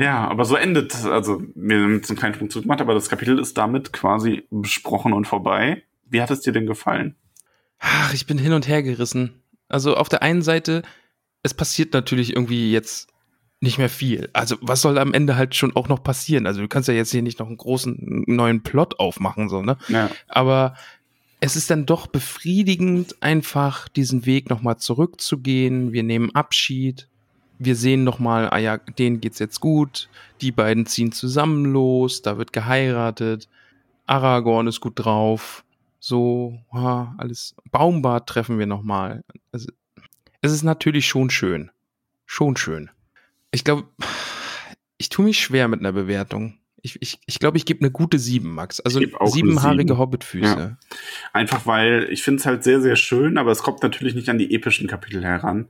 Ja, 0.00 0.26
aber 0.28 0.46
so 0.46 0.56
endet, 0.56 0.94
also 1.04 1.42
wir 1.54 1.78
haben 1.78 1.96
jetzt 1.96 2.08
einen 2.08 2.18
kleinen 2.18 2.32
Sprung 2.32 2.48
zurückgemacht, 2.48 2.80
aber 2.80 2.94
das 2.94 3.10
Kapitel 3.10 3.38
ist 3.38 3.58
damit 3.58 3.92
quasi 3.92 4.46
besprochen 4.50 5.12
und 5.12 5.26
vorbei. 5.26 5.82
Wie 6.08 6.22
hat 6.22 6.30
es 6.30 6.40
dir 6.40 6.54
denn 6.54 6.64
gefallen? 6.64 7.16
Ach, 7.80 8.14
ich 8.14 8.26
bin 8.26 8.38
hin 8.38 8.54
und 8.54 8.66
her 8.66 8.82
gerissen. 8.82 9.42
Also 9.68 9.94
auf 9.94 10.08
der 10.08 10.22
einen 10.22 10.40
Seite, 10.40 10.80
es 11.42 11.52
passiert 11.52 11.92
natürlich 11.92 12.34
irgendwie 12.34 12.72
jetzt 12.72 13.08
nicht 13.64 13.78
mehr 13.78 13.88
viel. 13.88 14.30
Also 14.32 14.56
was 14.60 14.80
soll 14.80 14.98
am 14.98 15.12
Ende 15.12 15.36
halt 15.36 15.56
schon 15.56 15.74
auch 15.74 15.88
noch 15.88 16.02
passieren? 16.02 16.46
Also 16.46 16.60
du 16.60 16.68
kannst 16.68 16.88
ja 16.88 16.94
jetzt 16.94 17.10
hier 17.10 17.22
nicht 17.22 17.40
noch 17.40 17.48
einen 17.48 17.56
großen 17.56 18.24
neuen 18.28 18.62
Plot 18.62 19.00
aufmachen, 19.00 19.48
so, 19.48 19.62
ne? 19.62 19.76
Ja, 19.88 20.08
Aber 20.28 20.74
es 21.40 21.56
ist 21.56 21.70
dann 21.70 21.84
doch 21.84 22.06
befriedigend, 22.06 23.22
einfach 23.22 23.88
diesen 23.88 24.24
Weg 24.24 24.48
nochmal 24.48 24.76
zurückzugehen. 24.76 25.92
Wir 25.92 26.02
nehmen 26.02 26.34
Abschied. 26.34 27.08
Wir 27.58 27.76
sehen 27.76 28.04
nochmal, 28.04 28.50
ah 28.50 28.58
ja, 28.58 28.78
denen 28.78 29.20
geht's 29.20 29.38
jetzt 29.40 29.60
gut. 29.60 30.08
Die 30.40 30.52
beiden 30.52 30.86
ziehen 30.86 31.12
zusammen 31.12 31.64
los. 31.64 32.22
Da 32.22 32.38
wird 32.38 32.52
geheiratet. 32.52 33.48
Aragorn 34.06 34.66
ist 34.66 34.80
gut 34.80 34.94
drauf. 34.96 35.64
So, 35.98 36.58
ha, 36.72 37.14
alles. 37.18 37.54
Baumbart 37.70 38.28
treffen 38.28 38.58
wir 38.58 38.66
nochmal. 38.66 39.24
Also, 39.52 39.70
es 40.40 40.52
ist 40.52 40.62
natürlich 40.62 41.06
schon 41.06 41.30
schön. 41.30 41.70
Schon 42.26 42.56
schön. 42.56 42.90
Ich 43.54 43.64
glaube, 43.64 43.84
ich 44.98 45.08
tue 45.08 45.24
mich 45.24 45.40
schwer 45.40 45.68
mit 45.68 45.80
einer 45.80 45.92
Bewertung. 45.92 46.58
Ich, 46.82 47.00
ich, 47.00 47.18
ich 47.24 47.38
glaube, 47.38 47.56
ich 47.56 47.64
gebe 47.64 47.80
eine 47.80 47.90
gute 47.90 48.18
sieben, 48.18 48.54
Max. 48.54 48.78
Also 48.80 49.00
Ich 49.00 49.14
siebenhaarige 49.24 49.94
sieben. 49.94 49.98
Hobbitfüße. 49.98 50.76
einfach 51.32 51.64
weil 51.66 52.08
ich 52.10 52.22
finde 52.22 52.40
es 52.40 52.46
halt 52.46 52.62
sehr, 52.62 52.82
sehr 52.82 52.96
schön, 52.96 53.38
aber 53.38 53.52
es 53.52 53.62
kommt 53.62 53.82
natürlich 53.82 54.14
nicht 54.14 54.28
an 54.28 54.36
die 54.36 54.54
epischen 54.54 54.86
Kapitel 54.86 55.24
heran. 55.24 55.68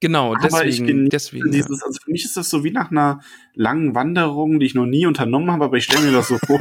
Genau, 0.00 0.34
Aber 0.34 0.66
ich 0.66 0.76
deswegen. 0.76 0.86
genieße 0.88 1.10
deswegen 1.10 1.46
ja. 1.46 1.52
Dieses, 1.52 1.82
also 1.82 1.98
für 2.04 2.10
mich 2.10 2.24
ist 2.26 2.36
das 2.36 2.50
so 2.50 2.64
wie 2.64 2.70
nach 2.70 2.90
einer 2.90 3.20
langen 3.54 3.94
Wanderung, 3.94 4.60
die 4.60 4.66
ich 4.66 4.74
noch 4.74 4.84
nie 4.84 5.06
unternommen 5.06 5.50
habe, 5.50 5.64
aber 5.64 5.78
ich 5.78 5.84
stelle 5.84 6.04
mir 6.04 6.12
das 6.12 6.28
so 6.28 6.36
vor. 6.46 6.60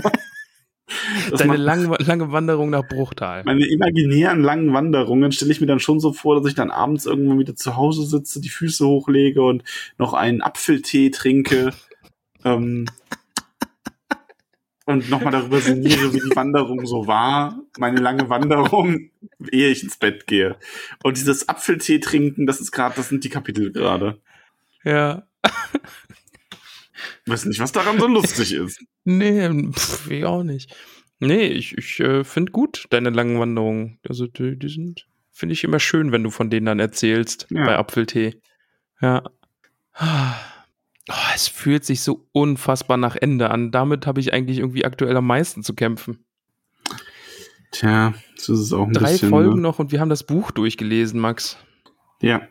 Deine 1.37 1.57
lange, 1.57 1.95
lange 1.99 2.31
Wanderung 2.31 2.69
nach 2.69 2.87
Bruchtal. 2.87 3.43
Meine 3.45 3.65
imaginären 3.65 4.41
langen 4.41 4.73
Wanderungen 4.73 5.31
stelle 5.31 5.51
ich 5.51 5.61
mir 5.61 5.67
dann 5.67 5.79
schon 5.79 5.99
so 5.99 6.13
vor, 6.13 6.35
dass 6.35 6.49
ich 6.49 6.55
dann 6.55 6.71
abends 6.71 7.05
irgendwann 7.05 7.39
wieder 7.39 7.55
zu 7.55 7.75
Hause 7.75 8.05
sitze, 8.05 8.41
die 8.41 8.49
Füße 8.49 8.85
hochlege 8.85 9.41
und 9.41 9.63
noch 9.97 10.13
einen 10.13 10.41
Apfeltee 10.41 11.09
trinke. 11.09 11.71
ähm, 12.45 12.85
und 14.85 15.09
nochmal 15.09 15.31
darüber 15.31 15.59
sinniere, 15.59 16.13
wie 16.13 16.19
die 16.19 16.35
Wanderung 16.35 16.85
so 16.85 17.07
war, 17.07 17.59
meine 17.77 17.99
lange 17.99 18.29
Wanderung, 18.29 19.11
ehe 19.51 19.69
ich 19.69 19.83
ins 19.83 19.97
Bett 19.97 20.27
gehe. 20.27 20.57
Und 21.03 21.17
dieses 21.17 21.47
Apfeltee 21.47 21.99
trinken, 21.99 22.45
das 22.45 22.59
ist 22.59 22.71
gerade, 22.71 22.95
das 22.95 23.09
sind 23.09 23.23
die 23.23 23.29
Kapitel 23.29 23.71
gerade. 23.71 24.19
Ja. 24.83 25.23
Weiß 27.25 27.45
nicht, 27.45 27.59
was 27.59 27.71
daran 27.71 27.99
so 27.99 28.07
lustig 28.07 28.53
ist. 28.53 28.83
Nee, 29.03 29.49
pff, 29.71 30.09
ich 30.09 30.25
auch 30.25 30.43
nicht. 30.43 30.75
Nee, 31.19 31.47
ich, 31.47 31.77
ich 31.77 31.99
äh, 31.99 32.23
finde 32.23 32.51
gut 32.51 32.85
deine 32.89 33.11
langen 33.11 33.39
Wanderungen. 33.39 33.99
Also 34.07 34.25
die, 34.27 34.57
die 34.57 34.69
sind, 34.69 35.07
finde 35.31 35.53
ich 35.53 35.63
immer 35.63 35.79
schön, 35.79 36.11
wenn 36.11 36.23
du 36.23 36.31
von 36.31 36.49
denen 36.49 36.65
dann 36.65 36.79
erzählst 36.79 37.47
Ja. 37.51 37.65
bei 37.65 37.77
Apfeltee. 37.77 38.35
Ja. 39.01 39.23
Oh, 39.99 41.13
es 41.35 41.47
fühlt 41.47 41.85
sich 41.85 42.01
so 42.01 42.27
unfassbar 42.31 42.97
nach 42.97 43.15
Ende 43.15 43.51
an. 43.51 43.71
Damit 43.71 44.07
habe 44.07 44.19
ich 44.19 44.33
eigentlich 44.33 44.59
irgendwie 44.59 44.85
aktuell 44.85 45.15
am 45.17 45.27
meisten 45.27 45.63
zu 45.63 45.73
kämpfen. 45.75 46.25
Tja, 47.71 48.13
so 48.35 48.53
ist 48.53 48.59
es 48.59 48.73
auch 48.73 48.87
ein 48.87 48.93
Drei 48.93 49.13
bisschen. 49.13 49.29
Folgen 49.29 49.55
ne? 49.55 49.61
noch 49.61 49.79
und 49.79 49.91
wir 49.91 49.99
haben 49.99 50.09
das 50.09 50.23
Buch 50.23 50.51
durchgelesen, 50.51 51.19
Max. 51.19 51.57
Ja. 52.21 52.47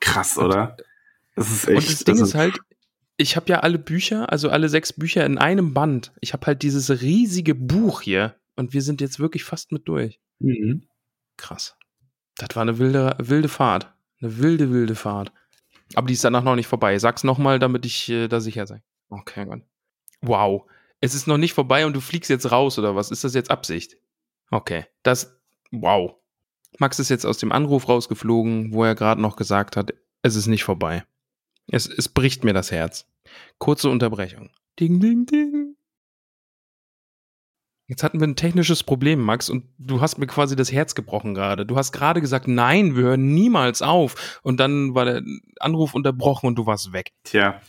Krass, 0.00 0.38
oder? 0.38 0.76
Das 1.34 1.50
ist 1.50 1.68
echt. 1.68 1.78
und 1.78 1.90
das 1.90 2.04
Ding 2.04 2.14
also, 2.14 2.24
ist 2.24 2.34
halt, 2.34 2.58
ich 3.22 3.36
habe 3.36 3.48
ja 3.48 3.60
alle 3.60 3.78
Bücher, 3.78 4.30
also 4.30 4.50
alle 4.50 4.68
sechs 4.68 4.92
Bücher 4.92 5.24
in 5.24 5.38
einem 5.38 5.72
Band. 5.72 6.12
Ich 6.20 6.32
habe 6.32 6.46
halt 6.46 6.62
dieses 6.62 6.90
riesige 7.02 7.54
Buch 7.54 8.02
hier 8.02 8.34
und 8.56 8.74
wir 8.74 8.82
sind 8.82 9.00
jetzt 9.00 9.20
wirklich 9.20 9.44
fast 9.44 9.72
mit 9.72 9.88
durch. 9.88 10.20
Mhm. 10.40 10.86
Krass. 11.36 11.76
Das 12.36 12.54
war 12.54 12.62
eine 12.62 12.78
wilde, 12.78 13.16
wilde 13.18 13.48
Fahrt. 13.48 13.92
Eine 14.20 14.38
wilde, 14.38 14.70
wilde 14.70 14.94
Fahrt. 14.94 15.32
Aber 15.94 16.06
die 16.06 16.14
ist 16.14 16.24
danach 16.24 16.42
noch 16.42 16.56
nicht 16.56 16.66
vorbei. 16.66 16.98
Sag's 16.98 17.24
nochmal, 17.24 17.58
damit 17.58 17.86
ich 17.86 18.08
äh, 18.08 18.28
da 18.28 18.40
sicher 18.40 18.66
sei. 18.66 18.82
Okay, 19.08 19.44
Gott. 19.44 19.62
Wow. 20.20 20.68
Es 21.00 21.14
ist 21.14 21.26
noch 21.26 21.38
nicht 21.38 21.52
vorbei 21.52 21.86
und 21.86 21.94
du 21.94 22.00
fliegst 22.00 22.30
jetzt 22.30 22.50
raus, 22.50 22.78
oder 22.78 22.96
was? 22.96 23.10
Ist 23.10 23.24
das 23.24 23.34
jetzt 23.34 23.50
Absicht? 23.50 23.96
Okay. 24.50 24.86
Das. 25.02 25.38
Wow. 25.70 26.14
Max 26.78 26.98
ist 26.98 27.08
jetzt 27.08 27.26
aus 27.26 27.38
dem 27.38 27.52
Anruf 27.52 27.88
rausgeflogen, 27.88 28.72
wo 28.72 28.84
er 28.84 28.94
gerade 28.94 29.20
noch 29.20 29.36
gesagt 29.36 29.76
hat, 29.76 29.92
es 30.22 30.36
ist 30.36 30.46
nicht 30.46 30.64
vorbei. 30.64 31.04
Es, 31.66 31.86
es 31.86 32.08
bricht 32.08 32.44
mir 32.44 32.52
das 32.52 32.70
Herz. 32.70 33.06
Kurze 33.58 33.88
Unterbrechung. 33.88 34.50
Ding, 34.78 35.00
ding, 35.00 35.26
ding. 35.26 35.76
Jetzt 37.88 38.02
hatten 38.02 38.20
wir 38.20 38.26
ein 38.26 38.36
technisches 38.36 38.82
Problem, 38.82 39.20
Max, 39.20 39.50
und 39.50 39.64
du 39.76 40.00
hast 40.00 40.16
mir 40.16 40.26
quasi 40.26 40.56
das 40.56 40.72
Herz 40.72 40.94
gebrochen 40.94 41.34
gerade. 41.34 41.66
Du 41.66 41.76
hast 41.76 41.92
gerade 41.92 42.22
gesagt, 42.22 42.48
nein, 42.48 42.96
wir 42.96 43.02
hören 43.02 43.34
niemals 43.34 43.82
auf. 43.82 44.40
Und 44.42 44.60
dann 44.60 44.94
war 44.94 45.04
der 45.04 45.22
Anruf 45.60 45.94
unterbrochen 45.94 46.46
und 46.46 46.54
du 46.56 46.64
warst 46.64 46.92
weg. 46.94 47.12
Tja. 47.24 47.60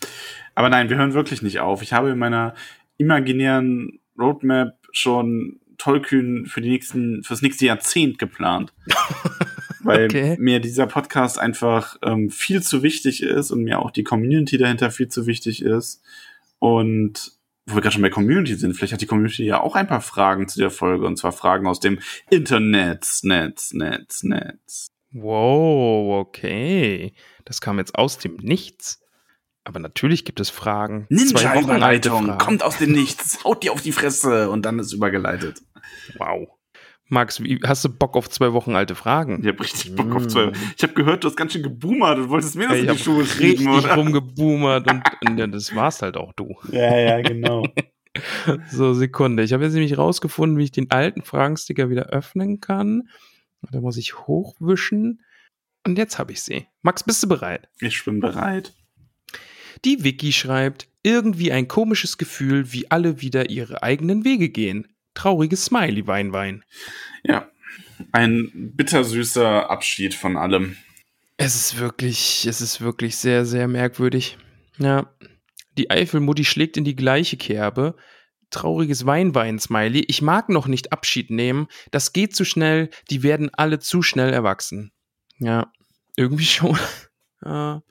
Aber 0.55 0.69
nein, 0.69 0.89
wir 0.89 0.97
hören 0.97 1.13
wirklich 1.13 1.41
nicht 1.41 1.59
auf. 1.59 1.81
Ich 1.81 1.91
habe 1.91 2.11
in 2.11 2.19
meiner 2.19 2.53
imaginären 2.97 3.99
Roadmap 4.17 4.77
schon 4.91 5.59
Tollkühn 5.77 6.45
für 6.45 6.61
die 6.61 6.69
nächsten, 6.69 7.23
fürs 7.23 7.41
nächste 7.41 7.65
Jahrzehnt 7.65 8.17
geplant. 8.17 8.73
Weil 9.83 10.05
Okay. 10.05 10.37
mir 10.39 10.59
dieser 10.59 10.87
Podcast 10.87 11.39
einfach 11.39 11.97
ähm, 12.03 12.29
viel 12.29 12.61
zu 12.61 12.83
wichtig 12.83 13.21
ist 13.23 13.51
und 13.51 13.63
mir 13.63 13.79
auch 13.79 13.91
die 13.91 14.03
Community 14.03 14.57
dahinter 14.57 14.91
viel 14.91 15.07
zu 15.09 15.25
wichtig 15.27 15.61
ist. 15.61 16.01
Und 16.59 17.33
wo 17.65 17.75
wir 17.75 17.81
gerade 17.81 17.93
schon 17.93 18.01
bei 18.01 18.09
Community 18.09 18.55
sind, 18.55 18.73
vielleicht 18.75 18.93
hat 18.93 19.01
die 19.01 19.05
Community 19.05 19.45
ja 19.45 19.61
auch 19.61 19.75
ein 19.75 19.87
paar 19.87 20.01
Fragen 20.01 20.47
zu 20.47 20.59
der 20.59 20.69
Folge, 20.71 21.05
und 21.05 21.17
zwar 21.17 21.31
Fragen 21.31 21.67
aus 21.67 21.79
dem 21.79 21.99
Internet, 22.29 23.07
Netz, 23.23 23.73
Netz, 23.73 24.23
Netz. 24.23 24.87
Wow, 25.11 26.19
okay. 26.19 27.13
Das 27.45 27.61
kam 27.61 27.77
jetzt 27.77 27.95
aus 27.95 28.17
dem 28.17 28.35
Nichts. 28.37 28.99
Aber 29.65 29.79
natürlich 29.79 30.25
gibt 30.25 30.41
es 30.41 30.49
Fragen. 30.49 31.05
Ninja-Überleitung, 31.09 32.37
kommt 32.37 32.63
aus 32.63 32.79
dem 32.79 32.91
Nichts, 32.93 33.43
haut 33.45 33.63
dir 33.63 33.71
auf 33.71 33.81
die 33.81 33.93
Fresse 33.93 34.49
und 34.49 34.65
dann 34.65 34.79
ist 34.79 34.91
übergeleitet. 34.91 35.61
Wow. 36.17 36.49
Max, 37.13 37.41
wie, 37.41 37.59
hast 37.65 37.85
du 37.85 37.89
Bock 37.89 38.15
auf 38.15 38.29
zwei 38.29 38.51
Wochen 38.53 38.75
alte 38.75 38.95
Fragen? 38.95 39.39
Ich 39.41 39.47
hab 39.47 39.61
richtig 39.61 39.95
Bock 39.95 40.13
auf 40.15 40.25
Mm. 40.25 40.29
zwei. 40.29 40.51
Ich 40.75 40.83
habe 40.83 40.93
gehört, 40.93 41.23
du 41.23 41.27
hast 41.29 41.37
ganz 41.37 41.53
schön 41.53 41.63
geboomert 41.63 42.17
und 42.17 42.29
wolltest 42.29 42.55
mir 42.55 42.67
das 42.67 42.73
Ey, 42.77 42.79
in 42.79 42.85
ich 42.85 42.91
die 42.91 42.97
hab 42.97 43.03
Schuhe 43.05 43.21
richtig 43.21 43.59
schieben, 43.59 43.67
oder? 43.73 43.95
rumgeboomert 43.95 44.91
und, 44.91 45.03
und 45.29 45.37
ja, 45.37 45.47
das 45.47 45.75
war's 45.75 46.01
halt 46.01 46.17
auch 46.17 46.33
du. 46.33 46.55
Ja, 46.71 46.97
ja, 46.97 47.21
genau. 47.21 47.65
So, 48.69 48.93
Sekunde. 48.93 49.41
Ich 49.41 49.53
habe 49.53 49.63
jetzt 49.63 49.73
nämlich 49.73 49.97
rausgefunden, 49.97 50.59
wie 50.59 50.65
ich 50.65 50.71
den 50.71 50.91
alten 50.91 51.23
Fragensticker 51.23 51.89
wieder 51.89 52.09
öffnen 52.09 52.59
kann. 52.61 53.09
Da 53.71 53.81
muss 53.81 53.97
ich 53.97 54.19
hochwischen. 54.27 55.23
Und 55.83 55.97
jetzt 55.97 56.19
habe 56.19 56.31
ich 56.31 56.43
sie. 56.43 56.67
Max, 56.83 57.03
bist 57.03 57.23
du 57.23 57.27
bereit? 57.27 57.69
Ich 57.79 58.05
bin 58.05 58.19
bereit. 58.19 58.73
Die 59.83 60.03
Wiki 60.03 60.31
schreibt, 60.31 60.87
irgendwie 61.01 61.51
ein 61.51 61.67
komisches 61.67 62.19
Gefühl, 62.19 62.71
wie 62.71 62.91
alle 62.91 63.19
wieder 63.21 63.49
ihre 63.49 63.81
eigenen 63.81 64.23
Wege 64.25 64.49
gehen. 64.49 64.92
Trauriges 65.13 65.65
Smiley, 65.65 66.07
Wein, 66.07 66.33
Wein. 66.33 66.63
Ja. 67.23 67.49
Ein 68.11 68.71
bittersüßer 68.75 69.69
Abschied 69.69 70.13
von 70.13 70.37
allem. 70.37 70.75
Es 71.37 71.55
ist 71.55 71.79
wirklich, 71.79 72.45
es 72.47 72.61
ist 72.61 72.81
wirklich 72.81 73.17
sehr, 73.17 73.45
sehr 73.45 73.67
merkwürdig. 73.67 74.37
Ja. 74.77 75.13
Die 75.77 75.89
Eifelmutti 75.89 76.45
schlägt 76.45 76.77
in 76.77 76.83
die 76.83 76.95
gleiche 76.95 77.37
Kerbe. 77.37 77.95
Trauriges 78.51 79.05
Wein-Wein-Smiley. 79.05 80.05
Ich 80.07 80.21
mag 80.21 80.49
noch 80.49 80.67
nicht 80.67 80.93
Abschied 80.93 81.31
nehmen. 81.31 81.67
Das 81.89 82.13
geht 82.13 82.35
zu 82.35 82.45
schnell. 82.45 82.89
Die 83.09 83.23
werden 83.23 83.49
alle 83.53 83.79
zu 83.79 84.03
schnell 84.03 84.31
erwachsen. 84.31 84.91
Ja, 85.39 85.71
irgendwie 86.15 86.45
schon. 86.45 86.77
Ja. 87.45 87.83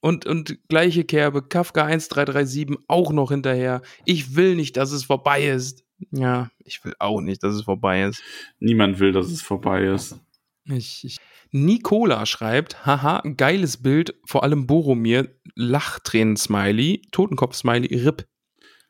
Und, 0.00 0.26
und 0.26 0.58
gleiche 0.68 1.04
Kerbe. 1.04 1.40
Kafka 1.40 1.84
1337 1.84 2.84
auch 2.86 3.12
noch 3.12 3.30
hinterher. 3.30 3.80
Ich 4.04 4.36
will 4.36 4.56
nicht, 4.56 4.76
dass 4.76 4.92
es 4.92 5.04
vorbei 5.04 5.46
ist. 5.46 5.84
Ja, 6.10 6.50
ich 6.64 6.84
will 6.84 6.94
auch 6.98 7.20
nicht, 7.20 7.42
dass 7.42 7.54
es 7.54 7.62
vorbei 7.62 8.04
ist. 8.04 8.22
Niemand 8.58 8.98
will, 9.00 9.12
dass 9.12 9.26
es 9.30 9.42
vorbei 9.42 9.84
ist. 9.84 10.18
Ich, 10.64 11.04
ich. 11.04 11.16
Nicola 11.52 12.26
schreibt, 12.26 12.86
haha, 12.86 13.22
geiles 13.36 13.78
Bild, 13.78 14.14
vor 14.24 14.44
allem 14.44 14.66
Boromir, 14.66 15.34
Lachtränen-Smiley, 15.56 17.02
Totenkopf-Smiley, 17.10 17.94
RIP. 18.04 18.26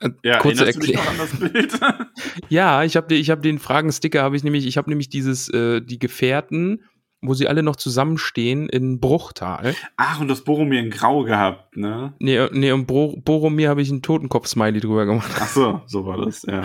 Äh, 0.01 0.11
Ja, 0.23 0.39
kurze 0.39 0.67
Erklärung. 0.67 1.05
noch 1.05 1.11
an 1.11 1.19
das 1.19 1.37
Bild? 1.53 1.73
Ja, 2.49 2.85
ich 2.85 2.97
habe 2.97 3.15
ich 3.15 3.31
hab 3.31 3.43
den 3.43 3.59
Fragensticker, 3.59 4.23
habe 4.23 4.37
ich 4.37 4.45
nämlich, 4.45 4.67
ich 4.67 4.77
habe 4.77 4.91
nämlich 4.91 5.09
dieses, 5.09 5.49
äh, 5.51 5.81
die 5.81 5.99
Gefährten, 5.99 6.85
wo 7.23 7.35
sie 7.35 7.49
alle 7.49 7.63
noch 7.63 7.77
zusammenstehen 7.77 8.69
in 8.69 9.01
Bruchtal. 9.01 9.75
Ach, 9.97 10.21
und 10.21 10.29
das 10.29 10.43
Boromir 10.45 10.81
in 10.81 10.91
Grau 10.91 11.23
gehabt, 11.25 11.77
ne? 11.77 12.15
Nee, 12.19 12.49
nee, 12.53 12.73
und 12.73 12.87
Bro 12.87 13.21
Boromir 13.25 13.69
habe 13.69 13.83
ich 13.83 13.91
einen 13.91 14.03
Totenkopf-Smiley 14.03 14.81
drüber 14.81 15.07
gemacht. 15.07 15.31
Ach 15.39 15.49
so, 15.49 15.83
so 15.87 16.07
war 16.07 16.25
das, 16.25 16.43
ja. 16.43 16.65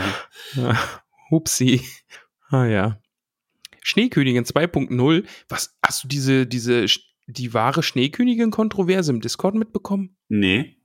Ja, 0.55 0.77
Hupsi. 1.29 1.81
Ah 2.49 2.65
ja. 2.65 2.99
Schneekönigin 3.81 4.45
2.0. 4.45 5.25
Was, 5.49 5.77
hast 5.85 6.03
du 6.03 6.07
diese, 6.07 6.47
diese, 6.47 6.85
die 7.27 7.53
wahre 7.53 7.83
Schneekönigin-Kontroverse 7.83 9.11
im 9.11 9.21
Discord 9.21 9.55
mitbekommen? 9.55 10.17
Nee. 10.27 10.77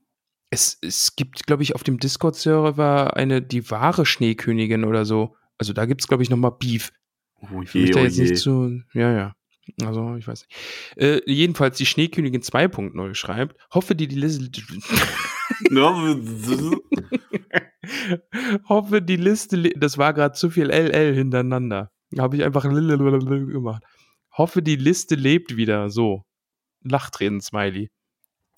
Es, 0.49 0.77
es 0.81 1.15
gibt, 1.15 1.47
glaube 1.47 1.63
ich, 1.63 1.75
auf 1.75 1.83
dem 1.83 1.97
Discord-Server 1.97 3.15
eine, 3.15 3.41
die 3.41 3.71
wahre 3.71 4.05
Schneekönigin 4.05 4.83
oder 4.83 5.05
so. 5.05 5.35
Also 5.57 5.73
da 5.73 5.85
gibt 5.85 6.01
es, 6.01 6.07
glaube 6.07 6.23
ich, 6.23 6.29
nochmal 6.29 6.51
Beef. 6.59 6.91
Oh 7.41 7.61
Ich 7.61 7.73
will 7.73 7.81
je, 7.81 7.87
mich 7.87 7.91
da 7.91 8.01
oh 8.01 8.03
jetzt 8.03 8.17
je. 8.17 8.23
nicht 8.23 8.37
zu. 8.37 8.81
Ja, 8.93 9.11
ja. 9.13 9.35
Also, 9.83 10.15
ich 10.15 10.27
weiß 10.27 10.47
nicht. 10.47 10.97
Äh, 10.97 11.21
jedenfalls, 11.25 11.77
die 11.77 11.85
Schneekönigin 11.85 12.41
2.0 12.41 13.15
schreibt, 13.15 13.57
hoffe, 13.71 13.95
die, 13.95 14.07
die 14.07 14.15
Liste. 14.15 14.49
hoffe, 18.69 19.01
die 19.01 19.17
Liste. 19.17 19.71
Das 19.75 19.97
war 19.97 20.13
gerade 20.13 20.35
zu 20.35 20.49
viel 20.49 20.69
LL 20.69 21.13
hintereinander. 21.13 21.91
Da 22.11 22.23
habe 22.23 22.35
ich 22.35 22.43
einfach 22.43 22.63
gemacht. 22.63 23.83
Hoffe, 24.31 24.61
die 24.61 24.75
Liste 24.75 25.15
lebt 25.15 25.55
wieder. 25.55 25.89
So. 25.89 26.23
Lachtränen-Smiley. 26.83 27.89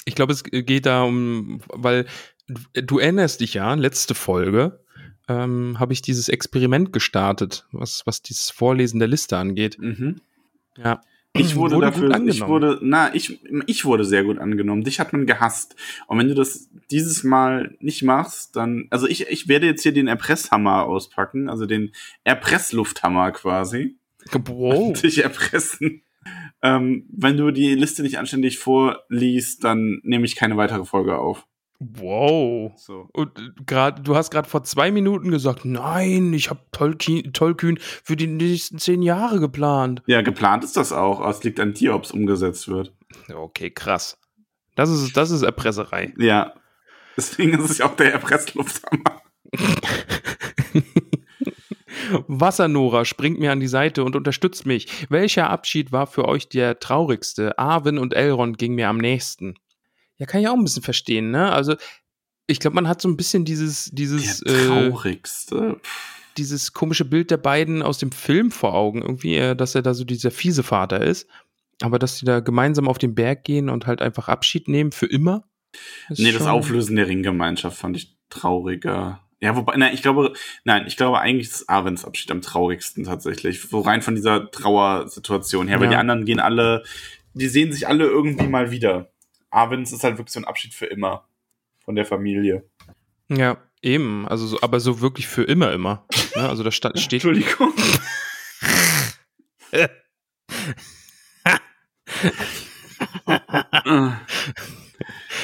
Ich 0.05 0.15
glaube, 0.15 0.33
es 0.33 0.43
geht 0.43 0.85
da 0.85 1.03
um, 1.03 1.61
weil 1.67 2.05
du 2.47 2.99
erinnerst 2.99 3.41
dich 3.41 3.53
ja, 3.53 3.73
letzte 3.73 4.15
Folge 4.15 4.83
ähm, 5.27 5.79
habe 5.79 5.93
ich 5.93 6.01
dieses 6.01 6.29
Experiment 6.29 6.91
gestartet, 6.91 7.65
was, 7.71 8.05
was 8.05 8.21
dieses 8.21 8.49
Vorlesen 8.49 8.99
der 8.99 9.07
Liste 9.07 9.37
angeht. 9.37 9.77
Mhm. 9.79 10.21
Ja. 10.77 11.01
Ich 11.35 11.55
wurde, 11.55 11.75
Wurde 11.75 11.91
gut 11.91 12.11
dafür, 12.11 12.27
ich 12.27 12.45
wurde, 12.45 12.79
na, 12.83 13.13
ich, 13.15 13.43
ich 13.65 13.85
wurde 13.85 14.05
sehr 14.05 14.23
gut 14.23 14.37
angenommen. 14.37 14.83
Dich 14.83 14.99
hat 14.99 15.13
man 15.13 15.25
gehasst. 15.25 15.75
Und 16.05 16.19
wenn 16.19 16.27
du 16.27 16.35
das 16.35 16.69
dieses 16.91 17.23
Mal 17.23 17.75
nicht 17.79 18.03
machst, 18.03 18.55
dann, 18.55 18.85
also 18.91 19.07
ich, 19.07 19.27
ich 19.27 19.47
werde 19.47 19.65
jetzt 19.65 19.81
hier 19.81 19.93
den 19.93 20.07
Erpresshammer 20.07 20.83
auspacken, 20.83 21.49
also 21.49 21.65
den 21.65 21.91
Erpresslufthammer 22.23 23.31
quasi. 23.31 23.97
Wow. 24.31 24.89
Und 24.89 25.03
dich 25.03 25.23
erpressen. 25.23 26.03
Ähm, 26.61 27.07
wenn 27.11 27.35
du 27.35 27.49
die 27.49 27.73
Liste 27.73 28.03
nicht 28.03 28.19
anständig 28.19 28.59
vorliest, 28.59 29.63
dann 29.63 30.01
nehme 30.03 30.25
ich 30.25 30.35
keine 30.35 30.55
weitere 30.55 30.85
Folge 30.85 31.17
auf. 31.17 31.47
Wow. 31.95 32.73
So. 32.77 33.09
Und 33.13 33.37
äh, 33.37 33.49
gerade, 33.65 34.01
du 34.01 34.15
hast 34.15 34.31
gerade 34.31 34.47
vor 34.47 34.63
zwei 34.63 34.91
Minuten 34.91 35.31
gesagt, 35.31 35.65
nein, 35.65 36.33
ich 36.33 36.49
habe 36.49 36.61
Tolkien, 36.71 37.33
Tollkühn 37.33 37.77
für 37.79 38.15
die 38.15 38.27
nächsten 38.27 38.79
zehn 38.79 39.01
Jahre 39.01 39.39
geplant. 39.39 40.01
Ja, 40.05 40.21
geplant 40.21 40.63
ist 40.63 40.77
das 40.77 40.91
auch, 40.91 41.19
aber 41.19 41.29
es 41.29 41.43
liegt 41.43 41.59
an 41.59 41.73
dir, 41.73 41.95
ob 41.95 42.03
es 42.03 42.11
umgesetzt 42.11 42.67
wird. 42.67 42.93
Okay, 43.33 43.69
krass. 43.69 44.17
Das 44.75 44.89
ist, 44.89 45.15
das 45.15 45.31
ist 45.31 45.43
Erpresserei. 45.43 46.13
Ja. 46.17 46.53
Deswegen 47.15 47.59
ist 47.59 47.69
es 47.69 47.77
ja 47.77 47.85
auch 47.85 47.95
der 47.95 48.13
Erpresslufthammer. 48.13 49.21
Wassernora 52.27 53.05
springt 53.05 53.39
mir 53.39 53.51
an 53.51 53.59
die 53.59 53.67
Seite 53.67 54.03
und 54.03 54.15
unterstützt 54.15 54.65
mich. 54.65 55.07
Welcher 55.09 55.49
Abschied 55.49 55.91
war 55.91 56.07
für 56.07 56.27
euch 56.27 56.49
der 56.49 56.79
traurigste? 56.79 57.57
Arwen 57.57 57.97
und 57.97 58.13
Elrond 58.13 58.57
ging 58.57 58.75
mir 58.75 58.89
am 58.89 58.97
nächsten. 58.97 59.55
Ja, 60.23 60.27
kann 60.27 60.39
ich 60.39 60.47
auch 60.47 60.53
ein 60.53 60.63
bisschen 60.63 60.83
verstehen, 60.83 61.31
ne? 61.31 61.51
Also, 61.51 61.75
ich 62.47 62.61
glaube, 62.61 62.75
man 62.75 62.87
hat 62.87 63.01
so 63.01 63.09
ein 63.09 63.17
bisschen 63.17 63.43
dieses, 63.43 63.91
dieses, 63.91 64.39
Der 64.39 64.53
äh, 64.55 64.67
traurigste. 64.67 65.81
dieses 66.37 66.71
komische 66.71 67.03
Bild 67.03 67.29
der 67.29 67.35
beiden 67.35 67.81
aus 67.81 67.97
dem 67.97 68.13
Film 68.13 68.49
vor 68.49 68.73
Augen, 68.73 69.01
irgendwie, 69.01 69.35
äh, 69.35 69.53
dass 69.53 69.75
er 69.75 69.81
da 69.81 69.93
so 69.93 70.05
dieser 70.05 70.31
fiese 70.31 70.63
Vater 70.63 71.01
ist. 71.01 71.27
Aber 71.81 71.99
dass 71.99 72.19
die 72.19 72.25
da 72.25 72.39
gemeinsam 72.39 72.87
auf 72.87 72.97
den 72.99 73.15
Berg 73.15 73.43
gehen 73.43 73.67
und 73.69 73.85
halt 73.85 74.01
einfach 74.01 74.29
Abschied 74.29 74.69
nehmen 74.69 74.93
für 74.93 75.07
immer. 75.07 75.43
nee, 76.07 76.31
das 76.31 76.47
Auflösen 76.47 76.95
der 76.95 77.07
Ringgemeinschaft 77.09 77.77
fand 77.77 77.97
ich 77.97 78.15
trauriger. 78.29 79.19
Ja, 79.41 79.57
wobei, 79.57 79.75
nein, 79.75 79.93
ich 79.93 80.01
glaube, 80.01 80.31
nein, 80.63 80.85
ich 80.87 80.95
glaube 80.95 81.19
eigentlich 81.19 81.49
ist 81.49 81.69
Arwens 81.69 82.05
Abschied 82.05 82.31
am 82.31 82.39
traurigsten 82.41 83.03
tatsächlich. 83.03 83.61
So 83.61 83.81
rein 83.81 84.01
von 84.01 84.15
dieser 84.15 84.49
Trauersituation 84.51 85.67
her, 85.67 85.79
weil 85.79 85.87
Ja. 85.87 85.89
die 85.91 85.97
anderen 85.97 86.23
gehen 86.23 86.39
alle, 86.39 86.83
die 87.33 87.49
sehen 87.49 87.73
sich 87.73 87.89
alle 87.89 88.05
irgendwie 88.05 88.47
mal 88.47 88.71
wieder. 88.71 89.11
Arwens 89.53 89.91
ist 89.91 90.03
halt 90.03 90.17
wirklich 90.17 90.33
so 90.33 90.39
ein 90.39 90.45
Abschied 90.45 90.73
für 90.73 90.85
immer 90.87 91.27
von 91.79 91.95
der 91.95 92.05
Familie. 92.05 92.67
Ja, 93.29 93.57
eben. 93.81 94.27
Also, 94.27 94.47
so, 94.47 94.61
aber 94.61 94.79
so 94.79 95.01
wirklich 95.01 95.27
für 95.27 95.43
immer, 95.43 95.71
immer. 95.71 96.05
Ne? 96.35 96.49
Also, 96.49 96.63
da 96.63 96.71
sta 96.71 96.91
steht. 96.97 97.23
Entschuldigung. 97.23 97.73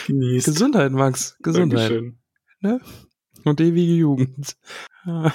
Genießt. 0.08 0.46
Gesundheit, 0.46 0.92
Max. 0.92 1.38
Gesundheit. 1.42 1.92
Dankeschön. 1.92 2.20
Ne? 2.62 2.82
Und 3.44 3.62
ewige 3.62 3.94
Jugend. 3.94 4.58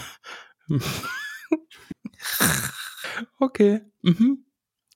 okay. 3.38 3.80
Mhm. 4.02 4.44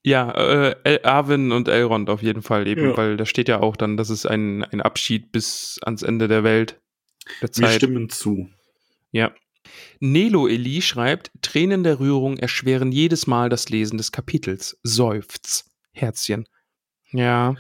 Ja, 0.04 0.30
äh, 0.30 0.76
El 0.84 1.00
Arwen 1.04 1.52
und 1.52 1.68
Elrond 1.68 2.08
auf 2.08 2.22
jeden 2.22 2.42
Fall 2.42 2.66
eben, 2.66 2.90
Ja. 2.90 2.96
weil 2.96 3.16
da 3.16 3.26
steht 3.26 3.48
ja 3.48 3.60
auch 3.60 3.76
dann, 3.76 3.96
das 3.96 4.10
ist 4.10 4.26
ein, 4.26 4.64
ein 4.64 4.80
Abschied 4.80 5.32
bis 5.32 5.78
ans 5.82 6.02
Ende 6.02 6.28
der 6.28 6.44
Welt. 6.44 6.80
Der 7.42 7.50
Wir 7.54 7.68
stimmen 7.68 8.08
zu. 8.08 8.48
Ja. 9.10 9.32
Nelo 10.00 10.46
Eli 10.46 10.80
schreibt, 10.80 11.30
Tränen 11.42 11.82
der 11.82 12.00
Rührung 12.00 12.38
erschweren 12.38 12.92
jedes 12.92 13.26
Mal 13.26 13.48
das 13.48 13.68
Lesen 13.68 13.98
des 13.98 14.12
Kapitels. 14.12 14.78
Seufz. 14.82 15.70
Herzchen. 15.92 16.46
Ja. 17.10 17.56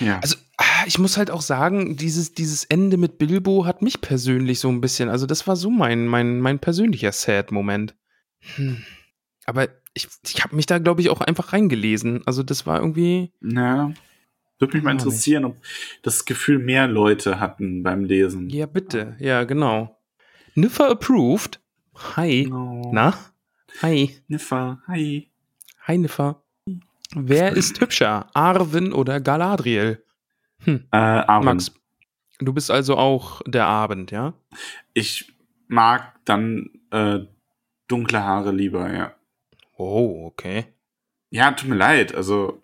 Ja. 0.00 0.20
Also, 0.20 0.36
ah, 0.58 0.84
ich 0.86 0.98
muss 0.98 1.16
halt 1.16 1.30
auch 1.30 1.40
sagen, 1.40 1.96
dieses, 1.96 2.34
dieses 2.34 2.64
Ende 2.64 2.98
mit 2.98 3.18
Bilbo 3.18 3.64
hat 3.64 3.82
mich 3.82 4.00
persönlich 4.00 4.60
so 4.60 4.68
ein 4.68 4.80
bisschen, 4.80 5.08
also 5.08 5.26
das 5.26 5.46
war 5.46 5.56
so 5.56 5.70
mein, 5.70 6.06
mein, 6.06 6.40
mein 6.40 6.58
persönlicher 6.58 7.12
Sad-Moment. 7.12 7.96
Hm. 8.56 8.84
Aber 9.46 9.68
ich, 9.98 10.08
ich 10.34 10.42
habe 10.44 10.54
mich 10.56 10.66
da, 10.66 10.78
glaube 10.78 11.00
ich, 11.00 11.10
auch 11.10 11.20
einfach 11.20 11.52
reingelesen. 11.52 12.22
Also 12.26 12.42
das 12.42 12.66
war 12.66 12.80
irgendwie, 12.80 13.32
Ja. 13.42 13.92
Würde 14.60 14.74
mich 14.76 14.82
mal 14.82 14.90
interessieren, 14.92 15.44
ob 15.44 15.56
das 16.02 16.24
Gefühl 16.24 16.58
mehr 16.58 16.88
Leute 16.88 17.38
hatten 17.38 17.84
beim 17.84 18.04
Lesen. 18.04 18.48
ja 18.50 18.66
bitte, 18.66 19.16
ja 19.20 19.44
genau. 19.44 19.96
Niffer 20.56 20.90
approved. 20.90 21.60
Hi. 22.16 22.48
Oh. 22.52 22.90
Na? 22.92 23.14
Hi. 23.82 24.16
Niffer, 24.26 24.82
hi. 24.88 25.30
Hi 25.86 25.98
Niffer. 25.98 26.42
Wer 27.14 27.52
ist 27.52 27.80
hübscher, 27.80 28.26
Arwen 28.34 28.92
oder 28.92 29.20
Galadriel? 29.20 30.02
Hm. 30.64 30.84
Äh, 30.90 30.96
Arwen. 30.96 31.44
Max, 31.44 31.72
du 32.40 32.52
bist 32.52 32.70
also 32.72 32.96
auch 32.96 33.40
der 33.46 33.66
Abend, 33.66 34.10
ja? 34.10 34.34
Ich 34.92 35.32
mag 35.68 36.14
dann 36.24 36.68
äh, 36.90 37.20
dunkle 37.86 38.24
Haare 38.24 38.50
lieber, 38.50 38.92
ja. 38.92 39.14
Oh, 39.78 40.26
okay. 40.26 40.66
Ja, 41.30 41.52
tut 41.52 41.68
mir 41.68 41.76
leid. 41.76 42.14
Also, 42.14 42.60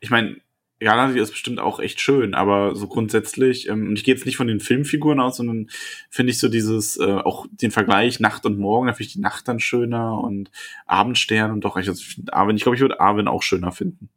ich 0.00 0.10
meine, 0.10 0.36
Galadriel 0.78 1.22
ist 1.22 1.30
bestimmt 1.30 1.58
auch 1.58 1.80
echt 1.80 2.00
schön, 2.00 2.34
aber 2.34 2.74
so 2.76 2.86
grundsätzlich, 2.86 3.68
ähm, 3.68 3.88
und 3.88 3.96
ich 3.96 4.04
gehe 4.04 4.14
jetzt 4.14 4.26
nicht 4.26 4.36
von 4.36 4.46
den 4.46 4.60
Filmfiguren 4.60 5.20
aus, 5.20 5.38
sondern 5.38 5.68
finde 6.10 6.30
ich 6.32 6.38
so 6.38 6.48
dieses, 6.48 6.98
äh, 6.98 7.16
auch 7.16 7.46
den 7.50 7.70
Vergleich 7.70 8.20
Nacht 8.20 8.46
und 8.46 8.58
Morgen, 8.58 8.86
da 8.86 8.92
finde 8.92 9.06
ich 9.08 9.12
die 9.14 9.20
Nacht 9.20 9.48
dann 9.48 9.60
schöner 9.60 10.18
und 10.18 10.50
Abendstern 10.86 11.50
und 11.50 11.64
doch, 11.64 11.76
ich, 11.76 11.88
also, 11.88 12.00
ich 12.00 12.14
find 12.14 12.32
Arwen, 12.34 12.56
ich 12.56 12.62
glaube, 12.62 12.76
ich 12.76 12.82
würde 12.82 13.00
Arwen 13.00 13.28
auch 13.28 13.42
schöner 13.42 13.72
finden. 13.72 14.10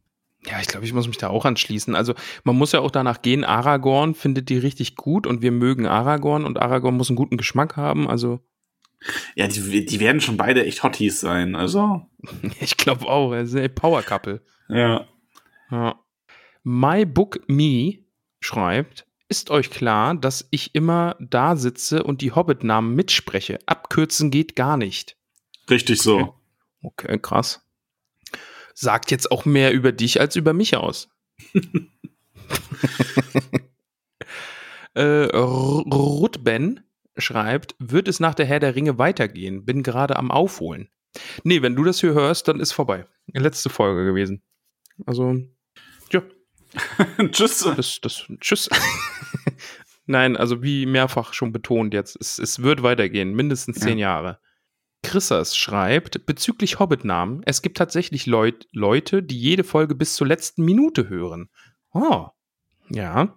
Ja, 0.45 0.59
ich 0.59 0.67
glaube, 0.67 0.85
ich 0.85 0.93
muss 0.93 1.07
mich 1.07 1.17
da 1.17 1.29
auch 1.29 1.45
anschließen. 1.45 1.95
Also 1.95 2.15
man 2.43 2.57
muss 2.57 2.73
ja 2.73 2.81
auch 2.81 2.91
danach 2.91 3.21
gehen, 3.21 3.45
Aragorn 3.45 4.13
findet 4.13 4.49
die 4.49 4.57
richtig 4.57 4.97
gut 4.97 5.25
und 5.25 5.41
wir 5.41 5.51
mögen 5.51 5.87
Aragorn 5.87 6.43
und 6.43 6.61
Aragorn 6.61 6.97
muss 6.97 7.09
einen 7.09 7.15
guten 7.15 7.37
Geschmack 7.37 7.77
haben. 7.77 8.09
Also 8.09 8.41
Ja, 9.35 9.47
die, 9.47 9.85
die 9.85 9.99
werden 9.99 10.21
schon 10.21 10.37
beide 10.37 10.65
echt 10.65 10.83
Hotties 10.83 11.19
sein, 11.19 11.55
also. 11.55 12.05
ich 12.59 12.77
glaube 12.77 13.05
auch, 13.07 13.33
er 13.33 13.41
ist 13.41 13.55
ein 13.55 13.73
Power 13.73 14.01
Couple. 14.01 14.41
Ja. 14.69 15.07
Ja. 15.71 15.99
My 16.63 17.05
Book 17.05 17.41
Me 17.47 17.99
schreibt, 18.39 19.05
ist 19.29 19.49
euch 19.49 19.69
klar, 19.69 20.15
dass 20.15 20.47
ich 20.51 20.75
immer 20.75 21.15
da 21.19 21.55
sitze 21.55 22.03
und 22.03 22.21
die 22.21 22.31
Hobbit-Namen 22.31 22.93
mitspreche? 22.95 23.59
Abkürzen 23.65 24.31
geht 24.31 24.55
gar 24.55 24.77
nicht. 24.77 25.17
Richtig 25.69 26.01
so. 26.01 26.35
Okay, 26.81 27.17
krass. 27.19 27.65
Sagt 28.73 29.11
jetzt 29.11 29.31
auch 29.31 29.45
mehr 29.45 29.71
über 29.73 29.91
dich 29.91 30.19
als 30.19 30.35
über 30.35 30.53
mich 30.53 30.75
aus. 30.75 31.09
äh, 34.93 35.25
Rutben 35.35 36.81
schreibt, 37.17 37.75
wird 37.79 38.07
es 38.07 38.19
nach 38.19 38.35
der 38.35 38.45
Herr 38.45 38.59
der 38.59 38.75
Ringe 38.75 38.97
weitergehen? 38.97 39.65
Bin 39.65 39.83
gerade 39.83 40.15
am 40.15 40.31
Aufholen. 40.31 40.89
Nee, 41.43 41.61
wenn 41.61 41.75
du 41.75 41.83
das 41.83 42.01
hier 42.01 42.13
hörst, 42.13 42.47
dann 42.47 42.59
ist 42.59 42.71
vorbei. 42.71 43.05
Letzte 43.27 43.69
Folge 43.69 44.05
gewesen. 44.05 44.41
Also, 45.05 45.35
ja, 46.11 46.21
Tschüss. 47.31 47.59
das, 47.75 47.99
das, 48.01 48.25
tschüss. 48.39 48.69
Nein, 50.05 50.35
also 50.35 50.63
wie 50.63 50.85
mehrfach 50.85 51.33
schon 51.33 51.51
betont 51.51 51.93
jetzt, 51.93 52.17
es, 52.19 52.39
es 52.39 52.61
wird 52.61 52.83
weitergehen, 52.83 53.33
mindestens 53.33 53.79
zehn 53.79 53.97
Jahre. 53.97 54.39
Chrissas 55.01 55.55
schreibt, 55.55 56.25
bezüglich 56.25 56.79
Hobbit-Namen, 56.79 57.41
es 57.45 57.61
gibt 57.61 57.77
tatsächlich 57.77 58.25
Leut, 58.25 58.67
Leute, 58.71 59.21
die 59.21 59.39
jede 59.39 59.63
Folge 59.63 59.95
bis 59.95 60.15
zur 60.15 60.27
letzten 60.27 60.63
Minute 60.63 61.09
hören. 61.09 61.49
Oh, 61.93 62.27
ja, 62.89 63.35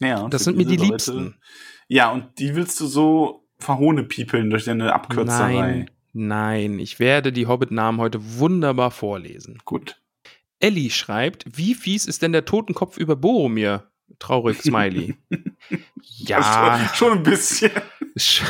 Ja, 0.00 0.28
das 0.28 0.44
sind 0.44 0.56
mir 0.56 0.66
die 0.66 0.76
diese 0.76 0.90
Liebsten. 0.90 1.40
Ja, 1.88 2.10
und 2.10 2.38
die 2.38 2.54
willst 2.54 2.80
du 2.80 2.86
so 2.86 3.46
verhohnepiepeln 3.58 4.50
durch 4.50 4.64
deine 4.64 4.92
Abkürzerei. 4.92 5.52
Nein, 5.52 5.90
nein, 6.12 6.78
ich 6.78 6.98
werde 6.98 7.32
die 7.32 7.46
Hobbit-Namen 7.46 8.00
heute 8.00 8.38
wunderbar 8.38 8.90
vorlesen. 8.90 9.58
Gut. 9.64 10.00
Ellie 10.60 10.90
schreibt, 10.90 11.44
wie 11.58 11.74
fies 11.74 12.06
ist 12.06 12.22
denn 12.22 12.32
der 12.32 12.44
Totenkopf 12.44 12.96
über 12.96 13.16
Boromir? 13.16 13.90
Traurig, 14.18 14.62
Smiley. 14.62 15.16
ja, 16.02 16.38
Also, 16.38 16.94
schon 16.94 17.18
ein 17.18 17.22
bisschen. 17.22 17.70
sch 18.16 18.42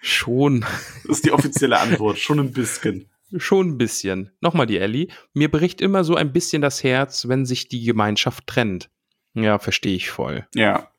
schon. 0.00 0.60
Das 1.06 1.18
ist 1.18 1.24
die 1.24 1.32
offizielle 1.32 1.78
Antwort. 1.78 2.18
Schon 2.18 2.40
ein 2.40 2.52
bisschen. 2.52 3.08
Schon 3.36 3.68
ein 3.68 3.78
bisschen. 3.78 4.30
Nochmal 4.40 4.66
die 4.66 4.78
Ellie. 4.78 5.08
Mir 5.34 5.50
bricht 5.50 5.80
immer 5.80 6.04
so 6.04 6.14
ein 6.14 6.32
bisschen 6.32 6.62
das 6.62 6.82
Herz, 6.82 7.28
wenn 7.28 7.46
sich 7.46 7.68
die 7.68 7.84
Gemeinschaft 7.84 8.46
trennt. 8.46 8.90
Ja, 9.34 9.58
verstehe 9.58 9.94
ich 9.96 10.10
voll. 10.10 10.46
Ja. 10.54 10.90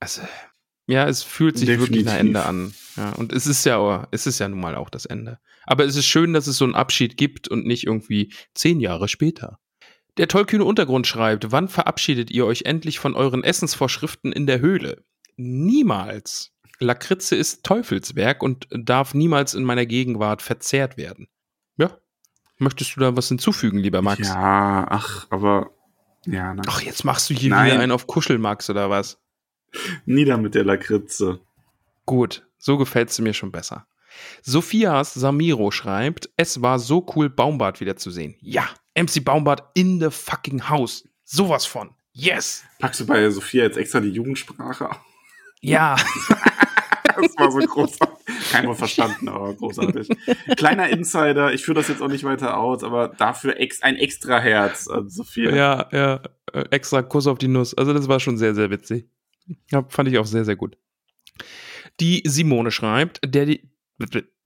Also, 0.00 0.22
ja, 0.88 1.06
es 1.06 1.22
fühlt 1.22 1.58
sich 1.58 1.68
wirklich 1.68 2.04
nach 2.04 2.14
Definitiv. 2.14 2.20
Ende 2.20 2.42
an. 2.44 2.74
Ja, 2.96 3.10
und 3.12 3.32
es 3.32 3.46
ist 3.46 3.64
ja, 3.64 4.08
es 4.10 4.26
ist 4.26 4.38
ja 4.38 4.48
nun 4.48 4.58
mal 4.58 4.74
auch 4.74 4.90
das 4.90 5.04
Ende. 5.06 5.38
Aber 5.66 5.84
es 5.84 5.96
ist 5.96 6.06
schön, 6.06 6.32
dass 6.32 6.46
es 6.46 6.56
so 6.56 6.64
einen 6.64 6.74
Abschied 6.74 7.18
gibt 7.18 7.46
und 7.46 7.66
nicht 7.66 7.86
irgendwie 7.86 8.32
zehn 8.54 8.80
Jahre 8.80 9.06
später. 9.06 9.58
Der 10.16 10.28
tollkühne 10.28 10.64
Untergrund 10.64 11.06
schreibt, 11.06 11.52
wann 11.52 11.68
verabschiedet 11.68 12.30
ihr 12.30 12.46
euch 12.46 12.62
endlich 12.62 12.98
von 12.98 13.14
euren 13.14 13.44
Essensvorschriften 13.44 14.32
in 14.32 14.46
der 14.46 14.60
Höhle? 14.60 15.04
Niemals. 15.36 16.52
Lakritze 16.80 17.36
ist 17.36 17.64
Teufelswerk 17.64 18.42
und 18.42 18.66
darf 18.70 19.12
niemals 19.12 19.52
in 19.54 19.64
meiner 19.64 19.84
Gegenwart 19.84 20.40
verzehrt 20.42 20.96
werden. 20.96 21.28
Ja. 21.76 21.98
Möchtest 22.56 22.96
du 22.96 23.00
da 23.00 23.14
was 23.14 23.28
hinzufügen, 23.28 23.78
lieber 23.78 24.00
Max? 24.00 24.26
Ja, 24.26 24.86
ach, 24.88 25.26
aber. 25.30 25.70
Ja, 26.24 26.54
na. 26.54 26.62
Ach, 26.66 26.80
jetzt 26.80 27.04
machst 27.04 27.30
du 27.30 27.34
hier 27.34 27.50
Nein. 27.50 27.66
wieder 27.66 27.80
einen 27.80 27.92
auf 27.92 28.06
Kuschelmax 28.06 28.70
oder 28.70 28.90
was? 28.90 29.18
Nieder 30.06 30.36
mit 30.38 30.54
der 30.54 30.64
Lakritze. 30.64 31.40
Gut, 32.06 32.46
so 32.58 32.76
gefällt 32.78 33.10
sie 33.10 33.22
mir 33.22 33.34
schon 33.34 33.52
besser. 33.52 33.86
Sophias 34.42 35.14
Samiro 35.14 35.70
schreibt, 35.70 36.30
es 36.36 36.62
war 36.62 36.78
so 36.78 37.06
cool, 37.14 37.28
Baumbart 37.28 37.80
wiederzusehen. 37.80 38.36
Ja, 38.40 38.68
MC 38.96 39.24
Baumbart 39.24 39.62
in 39.74 40.00
the 40.00 40.10
fucking 40.10 40.68
house. 40.68 41.08
Sowas 41.24 41.66
von. 41.66 41.90
Yes. 42.12 42.64
Packst 42.80 43.00
du 43.00 43.06
bei 43.06 43.28
Sophia 43.30 43.64
jetzt 43.64 43.76
extra 43.76 44.00
die 44.00 44.10
Jugendsprache? 44.10 44.90
Ja. 45.60 45.96
Das 47.20 47.36
war 47.36 47.50
so 47.50 47.58
großartig. 47.58 48.26
Kein 48.52 48.66
Wort 48.68 48.78
verstanden, 48.78 49.28
aber 49.28 49.52
großartig. 49.54 50.08
Kleiner 50.56 50.88
Insider, 50.88 51.52
ich 51.52 51.64
führe 51.64 51.76
das 51.76 51.88
jetzt 51.88 52.00
auch 52.00 52.08
nicht 52.08 52.22
weiter 52.22 52.56
aus, 52.56 52.84
aber 52.84 53.08
dafür 53.08 53.58
ex 53.58 53.82
ein 53.82 53.96
extra 53.96 54.38
Herz 54.38 54.86
an 54.86 55.08
Sophia. 55.08 55.50
Ja, 55.50 55.88
ja. 55.90 56.20
Äh, 56.52 56.64
Extra 56.70 57.02
Kuss 57.02 57.26
auf 57.26 57.38
die 57.38 57.48
Nuss. 57.48 57.74
Also, 57.74 57.92
das 57.92 58.08
war 58.08 58.20
schon 58.20 58.38
sehr, 58.38 58.54
sehr 58.54 58.70
witzig. 58.70 59.08
Ja, 59.70 59.84
fand 59.88 60.08
ich 60.08 60.18
auch 60.18 60.26
sehr, 60.26 60.44
sehr 60.44 60.56
gut. 60.56 60.76
Die 62.00 62.22
Simone 62.24 62.70
schreibt, 62.70 63.20
der, 63.24 63.58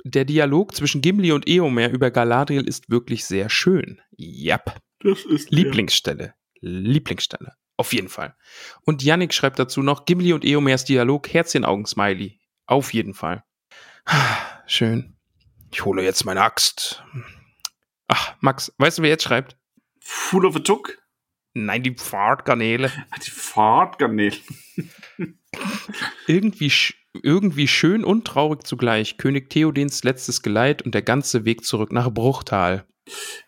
der 0.05 0.25
Dialog 0.25 0.75
zwischen 0.75 1.01
Gimli 1.01 1.33
und 1.33 1.49
Eomer 1.49 1.91
über 1.91 2.11
Galadriel 2.11 2.67
ist 2.67 2.91
wirklich 2.91 3.25
sehr 3.25 3.49
schön. 3.49 4.01
Jap. 4.17 4.81
Das 5.01 5.25
ist 5.25 5.51
Lieblingsstelle. 5.51 6.35
Lieblingsstelle. 6.61 7.53
Auf 7.77 7.93
jeden 7.93 8.09
Fall. 8.09 8.37
Und 8.85 9.03
Yannick 9.03 9.35
schreibt 9.35 9.59
dazu 9.59 9.83
noch 9.83 10.05
Gimli 10.05 10.33
und 10.33 10.45
Eomers 10.45 10.85
Dialog, 10.85 11.29
Herzchenaugen-Smiley. 11.33 12.39
Auf 12.67 12.95
jeden 12.95 13.15
Fall. 13.15 13.45
Schön. 14.67 15.17
Ich 15.73 15.85
hole 15.85 16.03
jetzt 16.03 16.25
meine 16.25 16.43
Axt. 16.43 17.03
Ach, 18.09 18.35
Max, 18.41 18.73
weißt 18.79 18.99
du, 18.99 19.03
wer 19.03 19.11
jetzt 19.11 19.25
schreibt? 19.25 19.57
Full 20.01 20.47
of 20.47 20.57
a 20.57 20.59
Tuck. 20.61 21.02
Nein, 21.55 21.83
die 21.83 21.95
Pfadgarnele. 21.95 22.91
Die 23.25 23.31
Fahrtgarnele. 23.31 24.37
Irgendwie, 26.27 26.71
sch 26.71 26.95
irgendwie 27.23 27.69
schön 27.69 28.05
und 28.05 28.25
traurig 28.27 28.67
zugleich. 28.67 29.19
König 29.19 29.51
Theodens 29.51 30.03
letztes 30.03 30.41
Geleit 30.43 30.81
und 30.83 30.95
der 30.95 31.03
ganze 31.03 31.45
Weg 31.45 31.65
zurück 31.65 31.93
nach 31.93 32.11
Bruchtal. 32.11 32.87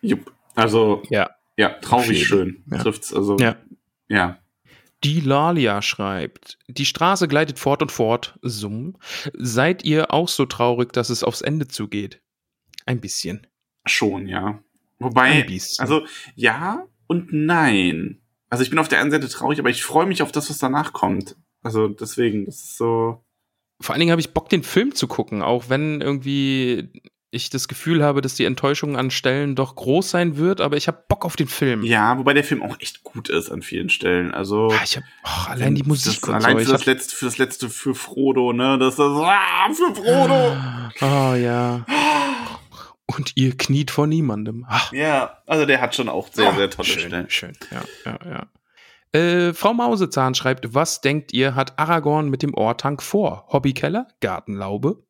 Jupp. 0.01 0.31
Also, 0.53 1.01
Ja. 1.09 1.31
ja, 1.57 1.69
traurig 1.79 2.27
schön. 2.27 2.63
Ja. 2.71 2.77
Trifft's 2.77 3.11
also. 3.13 3.37
Ja. 3.37 3.55
Ja. 4.07 4.39
Die 5.03 5.19
Lalia 5.19 5.81
schreibt, 5.81 6.57
die 6.67 6.85
Straße 6.85 7.27
gleitet 7.27 7.59
fort 7.59 7.81
und 7.81 7.91
fort, 7.91 8.39
summ. 8.41 8.97
Seid 9.33 9.83
ihr 9.83 10.11
auch 10.13 10.27
so 10.29 10.45
traurig, 10.45 10.93
dass 10.93 11.09
es 11.09 11.23
aufs 11.23 11.41
Ende 11.41 11.67
zugeht? 11.67 12.21
Ein 12.85 13.01
bisschen. 13.01 13.45
Schon, 13.85 14.27
ja. 14.27 14.63
Wobei, 14.99 15.41
Ein 15.41 15.45
bisschen. 15.47 15.81
also, 15.81 16.05
ja 16.35 16.85
und 17.07 17.31
nein. 17.31 18.21
Also, 18.49 18.63
ich 18.63 18.69
bin 18.69 18.79
auf 18.79 18.87
der 18.87 19.01
einen 19.01 19.11
Seite 19.11 19.27
traurig, 19.27 19.59
aber 19.59 19.69
ich 19.69 19.83
freue 19.83 20.05
mich 20.05 20.21
auf 20.21 20.31
das, 20.31 20.49
was 20.49 20.57
danach 20.57 20.93
kommt. 20.93 21.35
Also, 21.63 21.87
deswegen, 21.87 22.45
das 22.45 22.55
ist 22.55 22.77
so. 22.77 23.23
Vor 23.81 23.93
allen 23.93 23.99
Dingen 23.99 24.11
habe 24.11 24.21
ich 24.21 24.33
Bock, 24.33 24.49
den 24.49 24.63
Film 24.63 24.95
zu 24.95 25.07
gucken, 25.07 25.41
auch 25.41 25.69
wenn 25.69 25.99
irgendwie 25.99 26.89
ich 27.35 27.49
das 27.49 27.67
Gefühl 27.67 28.03
habe, 28.03 28.21
dass 28.21 28.35
die 28.35 28.45
Enttäuschung 28.45 28.95
an 28.97 29.11
Stellen 29.11 29.55
doch 29.55 29.75
groß 29.75 30.09
sein 30.09 30.37
wird, 30.37 30.61
aber 30.61 30.77
ich 30.77 30.87
habe 30.87 31.03
Bock 31.07 31.25
auf 31.25 31.35
den 31.35 31.47
Film. 31.47 31.83
Ja, 31.83 32.17
wobei 32.17 32.33
der 32.33 32.43
Film 32.43 32.63
auch 32.63 32.79
echt 32.79 33.03
gut 33.03 33.29
ist 33.29 33.51
an 33.51 33.61
vielen 33.61 33.89
Stellen. 33.89 34.33
Also. 34.33 34.69
Ah, 34.71 34.81
ich 34.83 34.95
habe 34.95 35.05
allein 35.47 35.75
die 35.75 35.83
Musik 35.83 36.21
das, 36.21 36.29
und 36.29 36.35
allein 36.35 36.57
so. 36.59 36.65
für 36.65 36.71
das 36.71 36.81
hab, 36.81 36.87
letzte, 36.87 37.15
für 37.15 37.25
das 37.25 37.37
letzte 37.37 37.69
für 37.69 37.93
Frodo, 37.93 38.53
ne? 38.53 38.77
Das 38.79 38.93
ist 38.93 38.99
das, 38.99 39.11
ah, 39.11 39.67
für 39.73 39.95
Frodo. 39.95 40.57
oh 41.01 41.35
ja. 41.35 41.85
Und 43.07 43.33
ihr 43.35 43.55
kniet 43.55 43.91
vor 43.91 44.07
niemandem. 44.07 44.65
Ach, 44.67 44.91
Ja, 44.91 45.37
also 45.45 45.65
der 45.65 45.79
hat 45.81 45.95
schon 45.95 46.09
auch 46.09 46.27
sehr, 46.33 46.53
sehr 46.55 46.69
tolle 46.69 46.87
schön, 46.87 47.07
Stellen. 47.07 47.29
Schön, 47.29 47.53
ja, 47.71 47.81
ja, 48.05 48.19
ja. 49.13 49.19
Äh, 49.19 49.53
Frau 49.53 49.73
Mausezahn 49.73 50.33
schreibt, 50.35 50.73
was 50.73 51.01
denkt 51.01 51.31
ihr, 51.31 51.55
hat 51.55 51.77
Aragorn 51.79 52.29
mit 52.29 52.41
dem 52.41 52.53
Ortank 52.53 53.01
vor? 53.03 53.47
Hobbykeller? 53.51 54.07
Gartenlaube? 54.21 55.03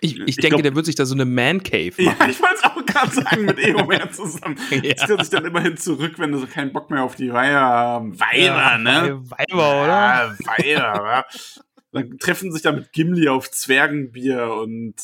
Ich, 0.00 0.18
ich 0.18 0.28
Ich 0.28 0.36
denke, 0.36 0.50
glaub- 0.56 0.62
der 0.62 0.74
wird 0.76 0.86
sich 0.86 0.94
da 0.94 1.04
so 1.04 1.14
eine 1.14 1.24
Man 1.24 1.62
Cave 1.62 1.92
Ja, 1.98 2.12
machen. 2.12 2.30
ich 2.30 2.40
wollte 2.40 2.54
es 2.56 2.64
auch 2.64 2.86
gerade 2.86 3.10
sagen, 3.12 3.44
mit 3.44 3.58
Eomer 3.58 4.10
zusammen. 4.12 4.56
Ja. 4.70 4.80
Zieht 4.96 5.10
er 5.10 5.18
sich 5.18 5.30
dann 5.30 5.44
immerhin 5.44 5.76
zurück, 5.76 6.14
wenn 6.18 6.36
sie 6.38 6.46
keinen 6.46 6.72
Bock 6.72 6.90
mehr 6.90 7.02
auf 7.02 7.14
die 7.16 7.32
Weiber 7.32 7.60
haben. 7.60 8.18
Weiber, 8.18 8.78
ne? 8.78 9.20
Weiber, 9.28 9.82
oder? 9.84 10.36
Ja, 10.64 10.94
Weiber? 10.94 11.26
Dann 11.94 12.18
treffen 12.18 12.50
sich 12.52 12.62
da 12.62 12.72
mit 12.72 12.90
Gimli 12.92 13.28
auf 13.28 13.50
Zwergenbier 13.50 14.54
und 14.54 14.94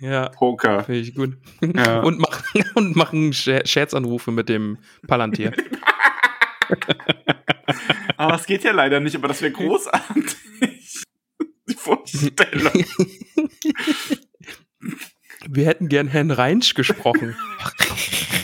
Ja, 0.00 0.28
Poker. 0.28 0.84
finde 0.84 1.00
ich 1.00 1.14
gut. 1.14 1.36
Ja. 1.74 2.00
Und 2.04 2.18
machen, 2.18 2.64
und 2.74 2.96
machen 2.96 3.32
Scher- 3.32 3.66
Scherzanrufe 3.66 4.30
mit 4.32 4.48
dem 4.48 4.78
Palantir. 5.06 5.52
Aber 8.16 8.34
es 8.36 8.46
geht 8.46 8.64
ja 8.64 8.72
leider 8.72 9.00
nicht, 9.00 9.16
aber 9.16 9.28
das 9.28 9.42
wäre 9.42 9.52
großartig. 9.52 10.24
Die 11.68 11.74
Vorstellung. 11.74 12.84
Wir 15.48 15.66
hätten 15.66 15.88
gern 15.88 16.08
Herrn 16.08 16.30
Reinsch 16.30 16.74
gesprochen. 16.74 17.36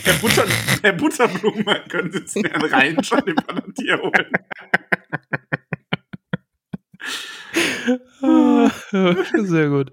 Herr, 0.03 0.13
Butter, 0.15 0.45
Herr 0.81 0.93
Butterblume, 0.93 1.83
können 1.89 2.11
Sie 2.11 2.19
jetzt 2.19 2.35
Herrn 2.35 2.65
rein 2.65 3.03
schon 3.03 3.25
den 3.25 3.35
Palantir 3.35 3.97
holen? 4.01 4.31
Ah, 8.21 8.69
Sehr 9.43 9.69
gut. 9.69 9.91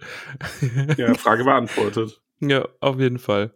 Ja, 0.96 1.14
Frage 1.14 1.44
beantwortet. 1.44 2.20
Ja, 2.40 2.68
auf 2.80 2.98
jeden 2.98 3.18
Fall. 3.18 3.54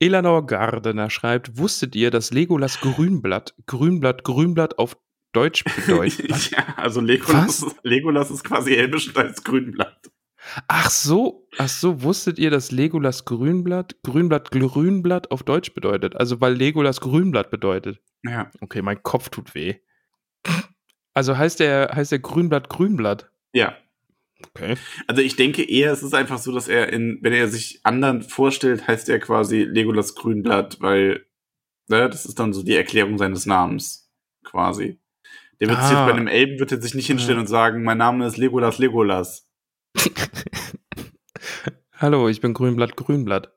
Elanor 0.00 0.46
Gardener 0.46 1.10
schreibt, 1.10 1.58
wusstet 1.58 1.94
ihr, 1.94 2.10
dass 2.10 2.30
Legolas 2.32 2.80
Grünblatt, 2.80 3.54
Grünblatt, 3.66 4.24
Grünblatt 4.24 4.78
auf 4.78 4.96
Deutsch 5.32 5.62
bedeutet? 5.64 6.50
Ja, 6.50 6.74
also 6.76 7.00
Legolas, 7.00 7.62
Was? 7.62 7.76
Legolas 7.82 8.30
ist 8.30 8.42
quasi 8.42 8.74
Elbisch 8.74 9.14
als 9.14 9.44
Grünblatt. 9.44 10.10
Ach 10.68 10.90
so, 10.90 11.46
ach 11.58 11.68
so, 11.68 12.02
wusstet 12.02 12.38
ihr, 12.38 12.50
dass 12.50 12.70
Legolas 12.70 13.26
Grünblatt, 13.26 13.96
Grünblatt, 14.02 14.50
Grünblatt 14.50 15.30
auf 15.30 15.42
Deutsch 15.42 15.74
bedeutet? 15.74 16.16
Also 16.16 16.40
weil 16.40 16.54
Legolas 16.54 17.00
Grünblatt 17.00 17.50
bedeutet. 17.50 18.00
Ja. 18.22 18.50
Okay, 18.60 18.80
mein 18.82 19.02
Kopf 19.02 19.28
tut 19.28 19.54
weh. 19.54 19.76
Also 21.12 21.36
heißt 21.36 21.60
der, 21.60 21.90
heißt 21.94 22.12
der 22.12 22.20
Grünblatt 22.20 22.70
Grünblatt? 22.70 23.29
Ja. 23.52 23.76
Okay. 24.56 24.76
Also 25.06 25.20
ich 25.22 25.36
denke 25.36 25.62
eher, 25.62 25.92
es 25.92 26.02
ist 26.02 26.14
einfach 26.14 26.38
so, 26.38 26.52
dass 26.52 26.68
er 26.68 26.92
in, 26.92 27.18
wenn 27.22 27.32
er 27.34 27.48
sich 27.48 27.80
anderen 27.84 28.22
vorstellt, 28.22 28.86
heißt 28.88 29.08
er 29.10 29.18
quasi 29.18 29.62
Legolas 29.64 30.14
Grünblatt, 30.14 30.80
weil, 30.80 31.26
ne, 31.88 32.08
das 32.08 32.24
ist 32.24 32.38
dann 32.38 32.52
so 32.54 32.62
die 32.62 32.74
Erklärung 32.76 33.18
seines 33.18 33.44
Namens, 33.44 34.10
quasi. 34.44 34.98
Der 35.60 35.68
wird 35.68 35.78
sich 35.82 35.88
Ah. 35.90 36.00
jetzt 36.06 36.10
bei 36.10 36.16
einem 36.16 36.26
Elben 36.26 36.58
wird 36.58 36.72
er 36.72 36.80
sich 36.80 36.94
nicht 36.94 37.06
hinstellen 37.08 37.36
Ja. 37.36 37.40
und 37.42 37.48
sagen, 37.48 37.82
mein 37.82 37.98
Name 37.98 38.26
ist 38.26 38.38
Legolas 38.38 38.78
Legolas. 38.78 39.46
Hallo, 41.98 42.28
ich 42.28 42.40
bin 42.40 42.54
Grünblatt 42.54 42.96
Grünblatt. 42.96 43.52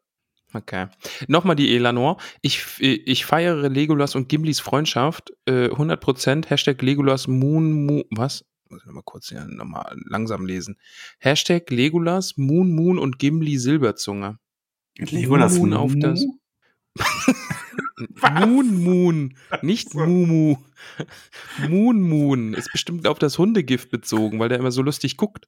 Okay. 0.53 0.88
Nochmal 1.28 1.56
die 1.56 1.76
Elanor. 1.76 2.18
Ich, 2.41 2.64
ich 2.80 3.26
feiere 3.26 3.70
Legolas 3.70 4.15
und 4.15 4.30
Gimlis 4.30 4.60
Freundschaft. 4.60 5.32
Äh, 5.45 5.70
100% 5.70 6.48
Hashtag 6.49 6.82
Legolas 6.82 7.28
Moon 7.28 7.86
Moon. 7.86 8.03
Was? 8.11 8.45
Muss 8.69 8.81
ich 8.81 8.85
nochmal 8.88 9.03
kurz 9.06 9.30
hier 9.30 9.45
nochmal 9.45 9.95
langsam 10.06 10.45
lesen. 10.45 10.77
Hashtag 11.19 11.69
Legolas 11.69 12.38
Moon 12.38 12.73
Moon 12.76 12.98
und 12.99 13.19
Gimli 13.19 13.57
Silberzunge. 13.57 14.40
Legolas 14.98 15.57
Moon 15.57 15.73
auf 15.73 15.94
das- 15.95 16.23
Moon 18.45 18.84
Moon, 18.84 19.38
nicht 19.61 19.91
so. 19.91 19.99
Mumu. 20.06 20.57
Moon 21.69 22.02
Moon 22.02 22.53
ist 22.53 22.72
bestimmt 22.72 23.07
auf 23.07 23.19
das 23.19 23.38
Hundegift 23.38 23.90
bezogen, 23.91 24.40
weil 24.40 24.49
der 24.49 24.60
immer 24.60 24.72
so 24.72 24.81
lustig 24.81 25.18
guckt. 25.18 25.48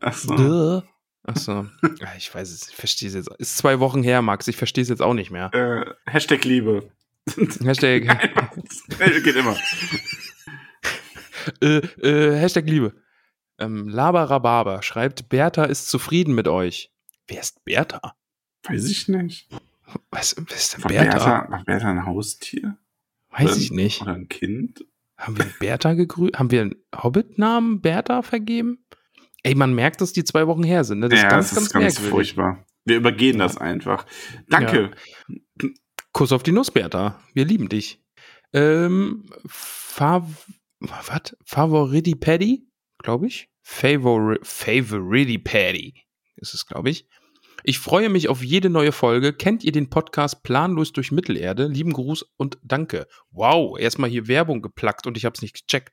Achso. 0.00 0.34
Duh. 0.36 0.82
Achso. 1.24 1.66
Ja, 2.00 2.08
Ich 2.16 2.32
weiß 2.34 2.50
es, 2.52 2.68
ich 2.68 2.76
verstehe 2.76 3.08
es 3.08 3.14
jetzt. 3.14 3.30
Ist 3.38 3.56
zwei 3.56 3.80
Wochen 3.80 4.02
her, 4.02 4.22
Max. 4.22 4.46
Ich 4.48 4.56
verstehe 4.56 4.82
es 4.82 4.88
jetzt 4.88 5.02
auch 5.02 5.14
nicht 5.14 5.30
mehr. 5.30 5.52
Äh, 5.54 6.10
Hashtag 6.10 6.44
Liebe. 6.44 6.90
Hashtag, 7.64 8.02
Geht 9.24 9.36
immer. 9.36 9.56
Äh, 11.60 11.78
äh, 11.78 12.38
Hashtag 12.38 12.66
Liebe. 12.66 12.94
Ähm, 13.58 13.88
Labarababa 13.88 14.82
schreibt, 14.82 15.28
Bertha 15.28 15.64
ist 15.64 15.88
zufrieden 15.88 16.34
mit 16.34 16.48
euch. 16.48 16.92
Wer 17.26 17.40
ist 17.40 17.64
Bertha? 17.64 18.14
Weiß 18.64 18.84
ich 18.90 19.08
nicht. 19.08 19.48
Was, 20.10 20.36
wer 20.36 20.56
ist 20.56 20.76
denn 20.76 20.84
War 20.84 20.90
Bertha? 20.90 21.10
Bertha, 21.10 21.50
war 21.50 21.64
Bertha 21.64 21.90
ein 21.90 22.06
Haustier? 22.06 22.76
Weiß 23.30 23.52
Oder- 23.52 23.56
ich 23.56 23.70
nicht. 23.70 24.02
Oder 24.02 24.14
ein 24.14 24.28
Kind? 24.28 24.84
Haben 25.16 25.38
wir 25.38 25.46
Bertha 25.58 25.94
gegrüßt? 25.94 26.38
Haben 26.38 26.50
wir 26.50 26.60
einen 26.60 26.74
Hobbit-Namen 26.94 27.80
Bertha 27.80 28.20
vergeben? 28.22 28.84
Ey, 29.42 29.54
man 29.54 29.74
merkt, 29.74 30.00
dass 30.00 30.12
die 30.12 30.24
zwei 30.24 30.46
Wochen 30.46 30.62
her 30.62 30.84
sind. 30.84 30.98
Ne? 30.98 31.08
Das 31.08 31.20
ja, 31.20 31.26
ist 31.26 31.30
ganz, 31.30 31.48
das 31.48 31.56
ganz, 31.56 31.66
ist 31.66 31.72
ganz 31.72 32.00
merkwürdig. 32.00 32.10
furchtbar. 32.34 32.66
Wir 32.84 32.96
übergehen 32.96 33.38
das 33.38 33.56
einfach. 33.56 34.06
Danke. 34.48 34.90
Kuss 36.12 36.32
auf 36.32 36.42
die 36.42 36.52
Nuss, 36.52 36.70
Bertha. 36.70 37.20
Wir 37.32 37.44
lieben 37.44 37.68
dich. 37.68 38.02
Ähm, 38.52 39.24
Fav 39.46 40.24
was? 40.88 41.36
Favoriti 41.44 42.14
Paddy, 42.14 42.66
glaube 42.98 43.26
ich. 43.26 43.48
Favori 43.62 44.38
Favoriti 44.42 45.38
Paddy 45.38 45.94
ist 46.36 46.54
es, 46.54 46.66
glaube 46.66 46.90
ich. 46.90 47.08
Ich 47.64 47.78
freue 47.80 48.08
mich 48.08 48.28
auf 48.28 48.44
jede 48.44 48.70
neue 48.70 48.92
Folge. 48.92 49.32
Kennt 49.32 49.64
ihr 49.64 49.72
den 49.72 49.90
Podcast 49.90 50.42
Planlos 50.44 50.92
durch 50.92 51.10
Mittelerde? 51.10 51.66
Lieben 51.66 51.92
Gruß 51.92 52.22
und 52.36 52.58
danke. 52.62 53.08
Wow, 53.30 53.78
erstmal 53.78 54.08
hier 54.10 54.28
Werbung 54.28 54.62
geplackt 54.62 55.06
und 55.06 55.16
ich 55.16 55.24
habe 55.24 55.34
es 55.34 55.42
nicht 55.42 55.54
gecheckt. 55.66 55.92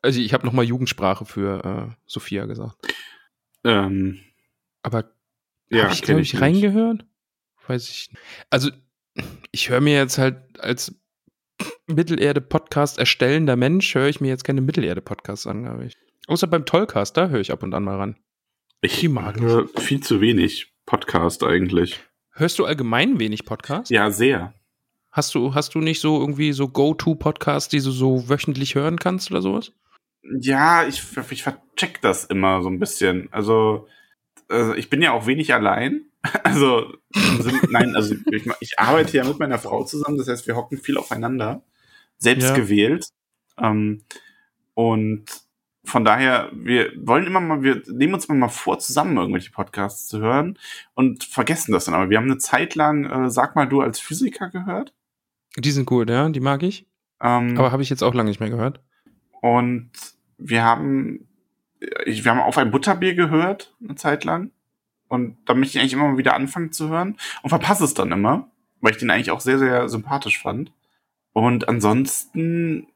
Also 0.00 0.20
ich 0.20 0.32
habe 0.32 0.46
nochmal 0.46 0.64
Jugendsprache 0.64 1.24
für 1.24 1.64
äh, 1.90 1.94
Sophia 2.06 2.46
gesagt. 2.46 2.76
Ähm, 3.64 4.20
Aber 4.82 5.12
ja, 5.70 5.84
Habe 5.84 5.94
ich, 5.94 6.02
glaube 6.02 6.20
ich, 6.20 6.34
nicht. 6.34 6.42
reingehört? 6.42 7.06
Weiß 7.66 7.88
ich 7.88 8.10
nicht. 8.10 8.22
Also, 8.50 8.70
ich 9.52 9.70
höre 9.70 9.80
mir 9.80 9.94
jetzt 9.94 10.18
halt 10.18 10.60
als 10.60 10.94
Mittelerde-Podcast 11.86 12.98
erstellender 12.98 13.56
Mensch, 13.56 13.94
höre 13.94 14.08
ich 14.08 14.20
mir 14.20 14.28
jetzt 14.28 14.44
keine 14.44 14.60
Mittelerde-Podcasts 14.60 15.46
an, 15.46 15.64
glaube 15.64 15.86
ich. 15.86 15.96
Außer 16.26 16.46
beim 16.46 16.64
Tollcast, 16.64 17.16
da 17.16 17.28
höre 17.28 17.40
ich 17.40 17.52
ab 17.52 17.62
und 17.62 17.74
an 17.74 17.84
mal 17.84 17.96
ran. 17.96 18.16
Ich 18.80 19.00
Die 19.00 19.08
mag 19.08 19.40
höre 19.40 19.68
viel 19.68 20.02
zu 20.02 20.20
wenig 20.20 20.74
Podcast 20.86 21.44
eigentlich. 21.44 22.00
Hörst 22.32 22.58
du 22.58 22.64
allgemein 22.64 23.20
wenig 23.20 23.44
Podcast? 23.44 23.90
Ja, 23.90 24.10
sehr. 24.10 24.54
Hast 25.10 25.34
du, 25.34 25.54
hast 25.54 25.74
du 25.74 25.80
nicht 25.80 26.00
so 26.00 26.18
irgendwie 26.18 26.52
so 26.52 26.68
Go-To-Podcasts, 26.68 27.68
die 27.68 27.80
du 27.80 27.90
so 27.90 28.28
wöchentlich 28.28 28.74
hören 28.74 28.98
kannst 28.98 29.30
oder 29.30 29.42
sowas? 29.42 29.72
Ja, 30.40 30.86
ich, 30.86 31.02
ich 31.30 31.42
vercheck 31.42 32.00
das 32.00 32.24
immer 32.24 32.62
so 32.62 32.70
ein 32.70 32.78
bisschen. 32.78 33.28
Also, 33.32 33.86
also 34.48 34.74
ich 34.74 34.88
bin 34.88 35.02
ja 35.02 35.12
auch 35.12 35.26
wenig 35.26 35.52
allein. 35.52 36.11
Also, 36.44 36.92
nein, 37.70 37.96
also 37.96 38.14
ich, 38.30 38.48
ich 38.60 38.78
arbeite 38.78 39.16
ja 39.16 39.24
mit 39.24 39.38
meiner 39.38 39.58
Frau 39.58 39.84
zusammen, 39.84 40.18
das 40.18 40.28
heißt, 40.28 40.46
wir 40.46 40.54
hocken 40.54 40.78
viel 40.78 40.96
aufeinander, 40.96 41.62
selbst 42.18 42.50
Ja. 42.50 42.54
gewählt. 42.54 43.08
Ähm, 43.58 44.02
und 44.74 45.24
von 45.84 46.04
daher, 46.04 46.50
wir 46.54 46.92
wollen 46.96 47.26
immer 47.26 47.40
mal, 47.40 47.62
wir 47.62 47.82
nehmen 47.88 48.14
uns 48.14 48.28
mal 48.28 48.48
vor, 48.48 48.78
zusammen 48.78 49.16
irgendwelche 49.16 49.50
Podcasts 49.50 50.06
zu 50.06 50.20
hören 50.20 50.58
und 50.94 51.24
vergessen 51.24 51.72
das 51.72 51.86
dann. 51.86 51.94
Aber 51.94 52.08
wir 52.08 52.18
haben 52.18 52.26
eine 52.30 52.38
Zeit 52.38 52.76
lang, 52.76 53.04
äh, 53.04 53.30
sag 53.30 53.56
mal, 53.56 53.66
du 53.66 53.80
als 53.80 53.98
Physiker 53.98 54.48
gehört. 54.48 54.94
Die 55.56 55.72
sind 55.72 55.86
gut, 55.86 56.08
ja, 56.08 56.28
die 56.28 56.40
mag 56.40 56.62
ich. 56.62 56.86
Ähm, 57.20 57.58
Aber 57.58 57.72
habe 57.72 57.82
ich 57.82 57.90
jetzt 57.90 58.02
auch 58.02 58.14
lange 58.14 58.30
nicht 58.30 58.40
mehr 58.40 58.50
gehört. 58.50 58.80
Und 59.40 59.90
wir 60.38 60.62
haben, 60.62 61.28
ich, 62.06 62.24
wir 62.24 62.30
haben 62.30 62.40
auf 62.40 62.58
ein 62.58 62.70
Butterbier 62.70 63.14
gehört, 63.14 63.74
eine 63.82 63.96
Zeit 63.96 64.24
lang. 64.24 64.52
Und 65.12 65.36
da 65.44 65.52
möchte 65.52 65.76
ich 65.76 65.80
eigentlich 65.80 65.92
immer 65.92 66.08
mal 66.08 66.16
wieder 66.16 66.34
anfangen 66.34 66.72
zu 66.72 66.88
hören 66.88 67.18
und 67.42 67.50
verpasse 67.50 67.84
es 67.84 67.92
dann 67.92 68.12
immer, 68.12 68.50
weil 68.80 68.92
ich 68.92 68.96
den 68.96 69.10
eigentlich 69.10 69.30
auch 69.30 69.40
sehr, 69.40 69.58
sehr 69.58 69.90
sympathisch 69.90 70.40
fand. 70.40 70.72
Und 71.34 71.68
ansonsten 71.68 72.86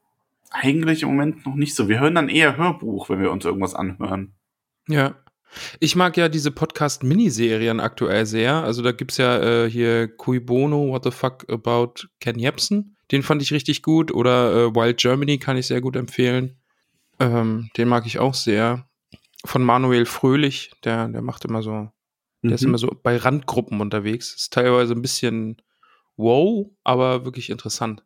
eigentlich 0.50 1.02
im 1.02 1.10
Moment 1.10 1.44
noch 1.44 1.56
nicht 1.56 1.74
so. 1.74 1.90
Wir 1.90 2.00
hören 2.00 2.14
dann 2.14 2.30
eher 2.30 2.56
Hörbuch, 2.56 3.10
wenn 3.10 3.20
wir 3.20 3.30
uns 3.30 3.44
irgendwas 3.44 3.74
anhören. 3.74 4.32
Ja. 4.88 5.16
Ich 5.78 5.94
mag 5.94 6.16
ja 6.16 6.30
diese 6.30 6.50
Podcast-Miniserien 6.52 7.80
aktuell 7.80 8.24
sehr. 8.24 8.64
Also 8.64 8.80
da 8.80 8.92
gibt's 8.92 9.18
ja 9.18 9.38
äh, 9.38 9.70
hier 9.70 10.08
Cui 10.08 10.40
Bono, 10.40 10.88
What 10.88 11.04
the 11.04 11.10
Fuck 11.10 11.44
About 11.50 12.06
Ken 12.20 12.38
Jebsen. 12.38 12.96
Den 13.12 13.22
fand 13.22 13.42
ich 13.42 13.52
richtig 13.52 13.82
gut. 13.82 14.10
Oder 14.10 14.54
äh, 14.54 14.74
Wild 14.74 14.96
Germany 14.96 15.36
kann 15.36 15.58
ich 15.58 15.66
sehr 15.66 15.82
gut 15.82 15.96
empfehlen. 15.96 16.56
Ähm, 17.20 17.68
den 17.76 17.88
mag 17.88 18.06
ich 18.06 18.18
auch 18.18 18.32
sehr. 18.32 18.88
Von 19.44 19.62
Manuel 19.62 20.06
Fröhlich, 20.06 20.72
der, 20.82 21.08
der 21.08 21.20
macht 21.20 21.44
immer 21.44 21.60
so, 21.60 21.90
der 22.48 22.54
ist 22.56 22.62
Mhm. 22.62 22.68
immer 22.68 22.78
so 22.78 22.96
bei 23.02 23.16
Randgruppen 23.16 23.80
unterwegs. 23.80 24.34
Ist 24.34 24.52
teilweise 24.52 24.94
ein 24.94 25.02
bisschen 25.02 25.56
wow, 26.16 26.66
aber 26.84 27.24
wirklich 27.24 27.50
interessant. 27.50 28.02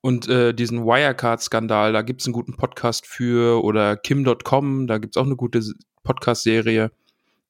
Und 0.00 0.28
äh, 0.28 0.52
diesen 0.54 0.84
Wirecard-Skandal, 0.84 1.92
da 1.92 2.02
gibt's 2.02 2.26
einen 2.26 2.32
guten 2.34 2.56
Podcast 2.56 3.06
für. 3.06 3.64
Oder 3.64 3.96
Kim.com, 3.96 4.86
da 4.86 4.98
gibt's 4.98 5.16
auch 5.16 5.24
eine 5.26 5.36
gute 5.36 5.62
Podcast-Serie. 6.04 6.92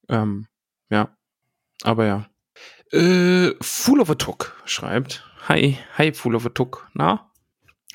Ähm, 0.08 0.46
ja, 0.88 1.14
aber 1.82 2.06
ja. 2.06 2.26
Äh, 2.92 3.52
Fool 3.60 4.00
of 4.00 4.10
a 4.10 4.14
Tuck 4.14 4.54
schreibt. 4.64 5.24
Hi, 5.48 5.76
hi, 5.98 6.12
Fool 6.12 6.34
of 6.36 6.46
a 6.46 6.50
Tuck. 6.50 6.88
Na? 6.94 7.30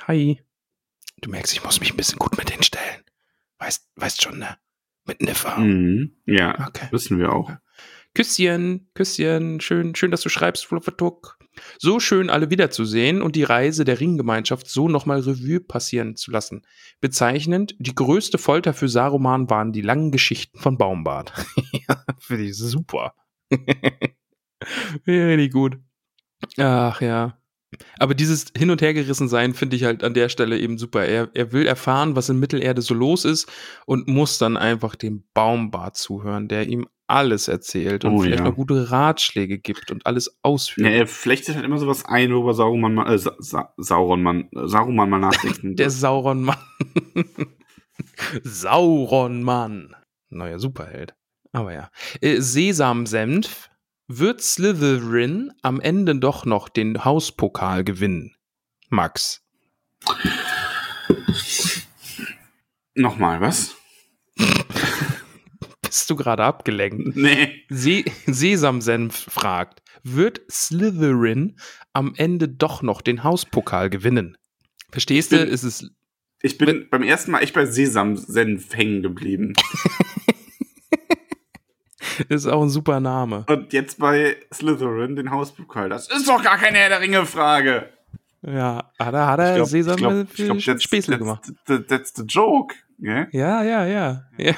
Hi. 0.08 0.42
Du 1.22 1.30
merkst, 1.30 1.54
ich 1.54 1.64
muss 1.64 1.80
mich 1.80 1.92
ein 1.94 1.98
bisschen 1.98 2.20
gut 2.20 2.38
mit 2.38 2.50
denen 2.50 2.64
stellen. 2.64 3.02
Weißt, 3.60 3.88
weißt 3.96 4.22
schon, 4.22 4.40
ne? 4.40 4.58
Mit 5.06 5.22
Niffer. 5.22 5.58
Mhm. 5.58 6.16
Ja, 6.26 6.68
Okay. 6.68 6.88
wissen 6.92 7.18
wir 7.20 7.32
auch. 7.34 7.52
Küsschen, 8.14 8.90
Küsschen, 8.94 9.62
schön, 9.62 9.96
schön, 9.96 10.12
dass 10.12 10.22
du 10.22 10.30
schreibst, 10.30 10.66
Fluffertuck. 10.66 11.38
So 11.80 12.00
schön, 12.00 12.30
alle 12.30 12.50
wiederzusehen 12.50 13.22
und 13.22 13.36
die 13.36 13.44
Reise 13.44 13.84
der 13.86 14.00
Ringgemeinschaft 14.00 14.70
so 14.70 14.88
nochmal 14.88 15.20
Revue 15.20 15.60
passieren 15.60 16.16
zu 16.16 16.32
lassen. 16.32 16.66
Bezeichnend, 17.00 17.76
die 17.80 17.96
größte 17.96 18.38
Folter 18.38 18.74
für 18.74 18.90
Saruman 18.90 19.50
waren 19.50 19.72
die 19.72 19.82
langen 19.82 20.12
Geschichten 20.12 20.60
von 20.60 20.78
Baumbart. 20.78 21.34
ja, 21.88 22.04
finde 22.20 22.46
ich 22.46 22.58
super. 22.58 23.14
Richtig 25.08 25.52
gut. 25.52 25.78
Ach 26.58 27.02
ja. 27.02 27.38
Aber 28.00 28.16
dieses 28.16 28.48
Hin- 28.58 28.70
und 28.70 28.82
Hergerissen 28.82 29.30
sein 29.30 29.54
finde 29.54 29.78
ich 29.78 29.86
halt 29.86 30.04
an 30.04 30.14
der 30.14 30.28
Stelle 30.28 30.60
eben 30.60 30.78
super. 30.78 31.06
Er, 31.06 31.30
er 31.34 31.54
will 31.54 31.66
erfahren, 31.66 32.16
was 32.16 32.30
in 32.30 32.40
Mittelerde 32.40 32.82
so 32.82 32.94
los 32.94 33.24
ist 33.24 33.50
und 33.86 34.08
muss 34.08 34.38
dann 34.38 34.58
einfach 34.58 34.96
dem 34.96 35.24
Baumbart 35.34 35.96
zuhören, 35.96 36.50
der 36.50 36.68
ihm 36.68 36.88
alles 37.12 37.48
erzählt 37.48 38.06
und 38.06 38.14
Oh, 38.14 38.22
vielleicht 38.22 38.40
ja. 38.40 38.46
noch 38.50 38.56
gute 38.56 38.90
Ratschläge 38.92 39.60
gibt 39.60 39.92
und 39.92 40.06
alles 40.06 40.38
ausführt. 40.42 40.88
Ja, 40.88 40.94
er 40.94 41.08
flechtet 41.08 41.56
halt 41.56 41.66
immer 41.66 41.78
sowas 41.78 42.06
ein, 42.06 42.34
worüber 42.34 42.54
Sauron 42.54 42.94
mal, 42.94 43.14
äh, 43.14 43.18
Sa 43.18 43.36
Sa 43.40 43.74
Sauron 43.78 44.24
man, 44.24 44.50
äh, 44.56 44.68
Saruman 44.68 45.10
mal 45.10 45.20
nachdenken. 45.20 45.76
Der. 45.76 45.90
Sauron-Mann. 45.90 46.58
Sauron-Mann. 48.44 49.96
Neuer 50.30 50.60
Superheld. 50.60 51.14
Aber 51.52 51.74
ja. 51.74 51.90
Äh, 52.22 52.40
Sesamsenf. 52.40 53.70
Wird 54.14 54.42
Slytherin 54.42 55.54
am 55.62 55.80
Ende 55.80 56.16
doch 56.16 56.46
noch 56.46 56.68
den 56.68 57.06
Hauspokal 57.06 57.86
gewinnen? 57.86 58.36
Max. 58.90 59.42
Nochmal, 62.94 63.40
was? 63.40 63.76
Bist 65.92 66.10
du 66.10 66.16
gerade 66.16 66.46
abgelenkt? 66.46 67.16
Nee. 67.18 67.66
Se 67.68 68.06
Sesamsenf 68.26 69.28
fragt, 69.30 69.82
wird 70.04 70.40
Slytherin 70.50 71.58
am 71.92 72.14
Ende 72.16 72.48
doch 72.48 72.82
noch 72.82 73.02
den 73.02 73.26
Hauspokal 73.26 73.90
gewinnen? 73.90 74.38
Verstehst 74.90 75.34
Ich 75.34 75.40
du? 75.40 75.46
Ist 75.46 75.64
es 75.64 75.92
Ich 76.42 76.58
bin 76.58 76.88
beim 76.90 77.04
ersten 77.04 77.32
Mal 77.32 77.40
echt 77.40 77.54
bei 77.54 77.66
Sesam-Senf 77.66 78.74
hängen 78.74 79.04
geblieben. 79.04 79.52
ist 82.30 82.48
auch 82.48 82.62
ein 82.62 82.70
super 82.70 83.02
Name. 83.02 83.46
Und 83.50 83.74
jetzt 83.74 84.00
bei 84.00 84.38
Slytherin, 84.54 85.18
den 85.18 85.30
Hauspokal. 85.30 85.90
Das 85.90 86.10
ist 86.10 86.26
doch 86.26 86.42
gar 86.42 86.58
keine 86.58 86.78
Herr 86.78 86.88
der 86.88 87.02
Ringe-Frage. 87.02 87.90
Ja, 88.44 88.92
hat 88.98 89.14
er, 89.14 89.28
hat 89.28 89.40
er 89.42 89.66
Sesamsenf 89.66 90.38
that's, 90.38 90.84
Späßle 90.84 91.18
that's, 91.18 91.20
gemacht. 91.20 91.52
That's, 91.66 91.88
that's 91.88 92.14
the 92.16 92.24
joke. 92.24 92.76
Yeah? 92.98 93.28
Ja, 93.34 93.62
ja, 93.62 93.86
ja, 93.86 94.24
ja. 94.38 94.56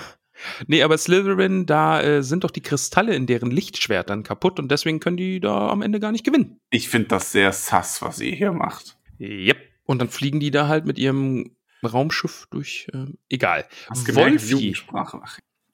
Nee, 0.68 0.84
aber 0.84 0.98
Slytherin, 0.98 1.66
da 1.66 2.02
äh, 2.02 2.24
sind 2.24 2.44
doch 2.44 2.52
die 2.52 2.62
Kristalle 2.62 3.16
in 3.16 3.26
deren 3.26 3.52
Lichtschwertern 3.52 4.24
kaputt 4.24 4.60
und 4.60 4.70
deswegen 4.70 5.00
können 5.00 5.18
die 5.18 5.40
da 5.40 5.70
am 5.70 5.82
Ende 5.82 6.00
gar 6.00 6.12
nicht 6.12 6.24
gewinnen. 6.26 6.60
Ich 6.70 6.90
finde 6.90 7.10
das 7.10 7.32
sehr 7.32 7.52
sass, 7.52 8.02
was 8.02 8.20
ihr 8.20 8.36
hier 8.36 8.52
macht. 8.52 8.98
Yep. 9.20 9.58
Und 9.86 10.00
dann 10.00 10.10
fliegen 10.10 10.40
die 10.40 10.52
da 10.52 10.68
halt 10.68 10.86
mit 10.86 10.98
ihrem 10.98 11.56
Raumschiff 11.84 12.48
durch. 12.50 12.88
Ähm, 12.94 13.18
egal. 13.30 13.66
Hast 13.90 14.16
Wolfi. 14.16 14.76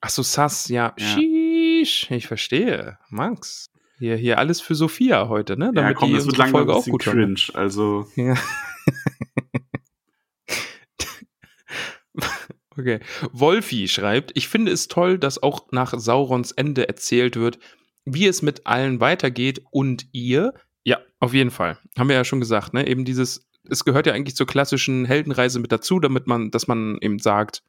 Ach, 0.01 0.09
so, 0.09 0.23
Sass, 0.23 0.69
ja. 0.69 0.93
Ja. 0.97 1.05
Sheesh. 1.05 2.09
Ich 2.09 2.27
verstehe. 2.27 2.97
Max. 3.09 3.69
Hier, 3.99 4.15
hier 4.15 4.37
alles 4.39 4.61
für 4.61 4.75
Sophia 4.75 5.27
heute, 5.27 5.57
ne? 5.57 5.65
ja, 5.65 5.71
Damit 5.73 5.97
komm, 5.97 6.09
die 6.09 6.15
das 6.15 6.25
wird 6.25 6.37
langsam 6.37 6.59
Folge 6.59 6.71
ein 6.71 6.75
auch 6.75 6.79
bisschen 6.79 6.91
gut 6.93 7.05
hören. 7.05 7.35
cringe. 7.35 7.59
Also, 7.59 8.07
Ja. 8.15 8.35
okay. 12.79 12.99
Wolfi 13.31 13.87
schreibt, 13.87 14.31
ich 14.35 14.47
finde 14.47 14.71
es 14.71 14.87
toll, 14.87 15.17
dass 15.17 15.41
auch 15.41 15.71
nach 15.71 15.93
Saurons 15.97 16.51
Ende 16.51 16.87
erzählt 16.87 17.35
wird, 17.35 17.59
wie 18.05 18.27
es 18.27 18.41
mit 18.41 18.65
allen 18.65 18.99
weitergeht 18.99 19.61
und 19.71 20.07
ihr. 20.11 20.53
Ja, 20.83 20.99
auf 21.19 21.33
jeden 21.33 21.51
Fall. 21.51 21.77
Haben 21.97 22.09
wir 22.09 22.15
ja 22.15 22.23
schon 22.23 22.39
gesagt, 22.39 22.73
ne? 22.73 22.87
Eben 22.87 23.05
dieses, 23.05 23.49
es 23.69 23.85
gehört 23.85 24.07
ja 24.07 24.13
eigentlich 24.13 24.35
zur 24.35 24.47
klassischen 24.47 25.05
Heldenreise 25.05 25.59
mit 25.59 25.71
dazu, 25.71 25.99
damit 25.99 26.27
man, 26.27 26.51
dass 26.51 26.67
man 26.67 26.97
eben 27.01 27.19
sagt, 27.19 27.63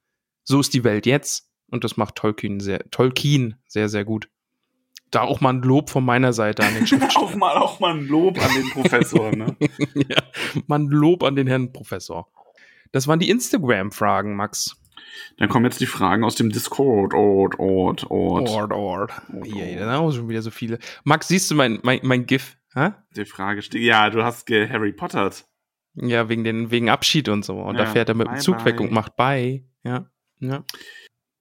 so 0.45 0.61
ist 0.61 0.75
die 0.75 0.85
Welt 0.85 1.07
jetzt. 1.07 1.49
Und 1.71 1.85
das 1.85 1.97
macht 1.97 2.17
Tolkien 2.17 2.61
sehr, 2.61 2.91
Tolkien 2.91 3.57
sehr, 3.67 3.89
sehr 3.89 4.05
gut. 4.05 4.29
Da 5.11 5.23
auch 5.23 5.41
mal 5.41 5.55
ein 5.55 5.63
Lob 5.63 5.91
von 5.91 6.05
meiner 6.05 6.33
Seite 6.33 6.65
an 6.65 6.75
den 6.75 6.87
Schriftsteller. 6.87 7.27
auch 7.27 7.35
mal, 7.35 7.57
auch 7.57 7.81
mal 7.81 7.95
ein 7.95 8.07
Lob 8.07 8.41
an 8.41 8.55
den 8.55 8.71
Professor, 8.71 9.35
ne? 9.35 9.57
ja, 9.95 10.23
mal 10.67 10.81
ein 10.81 10.89
Lob 10.89 11.23
an 11.23 11.37
den 11.37 11.47
Herrn 11.47 11.73
Professor. 11.73 12.29
Das 12.93 13.07
waren 13.07 13.21
die 13.21 13.31
Instagram-Fragen, 13.31 14.35
Max. 14.35 14.77
Dann 15.39 15.49
kommen 15.49 15.65
jetzt 15.65 15.81
die 15.81 15.87
Fragen 15.87 16.25
aus 16.25 16.35
dem 16.35 16.51
Discord. 16.51 17.15
Ort, 17.15 17.59
Ort, 17.59 18.11
Ort. 18.11 18.49
Ord, 18.49 18.73
Ord. 18.73 18.73
Ord, 18.73 19.13
Hier, 19.45 19.65
Ord. 19.65 19.77
da 19.77 19.79
sind 19.79 19.89
auch 19.89 20.13
schon 20.13 20.29
wieder 20.29 20.43
so 20.43 20.51
viele. 20.51 20.79
Max, 21.05 21.29
siehst 21.29 21.51
du 21.51 21.55
mein, 21.55 21.79
mein, 21.83 22.01
mein 22.03 22.27
GIF? 22.27 22.57
Hä? 22.75 22.91
Die 23.17 23.25
Frage 23.25 23.63
steht. 23.63 23.83
Ja, 23.83 24.11
du 24.11 24.23
hast 24.25 24.47
ge 24.47 24.69
Harry 24.69 24.93
Pottert. 24.93 25.47
Ja, 25.95 26.29
wegen, 26.29 26.45
den, 26.45 26.71
wegen 26.71 26.89
Abschied 26.89 27.29
und 27.29 27.45
so. 27.45 27.61
Und 27.61 27.77
da 27.77 27.85
Ja, 27.85 27.91
fährt 27.91 28.09
er 28.09 28.15
mit 28.15 28.27
dem 28.29 28.35
bye, 28.35 28.41
Zug 28.41 28.65
weg 28.65 28.77
bye. 28.77 28.87
und 28.87 28.93
macht 28.93 29.17
Bye. 29.17 29.65
Ja. 29.83 30.07
ja. 30.39 30.65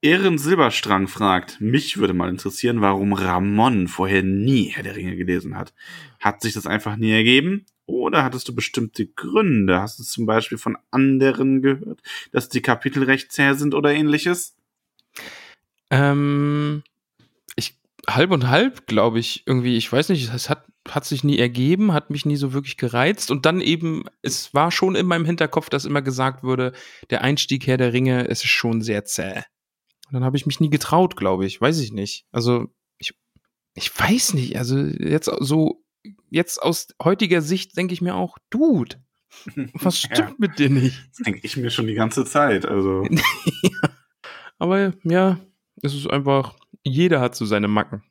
Ehren 0.02 0.38
Silberstrang 0.38 1.08
fragt, 1.08 1.60
mich 1.60 1.98
würde 1.98 2.14
mal 2.14 2.30
interessieren, 2.30 2.80
warum 2.82 3.12
Ramon 3.14 3.88
vorher 3.90 4.24
nie 4.24 4.70
Herr 4.70 4.84
der 4.84 4.96
Ringe 4.96 5.16
gelesen 5.18 5.58
hat. 5.58 5.74
Hat 6.22 6.41
sich 6.41 6.54
das 6.54 6.66
einfach 6.66 6.96
nie 6.96 7.12
ergeben? 7.12 7.66
Oder 7.90 8.24
hattest 8.24 8.48
du 8.48 8.53
bestimmte 8.53 9.07
Gründe? 9.07 9.82
Hast 9.82 9.98
du 9.98 10.03
zum 10.03 10.28
Beispiel 10.28 10.60
von 10.60 10.78
anderen 10.91 11.64
gehört, 11.64 12.02
dass 12.32 12.48
die 12.48 12.61
Kapitel 12.61 13.02
recht 13.02 13.32
zäh 13.32 13.53
sind 13.53 13.74
oder 13.74 13.91
ähnliches? 13.91 14.56
Ähm, 15.90 16.84
ich 17.56 17.80
halb 18.07 18.30
und 18.30 18.48
halb, 18.48 18.86
glaube 18.86 19.18
ich, 19.18 19.41
irgendwie. 19.48 19.76
Ich 19.76 19.91
weiß 19.91 20.10
nicht, 20.10 20.32
es 20.32 20.49
hat, 20.52 20.68
hat 20.88 21.06
sich 21.06 21.24
nie 21.24 21.40
ergeben, 21.40 21.91
hat 21.91 22.11
mich 22.11 22.28
nie 22.28 22.36
so 22.36 22.53
wirklich 22.53 22.78
gereizt. 22.78 23.32
Und 23.32 23.48
dann 23.48 23.60
eben, 23.60 24.03
es 24.22 24.53
war 24.53 24.70
schon 24.70 24.94
in 24.94 25.07
meinem 25.07 25.26
Hinterkopf, 25.26 25.70
dass 25.70 25.86
immer 25.86 26.03
gesagt 26.03 26.44
würde, 26.44 26.74
der 27.10 27.24
Einstieg 27.24 27.66
Herr 27.66 27.78
der 27.78 27.91
Ringe, 27.91 28.28
es 28.28 28.44
ist 28.44 28.52
schon 28.52 28.84
sehr 28.84 29.03
zäh. 29.06 29.38
Und 30.07 30.14
dann 30.14 30.24
habe 30.24 30.38
ich 30.38 30.45
mich 30.45 30.60
nie 30.60 30.70
getraut, 30.70 31.16
glaube 31.16 31.48
ich. 31.48 31.60
Weiß 31.60 31.80
ich 31.80 31.91
nicht. 31.91 32.28
Also, 32.32 32.68
ich, 32.99 33.16
ich 33.74 33.99
weiß 33.99 34.36
nicht. 34.36 34.60
Also, 34.60 34.78
jetzt 34.78 35.32
so 35.40 35.84
jetzt 36.30 36.62
aus 36.62 36.88
heutiger 37.02 37.42
Sicht 37.42 37.78
denke 37.78 37.94
ich 37.94 38.02
mir 38.02 38.16
auch, 38.16 38.38
Dude, 38.50 38.98
was 39.74 40.00
stimmt 40.00 40.18
ja, 40.18 40.36
mit 40.38 40.60
dir 40.60 40.70
nicht? 40.70 41.10
Das 41.12 41.26
denke 41.26 41.42
ich 41.44 41.58
mir 41.58 41.70
schon 41.70 41.88
die 41.88 41.94
ganze 41.94 42.26
Zeit. 42.26 42.66
Also. 42.66 43.06
ja. 43.10 43.90
Aber 44.58 44.94
ja, 45.04 45.40
es 45.82 45.94
ist 45.94 46.10
einfach, 46.10 46.56
jeder 46.84 47.22
hat 47.22 47.36
so 47.36 47.46
seine 47.46 47.68
Macken. 47.68 48.04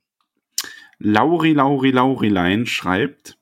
Lauri 0.99 1.53
Lauri 1.53 1.91
Laurilein 1.91 2.67
schreibt, 2.67 3.39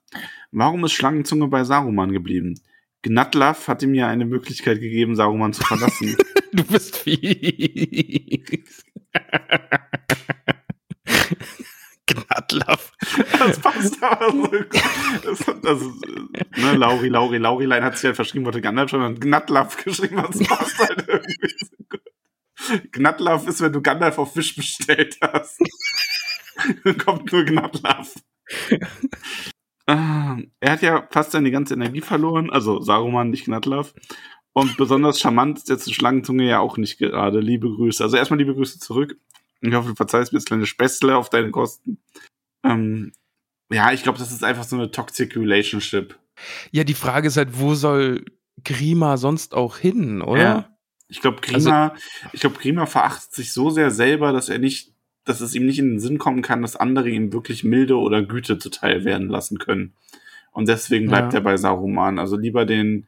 warum 0.51 0.85
ist 0.85 0.93
Schlangenzunge 0.93 1.49
bei 1.49 1.65
Saruman 1.65 2.13
geblieben? 2.13 2.61
Gnatlaf 3.03 3.69
hat 3.69 3.83
ihm 3.83 3.95
ja 3.95 4.09
eine 4.09 4.27
Möglichkeit 4.27 4.81
gegeben, 4.81 5.15
Saruman 5.15 5.53
zu 5.53 5.63
verlassen. 5.63 6.17
du 6.53 6.65
bist 6.65 6.97
fies. 6.97 8.85
das 13.47 13.59
passt 13.59 14.03
aber 14.03 14.31
so 14.31 14.43
gut. 14.43 14.67
Das, 15.63 15.81
ist, 15.81 16.07
ne, 16.57 16.77
Lauri, 16.77 17.09
Lauri, 17.09 17.39
Laurilein 17.39 17.85
hat 17.85 17.97
sich 17.97 18.05
halt 18.07 18.17
verschrieben, 18.17 18.45
wollte 18.45 18.61
Gandalf 18.61 18.91
schon 18.91 19.03
und 19.03 19.21
Gnatlaff 19.21 19.77
geschrieben, 19.85 20.17
was 20.17 20.39
passt 20.47 20.79
halt 20.79 21.05
irgendwie 21.09 21.55
so 21.59 21.77
gut. 21.89 22.93
Gnatlaff 22.93 23.47
ist, 23.47 23.61
wenn 23.61 23.73
du 23.73 23.83
Gandalf 23.83 24.19
auf 24.19 24.33
Fisch 24.33 24.57
bestellt 24.57 25.19
hast. 25.21 25.61
Dann 26.85 26.99
kommt 26.99 27.31
nur 27.33 27.45
Gnatlaff. 27.45 28.15
ah, 29.87 30.37
er 30.61 30.73
hat 30.73 30.83
ja 30.83 31.07
fast 31.11 31.33
seine 31.33 31.51
ganze 31.51 31.75
Energie 31.75 32.01
verloren, 32.01 32.51
also 32.51 32.81
Saruman, 32.81 33.31
nicht 33.31 33.45
Gnatlaff. 33.45 33.95
Und 34.53 34.79
besonders 34.79 35.21
charmant 35.21 35.59
ist 35.59 35.69
jetzt 35.69 35.87
die 35.87 35.93
Schlangenzunge 35.93 36.49
ja 36.49 36.61
auch 36.61 36.79
nicht 36.79 36.97
gerade. 36.97 37.41
Liebe 37.41 37.69
Grüße. 37.69 38.03
Also 38.03 38.17
erstmal 38.17 38.39
liebe 38.39 38.55
Grüße 38.55 38.79
zurück. 38.79 39.19
Ich 39.61 39.75
hoffe, 39.75 39.91
du 39.91 39.95
verzeihst 39.95 40.33
mir 40.33 40.39
das 40.39 40.47
kleine 40.47 40.65
Späßle 40.65 41.15
auf 41.15 41.29
deine 41.29 41.51
Kosten. 41.51 41.99
Ähm, 42.65 43.13
ja, 43.71 43.93
ich 43.93 44.03
glaube, 44.03 44.19
das 44.19 44.33
ist 44.33 44.45
einfach 44.45 44.65
so 44.65 44.77
eine 44.77 44.91
toxic 44.91 45.37
relationship. 45.37 46.19
Ja, 46.71 46.85
die 46.85 46.95
Frage 46.95 47.29
ist 47.29 47.37
halt, 47.37 47.59
wo 47.59 47.75
soll 47.75 48.25
Grima 48.65 49.17
sonst 49.17 49.55
auch 49.55 49.79
hin, 49.79 50.23
oder? 50.23 50.43
Ja. 50.43 50.77
Ich 51.09 51.21
glaube, 51.21 51.41
Grima, 51.41 51.89
also, 51.89 52.03
ich 52.33 52.41
glaube, 52.41 52.59
Grima 52.59 52.87
verachtet 52.87 53.33
sich 53.33 53.53
so 53.53 53.71
sehr 53.71 53.91
selber, 53.91 54.33
dass 54.33 54.49
er 54.49 54.59
nicht, 54.59 54.93
dass 55.25 55.41
es 55.41 55.55
ihm 55.55 55.67
nicht 55.67 55.79
in 55.79 55.91
den 55.91 56.01
Sinn 56.01 56.19
kommen 56.19 56.43
kann, 56.43 56.63
dass 56.63 56.75
andere 56.75 57.09
ihm 57.09 57.33
wirklich 57.33 57.65
Milde 57.65 57.97
oder 57.97 58.23
Güte 58.23 58.59
zuteil 58.59 59.05
werden 59.05 59.29
lassen 59.29 59.59
können. 59.59 59.95
Und 60.51 60.69
deswegen 60.69 61.07
bleibt 61.07 61.33
ja. 61.33 61.41
er 61.41 61.43
bei 61.43 61.57
Saruman. 61.57 62.19
Also 62.19 62.37
lieber 62.37 62.65
den, 62.65 63.07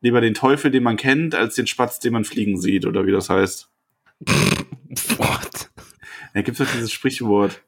lieber 0.00 0.20
den 0.20 0.34
Teufel, 0.34 0.70
den 0.70 0.82
man 0.82 0.96
kennt, 0.96 1.34
als 1.34 1.54
den 1.54 1.66
Spatz, 1.66 2.00
den 2.00 2.12
man 2.12 2.24
fliegen 2.24 2.58
sieht, 2.58 2.86
oder 2.86 3.06
wie 3.06 3.12
das 3.12 3.30
heißt. 3.30 3.68
What? 5.18 5.70
Da 6.34 6.42
gibt 6.42 6.58
es 6.58 6.66
doch 6.66 6.72
dieses 6.74 6.92
Sprichwort. 6.92 7.62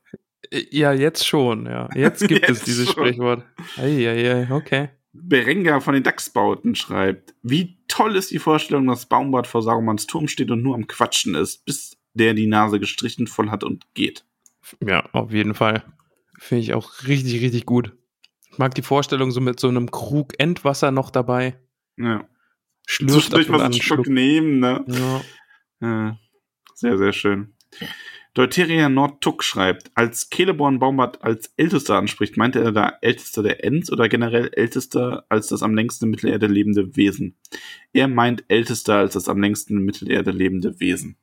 Ja, 0.52 0.92
jetzt 0.92 1.26
schon, 1.26 1.66
ja. 1.66 1.88
Jetzt 1.94 2.26
gibt 2.26 2.42
jetzt 2.48 2.58
es 2.58 2.64
dieses 2.64 2.86
schon. 2.86 3.06
Sprichwort. 3.06 3.44
Eieiei, 3.76 4.48
okay. 4.50 4.90
Berenga 5.12 5.80
von 5.80 5.94
den 5.94 6.02
Dachsbauten 6.02 6.74
schreibt, 6.74 7.34
wie 7.42 7.78
toll 7.88 8.16
ist 8.16 8.30
die 8.30 8.38
Vorstellung, 8.38 8.86
dass 8.86 9.06
Baumbart 9.06 9.46
vor 9.46 9.62
Saurons 9.62 10.06
Turm 10.06 10.28
steht 10.28 10.50
und 10.50 10.62
nur 10.62 10.74
am 10.74 10.86
Quatschen 10.86 11.34
ist, 11.34 11.64
bis 11.64 11.96
der 12.14 12.34
die 12.34 12.46
Nase 12.46 12.78
gestrichen 12.78 13.26
voll 13.26 13.50
hat 13.50 13.64
und 13.64 13.92
geht. 13.94 14.24
Ja, 14.84 15.04
auf 15.12 15.32
jeden 15.32 15.54
Fall. 15.54 15.82
Finde 16.38 16.62
ich 16.62 16.74
auch 16.74 17.06
richtig, 17.06 17.40
richtig 17.42 17.66
gut. 17.66 17.92
Ich 18.50 18.58
mag 18.58 18.74
die 18.74 18.82
Vorstellung 18.82 19.30
so 19.30 19.40
mit 19.40 19.60
so 19.60 19.68
einem 19.68 19.90
Krug 19.90 20.34
Endwasser 20.38 20.90
noch 20.90 21.10
dabei. 21.10 21.56
Ja. 21.96 22.24
Schlürft 22.86 23.30
Zwischendurch 23.30 23.50
was 23.50 23.62
einen 23.62 23.74
Schluck 23.74 24.08
nehmen, 24.08 24.58
ne? 24.58 24.84
Ja. 24.88 25.22
ja. 25.80 26.18
Sehr, 26.74 26.98
sehr 26.98 27.12
schön. 27.12 27.54
Deuteria 28.34 28.88
Nordtuck 28.88 29.42
schreibt, 29.42 29.90
als 29.94 30.28
Celeborn 30.30 30.78
Baumbart 30.78 31.22
als 31.22 31.52
Ältester 31.56 31.96
anspricht, 31.96 32.36
meinte 32.36 32.60
er 32.60 32.70
da 32.70 32.92
Ältester 33.00 33.42
der 33.42 33.64
Ents 33.64 33.90
oder 33.90 34.08
generell 34.08 34.50
Ältester 34.52 35.24
als 35.28 35.48
das 35.48 35.62
am 35.62 35.74
längsten 35.74 36.04
in 36.04 36.10
Mittelerde 36.12 36.46
lebende 36.46 36.96
Wesen? 36.96 37.36
Er 37.92 38.06
meint 38.06 38.44
Ältester 38.48 38.96
als 38.96 39.14
das 39.14 39.28
am 39.28 39.40
längsten 39.40 39.78
in 39.78 39.84
Mittelerde 39.84 40.30
lebende 40.30 40.78
Wesen. 40.78 41.16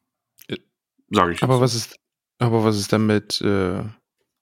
Sag 1.09 1.31
ich. 1.31 1.43
Aber 1.43 1.61
was 1.61 1.75
ist, 1.75 1.97
aber 2.39 2.65
was 2.65 2.77
ist 2.77 2.91
dann 2.91 3.05
mit 3.05 3.39
äh, 3.41 3.83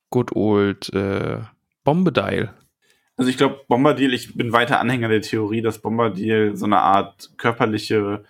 Good 0.10 0.36
Old 0.36 0.92
äh, 0.94 1.42
Bombedile? 1.84 2.54
Also 3.18 3.30
ich 3.30 3.38
glaube, 3.38 3.62
Bombardier, 3.68 4.12
ich 4.12 4.36
bin 4.36 4.52
weiter 4.52 4.80
Anhänger 4.80 5.08
der 5.08 5.22
Theorie, 5.22 5.62
dass 5.62 5.80
Bombardier 5.80 6.58
so 6.58 6.66
eine 6.66 6.80
Art 6.80 7.32
körperliche 7.38 8.26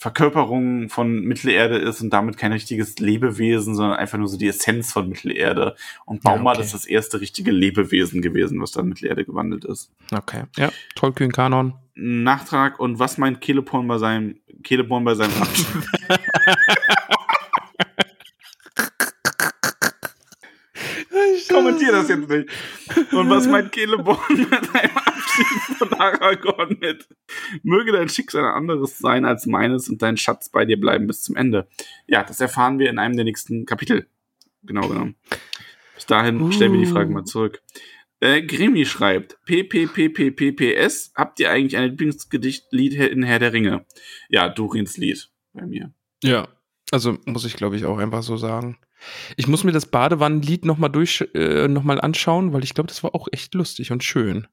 Verkörperung 0.00 0.88
von 0.88 1.20
Mittelerde 1.20 1.76
ist 1.76 2.00
und 2.00 2.08
damit 2.08 2.38
kein 2.38 2.52
richtiges 2.52 2.98
Lebewesen, 3.00 3.74
sondern 3.74 3.98
einfach 3.98 4.16
nur 4.16 4.28
so 4.28 4.38
die 4.38 4.48
Essenz 4.48 4.94
von 4.94 5.10
Mittelerde. 5.10 5.76
Und 6.06 6.22
Baumar 6.22 6.54
ja, 6.54 6.60
okay. 6.60 6.64
ist 6.64 6.72
das 6.72 6.86
erste 6.86 7.20
richtige 7.20 7.50
Lebewesen 7.50 8.22
gewesen, 8.22 8.62
was 8.62 8.72
dann 8.72 8.88
Mittelerde 8.88 9.26
gewandelt 9.26 9.66
ist. 9.66 9.92
Okay. 10.10 10.44
Ja, 10.56 10.70
Tollkühn 10.94 11.32
Kanon. 11.32 11.74
Nachtrag 11.94 12.80
und 12.80 12.98
was 12.98 13.18
meint 13.18 13.42
Keleborn 13.42 13.86
bei 13.88 13.98
seinem 13.98 14.36
Keleborn 14.62 15.04
bei 15.04 15.14
seinem 15.14 15.32
kommentiere 21.48 21.92
das 21.92 22.08
jetzt 22.08 22.28
nicht. 22.28 22.48
Und 23.12 23.30
was 23.30 23.46
meint 23.46 23.72
Celeborn 23.72 24.18
mit 24.28 24.52
einem 24.52 24.96
Abschied 24.96 25.76
von 25.78 25.92
Aragorn 25.94 26.76
mit? 26.80 27.08
Möge 27.62 27.92
dein 27.92 28.08
Schicksal 28.08 28.44
ein 28.44 28.54
anderes 28.54 28.98
sein 28.98 29.24
als 29.24 29.46
meines 29.46 29.88
und 29.88 30.02
dein 30.02 30.16
Schatz 30.16 30.48
bei 30.48 30.64
dir 30.64 30.78
bleiben 30.78 31.06
bis 31.06 31.22
zum 31.22 31.36
Ende. 31.36 31.68
Ja, 32.06 32.22
das 32.22 32.40
erfahren 32.40 32.78
wir 32.78 32.90
in 32.90 32.98
einem 32.98 33.16
der 33.16 33.24
nächsten 33.24 33.66
Kapitel. 33.66 34.06
Genau 34.62 34.88
genommen. 34.88 35.16
Bis 35.94 36.06
dahin 36.06 36.52
stellen 36.52 36.72
wir 36.72 36.80
die 36.80 36.86
Frage 36.86 37.10
mal 37.10 37.20
oh. 37.20 37.24
zurück. 37.24 37.62
Äh, 38.20 38.42
Gremi 38.42 38.84
schreibt, 38.84 39.38
PPPPPPS, 39.46 41.12
habt 41.14 41.40
ihr 41.40 41.50
eigentlich 41.50 41.78
ein 41.78 41.90
Lieblingsgedichtlied 41.90 42.94
in 42.94 43.22
Herr 43.22 43.38
der 43.38 43.54
Ringe? 43.54 43.86
Ja, 44.28 44.50
Durins 44.50 44.98
Lied 44.98 45.30
bei 45.54 45.64
mir. 45.64 45.92
Ja, 46.22 46.48
also 46.90 47.16
muss 47.24 47.46
ich 47.46 47.56
glaube 47.56 47.76
ich 47.76 47.86
auch 47.86 47.98
einfach 47.98 48.22
so 48.22 48.36
sagen. 48.36 48.78
Ich 49.36 49.46
muss 49.48 49.64
mir 49.64 49.72
das 49.72 49.86
Badewannenlied 49.86 50.64
nochmal 50.64 50.90
durch, 50.90 51.26
äh, 51.34 51.68
noch 51.68 51.82
mal 51.84 52.00
anschauen, 52.00 52.52
weil 52.52 52.64
ich 52.64 52.74
glaube, 52.74 52.88
das 52.88 53.02
war 53.02 53.14
auch 53.14 53.28
echt 53.32 53.54
lustig 53.54 53.92
und 53.92 54.04
schön. 54.04 54.46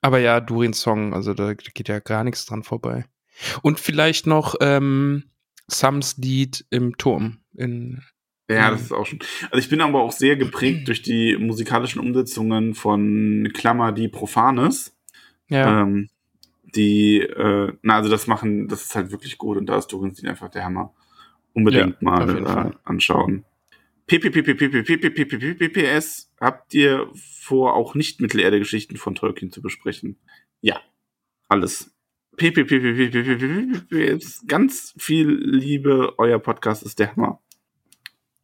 Aber 0.00 0.18
ja, 0.18 0.40
Durins 0.40 0.80
Song, 0.80 1.12
also 1.14 1.34
da 1.34 1.54
geht 1.54 1.88
ja 1.88 1.98
gar 1.98 2.24
nichts 2.24 2.46
dran 2.46 2.62
vorbei. 2.62 3.04
Und 3.62 3.80
vielleicht 3.80 4.26
noch 4.26 4.54
ähm, 4.60 5.24
Sams 5.66 6.16
Lied 6.16 6.64
im 6.70 6.96
Turm. 6.96 7.38
In, 7.54 8.02
ja, 8.48 8.70
das 8.70 8.82
ist 8.82 8.92
auch 8.92 9.06
schon. 9.06 9.20
Also 9.50 9.58
ich 9.58 9.68
bin 9.68 9.80
aber 9.80 10.02
auch 10.02 10.12
sehr 10.12 10.36
geprägt 10.36 10.88
durch 10.88 11.02
die 11.02 11.36
musikalischen 11.36 12.00
Umsetzungen 12.00 12.74
von 12.74 13.48
Klammer 13.54 13.92
die 13.92 14.08
Profanes. 14.08 14.96
Ja. 15.48 15.82
Ähm, 15.82 16.08
die, 16.74 17.20
äh, 17.20 17.72
na, 17.82 17.96
also 17.96 18.08
das 18.08 18.26
machen, 18.26 18.68
das 18.68 18.82
ist 18.82 18.94
halt 18.94 19.10
wirklich 19.10 19.38
gut 19.38 19.56
und 19.56 19.66
da 19.66 19.76
ist 19.76 19.88
Dorins 19.88 20.20
Lied 20.20 20.30
einfach 20.30 20.48
der 20.48 20.64
Hammer. 20.64 20.94
Unbedingt 21.52 21.96
ja, 22.00 22.10
mal 22.10 22.38
äh, 22.38 22.70
anschauen. 22.84 23.44
PPPPPPPPPPS 24.10 26.32
habt 26.40 26.74
ihr 26.74 27.08
vor, 27.14 27.74
auch 27.74 27.94
nicht 27.94 28.20
Mittelerde-Geschichten 28.20 28.96
von 28.96 29.14
Tolkien 29.14 29.52
zu 29.52 29.62
besprechen? 29.62 30.18
Ja, 30.60 30.80
alles. 31.46 31.94
PPPPPPPPPS, 32.36 34.48
ganz 34.48 34.96
viel 34.98 35.28
Liebe, 35.28 36.18
euer 36.18 36.40
Podcast 36.40 36.82
ist 36.82 36.98
der 36.98 37.14
Hammer. 37.14 37.40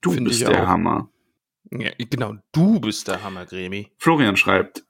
Du 0.02 0.14
bist 0.22 0.42
der. 0.42 0.68
Hammer. 0.68 1.10
Genau, 1.70 2.36
du 2.52 2.78
bist 2.78 3.08
der 3.08 3.24
Hammer, 3.24 3.44
Gremi. 3.44 3.90
Florian 3.98 4.36
schreibt. 4.36 4.86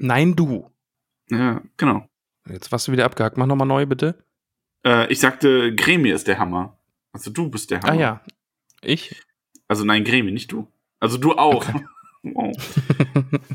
Nein, 0.00 0.36
du. 0.36 0.70
Ja, 1.30 1.62
genau. 1.78 2.06
Jetzt 2.46 2.70
warst 2.72 2.88
du 2.88 2.92
wieder 2.92 3.06
abgehakt. 3.06 3.38
Mach 3.38 3.46
nochmal 3.46 3.68
neu, 3.68 3.86
bitte. 3.86 4.22
Ich 5.08 5.20
sagte, 5.20 5.74
Gremi 5.74 6.10
ist 6.10 6.28
der 6.28 6.38
Hammer. 6.38 6.78
Also 7.12 7.30
du 7.30 7.48
bist 7.48 7.70
der 7.70 7.80
Hammer. 7.80 7.92
Ah 7.92 7.96
ja, 7.96 8.22
ich? 8.82 9.16
Also 9.72 9.86
nein, 9.86 10.04
Gremi, 10.04 10.30
nicht 10.32 10.52
du. 10.52 10.68
Also 11.00 11.16
du 11.16 11.32
auch. 11.32 11.64
Oh. 12.34 12.52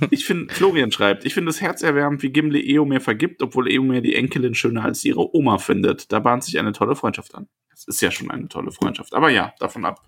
Ich 0.09 0.25
finde, 0.25 0.51
Florian 0.51 0.91
schreibt, 0.91 1.25
ich 1.25 1.33
finde 1.35 1.51
es 1.51 1.61
herzerwärmend, 1.61 2.23
wie 2.23 2.31
Gimli 2.31 2.73
Eomer 2.73 2.99
vergibt, 2.99 3.41
obwohl 3.43 3.69
Eomer 3.71 4.01
die 4.01 4.15
Enkelin 4.15 4.55
schöner 4.55 4.83
als 4.83 5.05
ihre 5.05 5.35
Oma 5.35 5.59
findet. 5.59 6.11
Da 6.11 6.19
bahnt 6.19 6.43
sich 6.43 6.57
eine 6.57 6.71
tolle 6.73 6.95
Freundschaft 6.95 7.35
an. 7.35 7.47
Das 7.69 7.85
ist 7.85 8.01
ja 8.01 8.09
schon 8.09 8.31
eine 8.31 8.47
tolle 8.49 8.71
Freundschaft. 8.71 9.13
Aber 9.13 9.29
ja, 9.29 9.53
davon 9.59 9.85
ab. 9.85 10.01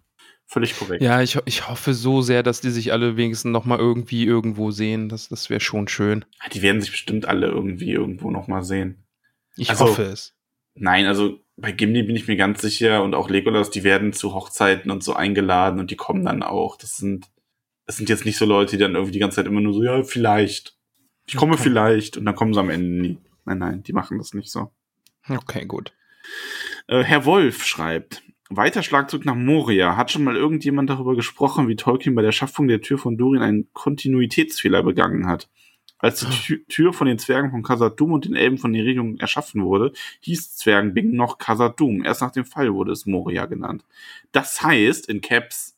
Völlig 0.48 0.76
korrekt. 0.78 1.04
Ja, 1.04 1.22
ich, 1.22 1.38
ich 1.46 1.70
hoffe 1.70 1.94
so 1.94 2.22
sehr, 2.22 2.42
dass 2.42 2.60
die 2.60 2.72
sich 2.72 2.92
alle 2.92 3.16
wenigstens 3.18 3.52
nochmal 3.52 3.78
irgendwie 3.78 4.26
irgendwo 4.26 4.72
sehen. 4.72 5.08
Das, 5.08 5.30
das 5.30 5.52
wäre 5.52 5.60
schon 5.60 5.88
schön. 5.88 6.26
Die 6.52 6.64
werden 6.64 6.82
sich 6.82 6.90
bestimmt 6.90 7.28
alle 7.28 7.48
irgendwie 7.48 7.92
irgendwo 7.92 8.32
nochmal 8.32 8.64
sehen. 8.64 9.06
Ich 9.58 9.70
Also- 9.70 9.86
hoffe 9.86 10.04
es. 10.04 10.34
Nein, 10.82 11.06
also 11.06 11.40
bei 11.58 11.74
Gimli 11.74 12.04
bin 12.04 12.16
ich 12.16 12.28
mir 12.28 12.38
ganz 12.38 12.62
sicher 12.62 13.04
und 13.04 13.14
auch 13.14 13.30
Legolas, 13.30 13.70
die 13.70 13.84
werden 13.84 14.14
zu 14.14 14.34
Hochzeiten 14.34 14.92
und 14.92 15.04
so 15.04 15.14
eingeladen 15.14 15.80
und 15.80 15.92
die 15.92 15.98
kommen 15.98 16.24
dann 16.24 16.42
auch. 16.42 16.78
Das 16.78 16.96
sind, 16.96 17.28
das 17.86 17.98
sind 17.98 18.08
jetzt 18.08 18.26
nicht 18.26 18.38
so 18.38 18.46
Leute, 18.46 18.78
die 18.78 18.82
dann 18.82 18.96
irgendwie 18.96 19.12
die 19.12 19.20
ganze 19.20 19.36
Zeit 19.36 19.46
immer 19.46 19.60
nur 19.62 19.74
so, 19.74 19.84
ja, 19.84 20.02
vielleicht. 20.04 20.78
Ich 21.28 21.36
komme 21.36 21.54
Okay. 21.54 21.64
vielleicht 21.64 22.16
und 22.18 22.26
dann 22.26 22.36
kommen 22.36 22.54
sie 22.54 22.60
am 22.60 22.70
Ende 22.70 22.90
nie. 23.02 23.18
Nein, 23.46 23.58
nein, 23.58 23.84
die 23.84 23.94
machen 23.94 24.18
das 24.18 24.34
nicht 24.34 24.50
so. 24.52 24.72
Okay, 25.28 25.66
gut. 25.66 25.92
Äh, 26.88 27.04
Herr 27.04 27.26
Wolf 27.26 27.66
schreibt, 27.66 28.24
Weiter 28.50 28.82
Schlagzug 28.82 29.26
nach 29.26 29.36
Moria. 29.36 29.96
Hat 29.98 30.12
schon 30.12 30.24
mal 30.24 30.36
irgendjemand 30.36 30.90
darüber 30.90 31.16
gesprochen, 31.16 31.68
wie 31.68 31.76
Tolkien 31.76 32.16
bei 32.16 32.24
der 32.24 32.32
Schaffung 32.32 32.68
der 32.68 32.82
Tür 32.82 32.98
von 32.98 33.18
Durin 33.18 33.42
einen 33.44 33.68
Kontinuitätsfehler 33.74 34.82
begangen 34.82 35.28
hat? 35.28 35.50
Als 36.00 36.22
die 36.22 36.26
Tü- 36.28 36.68
Tür 36.70 36.94
von 36.94 37.08
den 37.08 37.20
Zwergen 37.20 37.52
von 37.52 37.62
Khazad-dûm 37.62 38.14
und 38.14 38.26
den 38.26 38.36
Elben 38.36 38.58
von 38.58 38.72
Neridium 38.72 39.18
erschaffen 39.20 39.64
wurde, 39.66 39.92
hieß 40.22 40.56
Zwergenbing 40.56 41.12
noch 41.12 41.38
Khazad-dûm. 41.38 42.06
Erst 42.06 42.22
nach 42.22 42.32
dem 42.32 42.46
Fall 42.46 42.74
wurde 42.74 42.94
es 42.94 43.06
Moria 43.06 43.46
genannt. 43.46 43.84
Das 44.32 44.64
heißt, 44.64 45.10
in 45.10 45.20
Caps, 45.22 45.76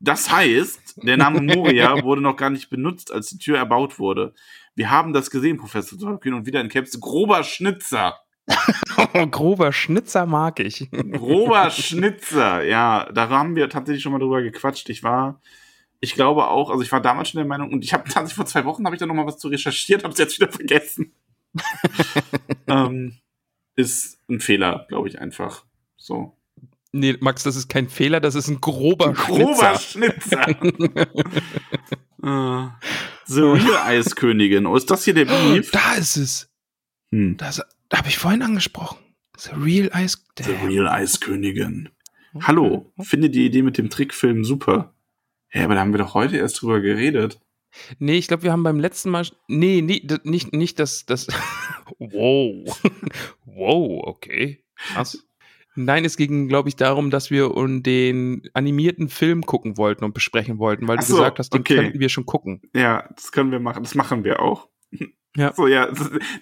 das 0.00 0.30
heißt, 0.30 1.04
der 1.04 1.16
Name 1.16 1.40
Moria 1.54 2.02
wurde 2.02 2.20
noch 2.20 2.36
gar 2.36 2.50
nicht 2.50 2.68
benutzt, 2.68 3.12
als 3.12 3.28
die 3.30 3.38
Tür 3.38 3.58
erbaut 3.58 3.98
wurde. 3.98 4.34
Wir 4.74 4.90
haben 4.90 5.12
das 5.12 5.30
gesehen, 5.30 5.56
Professor 5.56 5.98
Tolkien, 5.98 6.34
und 6.34 6.46
wieder 6.46 6.60
in 6.60 6.68
Caps, 6.68 6.98
grober 7.00 7.44
Schnitzer. 7.44 8.18
Grober 9.30 9.72
Schnitzer 9.72 10.26
mag 10.26 10.58
ich. 10.60 10.90
Grober 10.90 11.70
Schnitzer, 11.70 12.64
ja, 12.64 13.08
da 13.12 13.28
haben 13.28 13.54
wir 13.54 13.68
tatsächlich 13.68 14.02
schon 14.02 14.10
mal 14.12 14.18
drüber 14.18 14.42
gequatscht. 14.42 14.88
Ich 14.88 15.02
war, 15.04 15.40
ich 16.00 16.14
glaube 16.14 16.48
auch, 16.48 16.70
also 16.70 16.82
ich 16.82 16.90
war 16.92 17.00
damals 17.00 17.28
schon 17.28 17.38
der 17.38 17.46
Meinung, 17.46 17.72
und 17.72 17.84
ich 17.84 17.92
habe 17.92 18.04
tatsächlich 18.08 18.34
vor 18.34 18.46
zwei 18.46 18.64
Wochen 18.64 18.84
habe 18.84 18.94
ich 18.94 19.00
da 19.00 19.06
noch 19.06 19.14
mal 19.14 19.26
was 19.26 19.38
zu 19.38 19.48
recherchiert, 19.48 20.02
habe 20.02 20.12
es 20.12 20.18
jetzt 20.18 20.40
wieder 20.40 20.50
vergessen. 20.50 21.12
ähm, 22.66 23.16
ist 23.76 24.18
ein 24.28 24.40
Fehler, 24.40 24.86
glaube 24.88 25.08
ich 25.08 25.20
einfach. 25.20 25.64
So. 25.96 26.36
Nee, 26.92 27.16
Max, 27.20 27.44
das 27.44 27.56
ist 27.56 27.68
kein 27.68 27.88
Fehler, 27.88 28.20
das 28.20 28.34
ist 28.34 28.48
ein 28.48 28.60
grober, 28.60 29.12
Grober 29.12 29.78
Schnitzer. 29.78 30.42
Schnitzer. 30.54 31.06
äh, 32.22 32.68
The 33.26 33.42
Real 33.42 33.76
Eiskönigin. 33.84 34.66
Oh, 34.66 34.76
ist 34.76 34.90
das 34.90 35.04
hier 35.04 35.14
der 35.14 35.24
Beef? 35.26 35.70
Da 35.70 35.94
ist 35.94 36.16
es. 36.16 36.50
Hm. 37.12 37.36
Das 37.36 37.62
habe 37.92 38.08
ich 38.08 38.18
vorhin 38.18 38.42
angesprochen. 38.42 38.98
The 39.36 39.50
Real 39.56 39.90
Ice. 39.94 40.18
The 40.38 40.52
Real 40.66 40.88
Eiskönigin. 40.88 41.90
Hallo, 42.42 42.92
finde 43.00 43.30
die 43.30 43.46
Idee 43.46 43.62
mit 43.62 43.78
dem 43.78 43.90
Trickfilm 43.90 44.44
super. 44.44 44.94
Ja, 45.52 45.64
aber 45.64 45.74
da 45.74 45.80
haben 45.80 45.92
wir 45.92 45.98
doch 45.98 46.14
heute 46.14 46.36
erst 46.36 46.60
drüber 46.62 46.80
geredet. 46.80 47.40
Nee, 47.98 48.18
ich 48.18 48.28
glaube, 48.28 48.42
wir 48.42 48.52
haben 48.52 48.62
beim 48.62 48.80
letzten 48.80 49.10
Mal. 49.10 49.26
Nee, 49.48 49.80
nee 49.82 50.02
nicht, 50.24 50.52
nicht 50.52 50.78
das. 50.78 51.06
das 51.06 51.28
wow. 51.98 52.80
wow, 53.44 54.02
okay. 54.06 54.64
Krass. 54.76 55.24
Nein, 55.76 56.04
es 56.04 56.16
ging, 56.16 56.48
glaube 56.48 56.68
ich, 56.68 56.76
darum, 56.76 57.10
dass 57.10 57.30
wir 57.30 57.52
den 57.54 58.42
animierten 58.54 59.08
Film 59.08 59.46
gucken 59.46 59.76
wollten 59.76 60.04
und 60.04 60.14
besprechen 60.14 60.58
wollten, 60.58 60.88
weil 60.88 60.98
Ach 60.98 61.04
du 61.04 61.08
so, 61.08 61.16
gesagt 61.16 61.38
hast, 61.38 61.54
den 61.54 61.60
okay. 61.60 61.76
könnten 61.76 62.00
wir 62.00 62.08
schon 62.08 62.26
gucken. 62.26 62.60
Ja, 62.74 63.08
das 63.14 63.30
können 63.30 63.52
wir 63.52 63.60
machen. 63.60 63.84
Das 63.84 63.94
machen 63.94 64.24
wir 64.24 64.40
auch. 64.40 64.68
Ja. 65.36 65.52
So, 65.54 65.68
ja, 65.68 65.88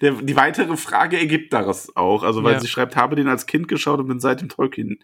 der, 0.01 0.13
die 0.13 0.35
weitere 0.35 0.75
Frage 0.75 1.19
ergibt 1.19 1.53
daraus 1.53 1.95
auch. 1.95 2.23
Also, 2.23 2.43
weil 2.43 2.53
Ja. 2.53 2.59
sie 2.59 2.67
schreibt, 2.67 2.95
habe 2.95 3.15
den 3.15 3.27
als 3.27 3.45
Kind 3.45 3.67
geschaut 3.67 3.99
und 3.99 4.07
bin 4.07 4.19
seitdem 4.19 4.49
Tolkien 4.49 4.99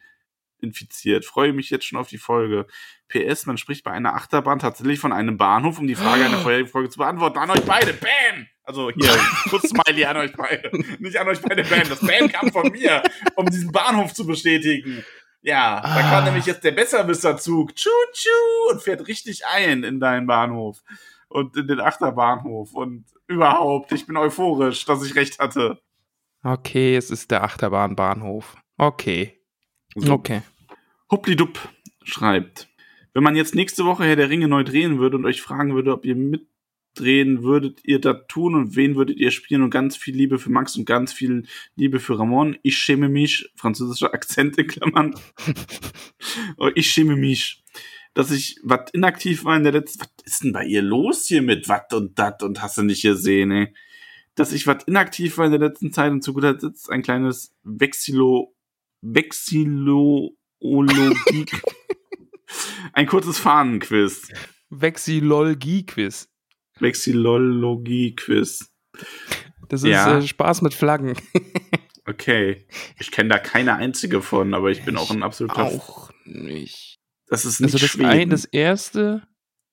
infiziert. 0.61 1.25
Freue 1.25 1.53
mich 1.53 1.69
jetzt 1.69 1.85
schon 1.85 1.99
auf 1.99 2.07
die 2.07 2.17
Folge. 2.17 2.65
PS, 3.07 3.45
man 3.45 3.57
spricht 3.57 3.83
bei 3.83 3.91
einer 3.91 4.15
Achterbahn 4.15 4.59
tatsächlich 4.59 4.99
von 4.99 5.11
einem 5.13 5.37
Bahnhof, 5.37 5.79
um 5.79 5.87
die 5.87 5.95
Frage 5.95 6.25
einer 6.25 6.37
vorherigen 6.41 6.69
Folge 6.69 6.89
zu 6.89 6.97
beantworten. 6.99 7.37
An 7.39 7.49
euch 7.51 7.63
beide, 7.65 7.93
Bam! 7.93 8.47
Also 8.63 8.89
hier, 8.91 9.09
kurz 9.49 9.69
Smiley 9.69 10.05
an 10.05 10.17
euch 10.17 10.33
beide. 10.35 10.71
Nicht 10.99 11.17
an 11.17 11.27
euch 11.27 11.41
beide, 11.41 11.63
Bam. 11.63 11.87
Das 11.87 11.99
Bam 11.99 12.27
kam 12.29 12.51
von 12.51 12.71
mir, 12.71 13.03
um 13.35 13.45
diesen 13.47 13.71
Bahnhof 13.71 14.13
zu 14.13 14.25
bestätigen. 14.25 15.03
Ja, 15.41 15.79
da 15.81 15.87
Ah. 15.87 16.01
kam 16.09 16.23
nämlich 16.25 16.47
jetzt 16.47 16.63
der 16.63 16.71
Besserwisserzug. 16.71 17.75
Tschu-tschu 17.75 18.71
und 18.71 18.81
fährt 18.81 19.07
richtig 19.07 19.45
ein 19.45 19.83
in 19.83 19.99
deinen 19.99 20.25
Bahnhof 20.25 20.81
und 21.27 21.55
in 21.55 21.67
den 21.67 21.79
Achterbahnhof 21.79 22.73
und 22.73 23.05
überhaupt. 23.27 23.91
Ich 23.91 24.07
bin 24.07 24.17
euphorisch, 24.17 24.85
dass 24.85 25.05
ich 25.05 25.15
recht 25.15 25.37
hatte. 25.37 25.79
Okay, 26.43 26.95
es 26.95 27.11
ist 27.11 27.29
der 27.29 27.43
Achterbahnbahnhof. 27.43 28.55
Okay. 28.77 29.34
So. 29.95 30.13
Okay. 30.13 30.41
Hupplidupp 31.09 31.57
schreibt, 32.03 32.67
wenn 33.13 33.23
man 33.23 33.35
jetzt 33.35 33.55
nächste 33.55 33.85
Woche 33.85 34.03
Herr 34.03 34.17
der 34.17 34.29
Ringe 34.29 34.47
neu 34.47 34.63
drehen 34.63 34.99
würde 34.99 35.17
und 35.17 35.25
euch 35.25 35.41
fragen 35.41 35.73
würde, 35.73 35.93
ob 35.93 36.05
ihr 36.05 36.15
mitdrehen 36.15 37.43
würdet 37.43 37.79
ihr 37.85 38.01
das 38.01 38.27
tun 38.27 38.55
und 38.55 38.75
wen 38.75 38.95
würdet 38.95 39.17
ihr 39.17 39.31
spielen 39.31 39.61
und 39.61 39.69
ganz 39.69 39.95
viel 39.95 40.15
Liebe 40.15 40.37
für 40.37 40.51
Max 40.51 40.75
und 40.75 40.85
ganz 40.85 41.13
viel 41.13 41.45
Liebe 41.75 41.99
für 41.99 42.19
Ramon. 42.19 42.57
Ich 42.61 42.77
schäme 42.77 43.07
mich, 43.07 43.49
französischer 43.55 44.13
Akzent 44.13 44.57
in 44.57 44.67
Klammern. 44.67 45.15
Oh, 46.57 46.69
ich 46.75 46.89
schäme 46.89 47.15
mich, 47.15 47.63
dass 48.13 48.31
ich 48.31 48.59
was 48.63 48.91
inaktiv 48.91 49.45
war 49.45 49.55
in 49.55 49.63
der 49.63 49.73
letzten, 49.73 50.01
was 50.01 50.25
ist 50.25 50.43
denn 50.43 50.53
bei 50.53 50.65
ihr 50.65 50.81
los 50.81 51.27
hier 51.27 51.41
mit 51.41 51.69
wat 51.69 51.93
und 51.93 52.17
dat 52.17 52.43
und 52.43 52.61
hast 52.61 52.77
du 52.77 52.83
nicht 52.83 53.03
gesehen, 53.03 53.51
ey? 53.51 53.73
Dass 54.33 54.51
ich 54.51 54.65
was 54.67 54.83
inaktiv 54.85 55.37
war 55.37 55.45
in 55.45 55.51
der 55.51 55.61
letzten 55.61 55.93
Zeit 55.93 56.11
und 56.11 56.23
zu 56.23 56.33
guter 56.33 56.53
Letzt 56.53 56.89
ein 56.89 57.03
kleines 57.03 57.53
Vexilo, 57.63 58.54
Vexillologie, 59.01 60.33
ein 62.93 63.07
kurzes 63.07 63.37
Fahnenquiz. 63.39 64.29
Vexillologie-Quiz. 64.69 66.27
Vexillologie-Quiz. 66.79 68.71
Das 69.69 69.83
ist 69.83 69.89
Ja. 69.89 70.17
äh, 70.17 70.21
Spaß 70.27 70.61
mit 70.61 70.73
Flaggen. 70.73 71.13
Okay. 72.07 72.67
Ich 72.99 73.09
kenne 73.09 73.29
da 73.29 73.39
keine 73.39 73.77
einzige 73.77 74.21
von, 74.21 74.53
aber 74.53 74.69
ich 74.69 74.85
bin 74.85 74.95
auch 74.95 75.09
ein 75.09 75.23
absoluter. 75.23 75.63
Auch 75.63 76.11
nicht. 76.23 76.99
Das 77.25 77.45
ist 77.45 77.59
nicht 77.59 77.73
Also 77.73 77.79
das, 77.79 77.89
Schweden. 77.89 78.05
ein, 78.05 78.29
das 78.29 78.45
erste. 78.45 79.23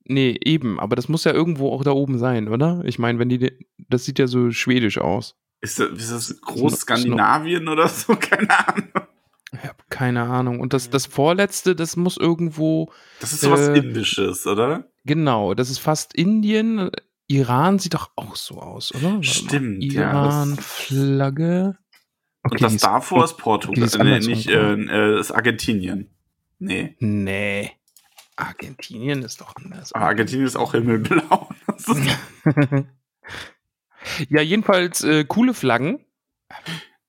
Nee, 0.04 0.38
eben, 0.42 0.80
aber 0.80 0.96
das 0.96 1.10
muss 1.10 1.24
ja 1.24 1.34
irgendwo 1.34 1.70
auch 1.70 1.84
da 1.84 1.90
oben 1.90 2.18
sein, 2.18 2.48
oder? 2.48 2.80
Ich 2.86 2.98
meine, 2.98 3.18
wenn 3.18 3.28
die. 3.28 3.52
Das 3.76 4.06
sieht 4.06 4.18
ja 4.18 4.28
so 4.28 4.50
schwedisch 4.50 4.96
aus. 4.96 5.34
ist, 5.60 5.78
das, 5.78 5.90
ist 5.90 6.10
das 6.10 6.40
Großskandinavien 6.40 7.68
oder 7.68 7.86
so? 7.86 8.16
Keine 8.18 8.66
Ahnung. 8.66 8.88
Keine 10.02 10.22
Ahnung. 10.24 10.58
Und 10.58 10.72
das, 10.72 10.90
das 10.90 11.06
vorletzte, 11.06 11.76
das 11.76 11.94
muss 11.94 12.16
irgendwo. 12.16 12.92
Das 13.20 13.32
ist 13.32 13.42
sowas 13.42 13.68
Äh, 13.68 13.78
Indisches, 13.78 14.44
oder? 14.48 14.90
Genau, 15.04 15.54
das 15.54 15.70
ist 15.70 15.78
fast 15.78 16.12
Indien. 16.12 16.90
Iran 17.28 17.78
sieht 17.78 17.94
doch 17.94 18.10
auch 18.16 18.34
so 18.34 18.56
aus, 18.60 18.92
oder? 18.92 19.12
Warte. 19.14 19.22
Stimmt, 19.28 19.84
ja, 19.84 20.10
Iran, 20.10 20.56
das- 20.56 20.66
Flagge. 20.66 21.78
Und 22.42 22.60
das 22.60 22.74
ist- 22.74 22.82
davor 22.84 23.24
ist 23.24 23.36
Portugal. 23.38 23.84
ist 23.84 23.96
nee, 23.96 24.18
nicht, 24.18 24.48
äh, 24.48 24.72
äh, 24.74 25.20
ist 25.20 25.30
Argentinien. 25.30 26.10
Nee. 26.58 26.96
Nee. 26.98 27.70
Argentinien 28.34 29.22
ist 29.22 29.40
doch 29.40 29.54
anders. 29.54 29.92
Aber 29.92 30.06
Argentinien 30.06 30.48
ist 30.48 30.56
auch 30.56 30.72
himmelblau. 30.72 31.48
Ja, 34.28 34.40
jedenfalls 34.40 35.04
äh, 35.04 35.24
coole 35.24 35.54
Flaggen. 35.54 36.04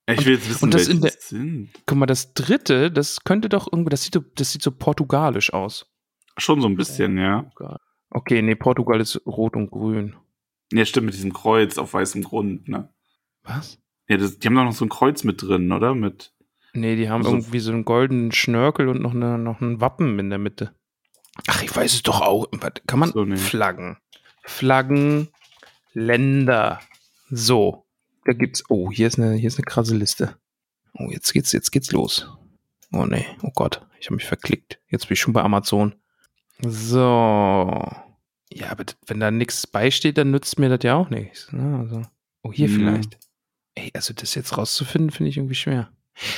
Ich 0.07 0.25
will 0.25 0.33
jetzt 0.35 0.49
wissen, 0.49 0.65
und 0.65 0.73
das 0.73 0.87
in 0.87 1.01
der- 1.01 1.11
sind. 1.17 1.69
Guck 1.85 1.97
mal, 1.97 2.05
das 2.05 2.33
dritte, 2.33 2.91
das 2.91 3.23
könnte 3.23 3.49
doch 3.49 3.67
irgendwie, 3.71 3.89
das 3.89 4.03
sieht, 4.03 4.13
so- 4.15 4.23
das 4.35 4.51
sieht 4.51 4.61
so 4.61 4.71
portugalisch 4.71 5.53
aus. 5.53 5.85
Schon 6.37 6.61
so 6.61 6.67
ein 6.67 6.75
bisschen, 6.75 7.17
ja. 7.17 7.49
Okay, 8.09 8.41
nee, 8.41 8.55
Portugal 8.55 8.99
ist 8.99 9.21
rot 9.25 9.55
und 9.55 9.71
grün. 9.71 10.15
Ja, 10.71 10.85
stimmt, 10.85 11.05
mit 11.05 11.15
diesem 11.15 11.33
Kreuz 11.33 11.77
auf 11.77 11.93
weißem 11.93 12.23
Grund, 12.23 12.67
ne? 12.67 12.89
Was? 13.43 13.79
Ja, 14.07 14.17
das, 14.17 14.39
die 14.39 14.47
haben 14.47 14.55
doch 14.55 14.63
noch 14.65 14.73
so 14.73 14.85
ein 14.85 14.89
Kreuz 14.89 15.23
mit 15.23 15.41
drin, 15.41 15.71
oder? 15.71 15.93
Mit. 15.95 16.33
Nee, 16.73 16.95
die 16.95 17.09
haben 17.09 17.23
So- 17.23 17.29
irgendwie 17.31 17.59
so 17.59 17.71
einen 17.71 17.85
goldenen 17.85 18.31
Schnörkel 18.31 18.87
und 18.89 19.01
noch, 19.01 19.13
eine, 19.13 19.37
noch 19.37 19.61
ein 19.61 19.79
Wappen 19.81 20.17
in 20.19 20.29
der 20.29 20.39
Mitte. 20.39 20.73
Ach, 21.47 21.61
ich 21.63 21.75
weiß 21.75 21.93
es 21.93 22.03
doch 22.03 22.21
auch. 22.21 22.47
Kann 22.87 22.99
man 22.99 23.11
So, 23.11 23.23
nee. 23.25 23.35
Flaggen? 23.37 23.97
Flaggen, 24.43 25.29
Länder. 25.93 26.79
So, 27.29 27.82
da 28.25 28.33
gibt's. 28.33 28.63
Oh, 28.69 28.91
hier 28.91 29.07
ist 29.07 29.19
eine, 29.19 29.33
hier 29.33 29.47
ist 29.47 29.57
eine 29.57 29.65
krasse 29.65 29.95
Liste. 29.95 30.35
Oh, 30.93 31.09
jetzt 31.09 31.33
geht's, 31.33 31.51
jetzt 31.51 31.71
geht's 31.71 31.91
los. 31.91 32.27
Oh 32.91 33.05
nee, 33.05 33.25
oh 33.41 33.49
Gott, 33.55 33.85
ich 33.99 34.07
habe 34.07 34.15
mich 34.15 34.25
verklickt. 34.25 34.79
Jetzt 34.87 35.07
bin 35.07 35.13
ich 35.13 35.19
schon 35.19 35.33
bei 35.33 35.41
Amazon. 35.41 35.95
So. 36.61 37.91
Ja, 38.51 38.69
aber 38.69 38.85
wenn 39.07 39.19
da 39.19 39.31
nichts 39.31 39.65
beisteht, 39.65 40.17
dann 40.17 40.31
nützt 40.31 40.59
mir 40.59 40.69
das 40.69 40.79
ja 40.83 40.95
auch 40.95 41.09
nichts. 41.09 41.51
Ne? 41.51 41.79
Also, 41.79 42.03
oh, 42.43 42.51
hier 42.53 42.67
Hm. 42.67 42.75
vielleicht. 42.75 43.17
Ey, 43.75 43.89
also 43.95 44.13
das 44.13 44.35
jetzt 44.35 44.55
rauszufinden, 44.57 45.09
finde 45.09 45.29
ich 45.31 45.37
irgendwie 45.37 45.55
schwer. 45.55 45.91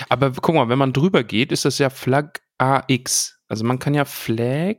Aber 0.08 0.32
guck 0.32 0.56
mal, 0.56 0.70
wenn 0.70 0.78
man 0.80 0.94
drüber 0.94 1.24
geht, 1.26 1.52
ist 1.52 1.66
das 1.66 1.78
ja 1.80 1.90
Flag 1.90 2.40
AX. 2.58 3.38
Also 3.50 3.66
man 3.66 3.80
kann 3.80 3.94
ja 3.94 4.06
Flag 4.06 4.78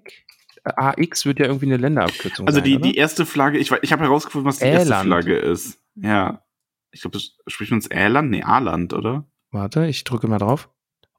AX 0.64 1.26
wird 1.26 1.38
ja 1.38 1.46
irgendwie 1.46 1.66
eine 1.66 1.76
Länderabkürzung 1.76 2.46
Also 2.48 2.56
sein, 2.58 2.64
die, 2.64 2.76
oder? 2.76 2.82
die 2.88 2.96
erste 2.96 3.24
Flagge, 3.26 3.58
ich, 3.58 3.70
ich 3.82 3.92
habe 3.92 4.02
herausgefunden, 4.04 4.48
was 4.48 4.58
die 4.58 4.64
erste 4.64 4.88
Äland. 4.88 5.06
Flagge 5.06 5.36
ist. 5.36 5.78
Ja. 5.94 6.42
Ich 6.90 7.02
glaube, 7.02 7.16
das 7.18 7.36
spricht 7.46 7.70
man 7.70 7.78
uns 7.78 7.90
Äland? 7.90 8.30
Nee, 8.30 8.42
Aland, 8.42 8.92
oder? 8.92 9.26
Warte, 9.50 9.86
ich 9.86 10.04
drücke 10.04 10.28
mal 10.28 10.38
drauf. 10.38 10.70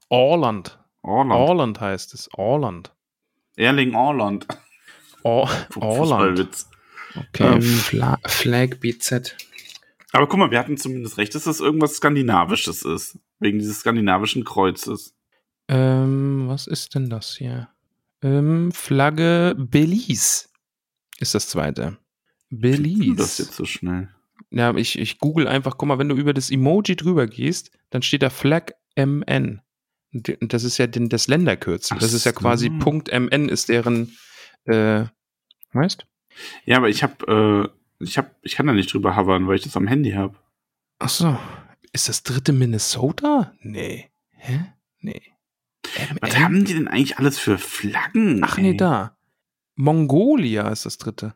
Orland. 0.08 0.78
Orland. 1.02 1.40
Orland 1.40 1.80
heißt 1.80 2.14
es. 2.14 2.28
Orland. 2.34 2.94
Erling 3.56 3.94
Orland. 3.94 4.46
Or 5.22 5.50
Orland. 5.76 6.66
Okay, 7.16 7.54
Ähm. 7.54 7.62
Fla 7.62 8.18
Flag 8.26 8.76
BZ. 8.80 9.36
Aber 10.12 10.26
guck 10.26 10.38
mal, 10.38 10.50
wir 10.50 10.58
hatten 10.58 10.76
zumindest 10.76 11.18
recht, 11.18 11.34
dass 11.34 11.44
das 11.44 11.60
irgendwas 11.60 11.96
Skandinavisches 11.96 12.82
ist. 12.82 13.18
Wegen 13.40 13.58
dieses 13.58 13.80
skandinavischen 13.80 14.44
Kreuzes. 14.44 15.14
Ähm, 15.68 16.44
was 16.48 16.66
ist 16.66 16.94
denn 16.94 17.10
das 17.10 17.36
hier? 17.36 17.68
Ähm, 18.22 18.72
Flagge 18.72 19.54
Belize 19.58 20.48
ist 21.18 21.34
das 21.34 21.48
zweite. 21.48 21.98
Belize. 22.50 23.14
Das 23.16 23.38
jetzt 23.38 23.54
so 23.54 23.64
schnell. 23.64 24.08
Ja, 24.50 24.74
ich, 24.76 24.98
ich 24.98 25.18
google 25.18 25.46
einfach, 25.46 25.76
guck 25.76 25.88
mal, 25.88 25.98
wenn 25.98 26.08
du 26.08 26.16
über 26.16 26.32
das 26.34 26.50
Emoji 26.50 26.96
drüber 26.96 27.26
gehst, 27.26 27.70
dann 27.90 28.02
steht 28.02 28.22
da 28.22 28.30
Flag 28.30 28.72
MN. 28.96 29.60
D- 30.12 30.38
Das 30.40 30.64
ist 30.64 30.78
ja 30.78 30.86
den, 30.86 31.08
das 31.10 31.28
Länderkürzel. 31.28 31.96
Ach 31.96 32.00
Das 32.00 32.12
ist 32.14 32.24
ja 32.24 32.32
quasi 32.32 32.68
so. 32.72 32.78
Punkt 32.78 33.08
MN 33.12 33.48
ist 33.48 33.68
deren, 33.68 34.16
äh, 34.64 35.04
weißt? 35.72 36.06
Ja, 36.64 36.78
aber 36.78 36.88
ich 36.88 37.02
hab, 37.02 37.28
äh, 37.28 37.68
ich 37.98 38.16
hab, 38.16 38.34
ich 38.42 38.54
kann 38.54 38.66
da 38.66 38.72
nicht 38.72 38.92
drüber 38.92 39.16
hovern, 39.16 39.46
weil 39.48 39.56
ich 39.56 39.62
das 39.64 39.76
am 39.76 39.86
Handy 39.86 40.12
habe. 40.12 40.36
Ach 40.98 41.08
so. 41.10 41.38
Ist 41.92 42.08
das 42.08 42.22
dritte 42.22 42.52
Minnesota? 42.52 43.52
Nee. 43.60 44.08
Hä? 44.30 44.60
Nee. 45.00 45.20
Was 46.20 46.34
MN? 46.34 46.42
haben 46.44 46.64
die 46.64 46.74
denn 46.74 46.88
eigentlich 46.88 47.18
alles 47.18 47.38
für 47.38 47.58
Flaggen? 47.58 48.40
Ach 48.44 48.56
nee, 48.56 48.70
ey? 48.70 48.76
da. 48.76 49.16
Mongolia 49.74 50.68
ist 50.68 50.86
das 50.86 50.98
dritte. 50.98 51.34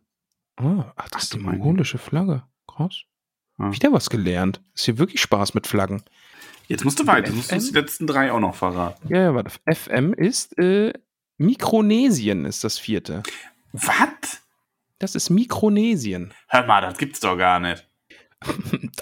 Oh, 0.61 0.85
ach, 0.97 1.09
das 1.09 1.13
Ach, 1.13 1.23
ist 1.23 1.35
die 1.35 1.39
mongolische 1.39 1.99
Flagge. 1.99 2.43
Krass. 2.89 3.03
Ja. 3.59 3.73
Wieder 3.73 3.93
was 3.93 4.11
gelernt. 4.11 4.61
Ist 4.75 4.85
hier 4.85 4.99
wirklich 4.99 5.21
Spaß 5.21 5.55
mit 5.55 5.67
Flaggen. 5.67 6.03
Jetzt 6.69 6.85
musst 6.85 6.99
du 7.01 7.07
weiter. 7.07 7.31
Du 7.31 7.37
musst 7.37 7.53
uns 7.53 7.69
die 7.71 7.79
letzten 7.79 8.07
drei 8.07 8.33
auch 8.33 8.41
noch 8.41 8.55
verraten. 8.55 9.09
Ja, 9.13 9.23
ja, 9.23 9.35
warte. 9.35 9.51
FM 9.71 10.15
ist 10.15 10.57
äh, 10.59 10.93
Mikronesien 11.39 12.45
ist 12.45 12.65
das 12.65 12.79
vierte. 12.79 13.23
Was? 13.73 14.43
Das 14.99 15.15
ist 15.15 15.31
Mikronesien. 15.31 16.33
Hör 16.49 16.67
mal, 16.67 16.81
das 16.81 16.97
gibt's 16.97 17.21
doch 17.21 17.37
gar 17.37 17.61
nicht. 17.61 17.87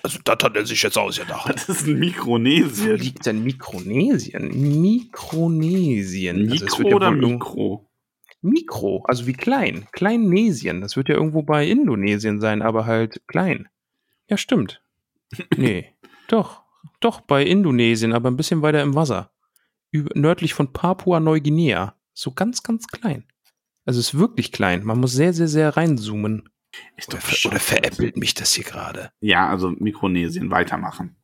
Also, 0.03 0.19
das 0.25 0.39
hat 0.43 0.57
er 0.57 0.67
sich 0.67 0.83
jetzt 0.83 0.97
ausgedacht. 0.99 1.49
Das 1.53 1.69
ist 1.69 1.87
ein 1.87 1.97
Wo 1.97 1.99
Mikronesien. 2.01 2.97
liegt 2.97 3.27
denn 3.27 3.43
Mikronesien? 3.43 4.81
Mikronesien. 4.81 6.51
Also, 6.51 6.65
Mikro 6.65 6.89
ja 6.89 6.95
oder 6.97 7.11
Mikro? 7.11 7.90
Mikro, 8.43 9.05
also 9.07 9.27
wie 9.27 9.33
klein. 9.35 9.87
Kleinnesien. 9.93 10.81
Das 10.81 10.97
wird 10.97 11.09
ja 11.09 11.15
irgendwo 11.17 11.43
bei 11.43 11.67
Indonesien 11.67 12.41
sein, 12.41 12.63
aber 12.63 12.87
halt 12.87 13.21
klein. 13.27 13.69
Ja, 14.29 14.37
stimmt. 14.37 14.83
Nee, 15.57 15.95
doch. 16.29 16.63
Doch, 17.01 17.21
bei 17.21 17.45
Indonesien, 17.45 18.13
aber 18.13 18.31
ein 18.31 18.37
bisschen 18.37 18.63
weiter 18.63 18.83
im 18.83 18.95
Wasser. 18.95 19.33
Über, 19.91 20.11
nördlich 20.19 20.55
von 20.55 20.73
Papua-Neuguinea. 20.73 21.95
So 22.15 22.33
ganz, 22.33 22.63
ganz 22.63 22.87
klein. 22.89 23.25
Also 23.85 24.01
es 24.01 24.09
ist 24.15 24.19
wirklich 24.19 24.53
klein. 24.53 24.85
Man 24.85 24.99
muss 25.01 25.13
sehr, 25.13 25.33
sehr, 25.33 25.49
sehr 25.49 25.77
reinzoomen. 25.77 26.49
Ist 26.97 27.09
Oder, 27.09 27.21
ver 27.21 27.51
oder 27.51 27.59
veräppelt 27.61 28.17
mich 28.17 28.35
das 28.35 28.55
hier 28.55 28.65
gerade? 28.65 29.11
Ja, 29.21 29.49
also 29.49 29.71
Mikronesien, 29.71 30.51
weitermachen. 30.51 31.17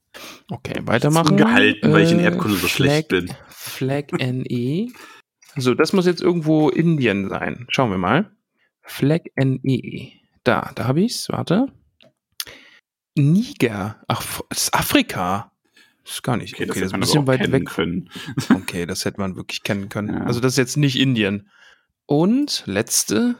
Okay, 0.50 0.80
weitermachen. 0.84 1.36
gehalten, 1.36 1.92
weil 1.92 2.04
ich 2.04 2.12
in 2.12 2.18
Äh, 2.18 2.24
Erdkunde 2.24 2.56
so 2.56 2.68
schlecht 2.68 3.08
Flag- 3.10 3.26
bin. 3.26 3.34
Flag 3.48 4.04
NE. 4.12 4.88
So, 5.56 5.74
das 5.74 5.92
muss 5.92 6.06
jetzt 6.06 6.22
irgendwo 6.22 6.68
Indien 6.68 7.28
sein. 7.28 7.66
Schauen 7.70 7.90
wir 7.90 7.98
mal. 7.98 8.30
Flag 8.82 9.22
NE. 9.36 10.12
Da, 10.44 10.72
da 10.74 10.86
habe 10.86 11.00
ich's. 11.00 11.28
Warte. 11.28 11.72
Niger. 13.16 14.02
Ach, 14.06 14.42
das 14.50 14.64
ist 14.64 14.74
Afrika. 14.74 15.52
Das 16.04 16.14
ist 16.14 16.22
gar 16.22 16.36
nicht. 16.36 16.54
Okay, 16.54 16.66
das, 16.66 16.76
ist 16.76 16.94
ein 16.94 17.00
bisschen 17.00 17.26
weit 17.26 17.50
weg. 17.50 17.66
Können. 17.66 18.10
Okay, 18.54 18.86
das 18.86 19.04
hätte 19.04 19.20
man 19.20 19.34
wirklich 19.36 19.62
kennen 19.62 19.88
können. 19.88 20.14
Ja. 20.14 20.24
Also 20.24 20.40
das 20.40 20.52
ist 20.52 20.58
jetzt 20.58 20.76
nicht 20.76 20.98
Indien. 20.98 21.50
Und 22.06 22.62
letzte 22.66 23.36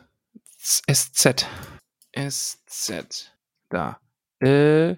SZ. 0.59 1.47
SZ. 2.17 3.33
Da. 3.69 4.01
Äh, 4.41 4.97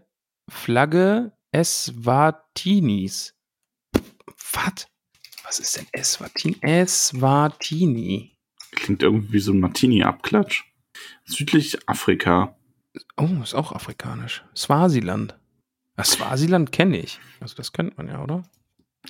Flagge 0.48 1.32
Eswatinis. 1.52 3.34
Was? 4.52 4.86
Was 5.48 5.58
ist 5.58 5.76
denn 5.76 5.86
Eswatini? 5.92 6.56
Eswatini. 6.60 8.36
Klingt 8.72 9.02
irgendwie 9.02 9.32
wie 9.32 9.38
so 9.40 9.52
ein 9.52 9.60
Martini-Abklatsch. 9.60 10.64
Südlich 11.24 11.78
Afrika. 11.88 12.54
Oh, 13.16 13.28
ist 13.42 13.54
auch 13.54 13.72
afrikanisch. 13.72 14.44
Swasiland. 14.54 15.38
Ah, 15.96 16.04
Swasiland 16.04 16.70
kenne 16.70 16.98
ich. 16.98 17.18
Also 17.40 17.54
das 17.56 17.72
kennt 17.72 17.96
man 17.96 18.08
ja, 18.08 18.22
oder? 18.22 18.42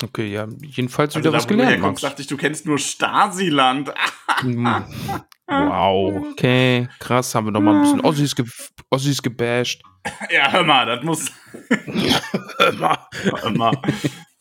Okay, 0.02 0.30
ja, 0.32 0.46
jedenfalls 0.62 1.16
wieder 1.16 1.32
was 1.32 1.44
Also 1.44 1.48
da, 1.48 1.54
du 1.54 1.56
gelernt. 1.56 1.70
herkommst, 1.82 2.02
Max. 2.02 2.12
dachte 2.12 2.22
ich, 2.22 2.28
du 2.28 2.36
kennst 2.36 2.66
nur 2.66 2.78
Stasiland. 2.78 3.92
Hm. 4.40 4.84
Wow, 5.50 6.26
okay, 6.32 6.90
krass, 6.98 7.34
haben 7.34 7.46
wir 7.46 7.52
noch 7.52 7.62
mal 7.62 7.76
ein 7.76 7.80
bisschen 7.80 8.02
Ossis, 8.02 8.36
ge 8.36 8.44
Ossis 8.90 9.22
gebasht. 9.22 9.82
Ja, 10.30 10.52
hör 10.52 10.62
mal, 10.62 10.84
das 10.84 11.02
muss 11.02 11.32
Hör 12.58 12.72
mal, 12.74 12.98
immer. 13.46 13.72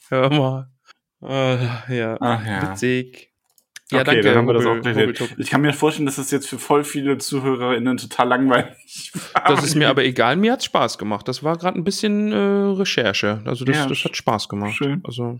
hör 0.09 0.29
mal. 0.29 0.69
Äh, 1.21 1.95
ja, 1.97 2.17
Ach 2.19 2.45
ja. 2.45 2.71
witzig. 2.71 3.31
Ja, 3.89 3.99
okay, 4.01 4.05
danke, 4.05 4.21
dann 4.23 4.35
haben 4.37 4.47
wir 4.47 4.53
das 4.53 4.65
auch. 4.65 5.37
Ich 5.37 5.49
kann 5.49 5.61
mir 5.61 5.71
vorstellen, 5.71 6.05
dass 6.05 6.17
das 6.17 6.29
jetzt 6.31 6.49
für 6.49 6.59
voll 6.59 6.83
viele 6.83 7.17
ZuhörerInnen 7.19 7.95
total 7.95 8.27
langweilig 8.27 9.13
war. 9.33 9.43
Das 9.47 9.63
ist 9.63 9.75
mir 9.75 9.87
aber 9.89 10.03
egal, 10.03 10.35
mir 10.35 10.51
hat's 10.51 10.65
Spaß 10.65 10.97
gemacht. 10.97 11.25
Das 11.27 11.41
war 11.41 11.57
gerade 11.57 11.79
ein 11.79 11.85
bisschen 11.85 12.33
äh, 12.33 12.35
Recherche. 12.35 13.41
Also 13.45 13.63
das, 13.63 13.77
Ja, 13.77 13.85
das 13.85 14.03
hat 14.03 14.17
Spaß 14.17 14.49
gemacht. 14.49 14.75
schön. 14.75 15.01
Also, 15.05 15.39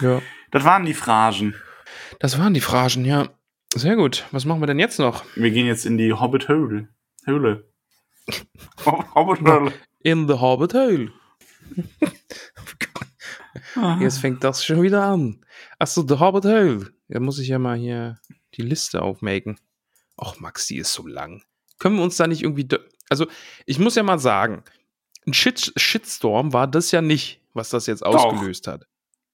ja. 0.00 0.22
Das 0.52 0.62
waren 0.64 0.84
die 0.86 0.94
Phrasen. 0.94 1.56
Das 2.20 2.38
waren 2.38 2.54
die 2.54 2.60
Phrasen, 2.60 3.04
ja. 3.04 3.28
Sehr 3.74 3.96
gut. 3.96 4.24
Was 4.30 4.44
machen 4.44 4.60
wir 4.62 4.66
denn 4.68 4.78
jetzt 4.78 5.00
noch? 5.00 5.24
Wir 5.34 5.50
gehen 5.50 5.66
jetzt 5.66 5.84
in 5.84 5.98
die 5.98 6.12
Hobbit-Höhle. 6.12 6.88
Höhle. 7.24 7.64
Hobbit-Höhle. 8.86 9.72
In 10.02 10.28
the 10.28 10.34
Hobbit 10.34 10.74
Hole. 10.74 11.10
Ah. 13.76 13.98
Jetzt 14.00 14.18
fängt 14.18 14.44
das 14.44 14.64
schon 14.64 14.82
wieder 14.82 15.04
an. 15.04 15.44
Achso, 15.78 16.04
The 16.06 16.18
Hobbit 16.18 16.44
Hole. 16.44 16.92
Da 17.08 17.20
muss 17.20 17.38
ich 17.38 17.48
ja 17.48 17.58
mal 17.58 17.76
hier 17.76 18.18
die 18.54 18.62
Liste 18.62 19.02
aufmaken. 19.02 19.58
Och, 20.16 20.38
Max, 20.40 20.66
die 20.66 20.78
ist 20.78 20.92
so 20.92 21.06
lang. 21.06 21.42
Können 21.78 21.96
wir 21.96 22.02
uns 22.02 22.16
da 22.16 22.26
nicht 22.26 22.42
irgendwie. 22.42 22.68
Also, 23.08 23.26
ich 23.66 23.78
muss 23.78 23.94
ja 23.94 24.02
mal 24.02 24.18
sagen, 24.18 24.62
ein 25.26 25.34
Shit 25.34 25.72
Shitstorm 25.76 26.52
war 26.52 26.66
das 26.66 26.90
ja 26.90 27.02
nicht, 27.02 27.40
was 27.54 27.70
das 27.70 27.86
jetzt 27.86 28.04
ausgelöst 28.04 28.66
hat. 28.66 28.86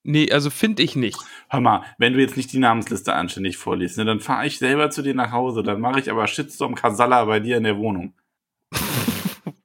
Nee, 0.08 0.30
also 0.30 0.50
finde 0.50 0.84
ich 0.84 0.94
nicht. 0.94 1.18
Hör 1.48 1.60
mal, 1.60 1.82
wenn 1.98 2.12
du 2.12 2.20
jetzt 2.20 2.36
nicht 2.36 2.52
die 2.52 2.60
Namensliste 2.60 3.12
anständig 3.12 3.56
vorliest, 3.56 3.98
ne, 3.98 4.04
dann 4.04 4.20
fahre 4.20 4.46
ich 4.46 4.58
selber 4.58 4.88
zu 4.90 5.02
dir 5.02 5.14
nach 5.14 5.32
Hause. 5.32 5.64
Dann 5.64 5.80
mache 5.80 5.98
ich 5.98 6.10
aber 6.12 6.28
Shitstorm 6.28 6.76
Kasala 6.76 7.24
bei 7.24 7.40
dir 7.40 7.56
in 7.56 7.64
der 7.64 7.76
Wohnung. 7.76 8.14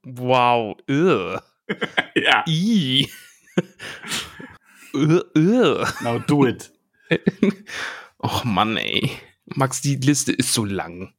Wow. 0.03 0.77
Ugh. 0.89 1.39
Ja, 2.15 2.43
I. 2.47 3.07
Now 4.93 6.19
do 6.27 6.45
it. 6.47 6.71
Och 8.17 8.43
Mann, 8.45 8.77
ey. 8.77 9.11
Max, 9.45 9.81
die 9.81 9.95
Liste 9.95 10.31
ist 10.31 10.53
so 10.53 10.65
lang. 10.65 11.13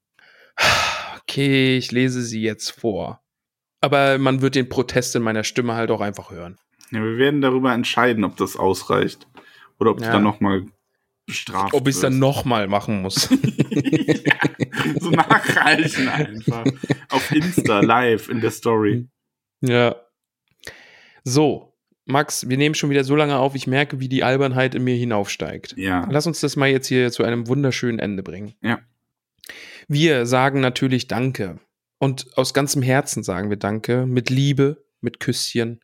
Okay, 1.23 1.77
ich 1.77 1.91
lese 1.93 2.23
sie 2.23 2.43
jetzt 2.43 2.71
vor. 2.71 3.21
Aber 3.81 4.19
man 4.19 4.41
wird 4.43 4.55
den 4.55 4.69
Protest 4.69 5.17
in 5.17 5.23
meiner 5.23 5.45
Stimme 5.45 5.75
halt 5.75 5.91
auch 5.91 6.01
einfach 6.01 6.31
hören. 6.31 6.59
Ja, 6.91 7.03
wir 7.03 7.17
werden 7.19 7.41
darüber 7.41 7.73
entscheiden, 7.73 8.25
ob 8.25 8.37
das 8.37 8.57
ausreicht. 8.57 9.27
Oder 9.79 9.91
ob 9.93 9.99
du 9.99 10.05
Ja. 10.05 10.13
dann 10.13 10.23
nochmal 10.23 10.67
bestraft 11.27 11.75
Ob 11.75 11.89
ich 11.89 11.95
es 11.97 12.01
dann 12.01 12.19
nochmal 12.19 12.69
machen 12.69 13.03
muss. 13.03 13.23
so 15.01 15.11
nachreichen 15.11 16.09
einfach. 16.09 16.65
Auf 17.09 17.33
Insta, 17.33 17.81
live, 17.81 18.29
in 18.29 18.41
der 18.41 18.51
Story. 18.51 19.09
ja. 19.61 19.97
So, 21.25 21.72
Max, 22.05 22.49
wir 22.49 22.57
nehmen 22.57 22.75
schon 22.75 22.91
wieder 22.91 23.05
so 23.05 23.15
lange 23.15 23.39
auf, 23.39 23.55
ich 23.55 23.67
merke, 23.67 24.01
wie 24.01 24.09
die 24.09 24.25
Albernheit 24.25 24.75
in 24.75 24.85
mir 24.85 24.97
hinaufsteigt. 24.97 25.75
Ja. 25.77 26.07
Lass 26.11 26.27
uns 26.27 26.41
das 26.41 26.57
mal 26.57 26.69
jetzt 26.69 26.89
hier 26.89 27.13
zu 27.13 27.23
einem 27.23 27.47
wunderschönen 27.47 27.99
Ende 27.99 28.23
bringen. 28.23 28.55
Ja. 28.61 28.81
Wir 29.89 30.27
sagen 30.27 30.61
natürlich 30.61 31.07
Danke. 31.07 31.59
Und 31.99 32.37
aus 32.37 32.55
ganzem 32.55 32.83
Herzen 32.83 33.23
sagen 33.23 33.51
wir 33.51 33.57
Danke. 33.57 34.07
Mit 34.07 34.31
Liebe, 34.31 34.85
mit 35.01 35.21
Küsschen 35.21 35.81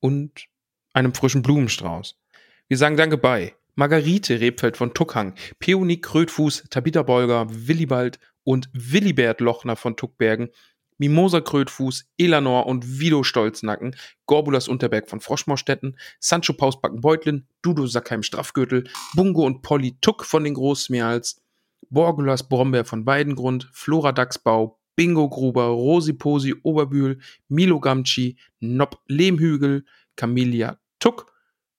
und 0.00 0.46
einem 0.92 1.14
frischen 1.14 1.42
Blumenstrauß. 1.42 2.18
Wir 2.66 2.76
sagen 2.76 2.96
Danke 2.96 3.18
bei 3.18 3.54
Margarite 3.76 4.40
Rebfeld 4.40 4.76
von 4.76 4.94
Tuckhang, 4.94 5.34
Peony 5.58 6.00
Krötfuß, 6.00 6.64
Tabitha 6.70 7.02
Bolger, 7.02 7.46
Willibald 7.48 8.18
und 8.44 8.68
Willibert 8.72 9.40
Lochner 9.40 9.76
von 9.76 9.96
Tuckbergen, 9.96 10.50
Mimosa 11.00 11.40
Krötfuß, 11.40 12.04
Elanor 12.18 12.66
und 12.66 13.00
Vido 13.00 13.22
Stolznacken, 13.22 13.96
Gorbulas 14.26 14.68
Unterberg 14.68 15.08
von 15.08 15.20
Froschmaustetten, 15.20 15.96
Sancho 16.20 16.52
Pausbacken 16.52 17.00
Beutlin, 17.00 17.46
Dudo 17.62 17.86
Sackheim 17.86 18.22
Straffgürtel, 18.22 18.84
Bungo 19.14 19.46
und 19.46 19.62
Polly 19.62 19.96
Tuck 20.02 20.26
von 20.26 20.44
den 20.44 20.52
Großmeals, 20.52 21.42
Borgulas 21.88 22.46
Brombeer 22.46 22.84
von 22.84 23.06
Weidengrund, 23.06 23.70
Flora 23.72 24.12
Dachsbau, 24.12 24.78
Bingo 24.94 25.30
Gruber, 25.30 25.68
Rosi 25.68 26.12
Posi 26.12 26.54
Oberbühl, 26.62 27.18
Milo 27.48 27.80
Gamci, 27.80 28.36
Nob 28.60 29.00
Lehmhügel, 29.06 29.86
Camellia 30.16 30.78
Tuck, 30.98 31.32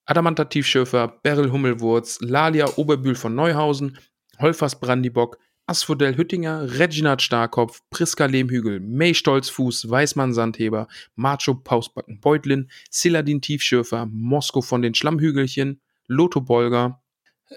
Adamanta 0.05 0.45
Tiefschürfer, 0.45 1.19
Beryl 1.21 1.51
Hummelwurz, 1.51 2.17
Lalia 2.21 2.67
Oberbühl 2.75 3.13
von 3.13 3.35
Neuhausen, 3.35 3.99
Holfers 4.39 4.79
Brandibock, 4.79 5.37
Asphodel 5.71 6.17
Hüttinger, 6.17 6.79
Reginald 6.79 7.21
Starkopf, 7.21 7.79
Priska 7.91 8.25
Lehmhügel, 8.25 8.81
May 8.81 9.13
Stolzfuß, 9.13 9.89
Weißmann 9.89 10.33
Sandheber, 10.33 10.89
Macho 11.15 11.55
Pausbacken 11.55 12.19
Beutlin, 12.19 12.69
Siladin 12.89 13.39
Tiefschürfer, 13.39 14.05
Mosko 14.11 14.61
von 14.61 14.81
den 14.81 14.93
Schlammhügelchen, 14.93 15.79
Lotto 16.07 16.41
Bolger, 16.41 17.01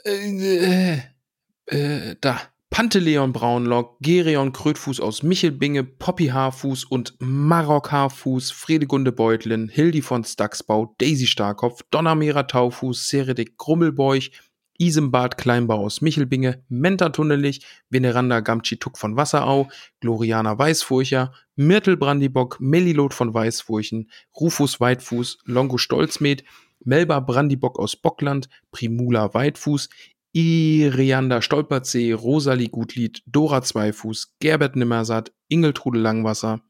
äh, 0.05 0.99
äh, 1.67 2.15
da, 2.21 2.41
Panteleon 2.71 3.33
Braunlock, 3.33 3.97
Gerion 4.01 4.53
Krötfuß 4.53 5.01
aus 5.01 5.25
Michelbinge, 5.25 5.83
Poppy 5.83 6.29
Haarfuß 6.29 6.85
und 6.85 7.17
Marok 7.19 7.91
Haarfuß, 7.91 8.53
Fredegunde 8.53 9.11
Beutlin, 9.11 9.69
Hildi 9.69 10.03
von 10.03 10.23
Stacksbau, 10.23 10.95
Daisy 10.99 11.27
Starkopf, 11.27 11.83
Donnermeer 11.91 12.47
Taufuß, 12.47 13.09
Seredik 13.09 13.57
Grummelbeuch, 13.57 14.31
Isembad 14.79 15.37
Kleinbau 15.39 15.85
aus 15.85 16.01
Michelbinge, 16.01 16.63
Menta 16.69 17.11
Tunnelich, 17.11 17.65
Veneranda 17.91 18.41
Gamci 18.41 18.79
Tuck 18.79 18.99
von 18.99 19.17
Wasserau, 19.17 19.69
Gloriana 20.01 20.59
Weißfurcher, 20.59 21.33
Myrtle 21.57 21.97
Brandibock, 21.97 22.59
Melilot 22.61 23.15
von 23.15 23.33
Weißfurchen, 23.33 24.11
Rufus 24.39 24.81
Weitfuß, 24.81 25.39
Longo 25.45 25.79
Stolzmed, 25.79 26.45
Melba 26.85 27.21
Brandibock 27.21 27.79
aus 27.79 27.97
Bockland, 27.97 28.49
Primula 28.73 29.33
Weitfuß, 29.33 29.89
Irianda 30.33 31.41
Stolperzee, 31.41 32.13
Rosalie 32.13 32.69
Gutlied, 32.69 33.23
Dora 33.27 33.63
Zweifuß, 33.63 34.35
Gerbert 34.41 34.75
Nimmersatt, 34.75 35.33
Ingeltrude 35.49 36.01
Langwasser, 36.01 36.61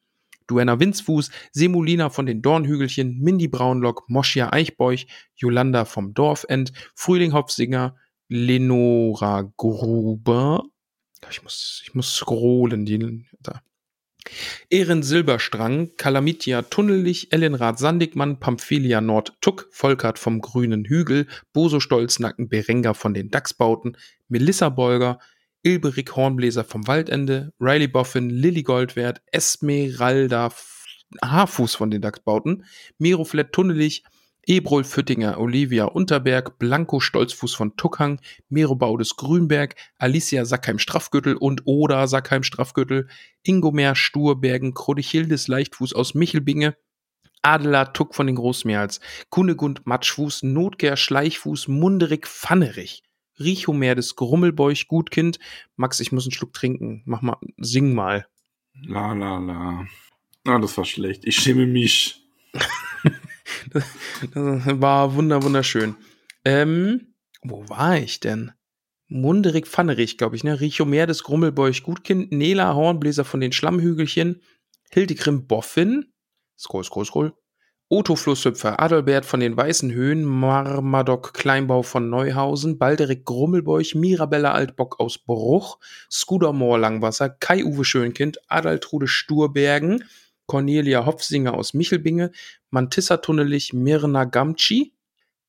Duenna 0.47 0.79
Winzfuß, 0.79 1.31
Semolina 1.53 2.11
von 2.11 2.27
den 2.27 2.43
Dornhügelchen, 2.43 3.19
Mindy 3.21 3.49
Braunlock, 3.49 4.09
Moschia 4.09 4.53
Eichbeuch, 4.53 5.07
Jolanda 5.35 5.85
vom 5.85 6.15
Dorfend, 6.15 6.73
Frühling 6.95 7.33
Hopfsinger, 7.33 7.97
Lenora 8.29 9.51
Gruber. 9.57 10.65
Ich 11.31 11.43
muss, 11.43 11.83
ich 11.85 11.95
muss 11.95 12.15
scrollen, 12.15 12.85
die, 12.85 13.25
da. 13.41 13.63
Ehren 14.71 15.03
Silberstrang, 15.03 15.97
Kalamitia 15.97 16.63
Tunnelig, 16.63 17.33
Ellenrad 17.33 17.79
Sandigmann, 17.79 18.41
Pamphilia 18.41 19.01
Nord 19.01 19.35
Tuck, 19.41 19.69
Volkert 19.71 20.19
vom 20.19 20.41
Grünen 20.41 20.85
Hügel, 20.85 21.27
Boso 21.53 21.79
Stolznacken, 21.79 22.49
Berenga 22.49 22.95
von 22.95 23.13
den 23.13 23.31
Dachsbauten, 23.31 23.97
Melissa 24.29 24.71
Bolger, 24.71 25.19
Ilberik 25.65 26.15
Hornbläser 26.15 26.63
vom 26.63 26.87
Waldende, 26.87 27.53
Riley 27.59 27.89
Boffin, 27.89 28.29
Lilly 28.29 28.63
Goldwert, 28.63 29.23
Esmeralda 29.33 30.53
Haarfuß 31.25 31.75
von 31.75 31.91
den 31.91 32.03
Dachsbauten, 32.03 32.67
Miroflet 32.99 33.51
Tunnelig, 33.51 34.05
Ebrol 34.47 34.85
Füttinger, 34.85 35.41
Olivia 35.41 35.87
Unterberg, 35.87 36.59
Blanco 36.59 37.01
Stolzfuß 37.01 37.55
von 37.55 37.77
Tuckhang, 37.77 38.21
Mero 38.51 38.75
Baudes 38.75 39.17
Grünberg, 39.17 39.75
Alicia 39.97 40.45
Sackheim 40.45 40.79
Straffgürtel 40.79 41.35
und 41.35 41.63
Oda 41.65 42.07
Sackheim 42.09 42.43
Straffgürtel, 42.43 43.09
Ingomer 43.43 43.95
Sturbergen, 43.95 44.75
Krodichildes 44.75 45.49
Leichtfuß 45.49 45.95
aus 45.95 46.15
Michelbinge, 46.15 46.77
Adela 47.41 47.87
Tuck 47.87 48.15
von 48.15 48.27
den 48.27 48.37
Großmeerls, 48.37 49.01
Kunegund 49.31 49.87
Matschfuß, 49.87 50.43
Notger 50.43 50.99
Schleichfuß, 50.99 51.69
Munderig 51.69 52.27
Pfannerich, 52.27 53.03
Richomer 53.39 53.95
des 53.95 54.17
Grummelbeuch 54.17 54.87
Gutkind. 54.89 55.39
Max, 55.77 56.01
ich 56.01 56.13
muss 56.13 56.25
einen 56.25 56.33
Schluck 56.33 56.53
trinken. 56.53 57.03
Mach 57.05 57.23
mal, 57.23 57.37
sing 57.59 57.95
mal. 57.95 58.27
La 58.83 59.13
la 59.13 59.39
la. 59.39 59.87
Ah, 60.45 60.59
das 60.59 60.77
war 60.77 60.85
schlecht. 60.85 61.25
Ich 61.25 61.37
schäme 61.37 61.67
mich. 61.67 62.23
das 63.73 63.85
war 64.35 65.15
wunder, 65.15 65.43
wunderschön. 65.43 65.97
Ähm, 66.45 67.15
wo 67.43 67.69
war 67.69 67.99
ich 67.99 68.21
denn? 68.21 68.53
Munderig 69.09 69.67
Pfannerich, 69.67 70.19
glaube 70.19 70.37
ich, 70.37 70.45
ne? 70.45 70.61
Richomer 70.61 71.07
des 71.07 71.23
Grummelbeuch 71.23 71.83
Gutkind, 71.83 72.33
Nela 72.33 72.75
Hornbläser 72.75 73.25
von 73.25 73.41
den 73.41 73.53
Schlammhügelchen, 73.53 74.43
Hildegrim 74.91 75.47
Boffin, 75.47 76.13
scroll, 76.59 76.85
scroll, 76.85 77.05
scroll, 77.05 77.35
Otto 77.95 78.17
Flusshüpfer, 78.17 78.81
Adalbert 78.81 79.25
von 79.25 79.39
den 79.39 79.57
Weißen 79.57 79.93
Höhen, 79.93 80.25
Marmadoc 80.25 81.33
Kleinbau 81.33 81.85
von 81.85 82.11
Neuhausen, 82.11 82.77
Balderik 82.77 83.25
Grummelbeuch, 83.25 83.95
Mirabella 83.95 84.51
Altbock 84.51 84.99
aus 84.99 85.17
Bruch, 85.17 85.79
Skudermoor 86.11 86.77
Langwasser, 86.77 87.31
Kai-Uwe 87.31 87.85
Schönkind, 87.85 88.41
Adaltrude 88.49 89.07
Sturbergen, 89.07 90.03
Cornelia 90.47 91.07
Hopfsinger 91.07 91.55
aus 91.55 91.73
Michelbinge, 91.73 92.33
Mantissa 92.71 93.19
Tunnelich, 93.19 93.73
Mirna 93.73 94.25
Gamci, 94.25 94.94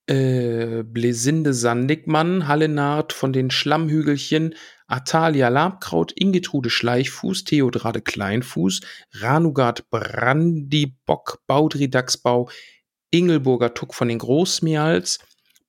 äh, 0.07 0.83
Blesinde 0.83 1.53
Sandigmann, 1.53 2.47
Hallenard 2.47 3.13
von 3.13 3.33
den 3.33 3.51
Schlammhügelchen, 3.51 4.55
Atalia 4.87 5.49
Labkraut, 5.49 6.11
Ingetrude 6.11 6.69
Schleichfuß, 6.69 7.43
Theodrade 7.43 8.01
Kleinfuß, 8.01 8.81
Ranugard 9.13 9.89
Brandibock, 9.89 11.41
Baudri 11.47 11.89
Dachsbau, 11.89 12.49
Ingelburger 13.09 13.73
Tuck 13.73 13.95
von 13.95 14.07
den 14.07 14.19
Großmials, 14.19 15.19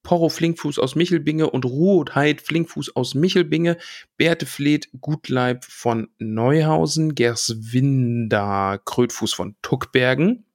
Porro 0.02 0.28
Flinkfuß 0.28 0.78
aus 0.78 0.94
Michelbinge 0.94 1.50
und 1.50 1.64
Ruhut 1.64 2.14
Heid 2.14 2.40
Flinkfuß 2.40 2.94
aus 2.94 3.14
Michelbinge, 3.14 3.76
Berthe 4.16 4.46
Fleet 4.46 4.88
Gutleib 5.00 5.64
von 5.64 6.08
Neuhausen, 6.18 7.14
Gerswinder 7.16 8.80
Krötfuß 8.84 9.34
von 9.34 9.56
Tuckbergen, 9.62 10.46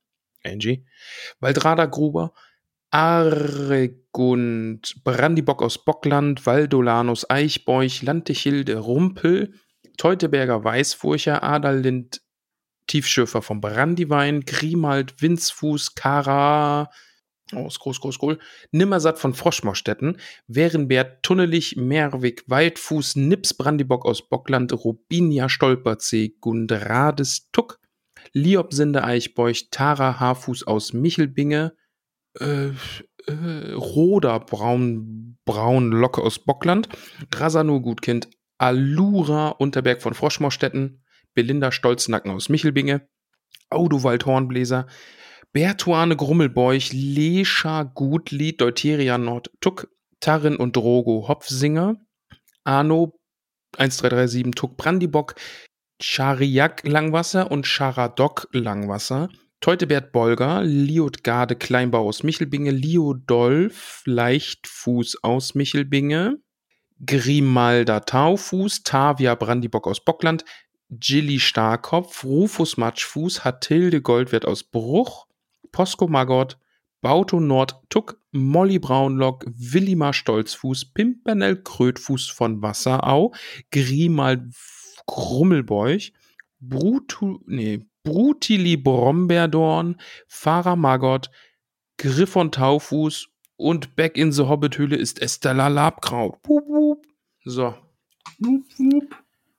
Angie, 0.43 0.85
Waldrada 1.41 1.85
Gruber, 1.85 2.33
Argund, 2.91 4.81
Brandibock 5.03 5.61
aus 5.61 5.83
Bockland, 5.83 6.45
Valdolanus 6.45 7.29
Eichbeuch, 7.29 8.01
Lantechilde 8.01 8.77
Rumpel, 8.77 9.53
Teuteberger 9.97 10.63
Weißfurcher, 10.63 11.41
Adalind 11.41 12.21
Tiefschürfer 12.87 13.41
vom 13.41 13.61
Brandiwein, 13.61 14.41
Grimald, 14.41 15.21
Winzfuß, 15.21 15.95
Kara, 15.95 16.89
oh, 17.53 17.69
groß, 17.69 18.01
groß, 18.01 18.19
groß, 18.19 18.37
Nimmersatt 18.71 19.17
von 19.17 19.33
Froschmorstetten, 19.33 20.17
Wärenbert, 20.47 21.23
Tunnelig, 21.23 21.77
Merwig, 21.77 22.43
Waldfuß, 22.47 23.15
Nips, 23.15 23.53
Brandibock 23.53 24.05
aus 24.05 24.27
Bockland, 24.27 24.73
Rubinia, 24.73 25.47
Stolperzee, 25.47 26.35
Gundrades, 26.41 27.49
Tuck, 27.53 27.79
Liobsinde 28.33 29.05
Eichbeuch, 29.05 29.69
Tara, 29.71 30.19
Haarfuß 30.19 30.67
aus 30.67 30.91
Michelbinge, 30.91 31.73
äh, 32.39 32.69
äh, 33.27 33.73
Roder 33.73 34.39
Braun, 34.39 35.37
Braun 35.45 35.91
Locke 35.91 36.21
aus 36.21 36.39
Bockland, 36.39 36.89
Rasano 37.33 37.81
Gutkind, 37.81 38.29
Alura 38.57 39.49
Unterberg 39.49 40.01
von 40.01 40.13
Froschmorstetten, 40.13 41.03
Belinda 41.33 41.71
Stolznacken 41.71 42.31
aus 42.31 42.49
Michelbinge, 42.49 43.07
Audowald 43.69 44.25
Hornbläser, 44.25 44.87
Bertuane 45.53 46.15
Grummelbeuch, 46.15 46.91
Lescha 46.93 47.83
Gutlied, 47.83 48.61
Deuteria 48.61 49.17
Nord 49.17 49.51
Tuck, 49.59 49.89
Tarrin 50.19 50.55
und 50.55 50.75
Drogo 50.75 51.27
Hopfsinger, 51.27 51.97
Arno 52.63 53.19
1337 53.77 54.55
Tuck 54.55 54.77
Brandibock, 54.77 55.35
Chariak 56.01 56.87
Langwasser 56.87 57.51
und 57.51 57.65
Charadok 57.65 58.47
Langwasser, 58.51 59.29
Teutebert 59.61 60.11
Bolger, 60.11 60.63
Liotgarde 60.63 61.55
Kleinbau 61.55 62.07
aus 62.07 62.23
Michelbinge, 62.23 62.71
Liodolf 62.71 64.01
Leichtfuß 64.05 65.23
aus 65.23 65.53
Michelbinge, 65.53 66.39
Grimalda 67.05 67.99
Taufuß, 67.99 68.81
Tavia 68.83 69.35
Brandibock 69.35 69.87
aus 69.87 70.03
Bockland, 70.03 70.45
Gilly 70.89 71.39
Starkopf, 71.39 72.23
Rufus 72.23 72.77
Matschfuß, 72.77 73.45
Hatilde 73.45 74.01
Goldwert 74.01 74.45
aus 74.45 74.63
Bruch, 74.63 75.27
Posko 75.71 76.07
Magott, 76.07 76.57
Bauto 77.01 77.39
Nord 77.39 77.75
Tuck, 77.89 78.19
Molly 78.31 78.79
Braunlock, 78.79 79.45
Willimar 79.45 80.13
Stolzfuß, 80.13 80.93
Pimpernel 80.93 81.61
Krötfuß 81.61 82.29
von 82.29 82.63
Wasserau, 82.63 83.33
Grimald 83.71 84.41
Grummelbeuch, 85.05 86.13
Brutu, 86.59 87.39
nee, 87.45 87.85
Brutili 88.03 88.77
Brombeerdorn, 88.77 89.99
Farah 90.27 90.75
Maggot, 90.75 91.29
Griffon 91.97 92.51
Taufuß 92.51 93.27
und 93.57 93.95
Back 93.95 94.17
in 94.17 94.31
the 94.31 94.43
Hobbit-Höhle 94.43 94.95
ist 94.95 95.21
Estella 95.21 95.67
Labkraut. 95.67 96.37
Wup, 96.45 96.65
wup. 96.67 97.05
So. 97.45 97.75
Wup, 98.39 98.63
wup. 98.77 99.15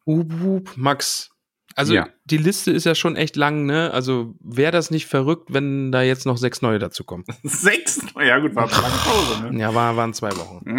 Wup, 0.06 0.40
wup. 0.40 0.72
Max. 0.76 1.30
Also 1.74 1.94
Ja. 1.94 2.08
die 2.24 2.36
Liste 2.36 2.70
ist 2.70 2.84
ja 2.84 2.94
schon 2.94 3.16
echt 3.16 3.36
lang, 3.36 3.64
ne? 3.64 3.92
Also 3.92 4.34
wäre 4.40 4.72
das 4.72 4.90
nicht 4.90 5.06
verrückt, 5.06 5.54
wenn 5.54 5.90
da 5.92 6.02
jetzt 6.02 6.26
noch 6.26 6.36
sechs 6.36 6.60
neue 6.60 6.78
dazukommen? 6.78 7.24
Sechs? 7.44 8.04
Ja 8.20 8.38
gut, 8.40 8.54
war 8.54 8.64
eine 8.72 8.82
lange 8.82 8.94
Pause, 8.96 9.52
ne? 9.52 9.60
Ja, 9.60 9.74
war, 9.74 9.96
waren 9.96 10.12
zwei 10.12 10.36
Wochen. 10.36 10.64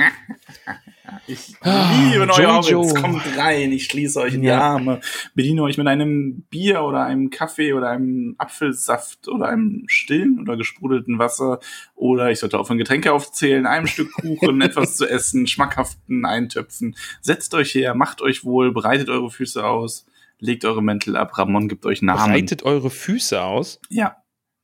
Ich 1.28 1.56
Ah, 1.62 1.92
liebe 2.12 2.26
neue 2.26 2.44
Jojo. 2.44 2.82
Hobbits. 2.82 2.96
Kommt 3.02 3.38
rein, 3.38 3.72
ich 3.72 3.86
schließe 3.86 4.20
euch 4.20 4.34
in 4.36 4.42
die 4.42 4.48
Ja. 4.48 4.60
Arme. 4.60 5.00
Bediene 5.36 5.64
euch 5.64 5.78
mit 5.78 5.88
einem 5.88 6.44
Bier 6.50 6.84
oder 6.84 7.04
einem 7.06 7.30
Kaffee 7.30 7.74
oder 7.74 7.90
einem 7.90 8.36
Apfelsaft 8.38 9.28
oder 9.28 9.48
einem 9.48 9.84
stillen 9.88 10.40
oder 10.42 10.58
gesprudelten 10.58 11.20
Wasser. 11.20 11.60
Oder 11.96 12.32
ich 12.32 12.40
sollte 12.40 12.60
aufhören, 12.60 12.78
Getränke 12.78 13.12
aufzählen, 13.14 13.66
einem 13.66 13.88
Stück 13.88 14.12
Kuchen, 14.14 14.62
etwas 14.62 14.96
zu 14.98 15.08
essen, 15.10 15.48
schmackhaften 15.48 16.26
Eintöpfen. 16.26 16.96
Setzt 17.22 17.54
euch 17.54 17.74
her, 17.76 17.96
macht 17.96 18.22
euch 18.22 18.44
wohl, 18.44 18.72
breitet 18.74 19.10
eure 19.10 19.30
Füße 19.32 19.64
aus, 19.66 20.06
legt 20.40 20.66
eure 20.66 20.84
Mäntel 20.84 21.16
ab. 21.16 21.38
Ramon 21.38 21.68
gibt 21.70 21.86
euch 21.86 22.02
Namen. 22.02 22.32
Breitet 22.34 22.64
eure 22.64 22.90
Füße 22.90 23.42
aus. 23.42 23.80
Ja. 23.90 24.18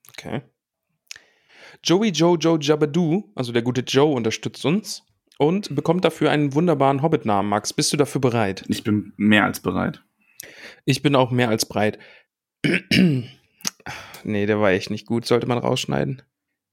Okay. 0.09 0.41
Joey 1.83 2.09
Joe 2.09 2.37
Joe 2.37 2.57
Jabadoo, 2.59 3.31
also 3.35 3.53
der 3.53 3.61
gute 3.61 3.81
Joe, 3.81 4.13
unterstützt 4.13 4.65
uns 4.65 5.03
und 5.39 5.73
bekommt 5.73 6.03
dafür 6.03 6.29
einen 6.31 6.53
wunderbaren 6.53 7.01
Hobbit-Namen. 7.01 7.49
Max, 7.49 7.71
bist 7.73 7.91
du 7.93 7.97
dafür 7.97 8.19
bereit? 8.21 8.65
Ich 8.67 8.83
bin 8.83 9.13
mehr 9.15 9.45
als 9.45 9.61
bereit. 9.61 10.03
Ich 10.85 11.01
bin 11.01 11.15
auch 11.15 11.31
mehr 11.31 11.47
als 11.49 11.65
breit. 11.65 11.97
nee, 14.23 14.45
der 14.45 14.59
war 14.59 14.71
echt 14.71 14.89
nicht 14.89 15.07
gut. 15.07 15.25
Sollte 15.25 15.47
man 15.47 15.57
rausschneiden. 15.57 16.21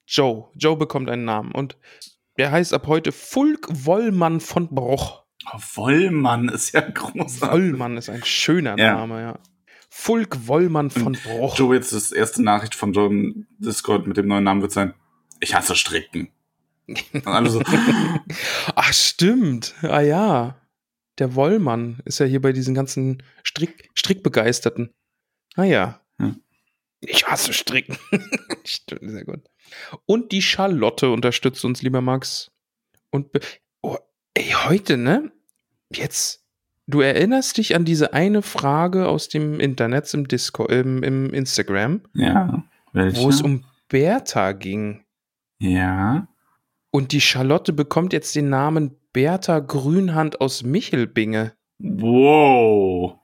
Joe. 0.07 0.49
Joe 0.55 0.77
bekommt 0.77 1.09
einen 1.09 1.25
Namen. 1.25 1.53
Und 1.53 1.79
Der 2.39 2.51
heißt 2.51 2.75
ab 2.75 2.87
heute 2.89 3.13
Fulk 3.13 3.69
Wollmann 3.71 4.41
von 4.41 4.69
Bruch. 4.69 5.23
Oh, 5.53 5.59
Wollmann 5.77 6.49
ist 6.49 6.73
ja 6.73 6.81
großartig. 6.81 7.41
Wollmann 7.43 7.97
ist 7.97 8.11
ein 8.11 8.25
schöner 8.25 8.77
Ja. 8.77 8.95
Name, 8.95 9.21
ja. 9.21 9.39
Fulk 9.89 10.49
Wollmann 10.49 10.91
von 10.91 11.13
Bruch. 11.13 11.57
Joe, 11.57 11.75
jetzt 11.77 11.93
das 11.93 12.11
erste 12.11 12.43
Nachricht 12.43 12.75
von 12.75 12.93
Joe 12.93 13.07
im 13.07 13.47
Discord 13.59 14.09
mit 14.09 14.17
dem 14.17 14.27
neuen 14.27 14.43
Namen 14.45 14.61
wird 14.61 14.73
sein, 14.73 14.93
ich 15.41 15.55
hasse 15.55 15.77
Stricken. 15.77 16.29
Und 16.89 17.27
alle 17.27 17.51
so, 17.51 17.63
Ach, 18.75 18.93
stimmt. 18.93 19.75
Ah 19.83 20.01
ja. 20.01 20.61
Der 21.19 21.35
Wollmann 21.35 22.01
ist 22.05 22.19
ja 22.21 22.27
hier 22.27 22.41
bei 22.41 22.53
diesen 22.53 22.75
ganzen 22.75 23.23
Strick, 23.43 23.91
Strickbegeisterten. 23.95 24.93
Ah 25.55 25.65
ja. 25.65 26.01
Hm. 26.19 26.43
Ich 27.01 27.27
hasse 27.27 27.53
Stricken. 27.53 27.97
stimmt, 28.65 29.11
sehr 29.11 29.25
gut. 29.25 29.41
Und 30.05 30.33
die 30.33 30.43
Charlotte 30.43 31.11
unterstützt 31.11 31.65
uns, 31.65 31.83
lieber 31.83 32.01
Max. 32.01 32.51
Und 33.11 33.31
oh, 33.83 33.97
ey, 34.35 34.51
heute, 34.51 34.97
ne? 34.97 35.33
Jetzt. 35.93 36.45
Du 36.87 37.01
erinnerst 37.01 37.57
dich 37.57 37.75
an 37.75 37.85
diese 37.85 38.13
eine 38.13 38.43
Frage 38.43 39.09
aus 39.09 39.29
dem 39.29 39.59
Internet 39.59 40.13
im 40.15 40.29
Discord, 40.29 40.71
im, 40.71 41.03
im 41.03 41.35
Instagram, 41.35 42.03
ja, 42.15 42.63
welche? 42.93 43.21
wo 43.21 43.29
es 43.29 43.43
um 43.43 43.65
Bertha 43.89 44.53
ging. 44.53 45.05
ja, 45.59 46.29
Und 46.97 47.13
die 47.13 47.21
Charlotte 47.21 47.75
bekommt 47.75 48.15
jetzt 48.15 48.35
den 48.37 48.49
Namen 48.49 48.97
Bertha 49.13 49.59
Grünhand 49.59 50.41
aus 50.41 50.63
Michelbinge. 50.63 51.53
wow. 51.79 53.19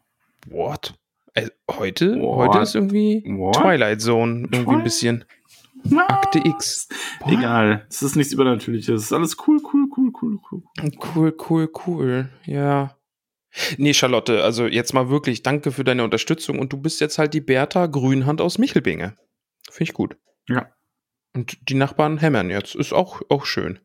What? 0.47 0.93
Äh, 1.33 1.49
heute? 1.71 2.21
What? 2.21 2.51
Heute 2.51 2.59
ist 2.59 2.75
irgendwie 2.75 3.25
What? 3.25 3.57
Twilight 3.57 4.03
Zone. 4.03 4.41
Irgendwie 4.41 4.59
ein 4.59 4.65
Twilight? 4.65 4.85
bisschen. 4.85 5.25
Akte 5.97 6.41
X. 6.45 6.87
What? 7.21 7.33
Egal, 7.33 7.87
es 7.89 8.03
ist 8.03 8.15
nichts 8.15 8.35
Übernatürliches, 8.35 8.95
es 8.95 9.05
ist 9.05 9.13
alles 9.15 9.39
cool, 9.47 9.59
cool, 9.73 9.89
cool, 9.97 10.13
cool, 10.21 10.39
cool. 10.51 10.63
Cool, 11.15 11.35
cool, 11.49 11.71
cool. 11.87 12.29
Ja. 12.45 12.99
Nee, 13.79 13.95
Charlotte, 13.95 14.45
also 14.45 14.67
jetzt 14.67 14.93
mal 14.93 15.09
wirklich 15.09 15.43
danke 15.43 15.73
für 15.73 15.83
deine 15.83 16.05
Unterstützung 16.05 16.59
und 16.59 16.75
du 16.75 16.77
bist 16.77 17.01
jetzt 17.01 17.17
halt 17.17 17.33
die 17.33 17.41
Bertha 17.41 17.87
Grünhand 17.87 18.43
aus 18.43 18.59
Michelbinge. 18.59 19.17
Finde 19.71 19.85
ich 19.85 19.95
gut. 19.95 20.19
Ja. 20.47 20.69
Und 21.35 21.69
die 21.69 21.75
Nachbarn 21.75 22.19
hämmern 22.19 22.51
jetzt. 22.51 22.75
Ist 22.75 22.93
auch, 22.93 23.23
auch 23.29 23.47
schön. 23.47 23.79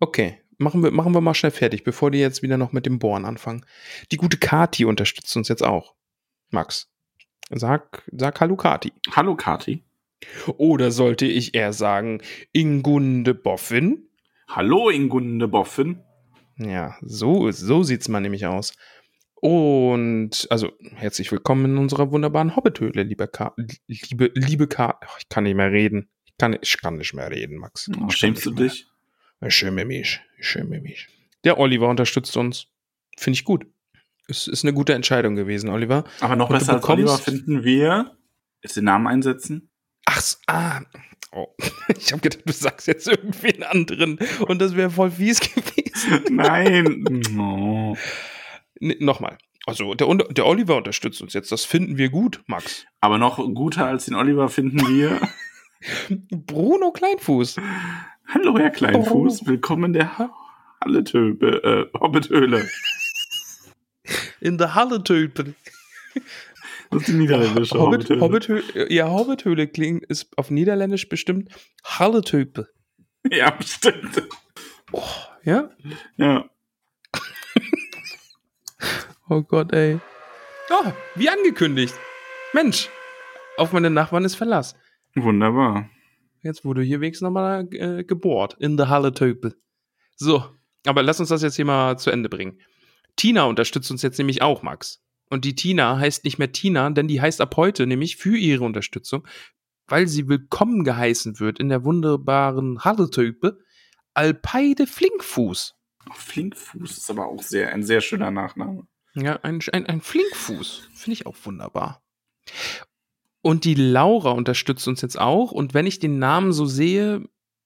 Okay, 0.00 0.40
machen 0.56 0.82
wir, 0.82 0.90
machen 0.90 1.14
wir 1.14 1.20
mal 1.20 1.34
schnell 1.34 1.52
fertig, 1.52 1.84
bevor 1.84 2.10
die 2.10 2.18
jetzt 2.18 2.42
wieder 2.42 2.56
noch 2.56 2.72
mit 2.72 2.86
dem 2.86 2.98
Bohren 2.98 3.24
anfangen. 3.24 3.64
Die 4.12 4.16
gute 4.16 4.38
Kati 4.38 4.84
unterstützt 4.84 5.36
uns 5.36 5.48
jetzt 5.48 5.64
auch. 5.64 5.94
Max, 6.50 6.90
sag, 7.50 8.04
sag 8.12 8.40
Hallo 8.40 8.56
Kati. 8.56 8.92
Hallo 9.12 9.36
Kati. 9.36 9.84
Oder 10.56 10.90
sollte 10.90 11.26
ich 11.26 11.54
eher 11.54 11.72
sagen 11.72 12.22
Ingunde 12.52 13.34
Boffin? 13.34 14.08
Hallo 14.48 14.88
Ingunde 14.88 15.46
Boffin. 15.46 16.02
Ja, 16.56 16.96
so, 17.02 17.50
so 17.52 17.82
sieht's 17.82 18.08
mal 18.08 18.20
nämlich 18.20 18.46
aus. 18.46 18.74
Und, 19.40 20.48
also, 20.50 20.72
herzlich 20.96 21.30
willkommen 21.30 21.66
in 21.66 21.78
unserer 21.78 22.10
wunderbaren 22.10 22.56
Hobbithöhle, 22.56 23.04
liebe 23.04 23.28
Ka 23.28 23.54
liebe, 23.86 24.32
liebe 24.34 24.66
Ka 24.66 24.98
ich 25.20 25.28
kann 25.28 25.44
nicht 25.44 25.54
mehr 25.54 25.70
reden. 25.70 26.10
Ich 26.38 26.40
kann, 26.40 26.56
ich 26.62 26.80
kann 26.80 26.96
nicht 26.98 27.14
mehr 27.14 27.28
reden, 27.32 27.56
Max. 27.58 27.90
Oh, 28.00 28.06
Ich 28.08 28.16
schämst 28.16 28.46
du 28.46 28.52
dich? 28.52 28.86
mehr. 29.40 29.48
Ich 29.48 29.56
schäme 29.56 29.84
mich. 29.84 30.20
Ich 30.38 30.46
schäme 30.46 30.80
mich. 30.80 31.08
Der 31.42 31.58
Oliver 31.58 31.88
unterstützt 31.88 32.36
uns. 32.36 32.68
Finde 33.16 33.36
ich 33.38 33.44
gut. 33.44 33.66
Es 34.28 34.46
ist 34.46 34.64
eine 34.64 34.72
gute 34.72 34.94
Entscheidung 34.94 35.34
gewesen, 35.34 35.68
Oliver. 35.68 36.04
Aber 36.20 36.36
noch 36.36 36.48
Und 36.48 36.56
besser 36.56 36.74
als 36.74 36.88
Oliver 36.88 37.18
finden 37.18 37.64
wir, 37.64 38.16
jetzt 38.62 38.76
den 38.76 38.84
Namen 38.84 39.08
einsetzen. 39.08 39.68
Ach, 40.04 40.22
ah. 40.46 40.80
Oh. 41.32 41.48
Ich 41.98 42.12
habe 42.12 42.22
gedacht, 42.22 42.42
du 42.44 42.52
sagst 42.52 42.86
jetzt 42.86 43.08
irgendwie 43.08 43.54
einen 43.54 43.64
anderen 43.64 44.20
und 44.46 44.60
das 44.60 44.76
wäre 44.76 44.90
voll 44.90 45.10
fies 45.10 45.40
gewesen. 45.54 46.36
Nein. 46.36 47.04
oh. 47.36 47.96
Nee, 48.78 48.96
Nochmal. 49.00 49.38
Also, 49.66 49.94
der, 49.94 50.06
der 50.14 50.46
Oliver 50.46 50.76
unterstützt 50.76 51.20
uns 51.20 51.32
jetzt. 51.32 51.50
Das 51.50 51.64
finden 51.64 51.98
wir 51.98 52.10
gut, 52.10 52.44
Max. 52.46 52.86
Aber 53.00 53.18
noch 53.18 53.38
guter 53.38 53.86
als 53.86 54.04
den 54.04 54.14
Oliver 54.14 54.48
finden 54.48 54.86
wir. 54.86 55.20
Bruno 56.30 56.90
Kleinfuß. 56.90 57.56
Hallo 58.26 58.58
Herr 58.58 58.70
Kleinfuß, 58.70 59.46
willkommen 59.46 59.84
in 59.84 59.92
der 59.92 60.30
Halletöbe, 60.82 61.62
äh, 61.94 61.98
Hobbithöhle. 61.98 62.68
In 64.40 64.58
der 64.58 64.74
Halletöpel. 64.74 65.54
Das 66.90 67.02
ist 67.02 67.08
die 67.08 67.12
niederländische 67.12 67.78
Hobbit, 67.78 68.10
Hobbithöhle. 68.10 68.92
Ja, 68.92 69.08
Hobbithöhle 69.08 69.68
klingt, 69.68 70.04
ist 70.06 70.36
auf 70.36 70.50
Niederländisch 70.50 71.08
bestimmt 71.08 71.50
Halletöpel. 71.84 72.68
Ja, 73.30 73.50
bestimmt. 73.50 74.22
Ja? 75.44 75.70
Ja. 76.16 76.44
Oh 79.30 79.42
Gott, 79.42 79.74
ey. 79.74 79.98
Oh, 80.70 80.90
wie 81.14 81.28
angekündigt. 81.28 81.92
Mensch, 82.54 82.88
auf 83.58 83.74
meine 83.74 83.90
Nachbarn 83.90 84.24
ist 84.24 84.36
Verlass. 84.36 84.74
Wunderbar. 85.22 85.88
Jetzt 86.42 86.64
wurde 86.64 86.82
hier 86.82 87.00
wenigstens 87.00 87.26
nochmal 87.26 87.68
äh, 87.72 88.04
gebohrt. 88.04 88.56
In 88.58 88.76
der 88.76 88.88
Halletöpel. 88.88 89.56
So, 90.16 90.44
aber 90.86 91.02
lass 91.02 91.20
uns 91.20 91.28
das 91.28 91.42
jetzt 91.42 91.56
hier 91.56 91.64
mal 91.64 91.98
zu 91.98 92.10
Ende 92.10 92.28
bringen. 92.28 92.60
Tina 93.16 93.44
unterstützt 93.44 93.90
uns 93.90 94.02
jetzt 94.02 94.18
nämlich 94.18 94.42
auch, 94.42 94.62
Max. 94.62 95.02
Und 95.28 95.44
die 95.44 95.54
Tina 95.54 95.98
heißt 95.98 96.24
nicht 96.24 96.38
mehr 96.38 96.52
Tina, 96.52 96.88
denn 96.90 97.08
die 97.08 97.20
heißt 97.20 97.40
ab 97.40 97.56
heute 97.56 97.86
nämlich 97.86 98.16
für 98.16 98.36
ihre 98.36 98.64
Unterstützung, 98.64 99.26
weil 99.86 100.06
sie 100.06 100.28
willkommen 100.28 100.84
geheißen 100.84 101.40
wird 101.40 101.58
in 101.58 101.68
der 101.68 101.84
wunderbaren 101.84 102.84
Halletöpel, 102.84 103.62
Alpeide 104.14 104.86
Flinkfuß. 104.86 105.74
Flinkfuß 106.14 106.96
ist 106.96 107.10
aber 107.10 107.26
auch 107.26 107.42
sehr, 107.42 107.72
ein 107.72 107.82
sehr 107.82 108.00
schöner 108.00 108.30
Nachname. 108.30 108.86
Ja, 109.14 109.36
ein, 109.42 109.60
ein, 109.72 109.86
ein 109.86 110.00
Flinkfuß. 110.00 110.88
Finde 110.94 111.12
ich 111.12 111.26
auch 111.26 111.36
wunderbar. 111.44 112.02
Und 113.42 113.64
die 113.64 113.74
Laura 113.74 114.30
unterstützt 114.32 114.86
uns 114.88 115.00
jetzt 115.00 115.18
auch. 115.18 115.52
Und 115.52 115.74
wenn 115.74 115.86
ich 115.86 115.98
den 116.00 116.18
Namen 116.18 116.52
so 116.52 116.66
sehe, 116.66 117.22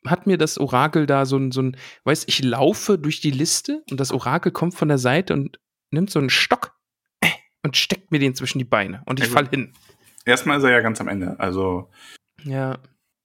hat 0.07 0.27
mir 0.27 0.37
das 0.37 0.59
Orakel 0.59 1.07
da 1.07 1.25
so 1.27 1.37
ein, 1.37 1.53
so 1.53 1.63
ein, 1.63 1.77
weiß 2.05 2.25
ich 2.27 2.43
laufe 2.43 2.99
durch 2.99 3.21
die 3.21 3.31
Liste 3.31 3.83
und 3.91 3.99
das 4.01 4.13
Orakel 4.13 4.53
kommt 4.53 4.75
von 4.75 4.89
der 4.89 4.99
Seite 4.99 5.33
und 5.33 5.59
nimmt 5.91 6.11
so 6.11 6.19
einen 6.19 6.31
Stock 6.31 6.75
äh, 7.21 7.29
und 7.63 7.77
steckt 7.77 8.11
mir 8.11 8.19
den 8.19 8.35
zwischen 8.35 8.59
die 8.59 8.65
Beine. 8.65 9.03
Und 9.07 9.21
ich 9.21 9.25
Also- 9.27 9.35
fall 9.35 9.49
hin. 9.49 9.73
Erstmal 10.25 10.59
ist 10.59 10.65
er 10.65 10.71
ja 10.71 10.81
ganz 10.81 11.01
am 11.01 11.09
Ende. 11.09 11.35
Also, 11.41 11.89
Ja, 12.45 12.79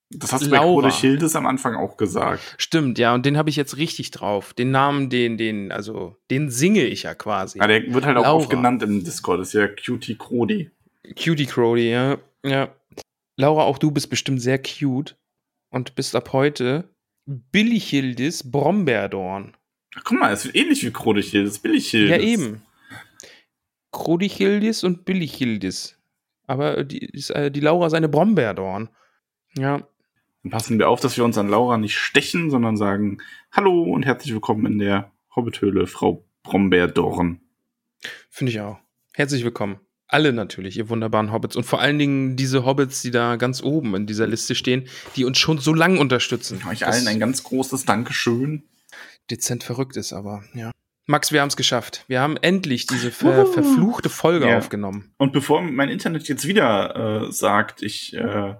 das 0.10 0.32
hast 0.34 0.46
du 0.46 0.50
bei. 0.50 0.58
Code 0.60 0.90
Hildes 0.90 1.36
am 1.36 1.46
Anfang 1.46 1.76
auch 1.76 1.96
gesagt. 1.98 2.56
stimmt, 2.58 2.98
ja. 2.98 3.14
Und 3.14 3.26
den 3.26 3.38
habe 3.38 3.50
ich 3.52 3.56
jetzt 3.56 3.78
richtig 3.78 4.10
drauf. 4.12 4.54
Den 4.54 4.72
Namen, 4.72 5.10
den, 5.12 5.38
den, 5.38 5.72
also, 5.72 6.16
den 6.32 6.50
singe 6.50 6.86
ich 6.86 7.04
ja 7.04 7.14
quasi. 7.14 7.60
Ja, 7.60 7.68
der 7.68 7.94
wird 7.94 8.06
halt 8.06 8.18
auch 8.18 8.24
Laura. 8.24 8.36
oft 8.38 8.50
genannt 8.50 8.82
im 8.84 9.04
Discord. 9.04 9.42
Das 9.42 9.50
ist 9.50 9.54
ja 9.54 9.68
Cutie 9.68 10.16
Crodi. 10.18 10.72
Cutie 11.24 11.46
Crowdy, 11.46 11.90
ja. 11.92 12.18
Ja. 12.50 12.76
Laura, 13.36 13.64
auch 13.64 13.78
du 13.78 13.92
bist 13.92 14.10
bestimmt 14.10 14.42
sehr 14.42 14.62
cute 14.62 15.18
und 15.70 15.96
bist 15.96 16.16
ab 16.16 16.34
heute 16.34 16.90
Billichildis 17.26 18.50
Brombeerdorn. 18.50 19.56
Ach, 19.96 20.04
guck 20.04 20.20
mal, 20.20 20.34
es 20.34 20.46
ist 20.46 20.56
ähnlich 20.56 20.84
wie. 20.84 20.92
Billig 20.92 21.90
Hildes. 21.90 22.10
Ja, 22.10 22.18
eben. 22.18 22.62
Crodichildis 23.92 24.84
und 24.84 25.06
Billichildis. 25.06 25.98
Aber 26.46 26.84
die, 26.84 27.00
ist, 27.00 27.30
äh, 27.32 27.52
die 27.52 27.60
Laura 27.60 27.88
ist 27.88 27.94
eine 27.94 28.10
Brombeerdorn. 28.10 28.90
Ja, 29.58 29.82
Dann 30.44 30.52
passen 30.52 30.78
wir 30.80 30.90
auf, 30.90 31.00
dass 31.00 31.18
wir 31.18 31.26
uns 31.26 31.38
an 31.38 31.50
Laura 31.50 31.78
nicht 31.78 31.98
stechen, 31.98 32.50
sondern 32.50 32.78
sagen 32.78 33.22
Hallo 33.52 33.84
und 33.84 34.04
herzlich 34.06 34.34
willkommen 34.34 34.66
in 34.66 34.78
der 34.80 35.12
Hobbithöhle, 35.36 35.88
Frau 35.88 36.26
Brombeerdorn. 36.44 37.42
finde 38.30 38.52
ich 38.52 38.60
auch. 38.62 38.78
Herzlich 39.14 39.44
willkommen. 39.44 39.80
Alle 40.08 40.32
natürlich, 40.32 40.78
ihr 40.78 40.90
wunderbaren 40.90 41.32
Hobbits. 41.32 41.56
Und 41.56 41.66
vor 41.66 41.82
allen 41.82 42.00
Dingen 42.00 42.36
diese 42.38 42.64
Hobbits, 42.66 43.02
die 43.02 43.12
da 43.12 43.36
ganz 43.36 43.62
oben 43.62 43.94
in 43.96 44.06
dieser 44.08 44.26
Liste 44.28 44.56
stehen, 44.56 44.88
die 45.16 45.26
uns 45.26 45.38
schon 45.38 45.58
so 45.58 45.74
lang 45.74 45.98
unterstützen. 45.98 46.62
Euch 46.70 46.86
allen 46.86 47.08
ein 47.08 47.20
ganz 47.20 47.44
großes 47.44 47.86
Dankeschön. 47.86 48.64
dezent 49.30 49.64
verrückt 49.66 49.98
ist, 49.98 50.14
aber 50.14 50.44
ja. 50.54 50.72
Max, 51.06 51.32
wir 51.34 51.42
haben 51.42 51.48
es 51.50 51.58
geschafft. 51.58 52.04
Wir 52.08 52.22
haben 52.22 52.38
endlich 52.38 52.86
diese 52.86 53.12
ver 53.12 53.46
verfluchte 53.46 54.10
Folge 54.10 54.48
Ja. 54.48 54.58
aufgenommen. 54.58 55.14
Und 55.18 55.34
bevor 55.34 55.62
mein 55.62 55.90
Internet 55.90 56.28
jetzt 56.30 56.48
wieder 56.48 57.28
äh, 57.28 57.32
sagt, 57.32 57.82
ich, 57.82 58.14
äh, 58.14 58.56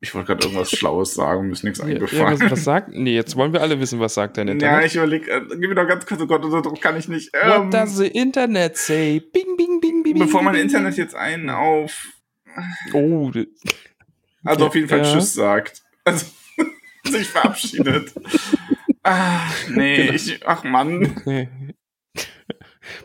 ich 0.00 0.14
wollte 0.14 0.28
gerade 0.28 0.46
irgendwas 0.46 0.70
Schlaues 0.70 1.14
sagen, 1.14 1.46
mir 1.48 1.52
ist 1.52 1.64
nichts 1.64 1.78
Ja, 1.80 1.86
ja, 1.88 1.94
eingefallen. 1.94 2.50
was, 2.50 2.64
sagt? 2.64 2.90
Nee, 2.92 3.14
jetzt 3.14 3.34
wollen 3.36 3.52
wir 3.52 3.60
alle 3.60 3.80
wissen, 3.80 3.98
was 3.98 4.14
sagt 4.14 4.36
dein 4.36 4.46
Ja, 4.48 4.52
Internet. 4.54 4.86
ich 4.86 4.94
überlege, 4.96 5.30
äh, 5.30 5.40
gib 5.48 5.68
mir 5.68 5.74
doch 5.74 5.88
ganz 5.88 6.06
kurz, 6.06 6.20
oh 6.20 6.26
Gott, 6.26 6.44
unter 6.44 6.62
Druck 6.62 6.80
kann 6.80 6.96
ich 6.96 7.08
nicht. 7.08 7.32
What 7.32 7.64
Ähm, 7.64 7.70
does 7.70 7.96
the 7.96 8.06
Internet 8.06 8.76
say? 8.76 9.20
Bing, 9.20 9.56
bing, 9.56 9.80
bing, 9.80 10.02
bing. 10.02 10.18
bevor 10.18 10.42
mein 10.42 10.54
Internet 10.54 10.96
jetzt 10.96 11.14
einen 11.14 11.50
auf, 11.50 12.06
Oh, 12.92 13.30
also 14.44 14.66
auf 14.66 14.74
jeden 14.74 14.88
Fall 14.88 14.98
Ja. 15.04 15.12
Tschüss 15.12 15.34
sagt. 15.34 15.82
Also, 16.04 16.26
sich 17.04 17.26
verabschiedet. 17.28 18.12
ah, 19.04 19.40
nee, 19.70 19.96
Genau. 19.96 20.12
ich, 20.12 20.40
ach 20.46 20.64
Mann. 20.64 21.14
okay. 21.20 21.48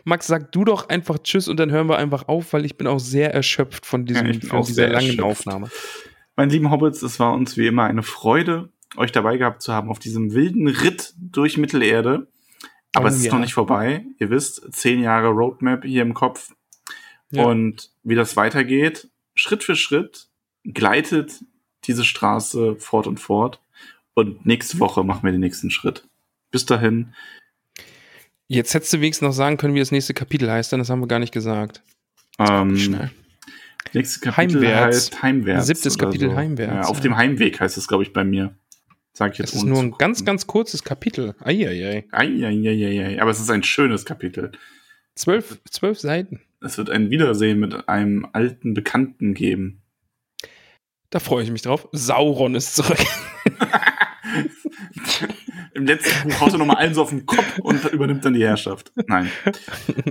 Max, 0.04 0.26
sag 0.26 0.50
du 0.52 0.64
doch 0.64 0.88
einfach 0.88 1.18
Tschüss 1.18 1.46
und 1.46 1.58
dann 1.58 1.70
hören 1.70 1.88
wir 1.88 1.98
einfach 1.98 2.26
auf, 2.28 2.52
weil 2.52 2.64
ich 2.64 2.76
bin 2.78 2.86
auch 2.86 2.98
sehr 3.00 3.34
erschöpft 3.34 3.84
von, 3.84 4.06
diesem, 4.06 4.32
Ja, 4.32 4.48
von 4.48 4.64
dieser 4.64 4.88
langen 4.88 5.06
erschöpft. 5.08 5.22
Aufnahme. 5.22 5.70
Meine 6.36 6.52
lieben 6.52 6.70
Hobbits, 6.70 7.02
es 7.02 7.20
war 7.20 7.32
uns 7.34 7.56
wie 7.56 7.66
immer 7.66 7.84
eine 7.84 8.02
Freude, 8.02 8.70
euch 8.96 9.12
dabei 9.12 9.36
gehabt 9.36 9.62
zu 9.62 9.72
haben 9.72 9.88
auf 9.88 9.98
diesem 9.98 10.32
wilden 10.34 10.68
Ritt 10.68 11.14
durch 11.16 11.56
Mittelerde. 11.56 12.28
Aber 12.94 13.06
Oh 13.06 13.08
es 13.08 13.16
ist 13.16 13.24
ja. 13.24 13.32
noch 13.32 13.40
nicht 13.40 13.54
vorbei. 13.54 14.04
Ihr 14.18 14.30
wisst, 14.30 14.72
zehn 14.72 15.00
Jahre 15.00 15.28
Roadmap 15.28 15.84
hier 15.84 16.02
im 16.02 16.14
Kopf. 16.14 16.52
Ja. 17.30 17.44
Und 17.44 17.90
wie 18.04 18.14
das 18.14 18.36
weitergeht, 18.36 19.08
Schritt 19.34 19.64
für 19.64 19.74
Schritt 19.74 20.28
gleitet 20.64 21.44
diese 21.84 22.04
Straße 22.04 22.76
fort 22.76 23.06
und 23.06 23.18
fort. 23.18 23.60
Und 24.14 24.46
nächste 24.46 24.78
Woche 24.78 25.02
machen 25.02 25.24
wir 25.24 25.32
den 25.32 25.40
nächsten 25.40 25.70
Schritt. 25.70 26.06
Bis 26.52 26.64
dahin, 26.66 27.12
Jetzt 28.46 28.74
hättest 28.74 28.92
du 28.92 29.00
wenigstens 29.00 29.26
noch 29.26 29.32
sagen 29.32 29.56
können, 29.56 29.74
wie 29.74 29.80
das 29.80 29.90
nächste 29.90 30.14
Kapitel 30.14 30.50
heißt, 30.50 30.70
denn 30.70 30.78
das 30.78 30.90
haben 30.90 31.00
wir 31.00 31.08
gar 31.08 31.18
nicht 31.18 31.32
gesagt. 31.32 31.82
ähm, 32.38 32.76
Schnell. 32.76 33.10
Nächstes 33.92 34.20
Kapitel 34.20 34.56
Heimwärts. 34.60 34.96
heißt 34.96 35.22
Heimwärts. 35.22 35.66
Siebtes 35.66 35.98
Kapitel 35.98 36.30
so. 36.30 36.36
Heimwärts, 36.36 36.72
Ja, 36.72 36.90
auf 36.90 36.96
ja. 36.98 37.02
dem 37.02 37.16
Heimweg 37.16 37.60
heißt 37.60 37.76
es, 37.76 37.86
glaube 37.88 38.02
ich, 38.02 38.12
bei 38.12 38.24
mir. 38.24 38.54
Sag 39.12 39.32
ich 39.32 39.38
jetzt 39.38 39.50
Das 39.52 39.58
ist 39.60 39.64
nur 39.66 39.78
ein 39.80 39.92
ganz, 39.92 40.24
ganz 40.24 40.46
kurzes 40.46 40.82
Kapitel. 40.82 41.34
Eieiei. 41.40 42.04
Eieieiei. 42.10 43.20
Aber 43.22 43.30
es 43.30 43.38
ist 43.40 43.50
ein 43.50 43.62
schönes 43.62 44.04
Kapitel. 44.04 44.50
Zwölf, 45.14 45.60
zwölf 45.70 46.00
Seiten. 46.00 46.40
Es 46.60 46.78
wird 46.78 46.90
ein 46.90 47.10
Wiedersehen 47.10 47.60
mit 47.60 47.88
einem 47.88 48.26
alten 48.32 48.74
Bekannten 48.74 49.34
geben. 49.34 49.82
Da 51.10 51.20
freue 51.20 51.44
ich 51.44 51.50
mich 51.52 51.62
drauf. 51.62 51.86
Sauron 51.92 52.56
ist 52.56 52.74
zurück. 52.74 52.98
Im 55.74 55.86
letzten 55.86 56.28
Buch 56.28 56.40
haut 56.40 56.52
er 56.52 56.58
nochmal 56.58 56.76
allen 56.76 56.94
so 56.94 57.02
auf 57.02 57.10
den 57.10 57.26
Kopf 57.26 57.58
und 57.58 57.84
übernimmt 57.92 58.24
dann 58.24 58.34
die 58.34 58.44
Herrschaft. 58.44 58.92
Nein. 59.08 59.30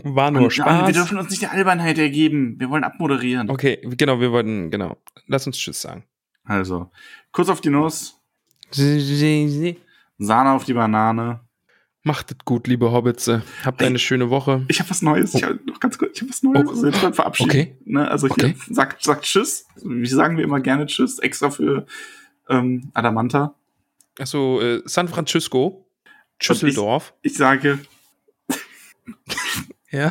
War 0.04 0.30
nur 0.32 0.44
Und, 0.44 0.56
ja, 0.58 0.66
wir 0.66 0.72
Spaß. 0.80 0.94
dürfen 0.94 1.18
uns 1.18 1.30
nicht 1.30 1.42
der 1.42 1.52
Albernheit 1.54 1.98
ergeben. 1.98 2.56
Wir 2.60 2.70
wollen 2.70 2.84
abmoderieren. 2.84 3.50
Okay, 3.50 3.80
genau, 3.98 4.20
wir 4.20 4.32
wollten, 4.32 4.70
genau. 4.72 4.98
Lass 5.28 5.48
uns 5.48 5.58
Tschüss 5.58 5.82
sagen. 5.82 6.04
Also, 6.44 6.92
kurz 7.32 7.48
auf 7.50 7.62
die 7.62 7.70
Nuss, 7.70 8.20
Sahne 10.18 10.52
auf 10.52 10.66
die 10.66 10.74
Banane. 10.74 11.40
Macht 12.06 12.32
es 12.32 12.38
gut, 12.44 12.68
liebe 12.68 12.92
Hobbits. 12.92 13.32
Habt 13.64 13.82
eine 13.82 13.98
schöne 13.98 14.30
Woche. 14.30 14.66
Ich 14.68 14.80
habe 14.80 14.90
was 14.90 15.02
Neues. 15.02 15.34
Ich 15.36 15.44
hab 15.44 15.66
noch 15.66 15.80
ganz 15.80 15.98
kurz, 15.98 16.12
ich 16.18 16.22
habe 16.22 16.30
was 16.32 16.44
Neues. 16.44 16.68
Oh. 16.68 16.72
Also 16.72 16.88
jetzt 16.88 17.02
beim 17.02 17.14
Verabschieden. 17.14 17.50
Okay. 17.50 17.78
Ne, 17.86 18.10
also 18.12 18.28
hier 18.28 18.34
Okay. 18.50 18.56
sagt, 18.70 19.02
sagt 19.04 19.24
Tschüss. 19.24 19.68
Wie 19.82 20.06
sagen 20.08 20.36
wir 20.36 20.44
immer 20.44 20.60
gerne 20.60 20.86
Tschüss, 20.86 21.20
extra 21.20 21.50
für 21.50 21.86
ähm, 22.50 22.92
Adamanta. 22.94 23.56
Achso, 24.20 24.62
äh, 24.62 24.82
San 24.86 25.08
Francisco. 25.08 25.90
Düsseldorf. 26.42 27.14
Ich 27.22 27.36
sage, 27.36 27.80
Ja. 29.92 30.10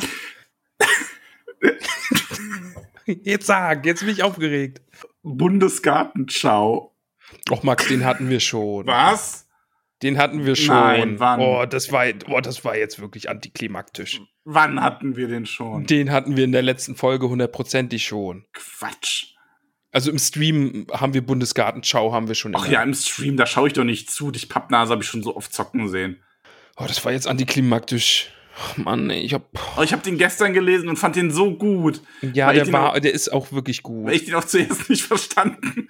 jetzt 3.05 3.47
sag, 3.47 3.85
jetzt 3.85 3.99
bin 3.99 4.09
ich 4.09 4.23
aufgeregt. 4.23 4.81
Bundesgartenschau. 5.23 6.95
Och, 7.49 7.63
Max, 7.63 7.87
den 7.87 8.05
hatten 8.05 8.29
wir 8.29 8.39
schon. 8.39 8.87
Was? 8.87 9.49
Den 10.01 10.17
hatten 10.17 10.45
wir 10.45 10.55
schon. 10.55 10.75
Nein, 10.75 11.19
wann? 11.19 11.39
Oh, 11.39 11.65
das 11.65 11.91
war, 11.91 12.05
oh, 12.27 12.41
das 12.41 12.63
war 12.63 12.77
jetzt 12.77 12.99
wirklich 12.99 13.29
antiklimaktisch. 13.29 14.21
Wann 14.45 14.81
hatten 14.81 15.15
wir 15.15 15.27
den 15.27 15.45
schon? 15.45 15.85
Den 15.85 16.11
hatten 16.11 16.37
wir 16.37 16.43
in 16.43 16.51
der 16.51 16.61
letzten 16.61 16.95
Folge 16.95 17.29
hundertprozentig 17.29 18.05
schon. 18.05 18.45
Quatsch. 18.53 19.32
Also 19.93 20.09
im 20.11 20.17
Stream 20.17 20.87
haben 20.91 21.13
wir 21.13 21.23
Bundesgartenschau, 21.25 22.11
haben 22.11 22.27
wir 22.27 22.33
schon. 22.35 22.55
Ach 22.55 22.67
ja, 22.67 22.81
im 22.83 22.93
Stream, 22.95 23.37
da 23.37 23.45
schaue 23.45 23.67
ich 23.67 23.73
doch 23.73 23.83
nicht 23.83 24.09
zu. 24.11 24.31
Dich 24.31 24.49
Pappnase 24.49 24.91
habe 24.91 25.03
ich 25.03 25.07
schon 25.09 25.21
so 25.23 25.35
oft 25.37 25.53
zocken 25.53 25.87
sehen. 25.87 26.21
Oh, 26.77 26.85
das 26.87 27.05
war 27.05 27.11
jetzt 27.11 27.27
antiklimaktisch. 27.27 28.31
Oh 28.77 28.81
Mann, 28.81 29.09
ey, 29.11 29.21
ich 29.21 29.33
hab. 29.35 29.49
Oh, 29.77 29.81
ich 29.83 29.93
habe 29.93 30.01
den 30.03 30.17
gestern 30.17 30.53
gelesen 30.53 30.89
und 30.89 30.97
fand 30.97 31.15
den 31.15 31.29
so 31.31 31.55
gut. 31.55 32.01
Ja, 32.21 32.51
der 32.51 32.71
war, 32.73 32.93
auch- 32.93 32.99
der 32.99 33.13
ist 33.13 33.31
auch 33.31 33.51
wirklich 33.51 33.83
gut. 33.83 34.07
Weil 34.07 34.15
ich 34.15 34.25
den 34.25 34.33
auch 34.35 34.43
zuerst 34.43 34.89
nicht 34.89 35.03
verstanden. 35.03 35.87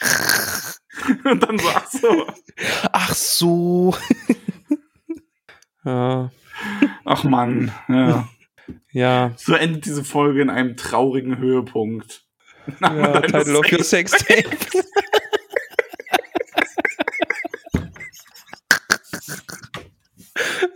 und 1.24 1.42
dann 1.42 1.58
so, 1.58 1.68
ach 1.72 1.86
so. 1.88 2.26
Ach 2.92 3.14
so. 3.14 3.96
ja, 5.84 6.30
Ach 7.04 7.24
Mann, 7.24 7.72
ja. 7.88 8.28
ja. 8.92 9.32
So 9.36 9.54
endet 9.54 9.86
diese 9.86 10.04
Folge 10.04 10.42
in 10.42 10.50
einem 10.50 10.76
traurigen 10.76 11.38
Höhepunkt. 11.38 12.23
Ja 12.80 13.20
Title 13.20 13.58
of 13.58 13.72
your 13.72 13.82
sex 13.82 14.12
tape. 14.12 14.48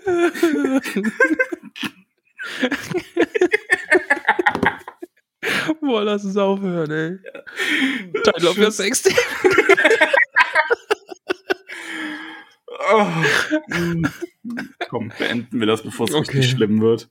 Boah, 5.80 6.02
lass 6.04 6.24
uns 6.24 6.36
aufhören, 6.36 6.90
ey. 6.90 7.18
Title 8.24 8.50
of 8.50 8.58
your 8.58 8.70
sex 8.70 9.02
tape. 9.02 9.16
Oh. 12.90 13.06
Mm. 13.68 14.06
Komm, 14.88 15.12
beenden 15.18 15.60
wir 15.60 15.66
das, 15.66 15.82
bevor 15.82 16.08
es 16.08 16.14
Okay. 16.14 16.38
richtig 16.38 16.52
schlimm 16.52 16.80
wird. 16.80 17.06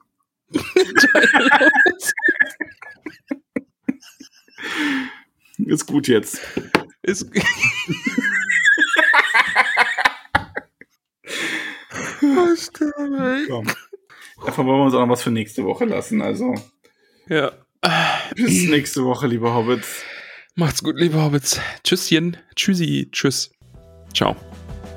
Ist 5.65 5.87
gut 5.87 6.07
jetzt. 6.07 6.39
Ist, 7.01 7.27
Komm. 13.47 13.67
Davon 14.45 14.67
wollen 14.67 14.79
wir 14.79 14.85
uns 14.85 14.93
auch 14.93 15.01
noch 15.01 15.09
was 15.09 15.23
für 15.23 15.31
nächste 15.31 15.63
Woche 15.63 15.85
lassen. 15.85 16.21
Also, 16.21 16.53
ja. 17.27 17.51
bis 18.35 18.69
nächste 18.69 19.03
Woche, 19.03 19.27
liebe 19.27 19.53
Hobbits. 19.53 20.03
Macht's 20.55 20.83
gut, 20.83 20.99
liebe 20.99 21.21
Hobbits. 21.21 21.59
Tschüsschen. 21.83 22.37
Tschüssi. 22.55 23.09
Tschüss. 23.11 23.51
Ciao. 24.13 24.35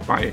Bye. 0.06 0.32